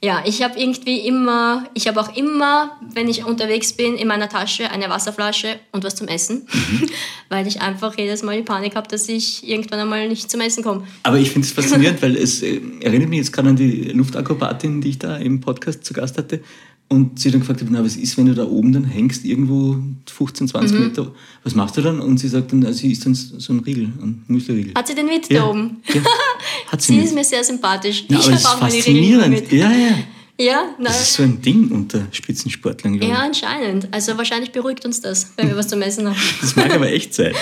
ja, 0.04 0.22
ich 0.26 0.42
habe 0.42 0.58
irgendwie 0.60 0.98
immer, 0.98 1.64
ich 1.72 1.88
habe 1.88 1.98
auch 1.98 2.14
immer, 2.14 2.78
wenn 2.92 3.08
ich 3.08 3.24
unterwegs 3.24 3.72
bin, 3.72 3.94
in 3.94 4.06
meiner 4.06 4.28
Tasche 4.28 4.70
eine 4.70 4.90
Wasserflasche 4.90 5.58
und 5.72 5.82
was 5.82 5.94
zum 5.94 6.08
Essen, 6.08 6.46
weil 7.30 7.46
ich 7.46 7.62
einfach 7.62 7.96
jedes 7.96 8.22
Mal 8.22 8.36
die 8.36 8.42
Panik 8.42 8.76
habe, 8.76 8.86
dass 8.86 9.08
ich 9.08 9.48
irgendwann 9.48 9.80
einmal 9.80 10.06
nicht 10.06 10.30
zum 10.30 10.42
Essen 10.42 10.62
komme. 10.62 10.86
Aber 11.04 11.16
ich 11.18 11.30
finde 11.30 11.46
es 11.46 11.52
faszinierend, 11.52 12.02
weil 12.02 12.16
es 12.16 12.42
äh, 12.42 12.60
erinnert 12.82 13.08
mich 13.08 13.20
jetzt 13.20 13.32
gerade 13.32 13.48
an 13.48 13.56
die 13.56 13.92
Luftakrobatin, 13.92 14.82
die 14.82 14.90
ich 14.90 14.98
da 14.98 15.16
im 15.16 15.40
Podcast 15.40 15.84
zu 15.84 15.94
Gast 15.94 16.18
hatte. 16.18 16.40
Und 16.88 17.18
sie 17.18 17.30
dann 17.30 17.40
gefragt 17.40 17.60
hat, 17.60 17.68
na, 17.70 17.82
was 17.82 17.96
ist, 17.96 18.16
wenn 18.18 18.26
du 18.26 18.34
da 18.34 18.44
oben 18.44 18.72
dann 18.72 18.84
hängst, 18.84 19.24
irgendwo 19.24 19.76
15, 20.06 20.48
20 20.48 20.78
mhm. 20.78 20.84
Meter, 20.84 21.12
was 21.42 21.54
machst 21.54 21.76
du 21.76 21.80
dann? 21.80 21.98
Und 21.98 22.18
sie 22.18 22.28
sagt 22.28 22.52
dann, 22.52 22.72
sie 22.72 22.92
isst 22.92 23.06
dann 23.06 23.14
so 23.14 23.52
ein 23.52 23.60
Riegel, 23.60 23.84
ein 23.84 24.22
Müsli-Riegel. 24.28 24.74
Hat 24.74 24.86
sie 24.86 24.94
den 24.94 25.06
mit 25.06 25.30
ja. 25.30 25.40
da 25.40 25.50
oben? 25.50 25.78
Ja. 25.92 26.02
Hat 26.70 26.82
sie, 26.82 26.94
sie 26.94 27.00
ist 27.00 27.14
mir 27.14 27.24
sehr 27.24 27.42
sympathisch. 27.42 28.04
Ja, 28.08 28.18
ich 28.18 28.30
habe 28.30 28.48
auch 28.48 28.60
meine 28.60 28.74
Riegel 28.74 29.28
mit. 29.28 29.50
Ja, 29.50 29.72
ja. 29.72 29.98
Ja, 30.36 30.74
nein. 30.78 30.86
Das 30.86 31.00
ist 31.00 31.12
so 31.14 31.22
ein 31.22 31.40
Ding 31.40 31.70
unter 31.70 32.08
Spitzensportlern, 32.10 32.98
glaube 32.98 33.04
ich. 33.04 33.18
Ja, 33.18 33.24
anscheinend. 33.24 33.86
Also 33.92 34.18
wahrscheinlich 34.18 34.50
beruhigt 34.50 34.84
uns 34.84 35.00
das, 35.00 35.32
wenn 35.36 35.48
wir 35.48 35.56
was 35.56 35.68
zum 35.68 35.80
Essen 35.80 36.08
haben. 36.08 36.18
Das 36.40 36.56
mag 36.56 36.74
aber 36.74 36.90
echt 36.90 37.14
sein. 37.14 37.34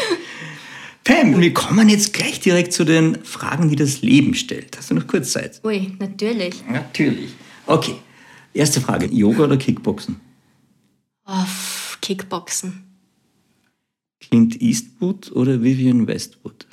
Pam, 1.02 1.40
wir 1.40 1.54
kommen 1.54 1.88
jetzt 1.88 2.12
gleich 2.12 2.40
direkt 2.40 2.74
zu 2.74 2.84
den 2.84 3.24
Fragen, 3.24 3.70
die 3.70 3.76
das 3.76 4.02
Leben 4.02 4.34
stellt. 4.34 4.76
Hast 4.76 4.90
du 4.90 4.94
noch 4.94 5.06
kurz 5.06 5.32
Zeit? 5.32 5.60
Ui, 5.64 5.90
natürlich. 5.98 6.62
Natürlich. 6.70 7.30
Okay. 7.66 7.94
Erste 8.54 8.80
Frage: 8.80 9.06
Yoga 9.06 9.44
oder 9.44 9.56
Kickboxen? 9.56 10.20
Oh, 11.26 11.44
Kickboxen. 12.00 12.84
Clint 14.20 14.60
Eastwood 14.60 15.32
oder 15.32 15.62
Vivian 15.62 16.06
Westwood? 16.06 16.66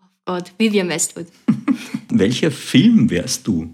Oh 0.00 0.06
Gott, 0.24 0.52
Vivian 0.58 0.88
Westwood. 0.88 1.26
Welcher 2.10 2.50
Film 2.50 3.10
wärst 3.10 3.46
du? 3.46 3.72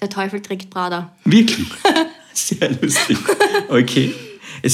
Der 0.00 0.08
Teufel 0.08 0.40
trägt 0.40 0.70
Prada. 0.70 1.14
Wirklich? 1.24 1.68
Sehr 2.32 2.70
lustig. 2.80 3.18
Okay. 3.68 4.12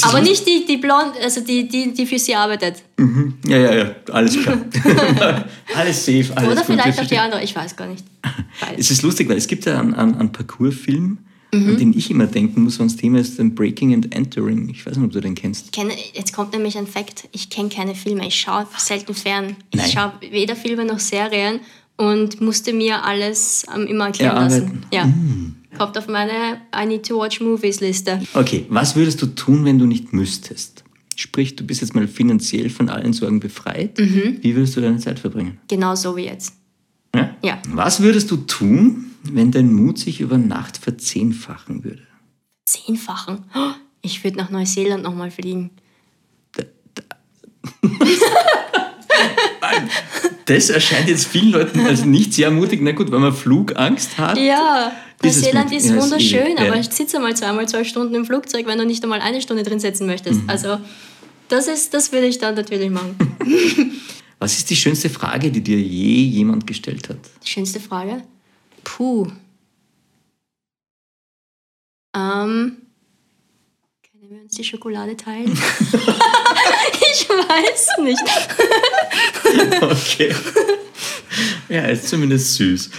Aber 0.02 0.20
nicht 0.20 0.46
die, 0.46 0.64
die 0.66 0.76
blond, 0.76 1.12
also 1.22 1.40
die, 1.40 1.68
die, 1.68 1.92
die 1.92 2.06
für 2.06 2.18
sie 2.18 2.34
arbeitet. 2.34 2.82
Mhm. 2.96 3.34
Ja, 3.46 3.56
ja, 3.56 3.74
ja, 3.74 3.94
alles 4.12 4.40
klar. 4.40 4.58
alles 5.74 6.04
safe, 6.06 6.26
alles 6.36 6.52
Oder 6.52 6.64
vielleicht 6.64 7.00
auch 7.00 7.06
die 7.06 7.18
andere, 7.18 7.42
ich 7.42 7.54
weiß 7.54 7.76
gar 7.76 7.88
nicht. 7.88 8.04
Beides. 8.60 8.78
Es 8.78 8.90
ist 8.90 9.02
lustig, 9.02 9.28
weil 9.28 9.36
es 9.36 9.48
gibt 9.48 9.64
ja 9.64 9.80
einen, 9.80 9.94
einen, 9.94 10.14
einen 10.14 10.32
Parcours-Film, 10.32 11.18
mhm. 11.53 11.70
an 11.70 11.76
den 11.76 11.92
ich 11.96 12.11
immer 12.11 12.26
denken 12.26 12.62
muss, 12.62 12.78
wenn 12.78 12.88
das 12.88 12.96
Thema 12.96 13.18
ist, 13.18 13.38
den 13.38 13.55
Breaking 13.55 13.94
and 13.94 14.14
Entering. 14.14 14.68
Ich 14.68 14.84
weiß 14.86 14.96
nicht, 14.96 15.07
ob 15.07 15.12
du 15.12 15.20
den 15.20 15.34
kennst. 15.34 15.72
Kenne, 15.72 15.94
jetzt 16.14 16.32
kommt 16.32 16.53
nämlich 16.53 16.76
ein 16.78 16.86
Fakt, 16.86 17.28
ich 17.32 17.51
kenne 17.51 17.68
keine 17.68 17.94
Filme, 17.94 18.26
ich 18.26 18.34
schaue 18.34 18.66
selten 18.76 19.14
fern. 19.14 19.57
Ich 19.74 19.92
schaue 19.92 20.12
weder 20.30 20.57
Filme 20.57 20.84
noch 20.84 20.98
Serien 20.98 21.61
und 21.96 22.40
musste 22.40 22.72
mir 22.72 23.05
alles 23.05 23.64
ähm, 23.74 23.86
immer 23.86 24.07
erklären 24.07 24.36
lassen. 24.36 24.86
Ja. 24.92 25.07
Mm. 25.07 25.57
Kommt 25.76 25.96
auf 25.96 26.09
meine 26.09 26.61
I 26.74 26.86
need 26.86 27.07
to 27.07 27.16
watch 27.16 27.40
movies 27.40 27.80
Liste. 27.80 28.20
Okay, 28.34 28.66
was 28.68 28.96
würdest 28.96 29.22
du 29.22 29.26
tun, 29.26 29.64
wenn 29.64 29.78
du 29.78 29.86
nicht 29.86 30.12
müsstest? 30.12 30.84
Sprich, 31.16 31.55
du 31.57 31.64
bist 31.64 31.82
jetzt 31.82 31.94
mal 31.94 32.09
finanziell 32.09 32.70
von 32.70 32.88
allen 32.88 33.12
Sorgen 33.12 33.40
befreit. 33.40 33.98
Mhm. 33.98 34.38
Wie 34.40 34.57
würdest 34.57 34.76
du 34.76 34.80
deine 34.80 34.98
Zeit 34.98 35.18
verbringen? 35.18 35.59
Genau 35.68 35.94
so 35.94 36.16
wie 36.16 36.24
jetzt. 36.24 36.55
Ja? 37.14 37.36
ja. 37.42 37.61
Was 37.68 38.01
würdest 38.01 38.30
du 38.30 38.38
tun, 38.38 39.09
wenn 39.22 39.50
dein 39.50 39.72
Mut 39.72 39.98
sich 39.98 40.20
über 40.20 40.38
Nacht 40.38 40.78
verzehnfachen 40.78 41.84
würde? 41.84 42.02
Zehnfachen? 42.64 43.44
Ich 44.02 44.22
würde 44.24 44.38
nach 44.38 44.50
Neuseeland 44.50 45.02
nochmal 45.02 45.30
fliegen. 45.30 45.70
Da, 46.52 46.62
da. 46.94 47.02
das 50.46 50.70
erscheint 50.70 51.08
jetzt 51.08 51.26
vielen 51.26 51.52
Leuten 51.52 51.80
als 51.80 52.04
nicht 52.04 52.34
sehr 52.34 52.50
mutig. 52.50 52.80
Na 52.82 52.92
gut, 52.92 53.10
wenn 53.12 53.20
man 53.20 53.34
Flugangst 53.34 54.18
hat. 54.18 54.38
Ja, 54.38 54.92
Neuseeland 55.22 55.72
ist, 55.72 55.86
ist 55.86 55.96
wunderschön, 55.96 56.56
ja. 56.56 56.66
aber 56.66 56.76
ich 56.78 56.88
sitze 56.90 57.18
mal 57.18 57.36
zweimal 57.36 57.68
zwölf 57.68 57.86
Stunden 57.88 58.14
im 58.14 58.24
Flugzeug, 58.24 58.66
wenn 58.66 58.78
du 58.78 58.86
nicht 58.86 59.02
einmal 59.02 59.20
eine 59.20 59.42
Stunde 59.42 59.62
drin 59.62 59.80
sitzen 59.80 60.06
möchtest. 60.06 60.42
Mhm. 60.42 60.50
Also 60.50 60.78
das, 61.48 61.68
ist, 61.68 61.92
das 61.92 62.12
würde 62.12 62.26
ich 62.26 62.38
dann 62.38 62.54
natürlich 62.54 62.90
machen. 62.90 63.16
Was 64.38 64.56
ist 64.56 64.70
die 64.70 64.76
schönste 64.76 65.10
Frage, 65.10 65.50
die 65.50 65.60
dir 65.60 65.78
je 65.78 66.22
jemand 66.22 66.66
gestellt 66.66 67.10
hat? 67.10 67.18
Die 67.44 67.48
schönste 67.48 67.78
Frage? 67.78 68.22
Puh. 68.84 69.26
Ähm, 72.14 72.76
können 74.10 74.30
wir 74.30 74.42
uns 74.42 74.52
die 74.52 74.64
Schokolade 74.64 75.16
teilen? 75.16 75.52
ich 77.12 77.28
weiß 77.28 77.98
nicht. 77.98 78.22
okay. 79.82 80.34
Ja, 81.68 81.82
ist 81.82 82.08
zumindest 82.08 82.54
süß. 82.54 82.90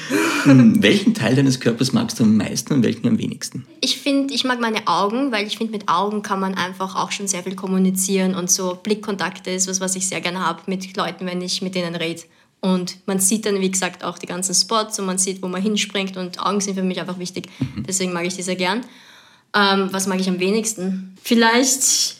Hm, 0.43 0.81
welchen 0.81 1.13
Teil 1.13 1.35
deines 1.35 1.59
Körpers 1.59 1.91
magst 1.91 2.19
du 2.19 2.23
am 2.23 2.37
meisten 2.37 2.73
und 2.73 2.83
welchen 2.83 3.05
am 3.07 3.17
wenigsten? 3.17 3.67
Ich 3.81 3.97
finde, 3.97 4.33
ich 4.33 4.45
mag 4.45 4.61
meine 4.61 4.87
Augen, 4.87 5.33
weil 5.33 5.45
ich 5.45 5.57
finde, 5.57 5.73
mit 5.73 5.89
Augen 5.89 6.21
kann 6.21 6.39
man 6.39 6.55
einfach 6.55 6.95
auch 6.95 7.11
schon 7.11 7.27
sehr 7.27 7.43
viel 7.43 7.55
kommunizieren 7.55 8.33
und 8.33 8.49
so 8.49 8.79
Blickkontakte 8.81 9.51
ist 9.51 9.67
was, 9.67 9.81
was 9.81 9.97
ich 9.97 10.07
sehr 10.07 10.21
gerne 10.21 10.39
habe 10.39 10.61
mit 10.67 10.95
Leuten, 10.95 11.25
wenn 11.25 11.41
ich 11.41 11.61
mit 11.61 11.75
denen 11.75 11.95
rede. 11.95 12.21
Und 12.61 12.97
man 13.07 13.19
sieht 13.19 13.45
dann, 13.47 13.59
wie 13.59 13.71
gesagt, 13.71 14.03
auch 14.03 14.19
die 14.19 14.27
ganzen 14.27 14.53
Spots 14.53 14.99
und 14.99 15.07
man 15.07 15.17
sieht, 15.17 15.41
wo 15.41 15.47
man 15.47 15.61
hinspringt 15.61 16.15
und 16.15 16.39
Augen 16.39 16.61
sind 16.61 16.75
für 16.75 16.83
mich 16.83 16.99
einfach 16.99 17.17
wichtig. 17.17 17.49
Mhm. 17.59 17.83
Deswegen 17.87 18.13
mag 18.13 18.25
ich 18.25 18.35
die 18.35 18.43
sehr 18.43 18.55
gern. 18.55 18.81
Ähm, 19.55 19.89
was 19.91 20.05
mag 20.05 20.19
ich 20.19 20.29
am 20.29 20.39
wenigsten? 20.39 21.17
Vielleicht 21.21 22.17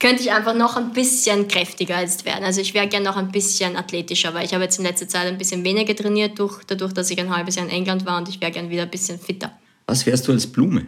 könnte 0.00 0.22
ich 0.22 0.32
einfach 0.32 0.54
noch 0.54 0.76
ein 0.76 0.92
bisschen 0.92 1.48
kräftiger 1.48 2.00
jetzt 2.00 2.24
werden. 2.24 2.44
Also 2.44 2.60
ich 2.60 2.72
wäre 2.72 2.88
gerne 2.88 3.04
noch 3.04 3.16
ein 3.16 3.30
bisschen 3.30 3.76
athletischer, 3.76 4.32
weil 4.32 4.46
ich 4.46 4.54
habe 4.54 4.64
jetzt 4.64 4.78
in 4.78 4.84
letzter 4.84 5.06
Zeit 5.06 5.26
ein 5.26 5.38
bisschen 5.38 5.64
weniger 5.64 5.94
trainiert, 5.94 6.38
durch, 6.38 6.64
dadurch, 6.64 6.92
dass 6.94 7.10
ich 7.10 7.20
ein 7.20 7.34
halbes 7.34 7.56
Jahr 7.56 7.66
in 7.66 7.72
England 7.72 8.06
war 8.06 8.18
und 8.18 8.28
ich 8.28 8.40
wäre 8.40 8.52
gerne 8.52 8.70
wieder 8.70 8.82
ein 8.82 8.90
bisschen 8.90 9.18
fitter. 9.18 9.52
Was 9.86 10.06
wärst 10.06 10.28
du 10.28 10.32
als 10.32 10.46
Blume? 10.46 10.86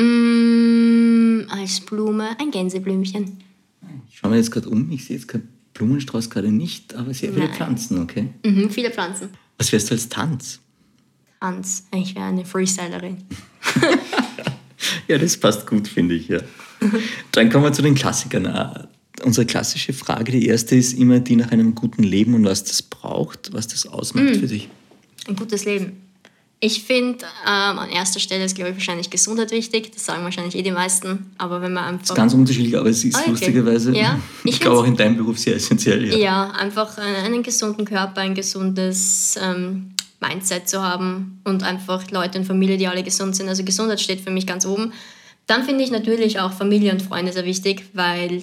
Mm, 0.00 1.46
als 1.50 1.80
Blume 1.80 2.36
ein 2.40 2.50
Gänseblümchen. 2.50 3.42
Ich 4.08 4.18
schaue 4.18 4.30
mir 4.30 4.38
jetzt 4.38 4.50
gerade 4.50 4.68
um, 4.68 4.90
ich 4.90 5.04
sehe 5.04 5.16
jetzt 5.16 5.28
keinen 5.28 5.53
Blumenstrauß 5.74 6.30
gerade 6.30 6.50
nicht, 6.50 6.94
aber 6.94 7.12
sehr 7.12 7.32
viele 7.32 7.46
Nein. 7.46 7.54
Pflanzen, 7.54 8.00
okay? 8.00 8.28
Mhm, 8.44 8.70
viele 8.70 8.90
Pflanzen. 8.90 9.28
Was 9.58 9.72
wärst 9.72 9.90
du 9.90 9.94
als 9.94 10.08
Tanz? 10.08 10.60
Tanz, 11.40 11.86
ich 11.94 12.14
wäre 12.14 12.26
eine 12.26 12.44
Freestylerin. 12.44 13.18
ja, 15.08 15.18
das 15.18 15.36
passt 15.36 15.66
gut, 15.66 15.88
finde 15.88 16.14
ich, 16.14 16.28
ja. 16.28 16.40
Dann 17.32 17.50
kommen 17.50 17.64
wir 17.64 17.72
zu 17.72 17.82
den 17.82 17.94
Klassikern. 17.94 18.46
Äh, 18.46 18.86
unsere 19.24 19.46
klassische 19.46 19.92
Frage, 19.92 20.32
die 20.32 20.46
erste 20.46 20.76
ist 20.76 20.94
immer 20.94 21.20
die 21.20 21.36
nach 21.36 21.50
einem 21.52 21.74
guten 21.74 22.02
Leben 22.02 22.34
und 22.34 22.44
was 22.44 22.64
das 22.64 22.82
braucht, 22.82 23.52
was 23.52 23.68
das 23.68 23.86
ausmacht 23.86 24.36
mm. 24.36 24.40
für 24.40 24.46
dich. 24.46 24.68
Ein 25.28 25.36
gutes 25.36 25.64
Leben. 25.64 26.03
Ich 26.64 26.82
finde, 26.82 27.26
ähm, 27.46 27.78
an 27.78 27.90
erster 27.90 28.20
Stelle 28.20 28.42
ist, 28.42 28.54
glaube 28.54 28.70
ich, 28.70 28.76
wahrscheinlich 28.76 29.10
Gesundheit 29.10 29.50
wichtig. 29.50 29.92
Das 29.92 30.06
sagen 30.06 30.24
wahrscheinlich 30.24 30.56
eh 30.56 30.62
die 30.62 30.70
meisten. 30.70 31.30
Aber 31.36 31.60
wenn 31.60 31.74
man 31.74 31.84
einfach. 31.84 32.00
Das 32.00 32.10
ist 32.12 32.16
ganz 32.16 32.32
unterschiedlich, 32.32 32.74
aber 32.78 32.88
es 32.88 33.04
ist 33.04 33.16
ah, 33.16 33.20
okay. 33.20 33.30
lustigerweise, 33.32 33.94
ja, 33.94 34.18
ich, 34.44 34.54
ich 34.54 34.60
glaube, 34.60 34.78
auch 34.78 34.86
in 34.86 34.96
deinem 34.96 35.18
Beruf 35.18 35.38
sehr 35.38 35.56
essentiell. 35.56 36.06
Ja, 36.06 36.16
ja 36.16 36.50
einfach 36.52 36.96
einen 36.96 37.42
gesunden 37.42 37.84
Körper, 37.84 38.22
ein 38.22 38.34
gesundes 38.34 39.38
ähm, 39.42 39.90
Mindset 40.20 40.66
zu 40.66 40.82
haben 40.82 41.42
und 41.44 41.62
einfach 41.62 42.10
Leute 42.10 42.38
und 42.38 42.46
Familie, 42.46 42.78
die 42.78 42.86
alle 42.86 43.02
gesund 43.02 43.36
sind. 43.36 43.50
Also 43.50 43.62
Gesundheit 43.62 44.00
steht 44.00 44.22
für 44.22 44.30
mich 44.30 44.46
ganz 44.46 44.64
oben. 44.64 44.94
Dann 45.46 45.64
finde 45.64 45.84
ich 45.84 45.90
natürlich 45.90 46.40
auch 46.40 46.54
Familie 46.54 46.92
und 46.92 47.02
Freunde 47.02 47.34
sehr 47.34 47.44
wichtig, 47.44 47.90
weil 47.92 48.42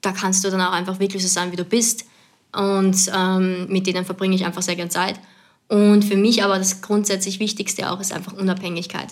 da 0.00 0.10
kannst 0.10 0.44
du 0.44 0.50
dann 0.50 0.60
auch 0.60 0.72
einfach 0.72 0.98
wirklich 0.98 1.22
so 1.22 1.28
sein, 1.28 1.52
wie 1.52 1.56
du 1.56 1.64
bist. 1.64 2.04
Und 2.52 2.96
ähm, 3.16 3.68
mit 3.68 3.86
denen 3.86 4.04
verbringe 4.04 4.34
ich 4.34 4.44
einfach 4.44 4.62
sehr 4.62 4.74
gerne 4.74 4.90
Zeit. 4.90 5.20
Und 5.68 6.04
für 6.04 6.16
mich 6.16 6.42
aber 6.42 6.58
das 6.58 6.82
grundsätzlich 6.82 7.40
Wichtigste 7.40 7.90
auch 7.90 8.00
ist 8.00 8.12
einfach 8.12 8.32
Unabhängigkeit. 8.32 9.08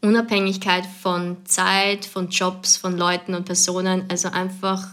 Unabhängigkeit 0.00 0.84
von 1.02 1.36
Zeit, 1.44 2.04
von 2.04 2.28
Jobs, 2.28 2.76
von 2.76 2.96
Leuten 2.96 3.34
und 3.34 3.44
Personen. 3.44 4.04
Also 4.08 4.28
einfach 4.28 4.88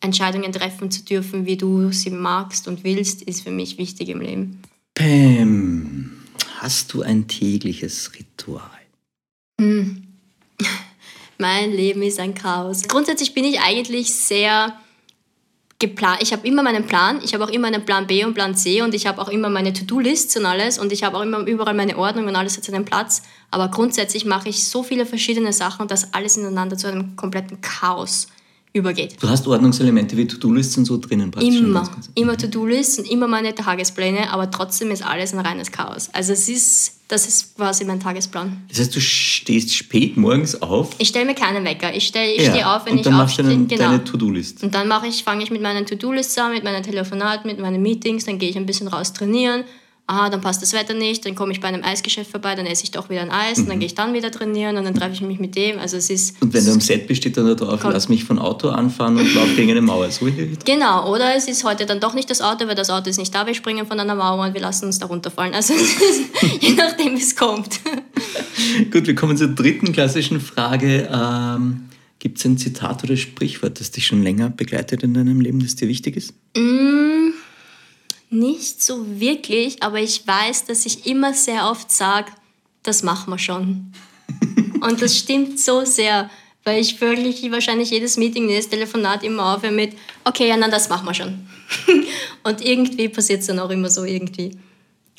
Entscheidungen 0.00 0.52
treffen 0.52 0.90
zu 0.90 1.04
dürfen, 1.04 1.46
wie 1.46 1.56
du 1.56 1.90
sie 1.90 2.10
magst 2.10 2.68
und 2.68 2.84
willst, 2.84 3.22
ist 3.22 3.42
für 3.42 3.50
mich 3.50 3.78
wichtig 3.78 4.08
im 4.08 4.20
Leben. 4.20 4.62
Pam, 4.94 6.12
hast 6.58 6.92
du 6.92 7.02
ein 7.02 7.26
tägliches 7.26 8.12
Ritual? 8.14 8.70
Hm. 9.60 10.04
Mein 11.38 11.72
Leben 11.72 12.02
ist 12.02 12.20
ein 12.20 12.34
Chaos. 12.34 12.82
Grundsätzlich 12.86 13.34
bin 13.34 13.44
ich 13.44 13.60
eigentlich 13.60 14.14
sehr 14.14 14.78
geplant. 15.78 16.18
Ich 16.22 16.32
habe 16.32 16.46
immer 16.46 16.62
meinen 16.62 16.86
Plan, 16.86 17.20
ich 17.22 17.34
habe 17.34 17.44
auch 17.44 17.50
immer 17.50 17.66
einen 17.66 17.84
Plan 17.84 18.06
B 18.06 18.24
und 18.24 18.34
Plan 18.34 18.54
C 18.54 18.82
und 18.82 18.94
ich 18.94 19.06
habe 19.06 19.20
auch 19.20 19.28
immer 19.28 19.48
meine 19.48 19.72
To-Do-Lists 19.72 20.36
und 20.36 20.46
alles 20.46 20.78
und 20.78 20.92
ich 20.92 21.02
habe 21.02 21.16
auch 21.16 21.22
immer 21.22 21.40
überall 21.40 21.74
meine 21.74 21.96
Ordnung 21.96 22.28
und 22.28 22.36
alles 22.36 22.56
hat 22.56 22.64
seinen 22.64 22.84
Platz. 22.84 23.22
Aber 23.50 23.68
grundsätzlich 23.68 24.24
mache 24.24 24.48
ich 24.48 24.64
so 24.68 24.82
viele 24.82 25.06
verschiedene 25.06 25.52
Sachen, 25.52 25.88
dass 25.88 26.14
alles 26.14 26.36
ineinander 26.36 26.76
zu 26.76 26.86
einem 26.86 27.16
kompletten 27.16 27.60
Chaos 27.60 28.28
übergeht. 28.72 29.16
Du 29.20 29.28
hast 29.28 29.46
Ordnungselemente 29.46 30.16
wie 30.16 30.26
To-Do-Lists 30.26 30.76
und 30.78 30.84
so 30.84 30.98
drinnen 30.98 31.30
praktisch. 31.30 31.56
Immer, 31.56 31.88
immer 32.14 32.36
To-Do-Lists 32.36 32.98
und 32.98 33.10
immer 33.10 33.28
meine 33.28 33.54
Tagespläne, 33.54 34.32
aber 34.32 34.50
trotzdem 34.50 34.90
ist 34.90 35.04
alles 35.04 35.32
ein 35.32 35.38
reines 35.38 35.70
Chaos. 35.70 36.10
Also 36.12 36.32
es 36.32 36.48
ist, 36.48 37.00
das 37.14 37.26
ist 37.28 37.56
quasi 37.56 37.84
mein 37.84 38.00
Tagesplan. 38.00 38.62
Das 38.68 38.80
heißt, 38.80 38.94
du 38.96 39.00
stehst 39.00 39.74
spät 39.74 40.16
morgens 40.16 40.60
auf. 40.60 40.90
Ich 40.98 41.08
stelle 41.08 41.24
mir 41.26 41.34
keinen 41.34 41.64
Wecker. 41.64 41.94
Ich, 41.94 42.06
stell, 42.08 42.28
ich 42.36 42.42
Ja, 42.42 42.50
stehe 42.50 42.68
auf, 42.74 42.84
wenn 42.86 42.92
und 42.92 42.98
ich 42.98 43.04
dann 43.04 43.14
machst 43.14 43.38
du 43.38 43.42
aufstehe. 43.42 43.56
dann 43.58 43.68
Genau. 43.68 43.82
deine 43.90 44.04
To-Do-List. 44.04 44.62
Und 44.64 44.74
dann 44.74 44.88
mache 44.88 45.06
ich, 45.06 45.22
fange 45.24 45.42
ich 45.44 45.50
mit 45.50 45.62
meinen 45.62 45.86
To-Do-Lists 45.86 46.36
an, 46.38 46.52
mit 46.52 46.64
meinen 46.64 46.82
Telefonaten, 46.82 47.46
mit 47.48 47.58
meinen 47.60 47.80
Meetings, 47.80 48.24
dann 48.24 48.38
gehe 48.38 48.50
ich 48.50 48.56
ein 48.56 48.66
bisschen 48.66 48.88
raus 48.88 49.12
trainieren. 49.12 49.64
Aha, 50.06 50.28
dann 50.28 50.42
passt 50.42 50.60
das 50.60 50.74
Wetter 50.74 50.92
nicht, 50.92 51.24
dann 51.24 51.34
komme 51.34 51.52
ich 51.52 51.60
bei 51.60 51.68
einem 51.68 51.82
Eisgeschäft 51.82 52.30
vorbei, 52.30 52.54
dann 52.54 52.66
esse 52.66 52.84
ich 52.84 52.90
doch 52.90 53.08
wieder 53.08 53.22
ein 53.22 53.30
Eis 53.30 53.58
und 53.58 53.70
dann 53.70 53.78
gehe 53.78 53.86
ich 53.86 53.94
dann 53.94 54.12
wieder 54.12 54.30
trainieren 54.30 54.76
und 54.76 54.84
dann 54.84 54.94
treffe 54.94 55.14
ich 55.14 55.22
mich 55.22 55.38
mit 55.38 55.56
dem. 55.56 55.78
Also 55.78 55.96
es 55.96 56.10
ist 56.10 56.42
Und 56.42 56.52
wenn 56.52 56.62
du 56.62 56.72
am 56.72 56.80
Set 56.82 57.06
bist, 57.06 57.22
steht 57.22 57.38
dann 57.38 57.46
da 57.46 57.54
drauf, 57.54 57.80
lass 57.84 58.10
mich 58.10 58.22
von 58.22 58.38
Auto 58.38 58.68
anfahren 58.68 59.16
und 59.16 59.34
lauf 59.34 59.48
gegen 59.56 59.70
eine 59.70 59.80
Mauer. 59.80 60.10
So. 60.10 60.28
Genau, 60.66 61.10
oder 61.10 61.34
es 61.34 61.48
ist 61.48 61.64
heute 61.64 61.86
dann 61.86 62.00
doch 62.00 62.12
nicht 62.12 62.28
das 62.28 62.42
Auto, 62.42 62.66
weil 62.68 62.74
das 62.74 62.90
Auto 62.90 63.08
ist 63.08 63.16
nicht 63.16 63.34
da, 63.34 63.46
wir 63.46 63.54
springen 63.54 63.86
von 63.86 63.98
einer 63.98 64.14
Mauer 64.14 64.44
und 64.44 64.52
wir 64.52 64.60
lassen 64.60 64.84
uns 64.84 64.98
da 64.98 65.06
runterfallen. 65.06 65.54
Also 65.54 65.72
je 66.60 66.74
nachdem, 66.74 67.16
wie 67.16 67.22
es 67.22 67.34
kommt. 67.34 67.80
Gut, 68.90 69.06
wir 69.06 69.14
kommen 69.14 69.38
zur 69.38 69.48
dritten 69.48 69.92
klassischen 69.92 70.38
Frage. 70.38 71.08
Ähm, 71.10 71.84
Gibt 72.18 72.38
es 72.38 72.44
ein 72.44 72.58
Zitat 72.58 73.04
oder 73.04 73.16
Sprichwort, 73.16 73.80
das 73.80 73.90
dich 73.90 74.06
schon 74.06 74.22
länger 74.22 74.50
begleitet 74.50 75.02
in 75.02 75.14
deinem 75.14 75.40
Leben, 75.40 75.60
das 75.60 75.76
dir 75.76 75.88
wichtig 75.88 76.16
ist? 76.16 76.34
Nicht 78.34 78.82
so 78.82 79.06
wirklich, 79.20 79.80
aber 79.80 80.00
ich 80.00 80.26
weiß, 80.26 80.64
dass 80.64 80.86
ich 80.86 81.06
immer 81.06 81.32
sehr 81.34 81.70
oft 81.70 81.92
sage, 81.92 82.32
das 82.82 83.04
machen 83.04 83.32
wir 83.32 83.38
schon. 83.38 83.92
Und 84.80 85.00
das 85.00 85.16
stimmt 85.16 85.60
so 85.60 85.84
sehr, 85.84 86.28
weil 86.64 86.80
ich 86.80 87.00
wirklich 87.00 87.48
wahrscheinlich 87.52 87.90
jedes 87.90 88.16
Meeting, 88.16 88.48
jedes 88.48 88.68
Telefonat 88.68 89.22
immer 89.22 89.54
aufhöre 89.54 89.72
mit, 89.72 89.92
okay, 90.24 90.48
ja, 90.48 90.56
nein, 90.56 90.72
das 90.72 90.88
machen 90.88 91.06
wir 91.06 91.14
schon. 91.14 91.46
Und 92.42 92.60
irgendwie 92.60 93.08
passiert 93.08 93.42
es 93.42 93.46
dann 93.46 93.60
auch 93.60 93.70
immer 93.70 93.88
so 93.88 94.02
irgendwie. 94.02 94.58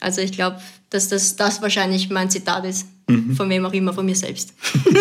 Also 0.02 0.20
ich 0.20 0.34
glaube, 0.34 0.60
dass 0.90 1.08
das, 1.08 1.38
das 1.38 1.62
wahrscheinlich 1.62 2.10
mein 2.10 2.30
Zitat 2.30 2.66
ist, 2.66 2.86
von 3.38 3.50
wem 3.50 3.66
auch 3.66 3.74
immer, 3.74 3.94
von 3.94 4.06
mir 4.06 4.16
selbst. 4.16 4.54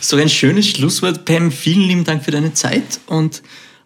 So 0.00 0.16
ein 0.16 0.28
schönes 0.28 0.66
Schlusswort, 0.66 1.24
Pam. 1.24 1.52
Vielen 1.52 1.82
lieben 1.82 2.04
Dank 2.04 2.24
für 2.24 2.32
deine 2.32 2.52
Zeit 2.54 2.98
und 3.06 3.40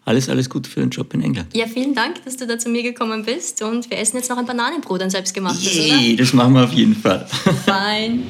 alles, 0.05 0.29
alles 0.29 0.51
Gute 0.51 0.69
für 0.69 0.81
den 0.81 0.91
Job 0.91 1.15
in 1.15 1.23
England. 1.23 1.49
Ja, 1.55 1.67
vielen 1.67 1.95
Dank, 1.95 2.23
dass 2.25 2.37
du 2.37 2.47
da 2.47 2.59
zu 2.59 2.69
mir 2.69 2.83
gekommen 2.83 3.25
bist 3.25 3.63
und 3.63 3.89
wir 3.91 3.99
essen 3.99 4.17
jetzt 4.19 4.29
noch 4.29 4.37
ein 4.37 4.47
Bananenbrot, 4.47 5.03
ein 5.03 5.11
selbstgemachtes, 5.11 5.75
Yay, 5.75 6.17
das 6.17 6.33
machen 6.35 6.53
wir 6.55 6.65
auf 6.65 6.73
jeden 6.73 6.95
Fall. 6.95 7.27
oder? 7.47 7.55
Fein. 7.67 8.23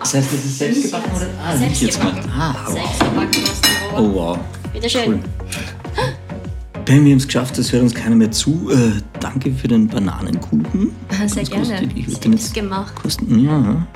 Das 0.00 0.14
heißt, 0.14 0.32
das 0.32 0.44
ist 0.44 0.58
selbst 0.58 0.82
gebacken 0.84 1.10
oder? 1.16 1.26
Ah, 1.44 1.54
nicht 1.56 1.82
jetzt 1.82 1.98
gemacht. 2.00 2.22
Ah, 2.34 2.54
wow. 2.66 2.72
Selbstgebacken 2.72 3.42
aus 3.42 3.60
dem 3.60 3.96
Rohr. 3.96 4.00
Oh 4.00 4.14
wow. 4.14 4.38
Bitteschön. 4.72 5.12
Cool. 5.12 5.20
Pam, 6.86 7.04
wir 7.04 7.10
haben 7.10 7.18
es 7.18 7.26
geschafft, 7.26 7.58
es 7.58 7.70
hört 7.70 7.82
uns 7.82 7.94
keiner 7.94 8.16
mehr 8.16 8.30
zu. 8.30 8.70
Äh, 8.70 8.92
danke 9.20 9.52
für 9.52 9.68
den 9.68 9.88
Bananenkuchen. 9.88 10.92
Sehr 11.10 11.18
Ganz 11.18 11.34
gerne. 11.34 11.64
großartig. 11.64 11.90
Ich 11.96 12.06
würde 12.08 12.20
den 12.20 12.32
jetzt 12.32 12.42
Selbst 12.44 12.54
gemacht. 12.54 12.94
kosten. 12.96 13.44
Ja. 13.44 13.86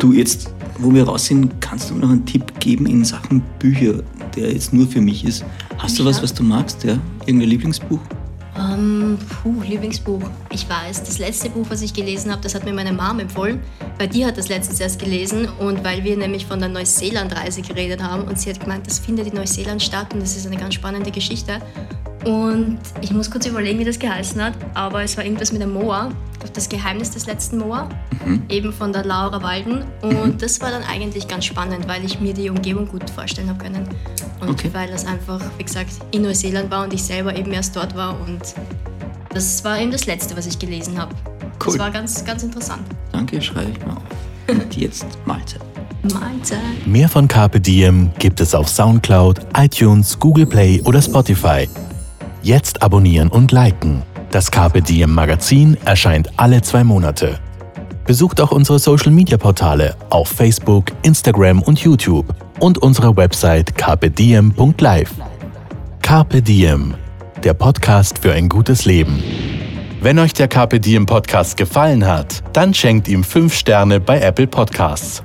Du, 0.00 0.12
jetzt, 0.12 0.50
wo 0.78 0.92
wir 0.92 1.04
raus 1.04 1.26
sind, 1.26 1.60
kannst 1.60 1.90
du 1.90 1.94
mir 1.94 2.00
noch 2.00 2.10
einen 2.10 2.26
Tipp 2.26 2.58
geben 2.60 2.86
in 2.86 3.04
Sachen 3.04 3.42
Bücher, 3.58 4.02
der 4.36 4.52
jetzt 4.52 4.72
nur 4.72 4.86
für 4.86 5.00
mich 5.00 5.24
ist. 5.24 5.44
Hast 5.78 5.98
du 5.98 6.04
was, 6.04 6.22
was 6.22 6.32
du 6.34 6.42
magst? 6.42 6.84
Ja? 6.84 6.98
Irgendein 7.26 7.50
Lieblingsbuch? 7.50 8.00
Ähm, 8.56 9.18
puh, 9.42 9.62
Lieblingsbuch. 9.62 10.22
Ich 10.50 10.68
weiß, 10.68 11.02
das 11.02 11.18
letzte 11.18 11.50
Buch, 11.50 11.66
was 11.70 11.82
ich 11.82 11.92
gelesen 11.92 12.30
habe, 12.30 12.40
das 12.42 12.54
hat 12.54 12.64
mir 12.64 12.72
meine 12.72 12.92
Mom 12.92 13.18
empfohlen, 13.18 13.60
weil 13.98 14.08
die 14.08 14.24
hat 14.24 14.38
das 14.38 14.48
letztens 14.48 14.78
erst 14.78 15.00
gelesen 15.00 15.48
und 15.58 15.82
weil 15.82 16.04
wir 16.04 16.16
nämlich 16.16 16.46
von 16.46 16.60
der 16.60 16.68
Neuseeland-Reise 16.68 17.62
geredet 17.62 18.02
haben 18.02 18.24
und 18.24 18.38
sie 18.38 18.50
hat 18.50 18.60
gemeint, 18.60 18.86
das 18.86 19.00
findet 19.00 19.26
in 19.26 19.34
Neuseeland 19.34 19.82
statt 19.82 20.14
und 20.14 20.22
das 20.22 20.36
ist 20.36 20.46
eine 20.46 20.56
ganz 20.56 20.74
spannende 20.74 21.10
Geschichte. 21.10 21.58
Und 22.24 22.78
ich 23.00 23.10
muss 23.10 23.30
kurz 23.30 23.46
überlegen, 23.46 23.80
wie 23.80 23.84
das 23.84 23.98
geheißen 23.98 24.42
hat, 24.42 24.54
aber 24.74 25.02
es 25.02 25.16
war 25.16 25.24
irgendwas 25.24 25.52
mit 25.52 25.60
dem 25.60 25.72
Moa, 25.72 26.10
das 26.52 26.68
Geheimnis 26.68 27.10
des 27.10 27.26
letzten 27.26 27.58
Moa, 27.58 27.88
eben 28.48 28.72
von 28.72 28.92
der 28.92 29.04
Laura 29.04 29.42
Walden. 29.42 29.84
Und 30.02 30.42
das 30.42 30.60
war 30.60 30.70
dann 30.70 30.82
eigentlich 30.84 31.26
ganz 31.28 31.44
spannend, 31.46 31.88
weil 31.88 32.04
ich 32.04 32.20
mir 32.20 32.34
die 32.34 32.50
Umgebung 32.50 32.86
gut 32.88 33.08
vorstellen 33.10 33.48
habe 33.48 33.58
können. 33.58 33.88
Und 34.40 34.50
Okay. 34.50 34.70
weil 34.72 34.90
das 34.90 35.06
einfach, 35.06 35.40
wie 35.58 35.64
gesagt, 35.64 35.90
in 36.10 36.22
Neuseeland 36.22 36.70
war 36.70 36.84
und 36.84 36.92
ich 36.92 37.02
selber 37.02 37.34
eben 37.36 37.52
erst 37.52 37.74
dort 37.76 37.96
war. 37.96 38.18
Und 38.20 38.40
das 39.32 39.64
war 39.64 39.78
eben 39.80 39.90
das 39.90 40.06
Letzte, 40.06 40.36
was 40.36 40.46
ich 40.46 40.58
gelesen 40.58 40.98
habe. 40.98 41.14
Cool. 41.64 41.72
Das 41.72 41.78
war 41.78 41.90
ganz, 41.90 42.24
ganz 42.24 42.42
interessant. 42.42 42.82
Danke, 43.12 43.40
schreibe 43.40 43.70
ich 43.70 43.86
mal 43.86 43.96
auf. 43.96 44.02
Und 44.48 44.76
jetzt 44.76 45.06
Mahlzeit. 45.24 45.60
Mahlzeit. 46.12 46.58
Mehr 46.86 47.08
von 47.08 47.26
Carpe 47.26 47.58
Diem 47.60 48.10
gibt 48.18 48.40
es 48.40 48.54
auf 48.54 48.68
Soundcloud, 48.68 49.40
iTunes, 49.56 50.18
Google 50.18 50.44
Play 50.46 50.82
oder 50.84 51.00
Spotify. 51.00 51.66
Jetzt 52.42 52.82
abonnieren 52.82 53.28
und 53.30 53.52
liken. 53.52 54.02
Das 54.34 54.50
Carpe 54.50 54.82
Diem 54.82 55.14
Magazin 55.14 55.78
erscheint 55.84 56.28
alle 56.36 56.60
zwei 56.60 56.82
Monate. 56.82 57.38
Besucht 58.04 58.40
auch 58.40 58.50
unsere 58.50 58.80
Social 58.80 59.12
Media 59.12 59.36
Portale 59.36 59.94
auf 60.10 60.28
Facebook, 60.28 60.86
Instagram 61.02 61.62
und 61.62 61.78
YouTube 61.78 62.34
und 62.58 62.78
unsere 62.78 63.16
Website 63.16 63.76
carpediem.live. 63.76 65.12
Carpe 66.02 66.42
Diem, 66.42 66.94
der 67.44 67.54
Podcast 67.54 68.18
für 68.18 68.32
ein 68.32 68.48
gutes 68.48 68.86
Leben. 68.86 69.22
Wenn 70.00 70.18
euch 70.18 70.32
der 70.32 70.48
Carpe 70.48 70.80
Diem 70.80 71.06
Podcast 71.06 71.56
gefallen 71.56 72.04
hat, 72.04 72.42
dann 72.52 72.74
schenkt 72.74 73.06
ihm 73.06 73.22
5 73.22 73.54
Sterne 73.54 74.00
bei 74.00 74.18
Apple 74.18 74.48
Podcasts. 74.48 75.22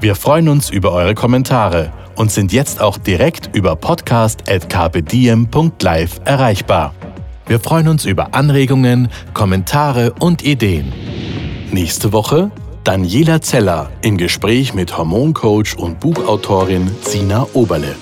Wir 0.00 0.14
freuen 0.14 0.48
uns 0.48 0.70
über 0.70 0.92
eure 0.92 1.14
Kommentare 1.14 1.92
und 2.16 2.32
sind 2.32 2.54
jetzt 2.54 2.80
auch 2.80 2.96
direkt 2.96 3.54
über 3.54 3.76
podcast.kpdm.live 3.76 6.20
erreichbar. 6.24 6.94
Wir 7.50 7.58
freuen 7.58 7.88
uns 7.88 8.04
über 8.04 8.32
Anregungen, 8.32 9.08
Kommentare 9.34 10.12
und 10.20 10.44
Ideen. 10.44 10.92
Nächste 11.72 12.12
Woche 12.12 12.52
Daniela 12.84 13.42
Zeller 13.42 13.90
im 14.02 14.18
Gespräch 14.18 14.72
mit 14.72 14.96
Hormoncoach 14.96 15.76
und 15.76 15.98
Buchautorin 15.98 16.88
Sina 17.02 17.48
Oberle. 17.52 17.96